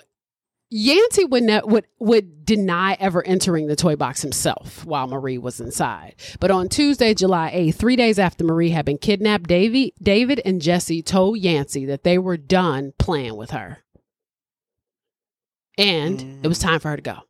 Yancey 0.70 1.24
would 1.24 1.44
ne- 1.44 1.62
would 1.64 1.86
would 2.00 2.46
deny 2.46 2.98
ever 3.00 3.26
entering 3.26 3.68
the 3.68 3.76
toy 3.76 3.96
box 3.96 4.22
himself 4.22 4.86
while 4.86 5.08
Marie 5.08 5.38
was 5.38 5.62
inside. 5.62 6.16
But 6.40 6.52
on 6.52 6.68
Tuesday, 6.68 7.14
July 7.14 7.52
8th, 7.54 7.76
three 7.76 7.96
days 7.96 8.20
after 8.20 8.44
Marie 8.44 8.72
had 8.72 8.86
been 8.86 8.98
kidnapped, 8.98 9.48
Davy, 9.48 9.94
David 10.02 10.42
and 10.44 10.62
Jesse 10.62 11.02
told 11.02 11.40
Yancey 11.40 11.86
that 11.86 12.04
they 12.04 12.18
were 12.18 12.38
done 12.38 12.94
playing 12.98 13.38
with 13.38 13.52
her. 13.52 13.80
And 15.78 16.44
it 16.44 16.48
was 16.48 16.60
mm. 16.60 16.64
time 16.64 16.80
for 16.80 16.90
her 16.90 16.96
to 16.96 17.02
go. 17.02 17.27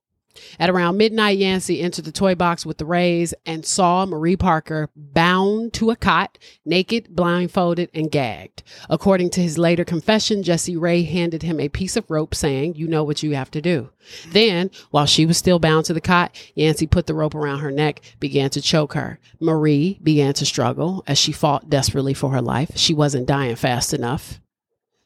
At 0.60 0.70
around 0.70 0.98
midnight, 0.98 1.38
Yancey 1.38 1.82
entered 1.82 2.06
the 2.06 2.12
toy 2.12 2.36
box 2.36 2.66
with 2.66 2.78
the 2.78 2.86
rays 2.86 3.34
and 3.46 3.66
saw 3.66 4.06
Marie 4.06 4.36
Parker 4.36 4.90
bound 4.96 5.74
to 5.74 5.92
a 5.92 5.96
cot, 5.96 6.38
naked, 6.66 7.16
blindfolded, 7.16 7.90
and 7.94 8.12
gagged. 8.12 8.64
According 8.90 9.30
to 9.32 9.42
his 9.42 9.58
later 9.58 9.86
confession, 9.86 10.44
Jesse 10.44 10.78
Ray 10.78 11.04
handed 11.04 11.44
him 11.44 11.60
a 11.60 11.70
piece 11.70 11.96
of 11.96 12.10
rope 12.10 12.36
saying, 12.36 12.76
You 12.76 12.88
know 12.88 13.04
what 13.04 13.24
you 13.24 13.36
have 13.36 13.52
to 13.52 13.62
do. 13.62 13.90
Then, 14.28 14.72
while 14.92 15.06
she 15.06 15.26
was 15.26 15.38
still 15.38 15.60
bound 15.60 15.86
to 15.86 15.94
the 15.94 16.02
cot, 16.02 16.36
Yancey 16.56 16.88
put 16.88 17.08
the 17.08 17.14
rope 17.14 17.36
around 17.36 17.60
her 17.60 17.72
neck, 17.72 18.02
began 18.20 18.50
to 18.52 18.62
choke 18.62 18.94
her. 18.94 19.20
Marie 19.40 20.00
began 20.02 20.34
to 20.36 20.46
struggle 20.46 21.04
as 21.08 21.18
she 21.18 21.32
fought 21.32 21.70
desperately 21.70 22.14
for 22.14 22.32
her 22.32 22.42
life. 22.42 22.72
She 22.76 22.94
wasn't 22.94 23.28
dying 23.28 23.56
fast 23.56 23.94
enough. 23.94 24.40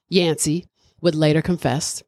Yancey 0.10 0.68
would 1.02 1.16
later 1.16 1.42
confess, 1.42 2.04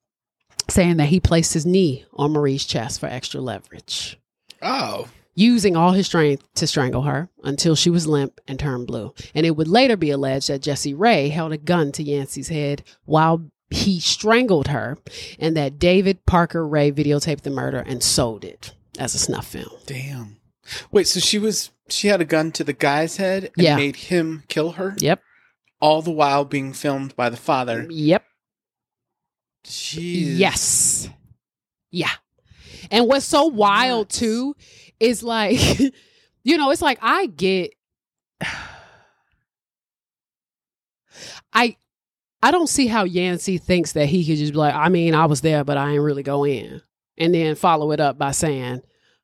saying 0.70 0.98
that 0.98 1.08
he 1.10 1.20
placed 1.20 1.54
his 1.54 1.66
knee 1.66 2.06
on 2.14 2.32
Marie's 2.32 2.66
chest 2.66 3.00
for 3.00 3.08
extra 3.08 3.40
leverage, 3.42 4.18
Oh. 4.62 5.08
using 5.36 5.76
all 5.76 5.92
his 5.92 6.06
strength 6.08 6.44
to 6.56 6.68
strangle 6.68 7.02
her 7.04 7.30
until 7.44 7.76
she 7.76 7.90
was 7.90 8.08
limp 8.08 8.40
and 8.48 8.60
turned 8.60 8.88
blue. 8.88 9.14
And 9.36 9.46
it 9.46 9.56
would 9.58 9.68
later 9.68 9.98
be 9.98 10.10
alleged 10.12 10.50
that 10.50 10.62
Jesse 10.62 10.94
Ray 10.94 11.30
held 11.30 11.52
a 11.52 11.58
gun 11.58 11.92
to 11.94 12.04
Yancy's 12.04 12.50
head 12.50 12.84
while 13.06 13.46
he 13.70 14.00
strangled 14.00 14.68
her, 14.68 14.98
and 15.40 15.58
that 15.58 15.80
David 15.80 16.26
Parker 16.28 16.68
Ray 16.68 16.92
videotaped 16.92 17.42
the 17.42 17.50
murder 17.50 17.80
and 17.80 18.04
sold 18.04 18.46
it 18.46 18.74
as 19.00 19.16
a 19.16 19.18
snuff 19.20 19.48
film. 19.48 19.72
Damn. 19.88 20.38
Wait, 20.92 21.08
so 21.08 21.20
she 21.20 21.40
was 21.40 21.72
she 21.90 22.08
had 22.08 22.22
a 22.22 22.26
gun 22.26 22.52
to 22.54 22.64
the 22.64 22.72
guy's 22.74 23.18
head 23.18 23.46
and 23.58 23.64
Yeah. 23.66 23.76
made 23.76 23.96
him 23.96 24.44
kill 24.48 24.74
her? 24.74 24.96
Yep. 25.00 25.22
All 25.82 26.02
the 26.04 26.12
while 26.12 26.46
being 26.46 26.72
filmed 26.72 27.16
by 27.16 27.30
the 27.30 27.36
father. 27.38 27.88
Yep. 27.90 28.24
Jeez. 29.66 30.38
Yes. 30.38 31.10
Yeah. 31.92 32.12
And 32.92 33.08
what's 33.08 33.26
so 33.26 33.46
wild 33.46 34.08
Nuts. 34.08 34.20
too 34.20 34.56
is 35.00 35.24
like, 35.24 35.60
you 36.44 36.58
know, 36.58 36.72
it's 36.72 36.82
like 36.82 37.00
I 37.02 37.28
get 37.28 37.74
I 41.54 41.78
I 42.42 42.52
don't 42.52 42.68
see 42.68 42.88
how 42.88 43.06
Yancy 43.06 43.58
thinks 43.58 43.94
that 43.94 44.08
he 44.08 44.26
could 44.26 44.38
just 44.38 44.52
be 44.54 44.60
like, 44.60 44.76
I 44.76 44.90
mean, 44.90 45.16
I 45.16 45.28
was 45.28 45.42
there, 45.42 45.64
but 45.64 45.78
I 45.78 45.92
ain't 45.92 46.02
really 46.02 46.24
go 46.24 46.46
in. 46.46 46.82
And 47.18 47.34
then 47.34 47.56
follow 47.56 47.92
it 47.92 48.00
up 48.00 48.18
by 48.18 48.32
saying, 48.32 48.82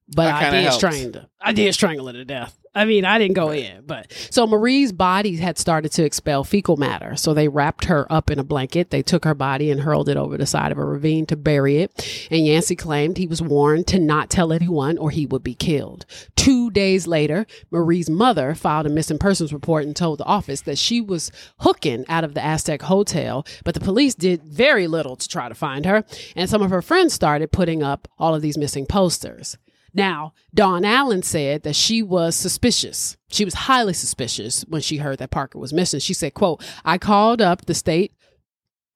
but 0.08 0.26
That 0.26 0.54
I 0.54 0.62
did 0.62 0.74
strangle. 0.74 1.30
I 1.42 1.54
did 1.54 1.74
strangle 1.74 2.08
her 2.08 2.14
to 2.14 2.24
death. 2.26 2.59
I 2.76 2.86
mean, 2.86 3.04
I 3.04 3.18
didn't 3.18 3.36
go 3.36 3.52
in, 3.52 3.84
but 3.86 4.12
so 4.30 4.46
Marie's 4.46 4.92
body 4.92 5.36
had 5.38 5.58
started 5.58 5.92
to 5.94 6.04
expel 6.04 6.44
fecal 6.44 6.78
matter. 6.78 7.16
So 7.16 7.34
they 7.34 7.48
wrapped 7.48 7.86
her 7.86 8.12
up 8.12 8.30
in 8.30 8.38
a 8.38 8.44
blanket. 8.44 8.92
They 8.92 9.02
took 9.02 9.26
her 9.26 9.34
body 9.34 9.72
and 9.72 9.82
hurled 9.82 10.08
it 10.08 10.18
over 10.18 10.38
the 10.38 10.46
side 10.46 10.72
of 10.72 10.78
a 10.78 10.86
ravine 10.86 11.26
to 11.28 11.36
bury 11.36 11.78
it. 11.78 12.28
And 12.30 12.46
Yancy 12.46 12.76
claimed 12.76 13.18
he 13.18 13.28
was 13.28 13.42
warned 13.42 13.88
to 13.88 14.00
not 14.00 14.30
tell 14.30 14.54
anyone 14.54 14.98
or 14.98 15.10
he 15.10 15.26
would 15.26 15.44
be 15.44 15.56
killed. 15.56 16.06
Two 16.36 16.70
days 16.70 17.08
later, 17.08 17.48
Marie's 17.72 18.10
mother 18.10 18.54
filed 18.54 18.86
a 18.86 18.90
missing 18.90 19.18
persons 19.18 19.52
report 19.52 19.86
and 19.86 19.96
told 19.96 20.20
the 20.20 20.26
office 20.26 20.62
that 20.62 20.78
she 20.78 21.02
was 21.02 21.32
hooking 21.60 22.06
out 22.08 22.24
of 22.24 22.34
the 22.36 22.44
Aztec 22.44 22.84
Hotel, 22.84 23.46
but 23.64 23.74
the 23.74 23.80
police 23.80 24.14
did 24.14 24.44
very 24.44 24.88
little 24.88 25.16
to 25.16 25.28
try 25.28 25.50
to 25.50 25.56
find 25.56 25.86
her. 25.86 26.06
And 26.36 26.50
some 26.50 26.62
of 26.62 26.70
her 26.70 26.82
friends 26.82 27.14
started 27.14 27.52
putting 27.52 27.82
up 27.82 28.08
all 28.20 28.36
of 28.36 28.42
these 28.42 28.58
missing 28.58 28.86
posters. 28.86 29.58
Now, 29.94 30.34
Dawn 30.54 30.86
Allen 30.86 31.24
said 31.24 31.64
that 31.64 31.76
she 31.76 32.02
was 32.02 32.36
suspicious. 32.36 33.18
She 33.30 33.46
was 33.46 33.54
highly 33.54 33.94
suspicious 33.94 34.64
when 34.68 34.82
she 34.82 34.98
heard 34.98 35.20
that 35.20 35.32
Parker 35.32 35.60
was 35.60 35.74
missing. 35.74 36.00
She 36.00 36.14
said, 36.14 36.34
quote, 36.34 36.64
I 36.86 36.98
called 36.98 37.42
up 37.42 37.66
the 37.66 37.74
state, 37.74 38.14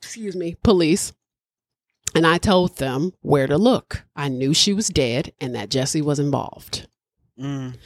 excuse 0.01 0.35
me, 0.35 0.55
police, 0.63 1.13
and 2.15 2.27
I 2.27 2.37
told 2.37 2.77
them 2.77 3.13
where 3.21 3.47
to 3.47 3.57
look. 3.57 4.03
I 4.15 4.29
knew 4.29 4.53
she 4.53 4.73
was 4.73 4.87
dead 4.87 5.33
and 5.41 5.55
that 5.55 5.69
Jesse 5.69 6.01
was 6.01 6.19
involved. 6.19 6.87
Mm. 7.39 7.77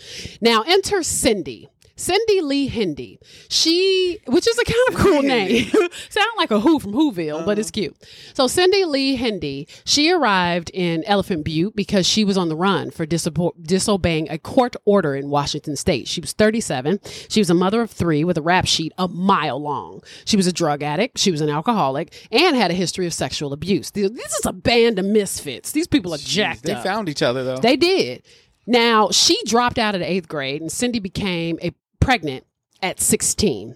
Now 0.42 0.64
enter 0.68 1.02
Cindy. 1.04 1.70
Cindy 1.98 2.42
Lee 2.42 2.68
Hindy. 2.68 3.20
She, 3.50 4.20
which 4.28 4.48
is 4.48 4.58
a 4.58 4.64
kind 4.64 4.90
of 4.90 4.96
cool 4.96 5.22
name. 5.24 5.70
Sound 6.10 6.32
like 6.38 6.52
a 6.52 6.60
Who 6.60 6.80
from 6.80 6.94
Whoville, 6.94 7.46
but 7.46 7.60
it's 7.60 7.70
uh-huh. 7.70 7.74
cute. 7.74 8.08
So 8.34 8.48
Cindy 8.48 8.86
Lee 8.86 9.16
Hindy, 9.16 9.68
she 9.84 10.12
arrived 10.12 10.70
in 10.74 11.04
Elephant 11.06 11.44
Butte 11.44 11.76
because 11.76 12.08
she 12.08 12.24
was 12.24 12.38
on 12.38 12.50
the 12.50 12.56
run 12.56 12.92
for 12.92 13.06
disobeying 13.06 14.30
a 14.30 14.38
court 14.38 14.76
order 14.86 15.16
in 15.16 15.30
Washington 15.30 15.76
state. 15.76 16.08
She 16.08 16.22
was 16.22 16.34
37. 16.34 17.00
She 17.30 17.40
was 17.40 17.50
a 17.50 17.56
mother 17.56 17.82
of 17.82 17.92
three 17.92 18.24
with 18.24 18.38
a 18.38 18.42
rap 18.42 18.68
sheet 18.68 18.94
a 18.98 19.08
mile 19.08 19.62
long. 19.62 20.02
She 20.26 20.38
was 20.38 20.48
a 20.48 20.54
drug 20.54 20.84
addict. 20.84 21.18
She 21.18 21.32
was 21.32 21.42
an 21.42 21.50
alcoholic 21.50 22.14
and 22.32 22.56
had 22.56 22.72
a 22.72 22.76
history 22.76 23.08
of 23.08 23.14
sexual 23.14 23.54
abuse. 23.54 23.92
This 23.92 24.06
is 24.08 24.46
a 24.46 24.54
band 24.54 25.00
of 25.00 25.06
misfits. 25.06 25.72
These 25.72 25.88
people 25.88 26.14
are 26.14 26.20
jacked 26.20 26.64
They 26.64 26.74
up. 26.74 26.84
found 26.84 27.10
each 27.10 27.24
other 27.24 27.44
though. 27.44 27.58
They 27.58 27.76
did. 27.76 28.24
Now, 28.68 29.10
she 29.12 29.42
dropped 29.46 29.80
out 29.80 29.96
of 29.96 30.02
the 30.02 30.12
eighth 30.12 30.28
grade 30.28 30.62
and 30.62 30.72
Cindy 30.72 31.00
became 31.00 31.58
a 31.62 31.72
pregnant 32.08 32.46
at 32.82 33.02
16. 33.02 33.76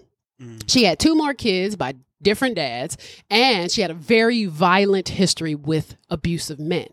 She 0.66 0.84
had 0.84 0.98
two 0.98 1.14
more 1.14 1.34
kids 1.34 1.76
by 1.76 1.96
different 2.22 2.56
dads, 2.56 2.96
and 3.28 3.70
she 3.70 3.82
had 3.82 3.90
a 3.90 3.94
very 3.94 4.46
violent 4.46 5.10
history 5.10 5.54
with 5.54 5.96
abusive 6.08 6.58
men. 6.58 6.88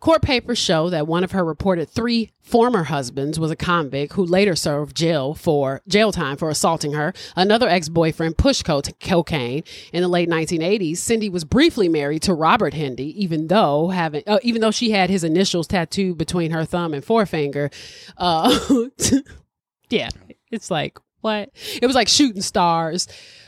Court 0.00 0.22
papers 0.22 0.56
show 0.56 0.88
that 0.88 1.06
one 1.06 1.22
of 1.22 1.32
her 1.32 1.44
reported 1.44 1.90
three 1.90 2.30
former 2.40 2.84
husbands 2.84 3.38
was 3.38 3.50
a 3.50 3.56
convict 3.56 4.14
who 4.14 4.24
later 4.24 4.56
served 4.56 4.96
jail 4.96 5.34
for 5.34 5.82
jail 5.86 6.12
time 6.12 6.38
for 6.38 6.48
assaulting 6.48 6.94
her. 6.94 7.12
Another 7.36 7.68
ex-boyfriend 7.68 8.38
pushed 8.38 8.64
co- 8.64 8.80
cocaine 8.80 9.62
in 9.92 10.00
the 10.00 10.08
late 10.08 10.30
1980s. 10.30 10.96
Cindy 10.96 11.28
was 11.28 11.44
briefly 11.44 11.90
married 11.90 12.22
to 12.22 12.32
Robert 12.32 12.72
Hendy, 12.72 13.22
even 13.22 13.48
though 13.48 13.88
having 13.88 14.22
uh, 14.26 14.38
even 14.42 14.62
though 14.62 14.70
she 14.70 14.92
had 14.92 15.10
his 15.10 15.24
initials 15.24 15.66
tattooed 15.66 16.16
between 16.16 16.52
her 16.52 16.64
thumb 16.64 16.94
and 16.94 17.04
forefinger. 17.04 17.70
Uh, 18.16 18.88
yeah, 19.90 20.08
it's 20.50 20.70
like 20.70 20.98
what? 21.20 21.50
It 21.80 21.86
was 21.86 21.94
like 21.94 22.08
shooting 22.08 22.42
stars. 22.42 23.06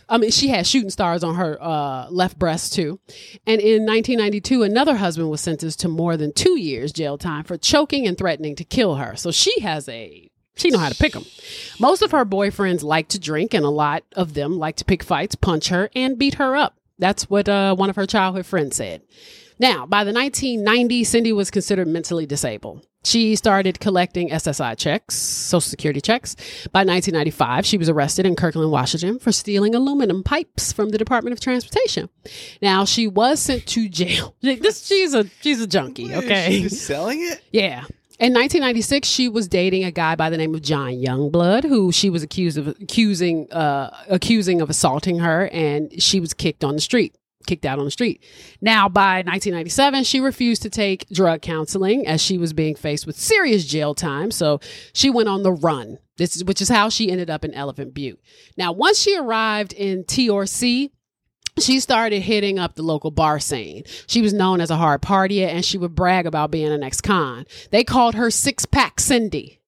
I 0.08 0.18
mean, 0.18 0.30
she 0.30 0.48
had 0.48 0.66
shooting 0.66 0.90
stars 0.90 1.24
on 1.24 1.36
her 1.36 1.56
uh, 1.62 2.08
left 2.10 2.38
breast 2.38 2.74
too. 2.74 3.00
And 3.46 3.60
in 3.60 3.86
1992, 3.86 4.62
another 4.62 4.96
husband 4.96 5.30
was 5.30 5.40
sentenced 5.40 5.80
to 5.80 5.88
more 5.88 6.16
than 6.16 6.32
two 6.32 6.58
years 6.58 6.92
jail 6.92 7.16
time 7.16 7.44
for 7.44 7.56
choking 7.56 8.06
and 8.06 8.18
threatening 8.18 8.54
to 8.56 8.64
kill 8.64 8.96
her. 8.96 9.16
So 9.16 9.30
she 9.30 9.60
has 9.60 9.88
a 9.88 10.30
she 10.54 10.68
know 10.70 10.78
how 10.78 10.90
to 10.90 10.94
pick 10.94 11.14
them. 11.14 11.24
Most 11.80 12.02
of 12.02 12.10
her 12.10 12.26
boyfriends 12.26 12.82
like 12.82 13.08
to 13.08 13.18
drink, 13.18 13.54
and 13.54 13.64
a 13.64 13.70
lot 13.70 14.04
of 14.14 14.34
them 14.34 14.58
like 14.58 14.76
to 14.76 14.84
pick 14.84 15.02
fights, 15.02 15.34
punch 15.34 15.68
her, 15.68 15.88
and 15.96 16.18
beat 16.18 16.34
her 16.34 16.54
up. 16.54 16.76
That's 16.98 17.30
what 17.30 17.48
uh, 17.48 17.74
one 17.74 17.88
of 17.88 17.96
her 17.96 18.06
childhood 18.06 18.44
friends 18.44 18.76
said. 18.76 19.02
Now, 19.62 19.86
by 19.86 20.02
the 20.02 20.10
1990s, 20.10 21.06
Cindy 21.06 21.32
was 21.32 21.48
considered 21.48 21.86
mentally 21.86 22.26
disabled. 22.26 22.84
She 23.04 23.36
started 23.36 23.78
collecting 23.78 24.28
SSI 24.30 24.76
checks, 24.76 25.14
Social 25.14 25.60
Security 25.60 26.00
checks. 26.00 26.34
By 26.72 26.80
1995, 26.80 27.64
she 27.64 27.78
was 27.78 27.88
arrested 27.88 28.26
in 28.26 28.34
Kirkland, 28.34 28.72
Washington 28.72 29.20
for 29.20 29.30
stealing 29.30 29.76
aluminum 29.76 30.24
pipes 30.24 30.72
from 30.72 30.88
the 30.88 30.98
Department 30.98 31.32
of 31.32 31.38
Transportation. 31.38 32.08
Now, 32.60 32.84
she 32.84 33.06
was 33.06 33.38
sent 33.38 33.64
to 33.68 33.88
jail. 33.88 34.34
This 34.42 34.84
she's 34.84 35.14
a 35.14 35.26
she's 35.40 35.60
a 35.60 35.68
junkie, 35.68 36.12
okay? 36.12 36.62
She's 36.62 36.84
selling 36.84 37.20
it? 37.22 37.40
Yeah. 37.52 37.84
In 38.18 38.34
1996, 38.34 39.06
she 39.06 39.28
was 39.28 39.46
dating 39.46 39.84
a 39.84 39.92
guy 39.92 40.16
by 40.16 40.28
the 40.28 40.36
name 40.36 40.56
of 40.56 40.62
John 40.62 40.90
Youngblood, 40.92 41.62
who 41.64 41.92
she 41.92 42.10
was 42.10 42.24
accused 42.24 42.58
of 42.58 42.66
accusing 42.66 43.50
uh, 43.52 43.96
accusing 44.08 44.60
of 44.60 44.70
assaulting 44.70 45.20
her, 45.20 45.48
and 45.52 46.02
she 46.02 46.18
was 46.18 46.34
kicked 46.34 46.64
on 46.64 46.74
the 46.74 46.80
street, 46.80 47.14
kicked 47.46 47.64
out 47.64 47.78
on 47.78 47.84
the 47.84 47.90
street. 47.90 48.22
Now, 48.60 48.88
by 48.88 49.16
1997, 49.18 50.04
she 50.04 50.20
refused 50.20 50.62
to 50.62 50.70
take 50.70 51.08
drug 51.08 51.42
counseling 51.42 52.06
as 52.06 52.20
she 52.20 52.38
was 52.38 52.52
being 52.52 52.74
faced 52.74 53.06
with 53.06 53.18
serious 53.18 53.64
jail 53.64 53.94
time, 53.94 54.30
so 54.30 54.60
she 54.92 55.10
went 55.10 55.28
on 55.28 55.42
the 55.42 55.52
run. 55.52 55.98
This 56.16 56.36
is 56.36 56.44
which 56.44 56.60
is 56.60 56.68
how 56.68 56.88
she 56.88 57.10
ended 57.10 57.30
up 57.30 57.44
in 57.44 57.54
Elephant 57.54 57.94
Butte. 57.94 58.20
Now, 58.56 58.72
once 58.72 58.98
she 58.98 59.16
arrived 59.16 59.72
in 59.72 60.04
TRC, 60.04 60.90
she 61.58 61.80
started 61.80 62.20
hitting 62.20 62.58
up 62.58 62.74
the 62.74 62.82
local 62.82 63.10
bar 63.10 63.38
scene. 63.38 63.84
She 64.06 64.22
was 64.22 64.32
known 64.32 64.60
as 64.60 64.70
a 64.70 64.76
hard 64.76 65.02
partier 65.02 65.48
and 65.48 65.64
she 65.64 65.78
would 65.78 65.94
brag 65.94 66.26
about 66.26 66.50
being 66.50 66.72
an 66.72 66.82
ex 66.82 67.00
con. 67.00 67.46
They 67.70 67.84
called 67.84 68.14
her 68.14 68.30
Six 68.30 68.64
Pack 68.66 69.00
Cindy. 69.00 69.60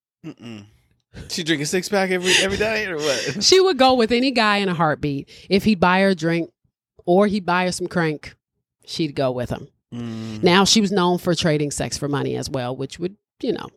She 1.29 1.45
drink 1.45 1.62
a 1.62 1.66
six 1.66 1.89
pack 1.89 2.11
every 2.11 2.33
every 2.43 2.57
day 2.59 2.87
or 2.87 2.97
what? 2.97 3.45
She 3.45 3.61
would 3.61 3.79
go 3.79 3.95
with 3.95 4.11
any 4.11 4.31
guy 4.31 4.57
in 4.57 4.68
a 4.68 4.75
heartbeat. 4.75 5.29
If 5.49 5.64
he'd 5.64 5.81
buy 5.81 6.01
her 6.01 6.09
a 6.09 6.14
drink 6.14 6.51
or 7.07 7.27
he'd 7.27 7.47
buy 7.47 7.65
her 7.65 7.73
some 7.73 7.87
crank, 7.87 8.35
she'd 8.85 9.15
go 9.15 9.31
with 9.31 9.51
him. 9.51 9.69
Mm. 9.93 10.43
Now 10.43 10.65
she 10.65 10.81
was 10.81 10.93
known 10.93 11.19
for 11.19 11.35
trading 11.35 11.71
sex 11.71 11.97
for 11.97 12.09
money 12.09 12.37
as 12.37 12.51
well, 12.51 12.77
which 12.77 12.99
would, 12.99 13.17
you 13.41 13.53
know, 13.53 13.69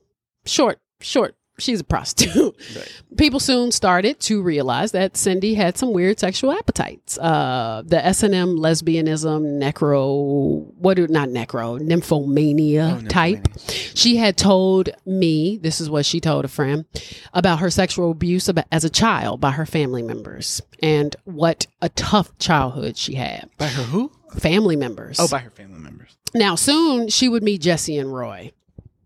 short, 0.46 0.80
short. 1.00 1.36
She's 1.60 1.80
a 1.80 1.84
prostitute. 1.84 2.56
Right. 2.76 3.02
People 3.18 3.40
soon 3.40 3.72
started 3.72 4.20
to 4.22 4.44
realize 4.44 4.92
that 4.92 5.18
Cindy 5.18 5.56
had 5.56 5.76
some 5.78 5.92
weird 5.92 6.20
sexual 6.20 6.52
appetites. 6.52 7.18
Uh, 7.18 7.82
the 7.86 8.04
S 8.06 8.22
and 8.22 8.36
M 8.36 8.58
lesbianism, 8.58 9.60
necro, 9.60 10.72
what 10.76 10.96
do 10.98 11.08
not 11.08 11.30
necro, 11.30 11.80
nymphomania 11.80 13.04
Oh, 13.04 13.08
type. 13.08 13.40
nymphomania. 13.48 13.98
She 13.98 14.18
had 14.18 14.38
told 14.38 14.90
me, 15.06 15.58
this 15.58 15.82
is 15.82 15.90
what 15.90 16.06
she 16.06 16.20
told 16.20 16.46
a 16.46 16.48
friend, 16.48 16.86
about 17.34 17.60
her 17.60 17.72
sexual 17.72 18.12
abuse 18.12 18.50
as 18.72 18.84
a 18.84 18.90
child 18.90 19.42
by 19.42 19.52
her 19.52 19.66
family 19.66 20.04
members 20.04 20.62
and 20.84 21.16
what 21.26 21.66
a 21.82 21.90
tough 21.90 22.38
childhood 22.38 22.98
she 22.98 23.16
had. 23.16 23.50
By 23.58 23.68
her 23.68 23.84
who? 23.84 24.12
Family 24.38 24.76
members. 24.76 25.20
Oh, 25.20 25.28
by 25.28 25.40
her 25.40 25.50
family 25.50 25.80
members. 25.80 26.16
Now, 26.36 26.54
soon 26.56 27.08
she 27.08 27.28
would 27.30 27.42
meet 27.42 27.62
Jesse 27.62 27.98
and 27.98 28.14
Roy. 28.14 28.52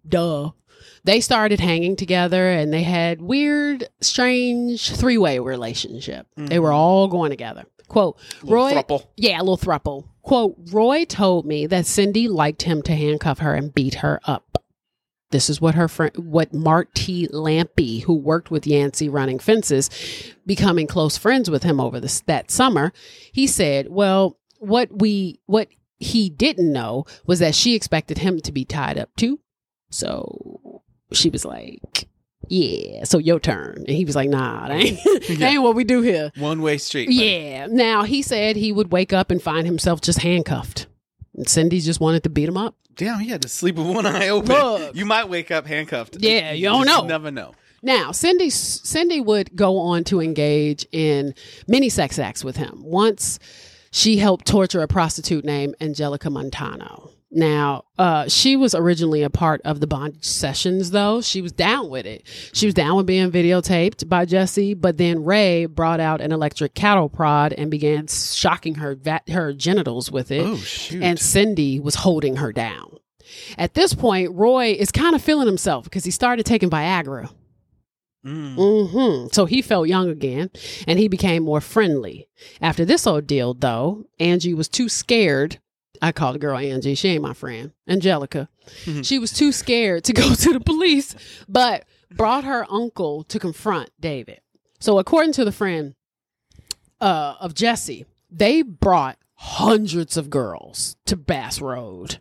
duh. 0.07 0.49
They 1.03 1.19
started 1.19 1.59
hanging 1.59 1.95
together 1.95 2.49
and 2.49 2.71
they 2.71 2.83
had 2.83 3.21
weird, 3.21 3.87
strange 4.01 4.91
three 4.91 5.17
way 5.17 5.39
relationship. 5.39 6.27
They 6.35 6.59
were 6.59 6.69
mm-hmm. 6.69 6.77
all 6.77 7.07
going 7.07 7.31
together. 7.31 7.65
Quote, 7.87 8.17
Roy. 8.43 8.73
throuple. 8.73 9.05
Yeah, 9.17 9.39
a 9.39 9.43
little 9.43 9.57
thruple. 9.57 10.07
Quote, 10.21 10.55
Roy 10.71 11.05
told 11.05 11.45
me 11.45 11.65
that 11.67 11.85
Cindy 11.85 12.27
liked 12.27 12.61
him 12.61 12.81
to 12.83 12.95
handcuff 12.95 13.39
her 13.39 13.53
and 13.53 13.73
beat 13.73 13.95
her 13.95 14.21
up. 14.23 14.63
This 15.31 15.49
is 15.49 15.59
what 15.59 15.75
her 15.75 15.87
friend, 15.87 16.15
what 16.17 16.53
Marty 16.53 16.91
T. 16.93 17.27
Lampy, 17.27 18.03
who 18.03 18.13
worked 18.13 18.51
with 18.51 18.67
Yancy 18.67 19.09
running 19.09 19.39
fences, 19.39 19.89
becoming 20.45 20.87
close 20.87 21.17
friends 21.17 21.49
with 21.49 21.63
him 21.63 21.79
over 21.79 21.99
this 21.99 22.19
that 22.21 22.51
summer, 22.51 22.91
he 23.31 23.47
said, 23.47 23.87
"Well, 23.89 24.37
what 24.59 24.89
we 24.99 25.39
what 25.45 25.69
he 26.01 26.29
didn't 26.29 26.71
know 26.71 27.05
was 27.25 27.39
that 27.39 27.55
she 27.55 27.75
expected 27.75 28.17
him 28.17 28.39
to 28.41 28.51
be 28.51 28.65
tied 28.65 28.97
up 28.97 29.15
too. 29.15 29.39
So 29.89 30.81
she 31.13 31.29
was 31.29 31.45
like, 31.45 32.07
"Yeah, 32.47 33.03
so 33.03 33.17
your 33.17 33.39
turn," 33.39 33.77
and 33.87 33.89
he 33.95 34.05
was 34.05 34.15
like, 34.15 34.29
"Nah, 34.29 34.67
that 34.67 34.75
ain't, 34.77 34.99
that 35.03 35.41
ain't 35.41 35.63
what 35.63 35.75
we 35.75 35.83
do 35.83 36.01
here." 36.01 36.31
One 36.37 36.61
way 36.61 36.77
street. 36.77 37.05
buddy. 37.07 37.15
Yeah. 37.17 37.67
Now 37.69 38.03
he 38.03 38.21
said 38.21 38.55
he 38.55 38.71
would 38.71 38.91
wake 38.91 39.13
up 39.13 39.31
and 39.31 39.41
find 39.41 39.65
himself 39.65 40.01
just 40.01 40.19
handcuffed. 40.19 40.87
And 41.35 41.47
Cindy 41.47 41.79
just 41.79 41.99
wanted 42.01 42.23
to 42.23 42.29
beat 42.29 42.49
him 42.49 42.57
up. 42.57 42.75
Damn, 42.95 43.19
he 43.19 43.29
had 43.29 43.41
to 43.43 43.47
sleep 43.47 43.75
with 43.77 43.87
one 43.87 44.05
eye 44.05 44.27
open. 44.29 44.49
Look. 44.53 44.95
You 44.95 45.05
might 45.05 45.29
wake 45.29 45.49
up 45.49 45.65
handcuffed. 45.65 46.17
Yeah, 46.19 46.51
you 46.51 46.65
don't 46.65 46.85
just 46.85 47.01
know. 47.03 47.07
Never 47.07 47.31
know. 47.31 47.53
Now, 47.81 48.11
Cindy 48.11 48.49
Cindy 48.49 49.21
would 49.21 49.55
go 49.55 49.77
on 49.79 50.03
to 50.05 50.21
engage 50.21 50.85
in 50.91 51.33
many 51.67 51.89
sex 51.89 52.19
acts 52.19 52.43
with 52.43 52.57
him. 52.57 52.81
Once 52.83 53.39
she 53.91 54.17
helped 54.17 54.45
torture 54.45 54.81
a 54.81 54.87
prostitute 54.87 55.43
named 55.45 55.75
Angelica 55.81 56.29
Montano. 56.29 57.10
Now, 57.33 57.85
uh, 57.97 58.27
she 58.27 58.57
was 58.57 58.75
originally 58.75 59.23
a 59.23 59.29
part 59.29 59.61
of 59.63 59.79
the 59.79 59.87
bondage 59.87 60.25
sessions, 60.25 60.91
though. 60.91 61.21
She 61.21 61.41
was 61.41 61.53
down 61.53 61.89
with 61.89 62.05
it. 62.05 62.23
She 62.51 62.65
was 62.65 62.73
down 62.75 62.97
with 62.97 63.05
being 63.05 63.31
videotaped 63.31 64.09
by 64.09 64.25
Jesse, 64.25 64.73
but 64.73 64.97
then 64.97 65.23
Ray 65.23 65.65
brought 65.65 66.01
out 66.01 66.19
an 66.19 66.33
electric 66.33 66.73
cattle 66.73 67.07
prod 67.07 67.53
and 67.53 67.71
began 67.71 68.07
shocking 68.07 68.75
her 68.75 68.95
va- 68.95 69.21
her 69.29 69.53
genitals 69.53 70.11
with 70.11 70.29
it. 70.29 70.45
Oh 70.45 70.57
shoot. 70.57 71.01
and 71.01 71.17
Cindy 71.17 71.79
was 71.79 71.95
holding 71.95 72.35
her 72.35 72.51
down. 72.51 72.97
At 73.57 73.75
this 73.75 73.93
point, 73.93 74.31
Roy 74.33 74.75
is 74.77 74.91
kind 74.91 75.15
of 75.15 75.21
feeling 75.21 75.47
himself 75.47 75.85
because 75.85 76.03
he 76.03 76.11
started 76.11 76.45
taking 76.45 76.69
Viagra. 76.69 77.29
Mm. 78.25 78.89
hmm 78.91 79.27
So 79.31 79.45
he 79.45 79.61
felt 79.61 79.87
young 79.87 80.09
again 80.09 80.51
and 80.85 80.99
he 80.99 81.07
became 81.07 81.43
more 81.43 81.61
friendly. 81.61 82.27
After 82.61 82.83
this 82.85 83.07
ordeal, 83.07 83.53
though, 83.53 84.05
Angie 84.19 84.53
was 84.53 84.67
too 84.67 84.89
scared. 84.89 85.59
I 86.01 86.11
called 86.11 86.35
the 86.35 86.39
girl 86.39 86.57
Angie. 86.57 86.95
She 86.95 87.09
ain't 87.09 87.21
my 87.23 87.33
friend. 87.33 87.71
Angelica. 87.87 88.49
She 89.03 89.19
was 89.19 89.31
too 89.31 89.51
scared 89.51 90.03
to 90.05 90.13
go 90.21 90.33
to 90.33 90.53
the 90.53 90.59
police, 90.59 91.15
but 91.47 91.85
brought 92.15 92.43
her 92.43 92.65
uncle 92.71 93.23
to 93.25 93.39
confront 93.39 93.91
David. 93.99 94.41
So, 94.79 94.97
according 94.97 95.33
to 95.33 95.45
the 95.45 95.51
friend 95.51 95.93
uh, 96.99 97.35
of 97.39 97.53
Jesse, 97.53 98.05
they 98.29 98.61
brought 98.63 99.17
hundreds 99.35 100.17
of 100.17 100.29
girls 100.29 100.95
to 101.05 101.15
Bass 101.15 101.61
Road 101.61 102.19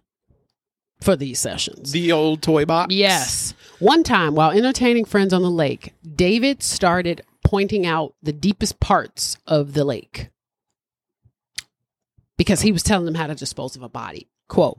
for 1.00 1.16
these 1.16 1.38
sessions. 1.38 1.92
the 1.92 2.12
old 2.12 2.42
toy 2.42 2.66
box. 2.66 2.94
Yes. 2.94 3.54
One 3.78 4.02
time, 4.02 4.34
while 4.34 4.50
entertaining 4.50 5.06
friends 5.06 5.32
on 5.32 5.40
the 5.40 5.50
lake, 5.50 5.94
David 6.14 6.62
started 6.62 7.22
pointing 7.42 7.86
out 7.86 8.14
the 8.22 8.32
deepest 8.32 8.80
parts 8.80 9.38
of 9.46 9.72
the 9.72 9.84
lake 9.84 10.28
because 12.40 12.62
he 12.62 12.72
was 12.72 12.82
telling 12.82 13.04
them 13.04 13.14
how 13.14 13.26
to 13.26 13.34
dispose 13.34 13.76
of 13.76 13.82
a 13.82 13.88
body. 13.90 14.26
Quote, 14.48 14.78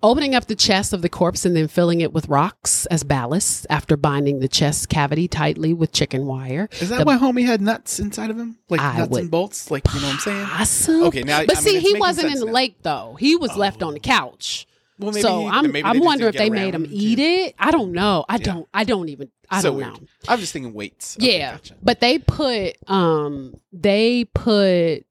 opening 0.00 0.36
up 0.36 0.46
the 0.46 0.54
chest 0.54 0.92
of 0.92 1.02
the 1.02 1.08
corpse 1.08 1.44
and 1.44 1.56
then 1.56 1.66
filling 1.66 2.00
it 2.00 2.12
with 2.12 2.28
rocks 2.28 2.86
as 2.86 3.02
ballast 3.02 3.66
after 3.68 3.96
binding 3.96 4.38
the 4.38 4.46
chest 4.48 4.88
cavity 4.88 5.26
tightly 5.26 5.74
with 5.74 5.90
chicken 5.90 6.24
wire. 6.24 6.68
Is 6.80 6.88
that 6.88 6.98
The- 7.00 7.04
why 7.04 7.18
homie 7.18 7.44
had 7.44 7.60
nuts 7.60 7.98
inside 7.98 8.30
of 8.30 8.38
him? 8.38 8.58
Like 8.68 8.80
I 8.80 8.98
nuts 8.98 9.16
and 9.18 9.28
bolts? 9.30 9.70
Like 9.72 9.82
you 9.92 10.00
know 10.00 10.06
what 10.06 10.12
I'm 10.14 10.20
saying? 10.20 10.46
Possible. 10.46 11.04
Okay, 11.08 11.22
now- 11.24 11.44
but 11.44 11.56
I 11.56 11.60
see, 11.60 11.72
mean, 11.72 11.80
he 11.80 11.98
wasn't 11.98 12.32
in 12.32 12.38
the 12.38 12.46
now. 12.46 12.52
lake 12.52 12.76
though. 12.82 13.16
He 13.18 13.34
was 13.34 13.56
left 13.56 13.82
on 13.82 13.92
the 13.94 14.00
couch. 14.00 14.68
Well, 15.00 15.10
maybe 15.12 15.22
so 15.22 15.40
he- 15.40 15.46
I'm, 15.48 15.76
I'm 15.84 16.00
wondering 16.00 16.28
if 16.32 16.36
they 16.38 16.48
made 16.50 16.74
him 16.74 16.86
eat 16.88 17.18
it. 17.18 17.54
I 17.58 17.72
don't 17.72 17.92
know. 17.92 18.24
I 18.28 18.34
Yeah. 18.36 18.44
don't. 18.44 18.68
I 18.72 18.84
don't 18.84 19.08
even. 19.08 19.30
I 19.50 19.60
so 19.60 19.68
don't 19.70 19.76
weird. 19.78 19.92
know. 19.94 20.00
I'm 20.28 20.38
just 20.38 20.52
thinking 20.52 20.72
weights. 20.72 21.16
Okay, 21.18 21.38
yeah, 21.40 21.52
gotcha. 21.56 21.74
but 21.82 22.00
they 22.00 22.18
put 22.20 22.76
um 22.88 23.54
they 23.72 24.24
put 24.26 25.04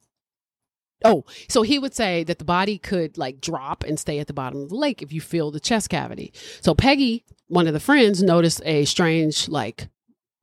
oh 1.03 1.23
so 1.47 1.61
he 1.61 1.79
would 1.79 1.93
say 1.93 2.23
that 2.23 2.39
the 2.39 2.45
body 2.45 2.77
could 2.77 3.17
like 3.17 3.41
drop 3.41 3.83
and 3.83 3.99
stay 3.99 4.19
at 4.19 4.27
the 4.27 4.33
bottom 4.33 4.61
of 4.61 4.69
the 4.69 4.75
lake 4.75 5.01
if 5.01 5.11
you 5.11 5.21
feel 5.21 5.51
the 5.51 5.59
chest 5.59 5.89
cavity. 5.89 6.33
So 6.61 6.73
Peggy, 6.75 7.23
one 7.47 7.67
of 7.67 7.73
the 7.73 7.79
friends, 7.79 8.21
noticed 8.21 8.61
a 8.65 8.85
strange 8.85 9.47
like 9.47 9.87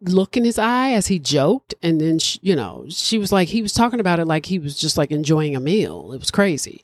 look 0.02 0.36
in 0.36 0.44
his 0.44 0.58
eye 0.58 0.92
as 0.92 1.06
he 1.06 1.18
joked 1.18 1.74
and 1.82 2.00
then 2.00 2.18
she, 2.18 2.38
you 2.42 2.54
know 2.54 2.84
she 2.90 3.16
was 3.16 3.32
like 3.32 3.48
he 3.48 3.62
was 3.62 3.72
talking 3.72 3.98
about 3.98 4.18
it 4.20 4.26
like 4.26 4.44
he 4.44 4.58
was 4.58 4.78
just 4.78 4.98
like 4.98 5.10
enjoying 5.10 5.56
a 5.56 5.60
meal. 5.60 6.12
It 6.12 6.18
was 6.18 6.30
crazy. 6.30 6.82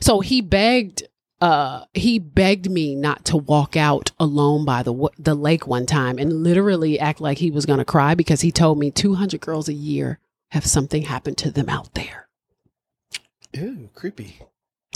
So 0.00 0.20
he 0.20 0.40
begged 0.40 1.04
uh 1.40 1.84
he 1.92 2.18
begged 2.20 2.70
me 2.70 2.94
not 2.94 3.24
to 3.26 3.36
walk 3.36 3.76
out 3.76 4.12
alone 4.20 4.64
by 4.64 4.82
the 4.82 4.92
wa- 4.92 5.10
the 5.18 5.34
lake 5.34 5.66
one 5.66 5.86
time 5.86 6.18
and 6.18 6.44
literally 6.44 7.00
act 7.00 7.20
like 7.20 7.38
he 7.38 7.50
was 7.50 7.66
going 7.66 7.80
to 7.80 7.84
cry 7.84 8.14
because 8.14 8.42
he 8.42 8.52
told 8.52 8.78
me 8.78 8.90
200 8.90 9.40
girls 9.40 9.68
a 9.68 9.74
year 9.74 10.20
have 10.52 10.64
something 10.64 11.02
happen 11.02 11.34
to 11.34 11.50
them 11.50 11.68
out 11.68 11.94
there 11.94 12.28
Ew, 13.54 13.90
creepy. 13.94 14.38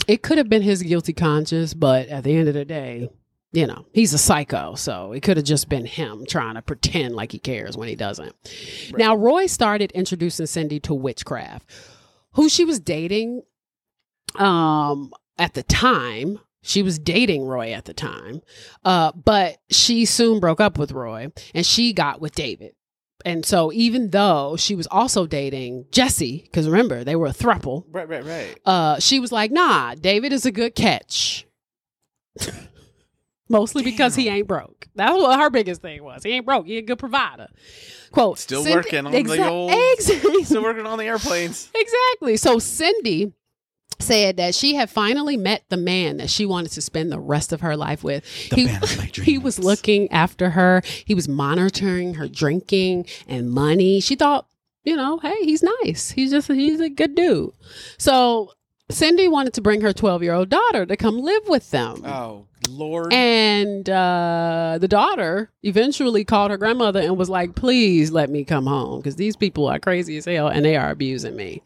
it 0.07 0.21
could 0.23 0.37
have 0.37 0.49
been 0.49 0.61
his 0.63 0.81
guilty 0.83 1.13
conscience 1.13 1.73
but 1.73 2.07
at 2.07 2.23
the 2.23 2.35
end 2.35 2.47
of 2.47 2.53
the 2.53 2.65
day 2.65 3.09
you 3.53 3.65
know 3.67 3.85
he's 3.93 4.13
a 4.13 4.17
psycho 4.17 4.75
so 4.75 5.11
it 5.13 5.21
could 5.21 5.37
have 5.37 5.45
just 5.45 5.69
been 5.69 5.85
him 5.85 6.25
trying 6.27 6.55
to 6.55 6.61
pretend 6.61 7.15
like 7.15 7.31
he 7.31 7.39
cares 7.39 7.77
when 7.77 7.87
he 7.87 7.95
doesn't. 7.95 8.35
Now 8.97 9.15
roy 9.15 9.45
started 9.45 9.91
introducing 9.93 10.45
cindy 10.47 10.79
to 10.81 10.93
witchcraft 10.93 11.69
who 12.33 12.49
she 12.49 12.65
was 12.65 12.79
dating 12.79 13.43
um 14.35 15.11
at 15.37 15.53
the 15.53 15.63
time. 15.63 16.39
She 16.63 16.83
was 16.83 16.99
dating 16.99 17.45
roy 17.45 17.71
at 17.71 17.85
the 17.85 17.93
time 17.93 18.41
uh 18.83 19.11
but 19.13 19.57
she 19.69 20.03
soon 20.05 20.39
broke 20.39 20.59
up 20.59 20.77
with 20.77 20.91
roy 20.91 21.31
and 21.53 21.65
she 21.65 21.93
got 21.93 22.19
with 22.19 22.35
david 22.35 22.73
and 23.27 23.45
so 23.45 23.71
even 23.73 24.09
though 24.11 24.55
she 24.57 24.73
was 24.75 24.87
also 24.91 25.27
dating 25.27 25.85
jesse 25.91 26.41
because 26.45 26.67
remember 26.67 27.03
they 27.03 27.15
were 27.15 27.27
a 27.27 27.31
thruple 27.33 27.83
Right, 27.91 28.07
right, 28.07 28.23
right. 28.25 28.59
uh, 28.65 28.99
she 28.99 29.19
was 29.19 29.31
like, 29.31 29.51
nah, 29.51 29.95
David 29.95 30.31
is 30.33 30.45
a 30.45 30.51
good 30.51 30.73
catch. 30.75 31.45
Mostly 33.49 33.81
because 33.81 34.13
he 34.13 34.27
ain't 34.27 34.45
broke. 34.47 34.87
That's 34.95 35.13
what 35.13 35.39
her 35.39 35.49
biggest 35.49 35.81
thing 35.81 36.03
was. 36.03 36.21
He 36.23 36.31
ain't 36.31 36.45
broke. 36.45 36.65
He 36.67 36.77
a 36.79 36.81
good 36.81 36.99
provider. 36.99 37.47
Quote. 38.11 38.37
Still 38.39 38.61
Cindy- 38.63 38.75
working 38.75 39.05
on 39.05 39.11
the 39.13 39.47
old- 39.47 39.71
Exactly. 39.93 40.43
Still 40.43 40.63
working 40.63 40.85
on 40.85 40.97
the 40.97 41.05
airplanes. 41.05 41.69
exactly. 41.73 42.35
So 42.35 42.59
Cindy 42.59 43.31
said 43.99 44.37
that 44.37 44.55
she 44.55 44.75
had 44.75 44.89
finally 44.89 45.37
met 45.37 45.63
the 45.69 45.77
man 45.77 46.17
that 46.17 46.29
she 46.29 46.45
wanted 46.45 46.71
to 46.73 46.81
spend 46.81 47.11
the 47.11 47.19
rest 47.19 47.53
of 47.53 47.61
her 47.61 47.75
life 47.75 48.03
with. 48.03 48.23
The 48.49 48.55
he, 48.55 48.65
man 48.65 48.83
of 48.83 48.97
my 48.97 49.05
he 49.13 49.37
was 49.37 49.59
looking 49.59 50.11
after 50.11 50.51
her. 50.51 50.81
He 51.05 51.15
was 51.15 51.27
monitoring 51.27 52.15
her 52.15 52.27
drinking 52.27 53.07
and 53.27 53.51
money. 53.51 53.99
She 53.99 54.15
thought, 54.15 54.47
you 54.83 54.95
know, 54.95 55.19
hey, 55.19 55.35
he's 55.43 55.63
nice. 55.83 56.11
He's 56.11 56.31
just 56.31 56.47
he's 56.47 56.79
a 56.79 56.89
good 56.89 57.15
dude. 57.15 57.51
So 57.97 58.51
Cindy 58.89 59.27
wanted 59.27 59.53
to 59.55 59.61
bring 59.61 59.81
her 59.81 59.93
12 59.93 60.23
year 60.23 60.33
old 60.33 60.49
daughter 60.49 60.85
to 60.85 60.97
come 60.97 61.19
live 61.19 61.47
with 61.47 61.71
them. 61.71 62.03
Oh 62.05 62.46
Lord. 62.69 63.13
And 63.13 63.89
uh, 63.89 64.77
the 64.79 64.87
daughter 64.87 65.49
eventually 65.63 66.23
called 66.23 66.51
her 66.51 66.57
grandmother 66.57 66.99
and 66.99 67.17
was 67.17 67.29
like, 67.29 67.55
please 67.55 68.11
let 68.11 68.29
me 68.29 68.43
come 68.43 68.65
home 68.65 68.99
because 68.99 69.15
these 69.15 69.35
people 69.35 69.67
are 69.67 69.79
crazy 69.79 70.17
as 70.17 70.25
hell 70.25 70.47
and 70.47 70.65
they 70.65 70.75
are 70.75 70.89
abusing 70.89 71.35
me. 71.35 71.61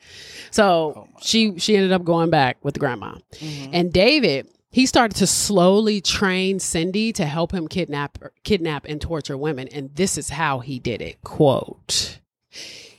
So 0.52 0.94
Oh 0.98 1.08
she 1.22 1.58
she 1.60 1.76
ended 1.76 1.92
up 1.92 2.04
going 2.04 2.30
back 2.30 2.58
with 2.64 2.74
the 2.74 2.80
grandma. 2.80 3.16
Mhm. 3.40 3.70
And 3.74 3.94
David, 3.94 4.48
he 4.70 4.86
started 4.86 5.18
to 5.18 5.28
slowly 5.28 6.02
train 6.02 6.60
Cindy 6.60 7.14
to 7.14 7.26
help 7.26 7.52
him 7.52 7.68
kidnap 7.68 8.18
kidnap 8.44 8.86
and 8.86 9.00
torture 9.02 9.38
women. 9.38 9.68
And 9.70 9.94
this 9.96 10.18
is 10.18 10.30
how 10.30 10.60
he 10.60 10.80
did 10.80 11.02
it. 11.02 11.22
Quote. 11.24 12.20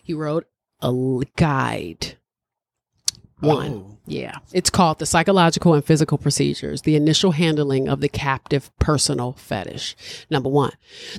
He 0.03 0.15
wrote 0.15 0.47
a 0.81 0.93
guide. 1.37 2.17
One. 3.43 3.99
Yeah. 4.07 4.39
It's 4.53 4.71
called 4.71 4.99
The 4.99 5.07
Psychological 5.07 5.75
and 5.75 5.85
Physical 5.85 6.19
Procedures, 6.19 6.83
the 6.83 6.97
initial 6.97 7.33
handling 7.33 7.89
of 7.89 8.01
the 8.01 8.09
captive 8.09 8.77
personal 8.79 9.33
fetish. 9.33 9.97
Number 10.31 10.49
one, 10.49 10.73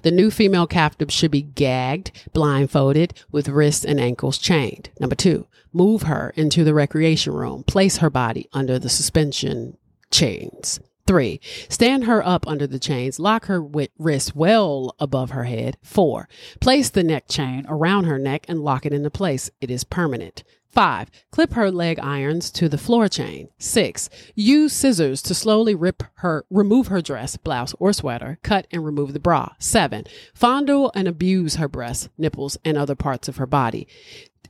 the 0.04 0.12
new 0.12 0.30
female 0.30 0.68
captive 0.68 1.12
should 1.12 1.32
be 1.32 1.42
gagged, 1.42 2.12
blindfolded, 2.34 3.14
with 3.32 3.50
wrists 3.50 3.86
and 3.86 4.00
ankles 4.00 4.38
chained. 4.38 4.90
Number 5.00 5.16
two, 5.16 5.48
move 5.72 6.04
her 6.04 6.34
into 6.36 6.64
the 6.64 6.74
recreation 6.74 7.34
room, 7.34 7.64
place 7.64 7.98
her 7.98 8.10
body 8.10 8.50
under 8.54 8.78
the 8.78 8.90
suspension 8.90 9.78
chains. 10.12 10.80
Three, 11.06 11.42
stand 11.68 12.06
her 12.06 12.26
up 12.26 12.48
under 12.48 12.66
the 12.66 12.80
chains, 12.80 13.20
lock 13.20 13.46
her 13.46 13.62
wrists 13.98 14.34
well 14.34 14.96
above 15.00 15.32
her 15.32 15.44
head. 15.44 15.78
Four, 15.84 16.30
place 16.62 16.90
the 16.90 17.04
neck 17.04 17.28
chain 17.28 17.66
around 17.68 18.06
her 18.06 18.18
neck 18.18 18.46
and 18.48 18.62
lock 18.64 18.86
it 18.86 18.94
into 18.94 19.10
place. 19.10 19.50
It 19.60 19.70
is 19.70 19.84
permanent. 19.84 20.44
Five, 20.74 21.12
clip 21.30 21.54
her 21.54 21.70
leg 21.70 22.00
irons 22.00 22.50
to 22.52 22.68
the 22.68 22.80
floor 22.80 23.08
chain. 23.08 23.50
Six, 23.60 24.10
use 24.34 24.74
scissors 24.74 25.22
to 25.22 25.36
slowly 25.36 25.76
rip 25.76 26.02
her, 26.16 26.46
remove 26.50 26.88
her 26.88 27.00
dress, 27.00 27.38
blouse, 27.38 27.76
or 27.78 27.94
sweater, 27.94 28.40
cut 28.42 28.66
and 28.72 28.84
remove 28.84 29.14
the 29.14 29.20
bra. 29.20 29.50
Seven, 29.60 30.06
fondle 30.34 30.92
and 30.96 31.08
abuse 31.08 31.58
her 31.58 31.68
breasts, 31.68 32.10
nipples, 32.18 32.58
and 32.66 32.76
other 32.76 32.96
parts 32.96 33.28
of 33.28 33.38
her 33.38 33.46
body. 33.46 33.88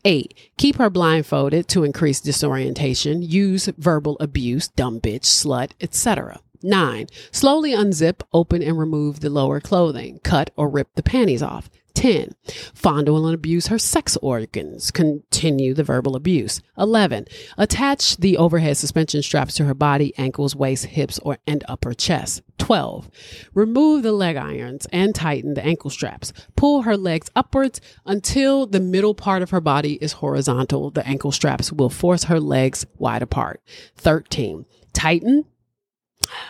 Eight, 0.05 0.33
keep 0.57 0.77
her 0.77 0.89
blindfolded 0.89 1.67
to 1.67 1.83
increase 1.83 2.21
disorientation. 2.21 3.21
Use 3.21 3.65
verbal 3.77 4.15
abuse, 4.21 4.69
dumb 4.69 5.01
bitch, 5.01 5.23
slut, 5.23 5.71
etc. 5.81 6.39
Nine, 6.61 7.07
slowly 7.31 7.71
unzip, 7.71 8.21
open, 8.31 8.63
and 8.63 8.79
remove 8.79 9.19
the 9.19 9.29
lower 9.29 9.59
clothing. 9.59 10.19
Cut 10.23 10.51
or 10.55 10.69
rip 10.69 10.87
the 10.95 11.03
panties 11.03 11.43
off. 11.43 11.69
10. 11.95 12.33
Fondle 12.73 13.25
and 13.25 13.35
abuse 13.35 13.67
her 13.67 13.77
sex 13.77 14.17
organs. 14.21 14.91
Continue 14.91 15.73
the 15.73 15.83
verbal 15.83 16.15
abuse. 16.15 16.61
11. 16.77 17.27
Attach 17.57 18.17
the 18.17 18.37
overhead 18.37 18.77
suspension 18.77 19.21
straps 19.21 19.55
to 19.55 19.65
her 19.65 19.73
body, 19.73 20.13
ankles, 20.17 20.55
waist, 20.55 20.85
hips, 20.85 21.19
or 21.19 21.37
and 21.47 21.63
upper 21.67 21.93
chest. 21.93 22.41
12. 22.57 23.09
Remove 23.53 24.03
the 24.03 24.11
leg 24.11 24.35
irons 24.35 24.87
and 24.91 25.13
tighten 25.13 25.53
the 25.53 25.65
ankle 25.65 25.89
straps. 25.89 26.33
Pull 26.55 26.83
her 26.83 26.95
legs 26.97 27.29
upwards 27.35 27.81
until 28.05 28.65
the 28.65 28.79
middle 28.79 29.13
part 29.13 29.41
of 29.41 29.49
her 29.49 29.61
body 29.61 29.93
is 30.01 30.13
horizontal. 30.13 30.89
The 30.91 31.07
ankle 31.07 31.31
straps 31.31 31.71
will 31.71 31.89
force 31.89 32.25
her 32.25 32.39
legs 32.39 32.85
wide 32.97 33.21
apart. 33.21 33.61
13. 33.97 34.65
Tighten 34.93 35.45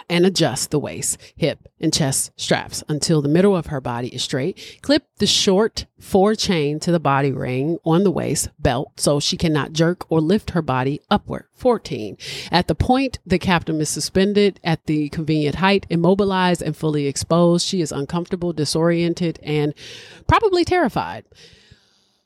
and 0.10 0.26
adjust 0.26 0.72
the 0.72 0.80
waist, 0.80 1.18
hip, 1.36 1.68
and 1.80 1.94
chest 1.94 2.32
straps 2.36 2.84
until 2.88 3.22
the 3.22 3.30
middle 3.30 3.56
of 3.56 3.68
her 3.68 3.82
body 3.82 4.08
is 4.10 4.24
straight. 4.24 4.80
Clip 4.82 5.06
the 5.18 5.28
short 5.28 5.86
four 6.00 6.36
chain 6.36 6.80
to 6.80 6.91
the 6.91 7.00
body 7.00 7.32
ring 7.32 7.78
on 7.86 8.04
the 8.04 8.12
waist 8.12 8.50
belt 8.60 8.91
so 8.98 9.20
she 9.20 9.38
cannot 9.38 9.74
jerk 9.74 10.06
or 10.10 10.20
lift 10.20 10.52
her 10.52 10.62
body 10.62 11.00
upward. 11.10 11.45
14. 11.56 12.18
At 12.52 12.68
the 12.68 12.76
point 12.76 13.20
the 13.26 13.40
captain 13.40 13.80
is 13.80 13.90
suspended 13.90 14.60
at 14.64 14.86
the 14.86 15.10
convenient 15.10 15.56
height, 15.56 15.86
immobilized 15.90 16.62
and 16.62 16.76
fully 16.76 17.08
exposed, 17.08 17.68
she 17.68 17.82
is 17.82 17.91
uncomfortable, 17.91 18.54
disoriented, 18.54 19.40
and 19.44 19.74
probably 20.28 20.66
terrified. 20.66 21.26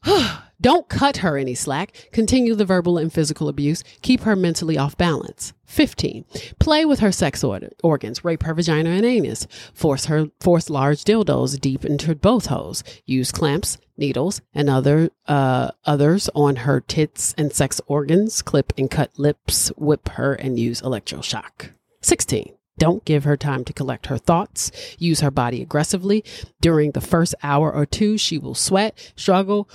Don't 0.60 0.90
cut 0.90 1.18
her 1.18 1.38
any 1.38 1.54
slack. 1.54 2.10
Continue 2.12 2.56
the 2.56 2.66
verbal 2.66 2.98
and 2.98 3.14
physical 3.14 3.48
abuse. 3.48 3.84
Keep 4.02 4.22
her 4.22 4.36
mentally 4.36 4.78
off 4.78 4.98
balance. 4.98 5.54
15. 5.66 6.26
Play 6.60 6.84
with 6.84 7.00
her 7.00 7.12
sex 7.12 7.44
or- 7.44 7.60
organs. 7.84 8.26
Rape 8.26 8.44
her 8.44 8.56
vagina 8.56 8.90
and 8.90 9.06
anus. 9.06 9.48
Force 9.74 10.06
her, 10.06 10.28
force 10.40 10.70
large 10.70 11.04
dildos 11.04 11.60
deep 11.60 11.86
into 11.86 12.16
both 12.16 12.48
holes. 12.48 12.84
Use 13.06 13.32
clamps, 13.32 13.78
needles, 13.98 14.42
and 14.54 14.70
other, 14.70 15.12
uh, 15.28 15.72
others 15.86 16.30
on 16.34 16.58
her 16.58 16.82
tits 16.82 17.36
and 17.38 17.54
sex 17.54 17.80
organs. 17.86 18.42
Clip 18.42 18.74
and 18.78 18.90
cut 18.90 19.12
lips. 19.20 19.70
Whip 19.78 20.10
her 20.10 20.34
and 20.34 20.60
use 20.60 20.82
electroshock. 20.82 21.72
16. 22.02 22.57
Don't 22.78 23.06
give 23.06 23.24
her 23.24 23.38
time 23.38 23.64
to 23.66 23.74
collect 23.74 24.08
her 24.08 24.18
thoughts. 24.18 24.72
Use 25.00 25.22
her 25.22 25.32
body 25.32 25.62
aggressively. 25.62 26.24
During 26.62 26.92
the 26.92 27.02
first 27.02 27.36
hour 27.44 27.74
or 27.74 27.86
two, 27.86 28.18
she 28.18 28.38
will 28.38 28.56
sweat, 28.56 29.14
struggle, 29.16 29.70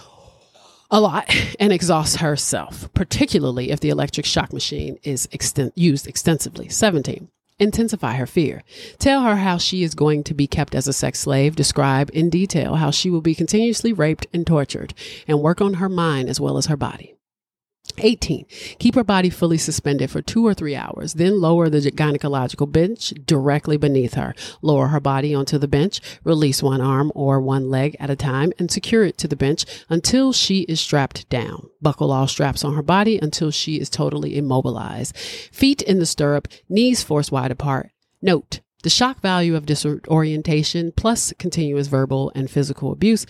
a 0.91 1.01
lot 1.01 1.35
and 1.61 1.73
exhaust 1.73 2.19
herself, 2.19 2.93
particularly 2.95 3.71
if 3.71 3.81
the 3.81 3.89
electric 3.89 4.27
shock 4.27 4.53
machine 4.53 4.99
is 5.03 5.27
exten- 5.29 5.73
used 5.75 6.07
extensively. 6.07 6.69
17. 6.69 7.29
Intensify 7.59 8.15
her 8.15 8.27
fear. 8.27 8.63
Tell 8.99 9.23
her 9.23 9.37
how 9.37 9.57
she 9.57 9.83
is 9.83 9.95
going 9.95 10.25
to 10.25 10.35
be 10.35 10.47
kept 10.47 10.75
as 10.75 10.89
a 10.89 10.93
sex 10.93 11.21
slave. 11.21 11.55
Describe 11.55 12.11
in 12.13 12.29
detail 12.29 12.77
how 12.77 12.91
she 12.91 13.11
will 13.11 13.21
be 13.21 13.35
continuously 13.35 13.93
raped 13.93 14.27
and 14.33 14.47
tortured, 14.47 14.95
and 15.29 15.41
work 15.41 15.61
on 15.61 15.75
her 15.75 15.89
mind 15.89 16.29
as 16.29 16.41
well 16.41 16.57
as 16.57 16.67
her 16.67 16.77
body. 16.77 17.15
18. 17.99 18.47
Keep 18.79 18.95
her 18.95 19.05
body 19.05 19.31
fully 19.31 19.59
suspended 19.59 20.11
for 20.11 20.23
two 20.23 20.47
or 20.47 20.55
three 20.55 20.75
hours. 20.75 21.15
Then 21.15 21.41
lower 21.41 21.69
the 21.69 21.81
gynecological 21.81 22.71
bench 22.71 23.13
directly 23.27 23.77
beneath 23.77 24.15
her. 24.15 24.35
Lower 24.63 24.89
her 24.89 25.01
body 25.01 25.35
onto 25.35 25.59
the 25.59 25.69
bench. 25.69 26.01
Release 26.25 26.63
one 26.63 26.81
arm 26.81 27.13
or 27.15 27.41
one 27.41 27.71
leg 27.71 27.97
at 28.01 28.11
a 28.11 28.17
time 28.17 28.53
and 28.59 28.71
secure 28.71 29.05
it 29.05 29.19
to 29.19 29.29
the 29.29 29.37
bench 29.37 29.65
until 29.89 30.33
she 30.33 30.61
is 30.63 30.81
strapped 30.81 31.29
down. 31.29 31.69
Buckle 31.81 32.13
all 32.13 32.27
straps 32.27 32.65
on 32.65 32.75
her 32.75 32.83
body 32.83 33.19
until 33.19 33.51
she 33.51 33.79
is 33.79 33.91
totally 33.91 34.37
immobilized. 34.37 35.17
Feet 35.17 35.83
in 35.83 35.99
the 35.99 36.07
stirrup, 36.07 36.49
knees 36.69 37.03
forced 37.03 37.33
wide 37.33 37.51
apart. 37.51 37.91
Note, 38.23 38.61
the 38.83 38.91
shock 38.91 39.21
value 39.21 39.57
of 39.57 39.67
disorientation 39.67 40.93
plus 40.93 41.33
continuous 41.39 41.87
verbal 41.87 42.33
and 42.35 42.51
physical 42.51 42.93
abuse 42.93 43.27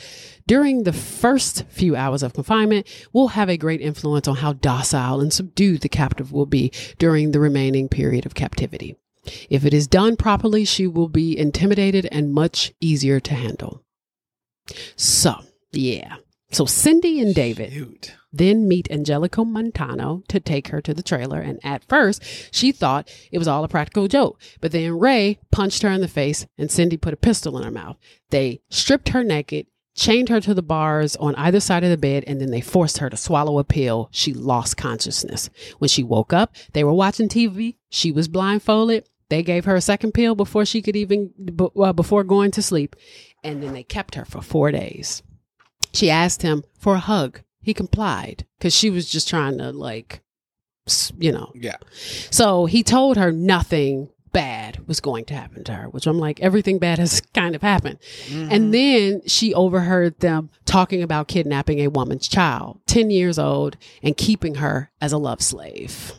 during 0.46 0.82
the 0.82 0.92
first 0.92 1.64
few 1.68 1.94
hours 1.94 2.22
of 2.22 2.34
confinement 2.34 2.86
will 3.12 3.28
have 3.28 3.48
a 3.48 3.56
great 3.56 3.80
influence 3.80 4.26
on 4.26 4.36
how 4.36 4.52
docile 4.52 5.20
and 5.20 5.32
subdued 5.32 5.80
the 5.82 5.88
captive 5.88 6.32
will 6.32 6.46
be 6.46 6.72
during 6.98 7.30
the 7.30 7.40
remaining 7.40 7.88
period 7.88 8.26
of 8.26 8.34
captivity. 8.34 8.96
If 9.48 9.64
it 9.64 9.72
is 9.72 9.86
done 9.86 10.16
properly, 10.16 10.64
she 10.64 10.86
will 10.86 11.08
be 11.08 11.38
intimidated 11.38 12.08
and 12.10 12.32
much 12.32 12.72
easier 12.80 13.20
to 13.20 13.34
handle. 13.34 13.84
So, 14.96 15.34
yeah. 15.70 16.16
So 16.52 16.66
Cindy 16.66 17.18
and 17.20 17.34
David 17.34 17.72
Shoot. 17.72 18.14
then 18.32 18.68
meet 18.68 18.90
Angelica 18.90 19.42
Montano 19.44 20.22
to 20.28 20.38
take 20.38 20.68
her 20.68 20.82
to 20.82 20.92
the 20.92 21.02
trailer. 21.02 21.40
And 21.40 21.58
at 21.64 21.82
first, 21.88 22.22
she 22.54 22.72
thought 22.72 23.10
it 23.32 23.38
was 23.38 23.48
all 23.48 23.64
a 23.64 23.68
practical 23.68 24.06
joke. 24.06 24.38
But 24.60 24.72
then 24.72 24.98
Ray 24.98 25.38
punched 25.50 25.82
her 25.82 25.88
in 25.88 26.02
the 26.02 26.08
face 26.08 26.46
and 26.58 26.70
Cindy 26.70 26.96
put 26.98 27.14
a 27.14 27.16
pistol 27.16 27.56
in 27.56 27.64
her 27.64 27.70
mouth. 27.70 27.96
They 28.30 28.60
stripped 28.68 29.08
her 29.10 29.24
naked, 29.24 29.66
chained 29.94 30.28
her 30.28 30.40
to 30.42 30.52
the 30.52 30.62
bars 30.62 31.16
on 31.16 31.34
either 31.36 31.58
side 31.60 31.84
of 31.84 31.90
the 31.90 31.96
bed, 31.96 32.24
and 32.26 32.38
then 32.40 32.50
they 32.50 32.60
forced 32.60 32.98
her 32.98 33.08
to 33.08 33.16
swallow 33.16 33.58
a 33.58 33.64
pill. 33.64 34.08
She 34.12 34.34
lost 34.34 34.76
consciousness. 34.76 35.48
When 35.78 35.88
she 35.88 36.02
woke 36.02 36.32
up, 36.34 36.54
they 36.74 36.84
were 36.84 36.92
watching 36.92 37.28
TV. 37.28 37.76
She 37.88 38.12
was 38.12 38.28
blindfolded. 38.28 39.08
They 39.30 39.42
gave 39.42 39.64
her 39.64 39.74
a 39.76 39.80
second 39.80 40.12
pill 40.12 40.34
before 40.34 40.66
she 40.66 40.82
could 40.82 40.96
even, 40.96 41.30
b- 41.56 41.68
uh, 41.78 41.94
before 41.94 42.24
going 42.24 42.50
to 42.50 42.62
sleep. 42.62 42.94
And 43.42 43.62
then 43.62 43.72
they 43.72 43.82
kept 43.82 44.14
her 44.16 44.26
for 44.26 44.42
four 44.42 44.70
days. 44.70 45.22
She 45.92 46.10
asked 46.10 46.42
him 46.42 46.64
for 46.78 46.94
a 46.94 47.00
hug. 47.00 47.40
He 47.60 47.74
complied 47.74 48.46
because 48.58 48.74
she 48.74 48.90
was 48.90 49.10
just 49.10 49.28
trying 49.28 49.58
to, 49.58 49.70
like, 49.70 50.20
you 51.18 51.32
know. 51.32 51.52
Yeah. 51.54 51.76
So 52.30 52.66
he 52.66 52.82
told 52.82 53.16
her 53.16 53.30
nothing 53.30 54.08
bad 54.32 54.86
was 54.88 55.00
going 55.00 55.24
to 55.26 55.34
happen 55.34 55.62
to 55.64 55.72
her, 55.74 55.88
which 55.88 56.06
I'm 56.06 56.18
like, 56.18 56.40
everything 56.40 56.78
bad 56.78 56.98
has 56.98 57.20
kind 57.34 57.54
of 57.54 57.62
happened. 57.62 57.98
And 58.30 58.50
mm-hmm. 58.50 58.70
then 58.70 59.22
she 59.26 59.54
overheard 59.54 60.18
them 60.20 60.50
talking 60.64 61.02
about 61.02 61.28
kidnapping 61.28 61.80
a 61.80 61.88
woman's 61.88 62.28
child, 62.28 62.80
10 62.86 63.10
years 63.10 63.38
old, 63.38 63.76
and 64.02 64.16
keeping 64.16 64.56
her 64.56 64.90
as 65.00 65.12
a 65.12 65.18
love 65.18 65.42
slave. 65.42 66.12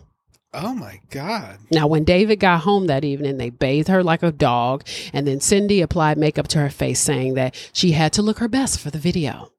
Oh 0.55 0.75
my 0.75 0.99
God. 1.09 1.57
Now, 1.71 1.87
when 1.87 2.03
David 2.03 2.39
got 2.39 2.61
home 2.61 2.85
that 2.85 3.03
evening, 3.03 3.37
they 3.37 3.49
bathed 3.49 3.87
her 3.87 4.03
like 4.03 4.21
a 4.21 4.31
dog, 4.31 4.85
and 5.11 5.25
then 5.25 5.39
Cindy 5.39 5.81
applied 5.81 6.19
makeup 6.19 6.47
to 6.49 6.59
her 6.59 6.69
face, 6.69 6.99
saying 6.99 7.33
that 7.33 7.55
she 7.73 7.93
had 7.93 8.13
to 8.13 8.21
look 8.21 8.37
her 8.37 8.47
best 8.47 8.79
for 8.79 8.91
the 8.91 8.99
video. 8.99 9.52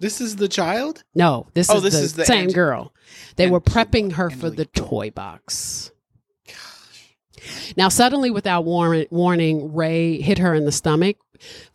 This 0.00 0.20
is 0.20 0.36
the 0.36 0.48
child? 0.48 1.02
No, 1.14 1.46
this 1.54 1.68
Oh, 1.70 1.76
is 1.78 1.82
this 1.82 1.94
the 1.94 2.00
is 2.00 2.12
the 2.14 2.24
same 2.24 2.50
girl. 2.50 2.92
They 3.36 3.50
were 3.50 3.60
prepping 3.60 4.12
her 4.12 4.30
for 4.30 4.48
the 4.50 4.66
toy 4.66 5.10
box. 5.10 5.90
Now, 7.76 7.88
suddenly, 7.88 8.30
without 8.30 8.64
warn- 8.64 9.06
warning, 9.10 9.72
Ray 9.74 10.20
hit 10.20 10.38
her 10.38 10.54
in 10.54 10.64
the 10.66 10.72
stomach, 10.72 11.16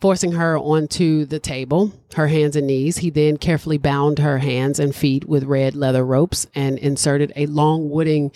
forcing 0.00 0.32
her 0.32 0.56
onto 0.58 1.24
the 1.24 1.38
table, 1.40 1.92
her 2.14 2.28
hands 2.28 2.54
and 2.54 2.66
knees. 2.66 2.98
He 2.98 3.10
then 3.10 3.38
carefully 3.38 3.78
bound 3.78 4.18
her 4.20 4.38
hands 4.38 4.78
and 4.78 4.94
feet 4.94 5.26
with 5.26 5.44
red 5.44 5.74
leather 5.74 6.04
ropes 6.04 6.46
and 6.54 6.78
inserted 6.78 7.32
a 7.34 7.46
long 7.46 7.90
wooden 7.90 8.30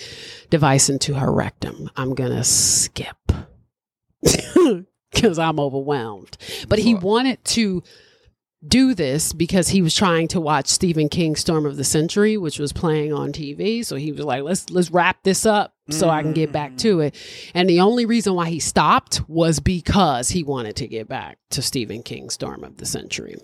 device 0.51 0.89
into 0.89 1.15
her 1.15 1.33
rectum. 1.33 1.91
I'm 1.97 2.15
going 2.15 2.33
to 2.33 2.45
skip 2.45 3.17
because 5.13 5.39
I'm 5.39 5.61
overwhelmed. 5.61 6.37
But 6.69 6.79
he 6.81 6.95
wanted 6.95 7.45
to 7.47 7.83
do 8.67 8.95
this 8.95 9.33
because 9.33 9.69
he 9.69 9.83
was 9.83 9.95
trying 9.95 10.29
to 10.29 10.41
watch 10.41 10.67
Stephen 10.67 11.09
King's 11.09 11.41
Storm 11.41 11.65
of 11.65 11.77
the 11.77 11.85
Century, 11.85 12.37
which 12.37 12.59
was 12.59 12.73
playing 12.73 13.13
on 13.13 13.33
TV. 13.33 13.85
So 13.85 13.97
he 13.97 14.11
was 14.11 14.25
like, 14.25 14.43
"Let's 14.43 14.69
let's 14.71 14.91
wrap 14.91 15.23
this 15.23 15.47
up 15.47 15.75
so 15.91 16.09
I 16.09 16.23
can 16.23 16.33
get 16.33 16.51
back 16.51 16.77
to 16.79 17.01
it." 17.01 17.15
And 17.55 17.69
the 17.69 17.81
only 17.81 18.05
reason 18.05 18.35
why 18.35 18.49
he 18.49 18.59
stopped 18.59 19.23
was 19.29 19.61
because 19.61 20.31
he 20.31 20.43
wanted 20.43 20.77
to 20.77 20.89
get 20.89 21.09
back 21.09 21.39
to 21.51 21.63
Stephen 21.63 22.03
King's 22.03 22.35
Storm 22.35 22.65
of 22.65 22.79
the 22.79 22.87
Century. 22.87 23.37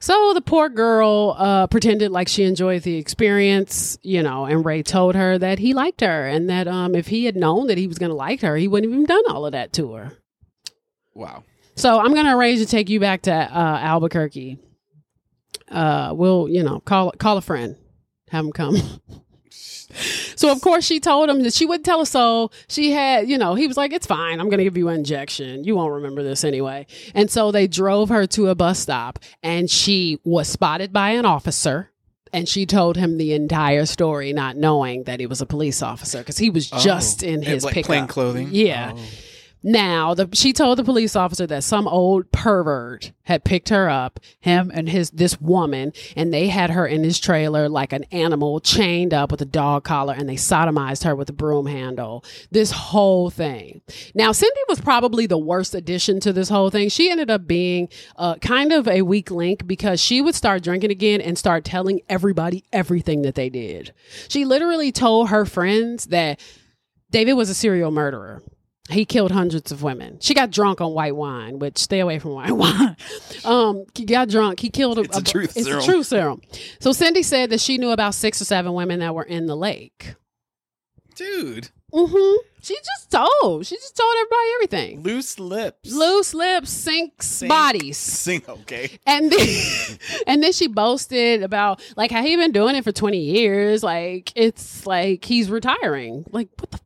So 0.00 0.32
the 0.34 0.40
poor 0.40 0.68
girl 0.68 1.34
uh, 1.38 1.66
pretended 1.66 2.10
like 2.10 2.28
she 2.28 2.44
enjoyed 2.44 2.82
the 2.82 2.96
experience, 2.96 3.98
you 4.02 4.22
know, 4.22 4.46
and 4.46 4.64
Ray 4.64 4.82
told 4.82 5.14
her 5.14 5.36
that 5.38 5.58
he 5.58 5.74
liked 5.74 6.00
her 6.00 6.26
and 6.26 6.48
that 6.48 6.68
um, 6.68 6.94
if 6.94 7.08
he 7.08 7.24
had 7.24 7.36
known 7.36 7.66
that 7.66 7.76
he 7.76 7.86
was 7.86 7.98
going 7.98 8.10
to 8.10 8.16
like 8.16 8.40
her, 8.42 8.56
he 8.56 8.68
wouldn't 8.68 8.90
have 8.90 9.00
even 9.00 9.06
done 9.06 9.24
all 9.28 9.44
of 9.44 9.52
that 9.52 9.72
to 9.74 9.92
her. 9.94 10.12
Wow. 11.14 11.44
So 11.78 11.98
I'm 11.98 12.12
going 12.12 12.26
to 12.26 12.34
arrange 12.36 12.60
to 12.60 12.66
take 12.66 12.88
you 12.88 13.00
back 13.00 13.22
to 13.22 13.32
uh, 13.32 13.78
Albuquerque. 13.82 14.58
Uh, 15.70 16.12
we'll, 16.14 16.48
you 16.48 16.62
know, 16.62 16.80
call 16.80 17.12
call 17.12 17.36
a 17.36 17.42
friend, 17.42 17.76
have 18.30 18.44
him 18.44 18.52
come. 18.52 18.76
So 20.36 20.52
of 20.52 20.60
course 20.60 20.84
she 20.84 21.00
told 21.00 21.30
him 21.30 21.42
that 21.42 21.54
she 21.54 21.64
wouldn't 21.66 21.84
tell 21.86 22.00
a 22.02 22.06
soul. 22.06 22.52
She 22.68 22.92
had, 22.92 23.28
you 23.28 23.38
know, 23.38 23.54
he 23.54 23.66
was 23.66 23.76
like, 23.78 23.92
"It's 23.92 24.06
fine. 24.06 24.38
I'm 24.38 24.48
going 24.50 24.58
to 24.58 24.64
give 24.64 24.76
you 24.76 24.88
an 24.88 24.96
injection. 24.96 25.64
You 25.64 25.74
won't 25.74 25.94
remember 25.94 26.22
this 26.22 26.44
anyway." 26.44 26.86
And 27.14 27.28
so 27.30 27.50
they 27.50 27.66
drove 27.66 28.10
her 28.10 28.26
to 28.28 28.48
a 28.48 28.54
bus 28.54 28.78
stop, 28.78 29.18
and 29.42 29.68
she 29.68 30.20
was 30.24 30.46
spotted 30.46 30.92
by 30.92 31.10
an 31.12 31.24
officer. 31.24 31.90
And 32.34 32.46
she 32.46 32.66
told 32.66 32.96
him 32.98 33.16
the 33.16 33.32
entire 33.32 33.86
story, 33.86 34.32
not 34.34 34.56
knowing 34.56 35.04
that 35.04 35.18
he 35.20 35.26
was 35.26 35.40
a 35.40 35.46
police 35.46 35.82
officer 35.82 36.18
because 36.18 36.36
he 36.38 36.50
was 36.50 36.68
just 36.70 37.22
in 37.22 37.40
Oh. 37.40 37.48
His 37.48 37.64
like 37.64 37.74
pickup. 37.74 37.86
plain 37.86 38.06
clothing. 38.06 38.48
Yeah. 38.52 38.92
Oh. 38.94 39.00
Now, 39.62 40.14
the, 40.14 40.28
she 40.32 40.52
told 40.52 40.78
the 40.78 40.84
police 40.84 41.16
officer 41.16 41.46
that 41.48 41.64
some 41.64 41.88
old 41.88 42.30
pervert 42.30 43.12
had 43.24 43.44
picked 43.44 43.70
her 43.70 43.88
up, 43.88 44.20
him 44.40 44.70
and 44.72 44.88
his 44.88 45.10
this 45.10 45.40
woman, 45.40 45.92
and 46.16 46.32
they 46.32 46.48
had 46.48 46.70
her 46.70 46.86
in 46.86 47.02
his 47.02 47.18
trailer 47.18 47.68
like 47.68 47.92
an 47.92 48.04
animal, 48.04 48.60
chained 48.60 49.12
up 49.12 49.30
with 49.30 49.42
a 49.42 49.46
dog 49.46 49.84
collar, 49.84 50.14
and 50.16 50.28
they 50.28 50.36
sodomized 50.36 51.04
her 51.04 51.16
with 51.16 51.28
a 51.28 51.32
broom 51.32 51.66
handle. 51.66 52.24
This 52.50 52.70
whole 52.70 53.30
thing. 53.30 53.80
Now, 54.14 54.32
Cindy 54.32 54.60
was 54.68 54.80
probably 54.80 55.26
the 55.26 55.38
worst 55.38 55.74
addition 55.74 56.20
to 56.20 56.32
this 56.32 56.48
whole 56.48 56.70
thing. 56.70 56.88
She 56.88 57.10
ended 57.10 57.30
up 57.30 57.46
being 57.46 57.88
uh, 58.16 58.36
kind 58.36 58.72
of 58.72 58.86
a 58.86 59.02
weak 59.02 59.30
link 59.30 59.66
because 59.66 60.00
she 60.00 60.22
would 60.22 60.36
start 60.36 60.62
drinking 60.62 60.92
again 60.92 61.20
and 61.20 61.36
start 61.36 61.64
telling 61.64 62.00
everybody 62.08 62.64
everything 62.72 63.22
that 63.22 63.34
they 63.34 63.50
did. 63.50 63.92
She 64.28 64.44
literally 64.44 64.92
told 64.92 65.30
her 65.30 65.44
friends 65.44 66.06
that 66.06 66.40
David 67.10 67.34
was 67.34 67.50
a 67.50 67.54
serial 67.54 67.90
murderer. 67.90 68.42
He 68.90 69.04
killed 69.04 69.30
hundreds 69.32 69.70
of 69.70 69.82
women. 69.82 70.18
She 70.20 70.32
got 70.34 70.50
drunk 70.50 70.80
on 70.80 70.92
white 70.94 71.14
wine, 71.14 71.58
which 71.58 71.76
stay 71.78 72.00
away 72.00 72.18
from 72.18 72.32
white 72.32 72.52
wine. 72.56 72.96
Um, 73.44 73.84
he 73.94 74.04
got 74.04 74.28
drunk. 74.28 74.60
He 74.60 74.70
killed. 74.70 74.98
It's 74.98 75.16
a 75.16 75.22
truth 75.22 75.56
It's 75.56 75.66
serum. 75.66 75.82
a 75.82 75.84
truth 75.84 76.06
serum. 76.06 76.40
So 76.80 76.92
Cindy 76.92 77.22
said 77.22 77.50
that 77.50 77.60
she 77.60 77.76
knew 77.78 77.90
about 77.90 78.14
six 78.14 78.40
or 78.40 78.44
seven 78.46 78.72
women 78.72 79.00
that 79.00 79.14
were 79.14 79.24
in 79.24 79.46
the 79.46 79.56
lake. 79.56 80.14
Dude, 81.16 81.70
hmm 81.92 82.36
She 82.62 82.74
just 82.76 83.10
told. 83.10 83.66
She 83.66 83.74
just 83.74 83.96
told 83.96 84.14
everybody 84.20 84.48
everything. 84.54 85.02
loose 85.02 85.38
lips. 85.40 85.92
Loose 85.92 86.32
lips 86.32 86.70
sinks 86.70 87.26
Sink. 87.26 87.48
bodies. 87.50 87.96
Sink. 87.96 88.48
okay. 88.48 88.98
And 89.04 89.30
then, 89.32 89.48
and 90.28 90.42
then 90.42 90.52
she 90.52 90.68
boasted 90.68 91.42
about 91.42 91.82
like 91.96 92.10
how 92.12 92.22
he 92.22 92.36
been 92.36 92.52
doing 92.52 92.76
it 92.76 92.84
for 92.84 92.92
20 92.92 93.18
years. 93.18 93.82
Like 93.82 94.32
it's 94.36 94.86
like 94.86 95.24
he's 95.24 95.50
retiring. 95.50 96.24
Like 96.30 96.48
what 96.58 96.70
the? 96.70 96.78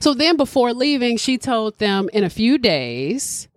So 0.00 0.14
then 0.14 0.36
before 0.36 0.72
leaving, 0.72 1.16
she 1.16 1.38
told 1.38 1.78
them 1.78 2.08
in 2.12 2.24
a 2.24 2.30
few 2.30 2.58
days. 2.58 3.48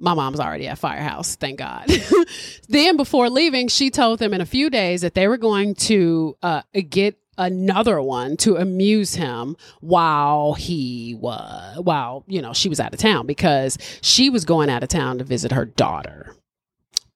My 0.00 0.14
mom's 0.14 0.38
already 0.38 0.68
at 0.68 0.78
Firehouse, 0.78 1.34
thank 1.34 1.58
God. 1.58 1.90
then 2.68 2.96
before 2.96 3.28
leaving, 3.28 3.66
she 3.66 3.90
told 3.90 4.20
them 4.20 4.32
in 4.32 4.40
a 4.40 4.46
few 4.46 4.70
days 4.70 5.00
that 5.00 5.14
they 5.14 5.26
were 5.26 5.38
going 5.38 5.74
to 5.74 6.36
uh, 6.40 6.62
get 6.88 7.18
another 7.36 8.02
one 8.02 8.36
to 8.36 8.56
amuse 8.56 9.14
him 9.14 9.56
while 9.80 10.54
he 10.54 11.14
was 11.20 11.78
while 11.78 12.24
you 12.26 12.42
know 12.42 12.52
she 12.52 12.68
was 12.68 12.80
out 12.80 12.92
of 12.92 12.98
town 12.98 13.26
because 13.26 13.78
she 14.02 14.28
was 14.28 14.44
going 14.44 14.68
out 14.68 14.82
of 14.82 14.88
town 14.88 15.18
to 15.18 15.24
visit 15.24 15.52
her 15.52 15.64
daughter. 15.64 16.34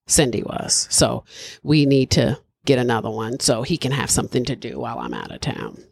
Cindy 0.07 0.43
was. 0.43 0.87
So 0.89 1.23
we 1.61 1.85
need 1.85 2.11
to 2.11 2.39
get 2.65 2.79
another 2.79 3.09
one 3.09 3.39
so 3.39 3.61
he 3.61 3.77
can 3.77 3.91
have 3.91 4.09
something 4.09 4.45
to 4.45 4.55
do 4.55 4.79
while 4.79 4.99
I'm 4.99 5.13
out 5.13 5.31
of 5.31 5.41
town. 5.41 5.83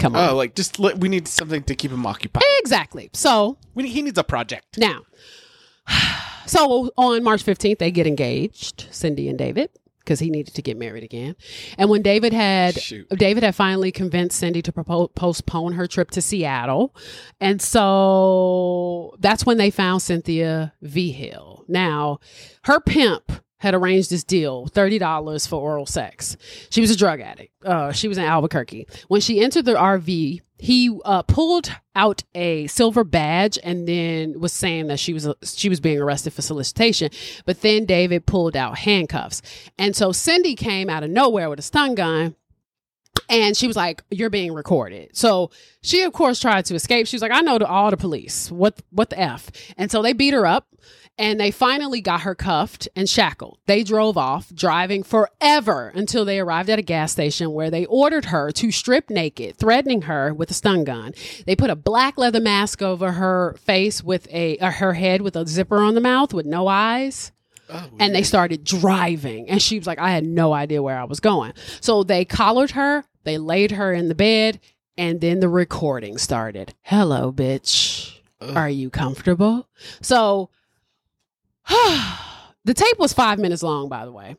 Come 0.00 0.16
oh, 0.16 0.18
on. 0.18 0.30
Oh, 0.30 0.36
like 0.36 0.54
just 0.54 0.78
let, 0.80 0.98
we 0.98 1.08
need 1.08 1.28
something 1.28 1.62
to 1.64 1.74
keep 1.74 1.90
him 1.90 2.04
occupied. 2.06 2.42
Exactly. 2.58 3.10
So 3.12 3.58
We 3.74 3.88
he 3.88 4.02
needs 4.02 4.18
a 4.18 4.24
project. 4.24 4.78
now, 4.78 5.02
so 6.46 6.90
on 6.96 7.22
March 7.22 7.44
15th, 7.44 7.78
they 7.78 7.90
get 7.90 8.06
engaged, 8.06 8.88
Cindy 8.90 9.28
and 9.28 9.38
David, 9.38 9.70
because 9.98 10.18
he 10.18 10.30
needed 10.30 10.54
to 10.54 10.62
get 10.62 10.78
married 10.78 11.04
again. 11.04 11.36
And 11.76 11.90
when 11.90 12.00
David 12.02 12.32
had 12.32 12.80
Shoot. 12.80 13.08
David 13.10 13.42
had 13.42 13.54
finally 13.54 13.92
convinced 13.92 14.38
Cindy 14.38 14.62
to 14.62 14.72
propo- 14.72 15.14
postpone 15.14 15.74
her 15.74 15.86
trip 15.86 16.10
to 16.12 16.22
Seattle, 16.22 16.94
and 17.40 17.60
so 17.60 19.14
that's 19.20 19.44
when 19.44 19.58
they 19.58 19.70
found 19.70 20.00
Cynthia 20.00 20.72
Vigil. 20.80 21.64
Now, 21.68 22.20
her 22.64 22.80
pimp 22.80 23.30
had 23.60 23.74
arranged 23.74 24.10
this 24.10 24.24
deal 24.24 24.66
$30 24.68 25.48
for 25.48 25.60
oral 25.60 25.86
sex. 25.86 26.36
She 26.70 26.80
was 26.80 26.90
a 26.90 26.96
drug 26.96 27.20
addict. 27.20 27.52
Uh, 27.64 27.92
she 27.92 28.08
was 28.08 28.18
in 28.18 28.24
Albuquerque. 28.24 28.86
When 29.08 29.20
she 29.20 29.40
entered 29.40 29.66
the 29.66 29.74
RV, 29.74 30.40
he 30.58 30.98
uh, 31.04 31.22
pulled 31.22 31.70
out 31.94 32.22
a 32.34 32.66
silver 32.66 33.04
badge 33.04 33.58
and 33.62 33.86
then 33.86 34.40
was 34.40 34.52
saying 34.52 34.88
that 34.88 34.98
she 34.98 35.12
was 35.12 35.28
she 35.42 35.68
was 35.68 35.80
being 35.80 35.98
arrested 35.98 36.32
for 36.32 36.42
solicitation. 36.42 37.10
But 37.46 37.60
then 37.62 37.84
David 37.84 38.26
pulled 38.26 38.56
out 38.56 38.78
handcuffs, 38.78 39.42
and 39.78 39.96
so 39.96 40.12
Cindy 40.12 40.54
came 40.54 40.90
out 40.90 41.02
of 41.02 41.10
nowhere 41.10 41.48
with 41.48 41.58
a 41.58 41.62
stun 41.62 41.94
gun. 41.94 42.36
And 43.28 43.56
she 43.56 43.66
was 43.66 43.76
like, 43.76 44.02
"You're 44.10 44.30
being 44.30 44.52
recorded." 44.52 45.16
So 45.16 45.50
she, 45.82 46.02
of 46.02 46.12
course, 46.12 46.40
tried 46.40 46.64
to 46.66 46.74
escape. 46.74 47.06
She 47.06 47.16
was 47.16 47.22
like, 47.22 47.32
"I 47.32 47.40
know 47.40 47.58
the, 47.58 47.66
all 47.66 47.90
the 47.90 47.96
police. 47.96 48.50
What 48.50 48.80
what 48.90 49.10
the 49.10 49.18
f?" 49.20 49.50
And 49.76 49.90
so 49.90 50.02
they 50.02 50.12
beat 50.12 50.34
her 50.34 50.46
up, 50.46 50.66
and 51.20 51.38
they 51.38 51.50
finally 51.50 52.00
got 52.00 52.22
her 52.22 52.34
cuffed 52.34 52.88
and 52.96 53.06
shackled. 53.08 53.58
They 53.66 53.84
drove 53.84 54.16
off, 54.16 54.52
driving 54.54 55.02
forever 55.02 55.92
until 55.94 56.24
they 56.24 56.40
arrived 56.40 56.70
at 56.70 56.78
a 56.78 56.82
gas 56.82 57.12
station 57.12 57.52
where 57.52 57.70
they 57.70 57.84
ordered 57.84 58.24
her 58.26 58.50
to 58.52 58.72
strip 58.72 59.10
naked, 59.10 59.58
threatening 59.58 60.02
her 60.02 60.32
with 60.32 60.50
a 60.50 60.54
stun 60.54 60.82
gun. 60.82 61.12
They 61.44 61.54
put 61.54 61.68
a 61.68 61.76
black 61.76 62.16
leather 62.16 62.40
mask 62.40 62.80
over 62.80 63.12
her 63.12 63.54
face 63.62 64.02
with 64.02 64.28
a 64.32 64.56
uh, 64.58 64.70
her 64.70 64.94
head 64.94 65.20
with 65.20 65.36
a 65.36 65.46
zipper 65.46 65.76
on 65.76 65.94
the 65.94 66.00
mouth 66.00 66.32
with 66.32 66.46
no 66.46 66.68
eyes. 66.68 67.32
Oh, 67.68 67.90
and 68.00 68.14
they 68.14 68.22
started 68.22 68.64
driving. 68.64 69.50
And 69.50 69.60
she 69.60 69.78
was 69.78 69.86
like 69.86 69.98
i 69.98 70.10
had 70.10 70.24
no 70.24 70.54
idea 70.54 70.82
where 70.82 70.98
i 70.98 71.04
was 71.04 71.20
going. 71.20 71.52
So 71.82 72.02
they 72.02 72.24
collared 72.24 72.70
her 72.70 73.04
they 73.24 73.36
laid 73.36 73.72
her 73.72 73.92
in 73.92 74.08
the 74.08 74.14
bed 74.14 74.58
and 74.96 75.20
then 75.20 75.40
the 75.40 75.50
recording 75.50 76.16
started. 76.16 76.72
Hello 76.80 77.30
bitch. 77.30 78.16
Are 78.40 78.70
you 78.70 78.88
comfortable? 78.88 79.68
So 80.00 80.48
the 82.64 82.74
tape 82.74 82.98
was 82.98 83.12
five 83.12 83.38
minutes 83.38 83.62
long 83.62 83.88
by 83.88 84.04
the 84.04 84.12
way 84.12 84.36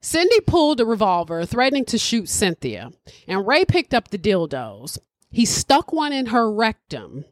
cindy 0.00 0.40
pulled 0.40 0.80
a 0.80 0.84
revolver 0.86 1.44
threatening 1.44 1.84
to 1.84 1.98
shoot 1.98 2.28
cynthia 2.28 2.90
and 3.28 3.46
ray 3.46 3.64
picked 3.64 3.92
up 3.94 4.08
the 4.08 4.18
dildos 4.18 4.98
he 5.30 5.44
stuck 5.44 5.92
one 5.92 6.12
in 6.12 6.26
her 6.26 6.50
rectum 6.50 7.24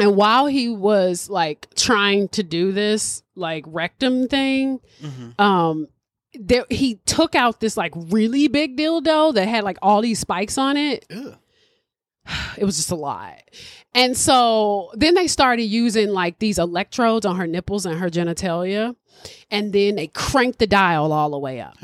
and 0.00 0.16
while 0.16 0.46
he 0.46 0.68
was 0.70 1.28
like 1.28 1.68
trying 1.76 2.26
to 2.28 2.42
do 2.42 2.72
this 2.72 3.22
like 3.36 3.62
rectum 3.66 4.26
thing, 4.26 4.80
Mhm. 5.02 5.38
um 5.38 5.86
there 6.34 6.64
he 6.70 6.94
took 7.04 7.34
out 7.34 7.60
this 7.60 7.76
like 7.76 7.92
really 7.94 8.48
big 8.48 8.78
dildo 8.78 9.34
that 9.34 9.46
had 9.46 9.64
like 9.64 9.76
all 9.82 10.00
these 10.00 10.18
spikes 10.18 10.56
on 10.56 10.78
it. 10.78 11.04
Ugh. 11.14 11.36
It 12.56 12.64
was 12.64 12.76
just 12.76 12.90
a 12.90 12.96
lot. 12.96 13.42
And 13.94 14.16
so 14.16 14.90
then 14.94 15.14
they 15.14 15.26
started 15.26 15.64
using 15.64 16.10
like 16.10 16.38
these 16.38 16.58
electrodes 16.58 17.26
on 17.26 17.36
her 17.36 17.46
nipples 17.46 17.86
and 17.86 17.98
her 17.98 18.08
genitalia. 18.08 18.96
And 19.50 19.72
then 19.72 19.96
they 19.96 20.08
cranked 20.08 20.58
the 20.58 20.66
dial 20.66 21.12
all 21.12 21.30
the 21.30 21.38
way 21.38 21.60
up. 21.60 21.76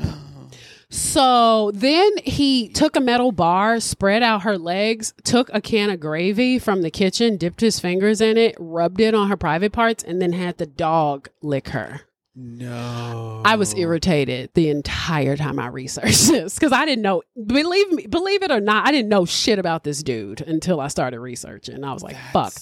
So 0.91 1.69
then 1.75 2.17
he 2.23 2.67
took 2.69 2.95
a 2.95 2.99
metal 2.99 3.31
bar, 3.31 3.79
spread 3.79 4.23
out 4.23 4.41
her 4.41 4.57
legs, 4.57 5.13
took 5.23 5.49
a 5.53 5.61
can 5.61 5.91
of 5.91 5.99
gravy 5.99 6.57
from 6.57 6.81
the 6.81 6.89
kitchen, 6.89 7.37
dipped 7.37 7.61
his 7.61 7.79
fingers 7.79 8.21
in 8.21 8.37
it, 8.37 8.55
rubbed 8.59 8.99
it 8.99 9.13
on 9.13 9.29
her 9.29 9.37
private 9.37 9.71
parts, 9.71 10.03
and 10.03 10.19
then 10.19 10.33
had 10.33 10.57
the 10.57 10.65
dog 10.65 11.29
lick 11.43 11.69
her. 11.69 12.01
No. 12.41 13.41
I 13.43 13.57
was 13.57 13.75
irritated 13.75 14.51
the 14.53 14.69
entire 14.69 15.35
time 15.35 15.59
I 15.59 15.67
researched 15.67 16.27
this 16.29 16.55
because 16.55 16.71
I 16.71 16.85
didn't 16.85 17.01
know. 17.01 17.21
Believe 17.45 17.91
me, 17.91 18.07
believe 18.07 18.43
it 18.43 18.51
or 18.51 18.61
not, 18.61 18.87
I 18.87 18.91
didn't 18.91 19.09
know 19.09 19.25
shit 19.25 19.59
about 19.59 19.83
this 19.83 20.01
dude 20.01 20.39
until 20.41 20.79
I 20.79 20.87
started 20.87 21.19
researching. 21.19 21.83
I 21.83 21.91
was 21.91 22.01
like, 22.01 22.15
"Fuck, 22.31 22.53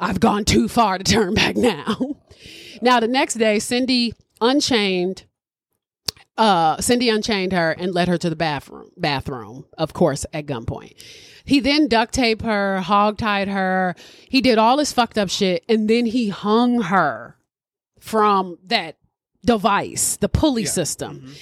I've 0.00 0.20
gone 0.20 0.46
too 0.46 0.68
far 0.68 0.96
to 0.96 1.04
turn 1.12 1.34
back 1.34 1.54
now." 1.54 1.98
now 2.80 2.98
the 2.98 3.08
next 3.08 3.34
day, 3.34 3.58
Cindy 3.58 4.14
unchained. 4.40 5.26
Uh, 6.38 6.80
Cindy 6.80 7.10
unchained 7.10 7.52
her 7.52 7.72
and 7.72 7.92
led 7.92 8.08
her 8.08 8.16
to 8.16 8.30
the 8.30 8.36
bathroom. 8.36 8.90
Bathroom, 8.96 9.66
of 9.76 9.92
course, 9.92 10.24
at 10.32 10.46
gunpoint. 10.46 10.94
He 11.44 11.60
then 11.60 11.88
duct 11.88 12.14
taped 12.14 12.42
her, 12.42 12.80
hog 12.80 13.18
tied 13.18 13.48
her. 13.48 13.94
He 14.30 14.40
did 14.40 14.56
all 14.56 14.78
this 14.78 14.94
fucked 14.94 15.18
up 15.18 15.28
shit, 15.28 15.62
and 15.68 15.90
then 15.90 16.06
he 16.06 16.30
hung 16.30 16.82
her 16.82 17.36
from 17.98 18.56
that 18.64 18.96
device, 19.44 20.16
the 20.16 20.28
pulley 20.28 20.64
system. 20.64 21.34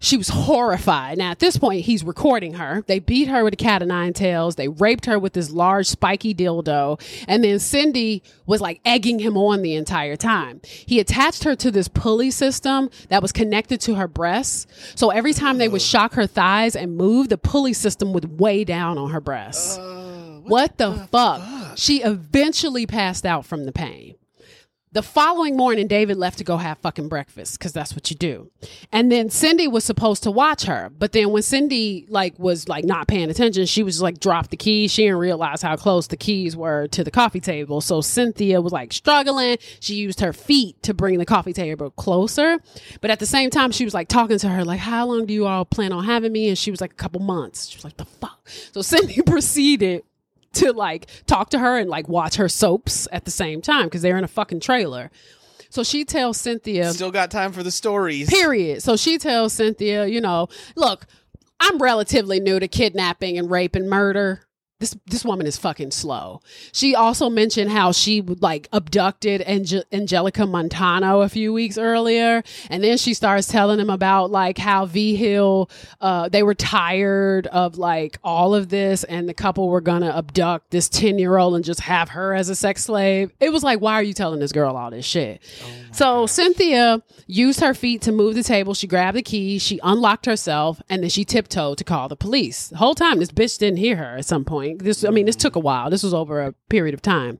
She 0.00 0.18
was 0.18 0.28
horrified. 0.28 1.16
Now, 1.16 1.30
at 1.30 1.38
this 1.38 1.56
point, 1.56 1.86
he's 1.86 2.04
recording 2.04 2.54
her. 2.54 2.84
They 2.86 2.98
beat 2.98 3.28
her 3.28 3.42
with 3.42 3.54
a 3.54 3.56
cat 3.56 3.80
of 3.80 3.88
nine 3.88 4.12
tails. 4.12 4.56
They 4.56 4.68
raped 4.68 5.06
her 5.06 5.18
with 5.18 5.32
this 5.32 5.50
large, 5.50 5.86
spiky 5.86 6.34
dildo. 6.34 7.00
And 7.26 7.42
then 7.42 7.58
Cindy 7.58 8.22
was 8.44 8.60
like 8.60 8.82
egging 8.84 9.20
him 9.20 9.38
on 9.38 9.62
the 9.62 9.74
entire 9.74 10.16
time. 10.16 10.60
He 10.64 11.00
attached 11.00 11.44
her 11.44 11.56
to 11.56 11.70
this 11.70 11.88
pulley 11.88 12.30
system 12.30 12.90
that 13.08 13.22
was 13.22 13.32
connected 13.32 13.80
to 13.82 13.94
her 13.94 14.06
breasts. 14.06 14.66
So 14.94 15.08
every 15.08 15.32
time 15.32 15.56
they 15.56 15.68
would 15.68 15.80
shock 15.80 16.12
her 16.14 16.26
thighs 16.26 16.76
and 16.76 16.98
move, 16.98 17.30
the 17.30 17.38
pulley 17.38 17.72
system 17.72 18.12
would 18.12 18.38
weigh 18.38 18.64
down 18.64 18.98
on 18.98 19.08
her 19.08 19.22
breasts. 19.22 19.78
Uh, 19.78 20.42
what, 20.44 20.76
the, 20.76 21.08
fuck? 21.10 21.78
She 21.78 22.02
eventually 22.02 22.84
passed 22.86 23.24
out 23.24 23.46
from 23.46 23.64
the 23.64 23.72
pain. 23.72 24.16
The 24.94 25.02
following 25.02 25.56
morning, 25.56 25.88
David 25.88 26.18
left 26.18 26.38
to 26.38 26.44
go 26.44 26.56
have 26.56 26.78
fucking 26.78 27.08
breakfast 27.08 27.58
because 27.58 27.72
that's 27.72 27.94
what 27.94 28.10
you 28.10 28.16
do. 28.16 28.52
And 28.92 29.10
then 29.10 29.28
Cindy 29.28 29.66
was 29.66 29.82
supposed 29.82 30.22
to 30.22 30.30
watch 30.30 30.66
her, 30.66 30.88
but 30.96 31.10
then 31.10 31.30
when 31.30 31.42
Cindy 31.42 32.06
like 32.08 32.38
was 32.38 32.68
like 32.68 32.84
not 32.84 33.08
paying 33.08 33.28
attention, 33.28 33.66
she 33.66 33.82
was 33.82 34.00
like 34.00 34.20
dropped 34.20 34.50
the 34.50 34.56
keys. 34.56 34.92
She 34.92 35.02
didn't 35.02 35.18
realize 35.18 35.62
how 35.62 35.74
close 35.74 36.06
the 36.06 36.16
keys 36.16 36.56
were 36.56 36.86
to 36.92 37.02
the 37.02 37.10
coffee 37.10 37.40
table. 37.40 37.80
So 37.80 38.02
Cynthia 38.02 38.60
was 38.60 38.72
like 38.72 38.92
struggling. 38.92 39.58
She 39.80 39.96
used 39.96 40.20
her 40.20 40.32
feet 40.32 40.80
to 40.84 40.94
bring 40.94 41.18
the 41.18 41.26
coffee 41.26 41.52
table 41.52 41.90
closer, 41.90 42.60
but 43.00 43.10
at 43.10 43.18
the 43.18 43.26
same 43.26 43.50
time, 43.50 43.72
she 43.72 43.84
was 43.84 43.94
like 43.94 44.06
talking 44.06 44.38
to 44.38 44.48
her 44.48 44.64
like, 44.64 44.78
"How 44.78 45.06
long 45.06 45.26
do 45.26 45.34
you 45.34 45.44
all 45.44 45.64
plan 45.64 45.90
on 45.90 46.04
having 46.04 46.30
me?" 46.30 46.50
And 46.50 46.56
she 46.56 46.70
was 46.70 46.80
like, 46.80 46.92
"A 46.92 46.94
couple 47.02 47.20
months." 47.20 47.66
She 47.66 47.76
was 47.78 47.84
like, 47.84 47.96
"The 47.96 48.04
fuck." 48.04 48.48
So 48.70 48.80
Cindy 48.80 49.22
proceeded 49.26 50.04
to 50.54 50.72
like 50.72 51.06
talk 51.26 51.50
to 51.50 51.58
her 51.58 51.78
and 51.78 51.88
like 51.90 52.08
watch 52.08 52.36
her 52.36 52.48
soaps 52.48 53.06
at 53.12 53.24
the 53.24 53.30
same 53.30 53.60
time 53.60 53.84
because 53.84 54.02
they're 54.02 54.18
in 54.18 54.24
a 54.24 54.28
fucking 54.28 54.60
trailer. 54.60 55.10
So 55.70 55.82
she 55.82 56.04
tells 56.04 56.36
Cynthia, 56.40 56.92
Still 56.92 57.10
got 57.10 57.30
time 57.32 57.52
for 57.52 57.62
the 57.64 57.70
stories. 57.72 58.30
period. 58.30 58.82
So 58.82 58.96
she 58.96 59.18
tells 59.18 59.52
Cynthia, 59.52 60.06
you 60.06 60.20
know, 60.20 60.48
look, 60.76 61.06
I'm 61.58 61.78
relatively 61.78 62.38
new 62.40 62.60
to 62.60 62.68
kidnapping 62.68 63.38
and 63.38 63.50
rape 63.50 63.74
and 63.74 63.88
murder. 63.90 64.42
This 64.80 64.96
this 65.06 65.24
woman 65.24 65.46
is 65.46 65.56
fucking 65.56 65.92
slow. 65.92 66.40
She 66.72 66.96
also 66.96 67.30
mentioned 67.30 67.70
how 67.70 67.92
she 67.92 68.20
like 68.22 68.68
abducted 68.72 69.40
Ange- 69.46 69.84
Angelica 69.92 70.46
Montano 70.46 71.20
a 71.20 71.28
few 71.28 71.52
weeks 71.52 71.78
earlier, 71.78 72.42
and 72.68 72.82
then 72.82 72.98
she 72.98 73.14
starts 73.14 73.46
telling 73.46 73.78
him 73.78 73.88
about 73.88 74.32
like 74.32 74.58
how 74.58 74.84
Vigil, 74.86 75.70
uh, 76.00 76.28
they 76.28 76.42
were 76.42 76.54
tired 76.56 77.46
of 77.46 77.78
like 77.78 78.18
all 78.24 78.52
of 78.52 78.68
this, 78.68 79.04
and 79.04 79.28
the 79.28 79.32
couple 79.32 79.68
were 79.68 79.80
gonna 79.80 80.10
abduct 80.10 80.72
this 80.72 80.88
ten 80.88 81.20
year 81.20 81.38
old 81.38 81.54
and 81.54 81.64
just 81.64 81.80
have 81.80 82.08
her 82.08 82.34
as 82.34 82.48
a 82.48 82.56
sex 82.56 82.84
slave. 82.84 83.30
It 83.38 83.52
was 83.52 83.62
like, 83.62 83.80
why 83.80 83.94
are 83.94 84.02
you 84.02 84.12
telling 84.12 84.40
this 84.40 84.52
girl 84.52 84.76
all 84.76 84.90
this 84.90 85.06
shit? 85.06 85.40
so 85.92 86.26
Cynthia 86.26 87.00
used 87.28 87.60
her 87.60 87.74
feet 87.74 88.02
to 88.02 88.10
move 88.12 88.34
the 88.34 88.42
table. 88.42 88.74
She 88.74 88.88
grabbed 88.88 89.16
the 89.16 89.22
key, 89.22 89.60
she 89.60 89.78
unlocked 89.84 90.26
herself, 90.26 90.82
and 90.90 91.04
then 91.04 91.10
she 91.10 91.24
tiptoed 91.24 91.78
to 91.78 91.84
call 91.84 92.08
the 92.08 92.16
police. 92.16 92.68
The 92.68 92.78
whole 92.78 92.96
time, 92.96 93.20
this 93.20 93.30
bitch 93.30 93.56
didn't 93.58 93.78
hear 93.78 93.94
her 93.96 94.16
at 94.16 94.26
some 94.26 94.44
point. 94.44 94.63
This, 94.78 95.04
I 95.04 95.10
mean, 95.10 95.26
this 95.26 95.36
took 95.36 95.56
a 95.56 95.60
while. 95.60 95.90
This 95.90 96.02
was 96.02 96.14
over 96.14 96.40
a 96.40 96.52
period 96.68 96.94
of 96.94 97.02
time. 97.02 97.38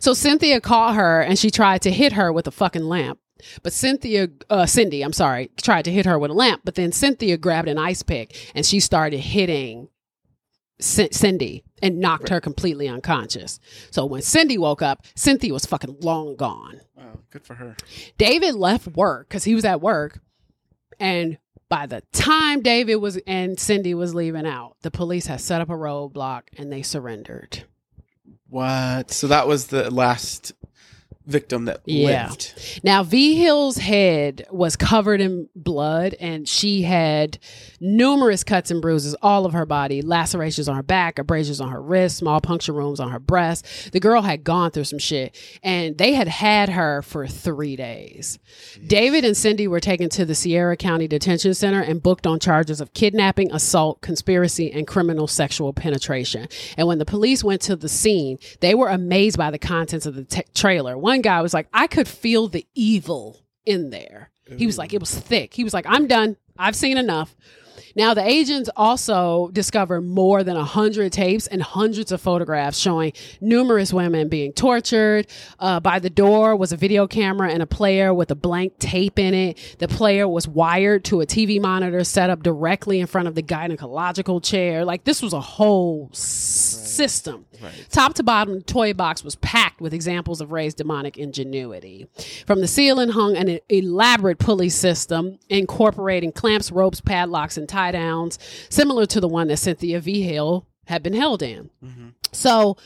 So 0.00 0.14
Cynthia 0.14 0.60
caught 0.60 0.94
her 0.94 1.20
and 1.20 1.38
she 1.38 1.50
tried 1.50 1.82
to 1.82 1.90
hit 1.90 2.12
her 2.14 2.32
with 2.32 2.46
a 2.46 2.50
fucking 2.50 2.84
lamp. 2.84 3.18
But 3.62 3.72
Cynthia, 3.72 4.28
uh, 4.50 4.66
Cindy, 4.66 5.02
I'm 5.02 5.12
sorry, 5.12 5.50
tried 5.60 5.84
to 5.86 5.92
hit 5.92 6.06
her 6.06 6.18
with 6.18 6.30
a 6.30 6.34
lamp. 6.34 6.62
But 6.64 6.76
then 6.76 6.92
Cynthia 6.92 7.36
grabbed 7.36 7.68
an 7.68 7.78
ice 7.78 8.02
pick 8.02 8.36
and 8.54 8.64
she 8.64 8.78
started 8.80 9.18
hitting 9.18 9.88
C- 10.80 11.08
Cindy 11.12 11.64
and 11.82 11.98
knocked 11.98 12.28
her 12.28 12.40
completely 12.40 12.88
unconscious. 12.88 13.58
So 13.90 14.06
when 14.06 14.22
Cindy 14.22 14.58
woke 14.58 14.82
up, 14.82 15.04
Cynthia 15.16 15.52
was 15.52 15.66
fucking 15.66 15.96
long 16.00 16.36
gone. 16.36 16.80
Wow, 16.96 17.18
good 17.30 17.44
for 17.44 17.54
her. 17.54 17.76
David 18.18 18.54
left 18.54 18.86
work 18.88 19.28
because 19.28 19.44
he 19.44 19.54
was 19.54 19.64
at 19.64 19.80
work. 19.80 20.20
And 21.00 21.38
by 21.72 21.86
the 21.86 22.02
time 22.12 22.60
David 22.60 22.96
was 22.96 23.16
and 23.26 23.58
Cindy 23.58 23.94
was 23.94 24.14
leaving 24.14 24.44
out, 24.44 24.76
the 24.82 24.90
police 24.90 25.24
had 25.24 25.40
set 25.40 25.62
up 25.62 25.70
a 25.70 25.72
roadblock 25.72 26.42
and 26.58 26.70
they 26.70 26.82
surrendered. 26.82 27.64
What? 28.50 29.10
So 29.10 29.26
that 29.28 29.48
was 29.48 29.68
the 29.68 29.90
last 29.90 30.52
victim 31.26 31.64
that 31.66 31.80
Yeah. 31.86 32.28
lived. 32.28 32.80
Now, 32.82 33.02
Vigil's 33.02 33.78
head 33.78 34.46
was 34.50 34.76
covered 34.76 35.20
in 35.20 35.48
blood, 35.54 36.14
and 36.20 36.48
she 36.48 36.82
had 36.82 37.38
numerous 37.80 38.44
cuts 38.44 38.70
and 38.70 38.80
bruises 38.80 39.14
all 39.22 39.44
of 39.46 39.52
her 39.52 39.66
body, 39.66 40.02
lacerations 40.02 40.68
on 40.68 40.76
her 40.76 40.82
back, 40.82 41.18
abrasions 41.18 41.60
on 41.60 41.70
her 41.70 41.80
wrist, 41.82 42.16
small 42.18 42.40
puncture 42.40 42.72
wounds 42.72 43.00
on 43.00 43.10
her 43.10 43.18
breast. 43.18 43.66
The 43.92 44.00
girl 44.00 44.22
had 44.22 44.44
gone 44.44 44.70
through 44.70 44.84
some 44.84 44.98
shit, 44.98 45.36
and 45.62 45.96
they 45.98 46.12
had 46.14 46.28
had 46.28 46.68
her 46.70 47.02
for 47.02 47.26
three 47.26 47.76
days. 47.76 48.38
David 48.86 49.24
and 49.24 49.36
Cindy 49.36 49.66
were 49.68 49.80
taken 49.80 50.08
to 50.10 50.24
the 50.24 50.34
Sierra 50.34 50.76
County 50.76 51.08
Detention 51.08 51.54
Center 51.54 51.80
and 51.80 52.02
booked 52.02 52.26
on 52.26 52.38
charges 52.40 52.80
of 52.80 52.94
kidnapping, 52.94 53.52
assault, 53.52 54.00
conspiracy, 54.00 54.70
and 54.72 54.86
criminal 54.86 55.26
sexual 55.26 55.72
penetration. 55.72 56.48
And 56.76 56.86
when 56.86 56.98
the 56.98 57.04
police 57.04 57.42
went 57.44 57.60
to 57.62 57.76
the 57.76 57.88
scene, 57.88 58.38
they 58.60 58.74
were 58.74 58.88
amazed 58.88 59.36
by 59.38 59.50
the 59.50 59.58
contents 59.58 60.06
of 60.06 60.14
the 60.14 60.24
t- 60.24 60.42
trailer. 60.54 60.96
One 60.96 61.11
guy 61.20 61.42
was 61.42 61.54
like, 61.54 61.68
I 61.72 61.86
could 61.86 62.08
feel 62.08 62.48
the 62.48 62.66
evil 62.74 63.40
in 63.66 63.90
there. 63.90 64.30
He 64.56 64.66
was 64.66 64.76
like, 64.76 64.92
it 64.92 65.00
was 65.00 65.14
thick. 65.14 65.54
He 65.54 65.64
was 65.64 65.72
like, 65.72 65.86
I'm 65.88 66.06
done. 66.06 66.36
I've 66.58 66.76
seen 66.76 66.98
enough. 66.98 67.34
Now, 67.94 68.14
the 68.14 68.26
agents 68.26 68.70
also 68.76 69.48
discovered 69.52 70.02
more 70.02 70.42
than 70.42 70.56
100 70.56 71.12
tapes 71.12 71.46
and 71.46 71.62
hundreds 71.62 72.12
of 72.12 72.20
photographs 72.20 72.78
showing 72.78 73.12
numerous 73.40 73.92
women 73.92 74.28
being 74.28 74.52
tortured. 74.52 75.26
Uh, 75.58 75.80
by 75.80 75.98
the 75.98 76.10
door 76.10 76.56
was 76.56 76.72
a 76.72 76.76
video 76.76 77.06
camera 77.06 77.50
and 77.50 77.62
a 77.62 77.66
player 77.66 78.12
with 78.14 78.30
a 78.30 78.34
blank 78.34 78.78
tape 78.78 79.18
in 79.18 79.34
it. 79.34 79.76
The 79.78 79.88
player 79.88 80.26
was 80.28 80.48
wired 80.48 81.04
to 81.06 81.20
a 81.20 81.26
TV 81.26 81.60
monitor 81.60 82.04
set 82.04 82.30
up 82.30 82.42
directly 82.42 83.00
in 83.00 83.06
front 83.06 83.28
of 83.28 83.34
the 83.34 83.42
gynecological 83.42 84.42
chair. 84.42 84.84
Like, 84.84 85.04
this 85.04 85.22
was 85.22 85.32
a 85.32 85.40
whole 85.40 86.08
s- 86.12 86.18
system. 86.18 87.46
Top 87.90 88.14
to 88.14 88.24
bottom, 88.24 88.54
the 88.54 88.62
toy 88.62 88.92
box 88.92 89.22
was 89.22 89.36
packed 89.36 89.80
with 89.80 89.94
examples 89.94 90.40
of 90.40 90.50
Ray's 90.50 90.74
demonic 90.74 91.16
ingenuity. 91.16 92.08
From 92.44 92.60
the 92.60 92.66
ceiling 92.66 93.10
hung 93.10 93.36
an 93.36 93.60
elaborate 93.68 94.38
pulley 94.38 94.68
system 94.68 95.38
incorporating 95.48 96.32
clamps, 96.32 96.72
ropes, 96.72 97.00
padlocks, 97.00 97.56
and 97.56 97.68
tie 97.72 97.92
downs, 97.92 98.38
similar 98.68 99.06
to 99.06 99.20
the 99.20 99.28
one 99.28 99.48
that 99.48 99.56
Cynthia 99.56 100.00
Vigil 100.00 100.66
had 100.86 101.02
been 101.02 101.14
held 101.14 101.42
in. 101.42 101.70
Mm-hmm. 101.84 102.08
So 102.32 102.76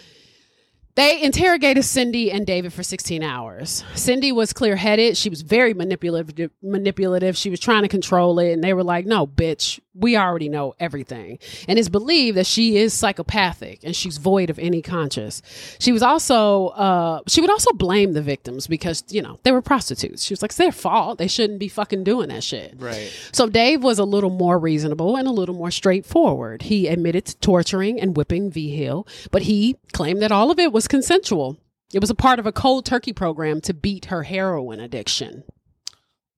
they 0.97 1.23
interrogated 1.23 1.85
Cindy 1.85 2.33
and 2.33 2.47
David 2.47 2.73
for 2.73 2.83
16 2.83 3.23
hours. 3.23 3.85
Cindy 3.95 4.33
was 4.33 4.55
clear 4.55 4.77
headed. 4.77 5.17
She 5.17 5.29
was 5.29 5.43
very 5.43 5.75
manipulative, 5.75 6.51
manipulative. 6.63 7.37
She 7.37 7.51
was 7.51 7.61
trying 7.61 7.83
to 7.83 7.89
control 7.89 8.39
it. 8.39 8.53
And 8.53 8.65
they 8.65 8.73
were 8.73 8.83
like, 8.83 9.05
no, 9.05 9.27
bitch, 9.27 9.79
we 9.95 10.17
already 10.17 10.49
know 10.49 10.75
everything. 10.81 11.39
And 11.69 11.79
it's 11.79 11.91
believed 11.91 12.39
that 12.39 12.47
she 12.47 12.79
is 12.79 12.95
psychopathic 12.95 13.81
and 13.83 13.95
she's 13.95 14.17
void 14.17 14.49
of 14.49 14.59
any 14.59 14.81
conscience. 14.81 15.43
She 15.79 15.93
was 15.93 16.03
also, 16.03 16.69
uh, 16.69 17.21
she 17.27 17.43
would 17.43 17.51
also 17.51 17.73
blame 17.73 18.13
the 18.13 18.23
victims 18.23 18.67
because, 18.67 19.05
you 19.09 19.21
know, 19.21 19.39
they 19.43 19.53
were 19.53 19.63
prostitutes. 19.63 20.25
She 20.25 20.33
was 20.33 20.41
like, 20.41 20.51
it's 20.51 20.59
their 20.59 20.73
fault. 20.73 21.19
They 21.19 21.29
shouldn't 21.29 21.59
be 21.59 21.69
fucking 21.69 22.05
doing 22.05 22.29
that 22.29 22.43
shit. 22.43 22.75
Right. 22.79 23.11
So 23.33 23.49
Dave 23.49 23.83
was 23.83 23.99
a 23.99 24.05
little 24.05 24.31
more 24.31 24.59
reasonable 24.59 25.17
and 25.17 25.29
a 25.29 25.33
little 25.33 25.55
more 25.55 25.71
straightforward. 25.71 26.63
He 26.63 26.87
admitted 26.89 27.27
to 27.27 27.37
torturing 27.39 28.01
and 28.01 28.17
whipping 28.17 28.51
Vigil, 28.51 29.07
but 29.31 29.43
he 29.43 29.77
claimed 29.93 30.23
that 30.23 30.33
all 30.33 30.51
of 30.51 30.59
it 30.59 30.73
was 30.73 30.86
consensual. 30.89 31.59
It 31.93 32.01
was 32.01 32.11
a 32.11 32.15
part 32.15 32.39
of 32.39 32.47
a 32.47 32.53
cold 32.53 32.85
turkey 32.85 33.13
program 33.13 33.61
to 33.63 33.75
beat 33.75 34.07
her 34.07 34.25
heroin 34.25 34.81
addiction. 34.81 35.45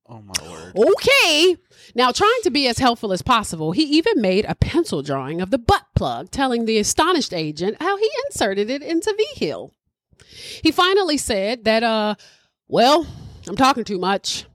Oh 0.07 0.21
my 0.21 0.49
word. 0.49 0.73
Okay. 0.75 1.57
Now, 1.93 2.11
trying 2.11 2.39
to 2.43 2.49
be 2.49 2.67
as 2.67 2.79
helpful 2.79 3.11
as 3.11 3.21
possible, 3.21 3.71
he 3.71 3.83
even 3.83 4.21
made 4.21 4.45
a 4.45 4.55
pencil 4.55 5.01
drawing 5.03 5.41
of 5.41 5.51
the 5.51 5.57
butt 5.57 5.85
plug, 5.95 6.31
telling 6.31 6.65
the 6.65 6.79
astonished 6.79 7.33
agent 7.33 7.77
how 7.79 7.97
he 7.97 8.09
inserted 8.27 8.69
it 8.69 8.81
into 8.81 9.13
V 9.15 9.25
Hill. 9.35 9.73
He 10.63 10.71
finally 10.71 11.17
said 11.17 11.65
that, 11.65 11.83
uh, 11.83 12.15
well, 12.67 13.05
I'm 13.47 13.55
talking 13.55 13.83
too 13.83 13.99
much. 13.99 14.45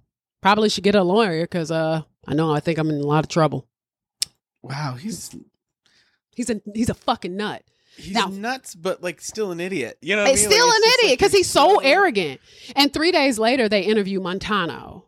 Probably 0.43 0.69
should 0.69 0.85
get 0.85 0.95
a 0.95 1.03
lawyer 1.03 1.45
because, 1.45 1.71
uh, 1.71 2.03
I 2.27 2.35
know 2.35 2.53
I 2.53 2.61
think 2.61 2.79
I'm 2.79 2.91
in 2.91 3.01
a 3.01 3.07
lot 3.07 3.25
of 3.25 3.29
trouble. 3.29 3.69
Wow, 4.62 4.95
he's 4.95 5.35
He's 6.35 6.51
a 6.51 6.61
he's 6.75 6.91
a 6.91 6.95
fucking 6.95 7.37
nut. 7.37 7.62
He's 7.97 8.12
Now- 8.12 8.27
nuts, 8.27 8.75
but 8.75 9.03
like 9.03 9.21
still 9.21 9.51
an 9.53 9.61
idiot. 9.61 9.99
You 10.01 10.16
know, 10.16 10.23
what 10.23 10.29
I 10.31 10.35
mean? 10.35 10.51
still 10.51 10.66
Like, 10.69 10.77
an 10.77 10.83
idiot 10.85 11.11
like, 11.12 11.19
because 11.19 11.33
he's 11.33 11.49
so 11.51 11.75
so- 11.75 11.79
arrogant. 11.81 12.41
And 12.77 12.93
three 12.93 13.12
days 13.12 13.39
later, 13.39 13.69
they 13.69 13.83
interview 13.83 14.21
Montano. 14.21 15.05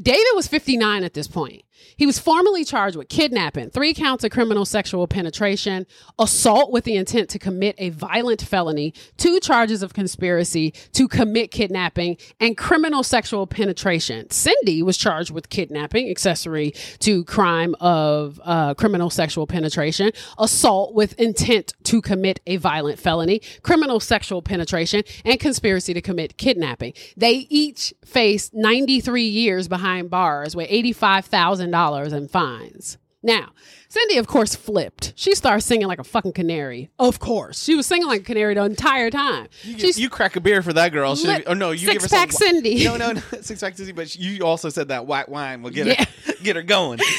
David 0.00 0.26
was 0.34 0.46
59 0.46 1.02
at 1.04 1.14
this 1.14 1.26
point. 1.26 1.62
He 1.96 2.06
was 2.06 2.18
formally 2.18 2.64
charged 2.64 2.96
with 2.96 3.08
kidnapping, 3.08 3.70
three 3.70 3.94
counts 3.94 4.24
of 4.24 4.30
criminal 4.30 4.64
sexual 4.64 5.06
penetration, 5.06 5.86
assault 6.18 6.70
with 6.70 6.84
the 6.84 6.96
intent 6.96 7.28
to 7.30 7.38
commit 7.38 7.74
a 7.78 7.90
violent 7.90 8.42
felony, 8.42 8.94
two 9.16 9.40
charges 9.40 9.82
of 9.82 9.94
conspiracy 9.94 10.72
to 10.92 11.08
commit 11.08 11.50
kidnapping, 11.50 12.16
and 12.40 12.56
criminal 12.56 13.02
sexual 13.02 13.46
penetration. 13.46 14.30
Cindy 14.30 14.82
was 14.82 14.96
charged 14.96 15.30
with 15.30 15.48
kidnapping, 15.48 16.08
accessory 16.10 16.72
to 17.00 17.24
crime 17.24 17.74
of 17.80 18.40
uh, 18.44 18.74
criminal 18.74 19.10
sexual 19.10 19.46
penetration, 19.46 20.12
assault 20.38 20.94
with 20.94 21.18
intent 21.18 21.74
to 21.84 22.00
commit 22.00 22.40
a 22.46 22.56
violent 22.56 22.98
felony, 22.98 23.40
criminal 23.62 24.00
sexual 24.00 24.42
penetration, 24.42 25.02
and 25.24 25.40
conspiracy 25.40 25.94
to 25.94 26.00
commit 26.00 26.36
kidnapping. 26.38 26.92
They 27.16 27.46
each 27.50 27.92
faced 28.04 28.54
93 28.54 29.24
years 29.24 29.68
behind 29.68 30.10
bars 30.10 30.54
with 30.54 30.68
$85,000 30.68 31.67
in 31.74 32.28
fines. 32.28 32.98
Now, 33.20 33.48
Cindy, 33.88 34.16
of 34.18 34.28
course, 34.28 34.54
flipped. 34.54 35.12
She 35.16 35.34
started 35.34 35.62
singing 35.62 35.88
like 35.88 35.98
a 35.98 36.04
fucking 36.04 36.34
canary. 36.34 36.88
Of 37.00 37.18
course. 37.18 37.64
She 37.64 37.74
was 37.74 37.84
singing 37.86 38.06
like 38.06 38.20
a 38.20 38.24
canary 38.24 38.54
the 38.54 38.62
entire 38.64 39.10
time. 39.10 39.48
You, 39.64 39.76
She's 39.78 39.98
you 39.98 40.08
crack 40.08 40.36
a 40.36 40.40
beer 40.40 40.62
for 40.62 40.72
that 40.74 40.92
girl. 40.92 41.16
She, 41.16 41.28
oh 41.46 41.54
no, 41.54 41.72
you 41.72 41.86
give 41.90 42.02
her 42.02 42.08
Six 42.08 42.12
Pack 42.12 42.32
some, 42.32 42.46
Cindy. 42.46 42.84
No, 42.84 42.96
no, 42.96 43.12
no, 43.12 43.20
six 43.40 43.60
pack 43.60 43.76
Cindy. 43.76 43.90
But 43.92 44.14
you 44.14 44.44
also 44.44 44.68
said 44.68 44.88
that 44.88 45.06
white 45.06 45.28
wine 45.28 45.62
will 45.62 45.70
get 45.70 45.86
Yeah. 45.88 46.04
her 46.26 46.32
get 46.44 46.54
her 46.56 46.62
going. 46.62 47.00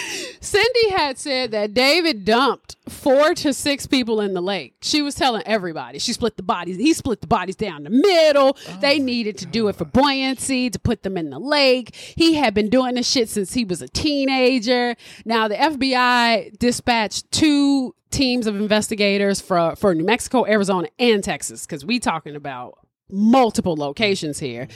Cindy 0.41 0.89
had 0.91 1.17
said 1.17 1.51
that 1.51 1.73
David 1.73 2.23
dumped 2.23 2.77
four 2.87 3.33
to 3.35 3.53
six 3.53 3.85
people 3.85 4.21
in 4.21 4.33
the 4.33 4.41
lake. 4.41 4.75
She 4.81 5.01
was 5.01 5.15
telling 5.15 5.43
everybody. 5.45 5.99
She 5.99 6.13
split 6.13 6.37
the 6.37 6.43
bodies. 6.43 6.77
He 6.77 6.93
split 6.93 7.21
the 7.21 7.27
bodies 7.27 7.55
down 7.55 7.83
the 7.83 7.89
middle. 7.89 8.57
they 8.79 8.99
oh, 8.99 9.03
needed 9.03 9.37
to 9.39 9.45
do 9.45 9.67
it 9.67 9.75
for 9.75 9.85
buoyancy 9.85 10.69
to 10.69 10.79
put 10.79 11.03
them 11.03 11.17
in 11.17 11.29
the 11.29 11.39
lake. 11.39 11.93
He 11.95 12.35
had 12.35 12.53
been 12.53 12.69
doing 12.69 12.95
this 12.95 13.09
shit 13.09 13.29
since 13.29 13.53
he 13.53 13.65
was 13.65 13.81
a 13.81 13.89
teenager. 13.89 14.95
Now 15.25 15.47
the 15.47 15.55
FBI 15.55 16.57
dispatched 16.57 17.31
two 17.31 17.95
teams 18.11 18.47
of 18.47 18.55
investigators 18.55 19.39
for 19.41 19.75
for 19.75 19.93
New 19.93 20.05
Mexico, 20.05 20.45
Arizona, 20.45 20.87
and 20.97 21.23
Texas 21.23 21.65
because 21.65 21.85
we 21.85 21.99
talking 21.99 22.35
about 22.35 22.79
multiple 23.11 23.75
locations 23.75 24.39
here 24.39 24.67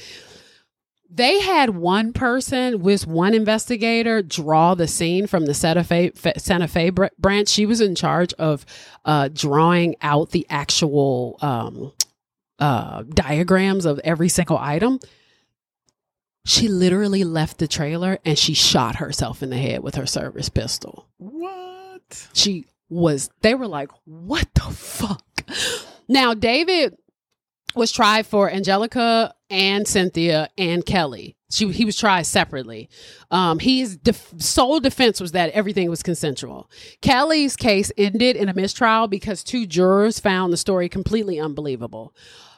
they 1.16 1.42
had 1.42 1.70
one 1.72 2.12
person 2.12 2.82
with 2.82 3.06
one 3.06 3.36
investigator 3.36 4.24
draw 4.24 4.74
the 4.74 4.88
scene 4.88 5.28
from 5.28 5.46
the 5.46 5.54
Santa 5.54 5.84
Fe, 5.84 6.12
Santa 6.38 6.68
Fe 6.68 6.90
br- 6.90 7.06
branch. 7.20 7.50
She 7.50 7.68
was 7.68 7.82
in 7.82 7.94
charge 7.94 8.34
of 8.34 8.66
uh, 9.06 9.30
drawing 9.32 9.96
out 10.02 10.32
the 10.32 10.48
actual 10.50 11.38
um, 11.42 11.94
uh, 12.58 13.04
diagrams 13.04 13.86
of 13.86 14.00
every 14.04 14.30
single 14.30 14.58
item. 14.58 15.00
She 16.46 16.68
literally 16.68 17.24
left 17.24 17.60
the 17.60 17.68
trailer 17.68 18.18
and 18.26 18.38
she 18.38 18.56
shot 18.56 18.96
herself 18.96 19.44
in 19.44 19.52
the 19.52 19.58
head 19.58 19.84
with 19.84 19.96
her 19.96 20.08
service 20.08 20.50
pistol. 20.50 21.08
What? 21.18 22.28
She 22.34 22.66
was, 22.90 23.30
they 23.42 23.54
were 23.54 23.68
like, 23.68 23.92
what 24.06 24.48
the 24.56 24.62
fuck? 24.62 25.24
Now, 26.08 26.34
David 26.34 26.98
was 27.76 27.92
tried 27.92 28.26
for 28.26 28.50
Angelica 28.50 29.34
and 29.50 29.88
Cynthia 29.88 30.50
and 30.58 30.86
Kelly. 30.86 31.36
She, 31.52 31.72
he 31.72 31.86
was 31.86 31.96
tried 31.96 32.24
separately. 32.24 32.90
Um, 33.30 33.60
his 33.60 33.96
def- 33.96 34.34
sole 34.40 34.80
defense 34.80 35.22
was 35.22 35.34
that 35.34 35.52
everything 35.52 35.90
was 35.90 36.02
consensual. 36.02 36.70
Kelly's 37.02 37.56
case 37.56 37.92
ended 37.98 38.36
in 38.36 38.50
a 38.50 38.54
mistrial 38.54 39.08
because 39.08 39.44
two 39.44 39.68
jurors 39.68 40.20
found 40.20 40.52
the 40.52 40.58
story 40.58 40.90
completely 40.90 41.40
unbelievable. 41.40 42.14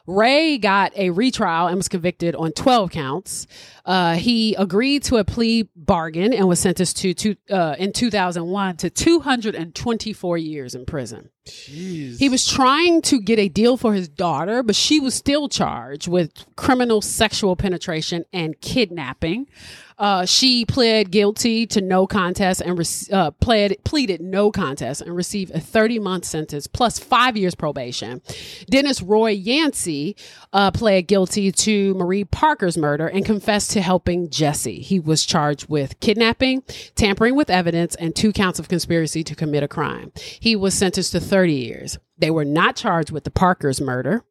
Ray 0.07 0.57
got 0.57 0.95
a 0.95 1.09
retrial 1.09 1.67
and 1.67 1.77
was 1.77 1.87
convicted 1.87 2.35
on 2.35 2.51
12 2.51 2.91
counts. 2.91 3.47
Uh, 3.85 4.15
he 4.15 4.55
agreed 4.55 5.03
to 5.03 5.17
a 5.17 5.23
plea 5.23 5.69
bargain 5.75 6.33
and 6.33 6.47
was 6.47 6.59
sentenced 6.59 6.97
to, 6.97 7.13
to 7.13 7.35
uh, 7.49 7.75
in 7.77 7.91
2001 7.91 8.77
to 8.77 8.89
224 8.89 10.37
years 10.37 10.75
in 10.75 10.85
prison. 10.85 11.29
Jeez. 11.47 12.17
He 12.17 12.29
was 12.29 12.47
trying 12.47 13.01
to 13.03 13.19
get 13.19 13.39
a 13.39 13.49
deal 13.49 13.77
for 13.77 13.93
his 13.93 14.07
daughter, 14.07 14.63
but 14.63 14.75
she 14.75 14.99
was 14.99 15.13
still 15.13 15.47
charged 15.47 16.07
with 16.07 16.31
criminal 16.55 17.01
sexual 17.01 17.55
penetration 17.55 18.25
and 18.33 18.59
kidnapping. 18.61 19.47
Uh, 19.97 20.25
she 20.25 20.65
pled 20.65 21.11
guilty 21.11 21.65
to 21.67 21.81
no 21.81 22.05
contest 22.05 22.61
and 22.61 22.77
rec- 22.77 23.13
uh, 23.13 23.31
pled 23.31 23.75
pleaded 23.83 24.21
no 24.21 24.51
contest 24.51 25.01
and 25.01 25.15
received 25.15 25.51
a 25.51 25.59
30 25.59 25.99
month 25.99 26.25
sentence 26.25 26.67
plus 26.67 26.99
five 26.99 27.37
years 27.37 27.55
probation. 27.55 28.21
Dennis 28.69 29.01
Roy 29.01 29.29
Yancy 29.29 30.15
uh, 30.53 30.71
pled 30.71 31.07
guilty 31.07 31.51
to 31.51 31.93
Marie 31.93 32.25
Parker's 32.25 32.77
murder 32.77 33.07
and 33.07 33.25
confessed 33.25 33.71
to 33.71 33.81
helping 33.81 34.29
Jesse. 34.29 34.79
He 34.81 34.99
was 34.99 35.25
charged 35.25 35.69
with 35.69 35.99
kidnapping, 35.99 36.63
tampering 36.95 37.35
with 37.35 37.49
evidence, 37.49 37.95
and 37.95 38.15
two 38.15 38.33
counts 38.33 38.59
of 38.59 38.67
conspiracy 38.67 39.23
to 39.23 39.35
commit 39.35 39.63
a 39.63 39.67
crime. 39.67 40.11
He 40.39 40.55
was 40.55 40.73
sentenced 40.73 41.13
to 41.13 41.19
30 41.19 41.53
years. 41.53 41.97
They 42.17 42.31
were 42.31 42.45
not 42.45 42.75
charged 42.75 43.11
with 43.11 43.23
the 43.23 43.31
Parker's 43.31 43.81
murder. 43.81 44.23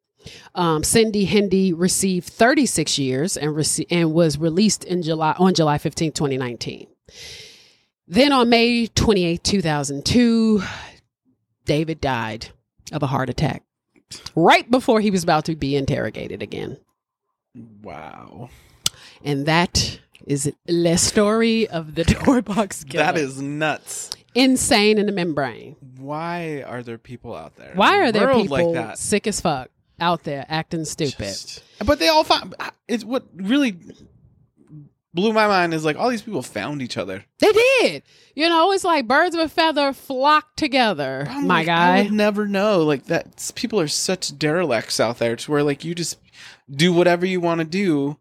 Um, 0.53 0.83
Cindy 0.83 1.25
Hendy 1.25 1.73
received 1.73 2.27
36 2.29 2.97
years 2.99 3.37
and, 3.37 3.51
rece- 3.55 3.85
and 3.89 4.13
was 4.13 4.37
released 4.37 4.83
in 4.83 5.01
July 5.01 5.35
on 5.37 5.53
July 5.53 5.77
15, 5.77 6.11
2019. 6.13 6.87
Then 8.07 8.31
on 8.31 8.49
May 8.49 8.87
28, 8.87 9.43
2002, 9.43 10.61
David 11.65 11.99
died 12.01 12.47
of 12.91 13.01
a 13.03 13.07
heart 13.07 13.29
attack 13.29 13.63
right 14.35 14.69
before 14.69 15.01
he 15.01 15.09
was 15.11 15.23
about 15.23 15.45
to 15.45 15.55
be 15.55 15.75
interrogated 15.75 16.41
again. 16.43 16.77
wow. 17.81 18.49
And 19.23 19.45
that 19.47 19.99
is 20.27 20.51
the 20.65 20.95
story 20.97 21.67
of 21.67 21.95
the 21.95 22.03
door 22.03 22.41
box 22.43 22.83
killer. 22.83 23.03
That 23.03 23.17
is 23.17 23.41
nuts. 23.41 24.11
insane 24.35 24.97
in 24.99 25.07
the 25.07 25.11
membrane. 25.11 25.75
Why 25.97 26.61
are 26.61 26.83
there 26.83 26.97
people 26.99 27.35
out 27.35 27.55
there? 27.55 27.71
Why 27.73 27.97
the 27.97 28.03
are 28.03 28.11
there 28.11 28.33
people 28.33 28.73
like 28.73 28.73
that? 28.73 28.97
sick 28.99 29.25
as 29.25 29.41
fuck 29.41 29.69
out 29.99 30.23
there 30.23 30.45
acting 30.49 30.85
stupid? 30.85 31.17
Just- 31.17 31.63
but 31.85 31.99
they 31.99 32.07
all 32.07 32.23
found. 32.23 32.55
It's 32.87 33.03
what 33.03 33.25
really 33.35 33.77
blew 35.13 35.31
my 35.31 35.47
mind 35.47 35.73
is 35.73 35.85
like 35.85 35.97
all 35.97 36.09
these 36.09 36.21
people 36.21 36.41
found 36.41 36.81
each 36.81 36.97
other. 36.97 37.23
They 37.39 37.51
did. 37.51 38.03
You 38.35 38.49
know, 38.49 38.71
it's 38.73 38.83
like 38.83 39.07
birds 39.07 39.33
of 39.33 39.41
a 39.41 39.49
feather 39.49 39.93
flock 39.93 40.55
together, 40.57 41.25
I'm 41.29 41.47
my 41.47 41.59
like, 41.59 41.65
guy. 41.67 41.97
I 41.97 42.01
would 42.03 42.11
never 42.11 42.47
know. 42.47 42.83
Like 42.83 43.05
that, 43.05 43.51
people 43.55 43.79
are 43.79 43.87
such 43.87 44.37
derelicts 44.37 44.99
out 44.99 45.19
there 45.19 45.37
to 45.37 45.51
where 45.51 45.63
like 45.63 45.85
you 45.85 45.95
just 45.95 46.17
do 46.69 46.91
whatever 46.91 47.25
you 47.25 47.39
want 47.39 47.59
to 47.59 47.65
do 47.65 48.17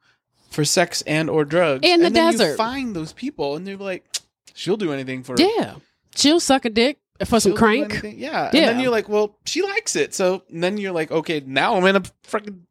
for 0.51 0.65
sex 0.65 1.03
and 1.03 1.29
or 1.29 1.45
drugs 1.45 1.81
In 1.83 2.01
the 2.01 2.11
desert. 2.11 2.51
You 2.53 2.57
find 2.57 2.95
those 2.95 3.13
people 3.13 3.57
and 3.57 3.67
they're 3.67 3.77
like, 3.77 4.05
she'll 4.55 4.77
do 4.77 4.93
anything 4.93 5.25
for 5.25 5.35
yeah. 5.37 5.75
She'll 6.15 6.39
suck 6.39 6.65
a 6.65 6.71
dick 6.71 6.99
for 7.21 7.41
some 7.41 7.53
she'll 7.53 7.57
crank. 7.59 8.03
Yeah. 8.03 8.11
Yeah. 8.13 8.49
and 8.49 8.53
then 8.53 8.81
you're 8.81 8.91
like, 8.91 9.09
well, 9.09 9.39
she 9.45 9.63
likes 9.63 9.97
it. 9.97 10.15
So 10.15 10.43
then 10.51 10.79
you're 10.79 10.93
like, 10.93 11.11
okay, 11.11 11.43
now 11.47 11.77
I'm 11.77 11.85
in 11.87 11.97
a 11.97 12.01
freaking 12.01 12.63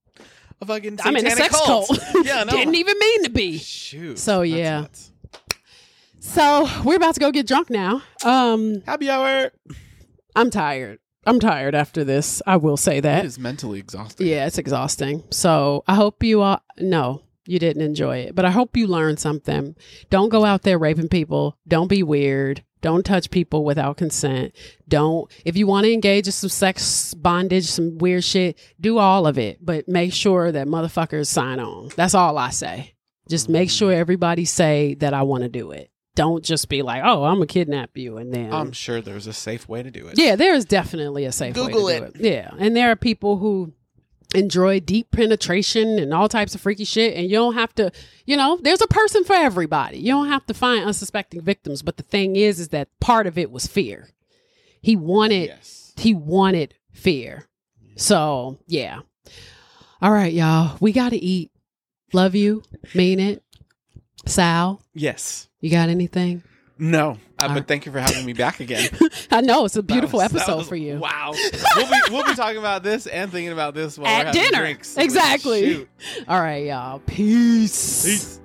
a 0.62 0.66
fucking 0.66 1.00
I'm 1.04 1.16
in 1.16 1.28
a 1.28 1.32
sex 1.32 1.60
cult. 1.66 1.88
cult. 1.88 2.00
yeah, 2.26 2.44
no. 2.44 2.52
Didn't 2.52 2.76
even 2.76 2.98
mean 3.00 3.24
to 3.24 3.30
be. 3.30 3.58
Shoot. 3.58 4.20
So, 4.20 4.42
yeah. 4.42 4.82
nuts. 4.82 5.12
So 6.20 6.70
we're 6.86 6.96
about 6.96 7.16
to 7.16 7.20
go 7.20 7.32
get 7.32 7.48
drunk 7.48 7.70
now. 7.70 8.02
Um, 8.24 8.82
Happy 8.86 9.10
hour. 9.10 9.52
I'm 10.36 10.50
tired. 10.50 11.00
I'm 11.26 11.40
tired 11.40 11.76
after 11.76 12.04
this. 12.04 12.42
I 12.48 12.58
will 12.58 12.78
say 12.78 12.98
It 12.98 13.02
that. 13.02 13.26
is 13.26 13.38
mentally 13.40 13.80
exhausting. 13.80 14.28
Yeah, 14.28 14.46
it's 14.46 14.58
exhausting. 14.58 15.24
So 15.32 15.84
I 15.88 15.96
hope 15.96 16.24
you 16.24 16.42
all 16.42 16.62
no, 16.80 17.22
you 17.46 17.60
didn't 17.60 17.82
enjoy 17.82 18.18
it, 18.20 18.36
but 18.36 18.46
I 18.46 18.52
hope 18.52 18.78
you 18.78 18.88
learned 18.88 19.20
something. 19.20 19.76
Don't 20.10 20.30
go 20.30 20.46
out 20.46 20.64
there 20.64 20.78
raping 20.78 21.10
people. 21.10 21.58
Don't 21.68 21.88
be 21.88 22.04
weird. 22.04 22.64
Don't 22.82 23.06
touch 23.06 23.32
people 23.32 23.64
without 23.64 23.96
consent. 23.96 24.54
Don't 24.90 25.32
if 25.46 25.56
you 25.56 25.66
want 25.68 25.86
to 25.86 25.94
engage 25.94 26.28
in 26.28 26.34
some 26.34 26.50
sex 26.50 27.14
bondage, 27.14 27.66
some 27.66 27.98
weird 27.98 28.26
shit, 28.26 28.60
do 28.80 28.98
all 28.98 29.26
of 29.26 29.38
it, 29.38 29.66
but 29.66 29.88
make 29.88 30.12
sure 30.14 30.52
that 30.52 30.68
motherfuckers 30.68 31.28
sign 31.28 31.60
on. 31.60 31.90
That's 31.96 32.14
all 32.14 32.38
I 32.38 32.50
say. 32.50 32.94
Just 33.30 33.48
make 33.48 33.70
mm-hmm. 33.70 33.74
sure 33.74 33.94
everybody 33.94 34.44
say 34.44 34.96
that 34.96 35.14
I 35.14 35.22
want 35.22 35.44
to 35.44 35.50
do 35.50 35.72
it. 35.72 35.90
Don't 36.16 36.44
just 36.44 36.70
be 36.70 36.82
like, 36.82 37.02
"Oh, 37.04 37.24
I'm 37.24 37.36
gonna 37.36 37.48
kidnap 37.48 37.98
you," 37.98 38.18
and 38.18 38.32
then 38.34 38.54
I'm 38.54 38.74
sure 38.74 39.02
there's 39.02 39.28
a 39.28 39.34
safe 39.34 39.68
way 39.68 39.82
to 39.82 39.90
do 39.90 40.08
it. 40.08 40.20
yeah, 40.20 40.36
there 40.36 40.54
is 40.54 40.66
definitely 40.66 41.26
a 41.26 41.32
safe 41.32 41.56
Google 41.56 41.86
way 41.86 42.00
to 42.00 42.06
it. 42.06 42.14
do 42.14 42.20
it. 42.20 42.32
Yeah, 42.34 42.52
and 42.60 42.76
there 42.76 42.92
are 42.92 42.96
people 42.96 43.38
who 43.38 43.74
enjoy 44.34 44.80
deep 44.80 45.12
penetration 45.12 46.00
and 46.00 46.14
all 46.14 46.28
types 46.30 46.56
of 46.56 46.62
freaky 46.62 46.86
shit, 46.86 47.16
and 47.16 47.26
you 47.30 47.36
don't 47.38 47.54
have 47.56 47.74
to. 47.76 47.92
You 48.26 48.38
know, 48.38 48.58
there's 48.62 48.82
a 48.82 48.88
person 48.88 49.24
for 49.24 49.34
everybody. 49.34 49.98
You 50.00 50.12
don't 50.12 50.30
have 50.30 50.46
to 50.48 50.54
find 50.54 50.86
unsuspecting 50.86 51.42
victims. 51.42 51.82
But 51.82 51.98
the 51.98 52.04
thing 52.04 52.36
is, 52.36 52.60
is 52.60 52.70
that 52.70 52.88
part 53.00 53.28
of 53.28 53.38
it 53.38 53.52
was 53.52 53.68
fear. 53.68 54.10
He 54.82 54.96
wanted. 54.96 55.48
Yes. 55.50 55.94
He 55.98 56.14
wanted 56.14 56.76
fear. 56.92 57.46
So 57.96 58.60
yeah. 58.68 59.02
All 60.02 60.12
right, 60.12 60.34
y'all. 60.34 60.78
We 60.82 60.92
got 60.92 61.10
to 61.10 61.18
eat. 61.18 61.52
Love 62.12 62.36
you. 62.36 62.64
Mean 62.94 63.20
it. 63.20 63.44
Sal, 64.26 64.82
Yes. 64.94 65.50
you 65.60 65.70
got 65.70 65.90
anything? 65.90 66.44
No. 66.78 67.18
Uh, 67.44 67.48
right. 67.50 67.54
but 67.56 67.68
thank 67.68 67.86
you 67.86 67.92
for 67.92 68.00
having 68.00 68.26
me 68.26 68.34
back 68.34 68.60
again. 68.60 68.90
I 69.32 69.42
know 69.42 69.66
it's 69.66 69.76
a 69.76 69.84
beautiful 69.84 70.20
was- 70.20 70.34
episode 70.34 70.58
was- 70.58 70.68
for 70.70 70.76
you. 70.76 70.98
Wow. 70.98 71.34
we'll 71.76 71.86
be 71.88 72.00
we'll 72.12 72.24
be 72.26 72.36
talking 72.36 72.58
about 72.58 72.84
this 72.84 73.08
and 73.08 73.32
thinking 73.32 73.52
about 73.54 73.74
this 73.74 73.98
while 73.98 74.08
At 74.08 74.20
we're 74.20 74.26
having 74.28 74.42
dinner. 74.44 74.60
drinks. 74.60 74.98
Exactly. 74.98 75.88
All 76.28 76.40
right, 76.40 76.66
y'all. 76.66 77.00
Peace. 77.00 78.06
Peace. 78.06 78.40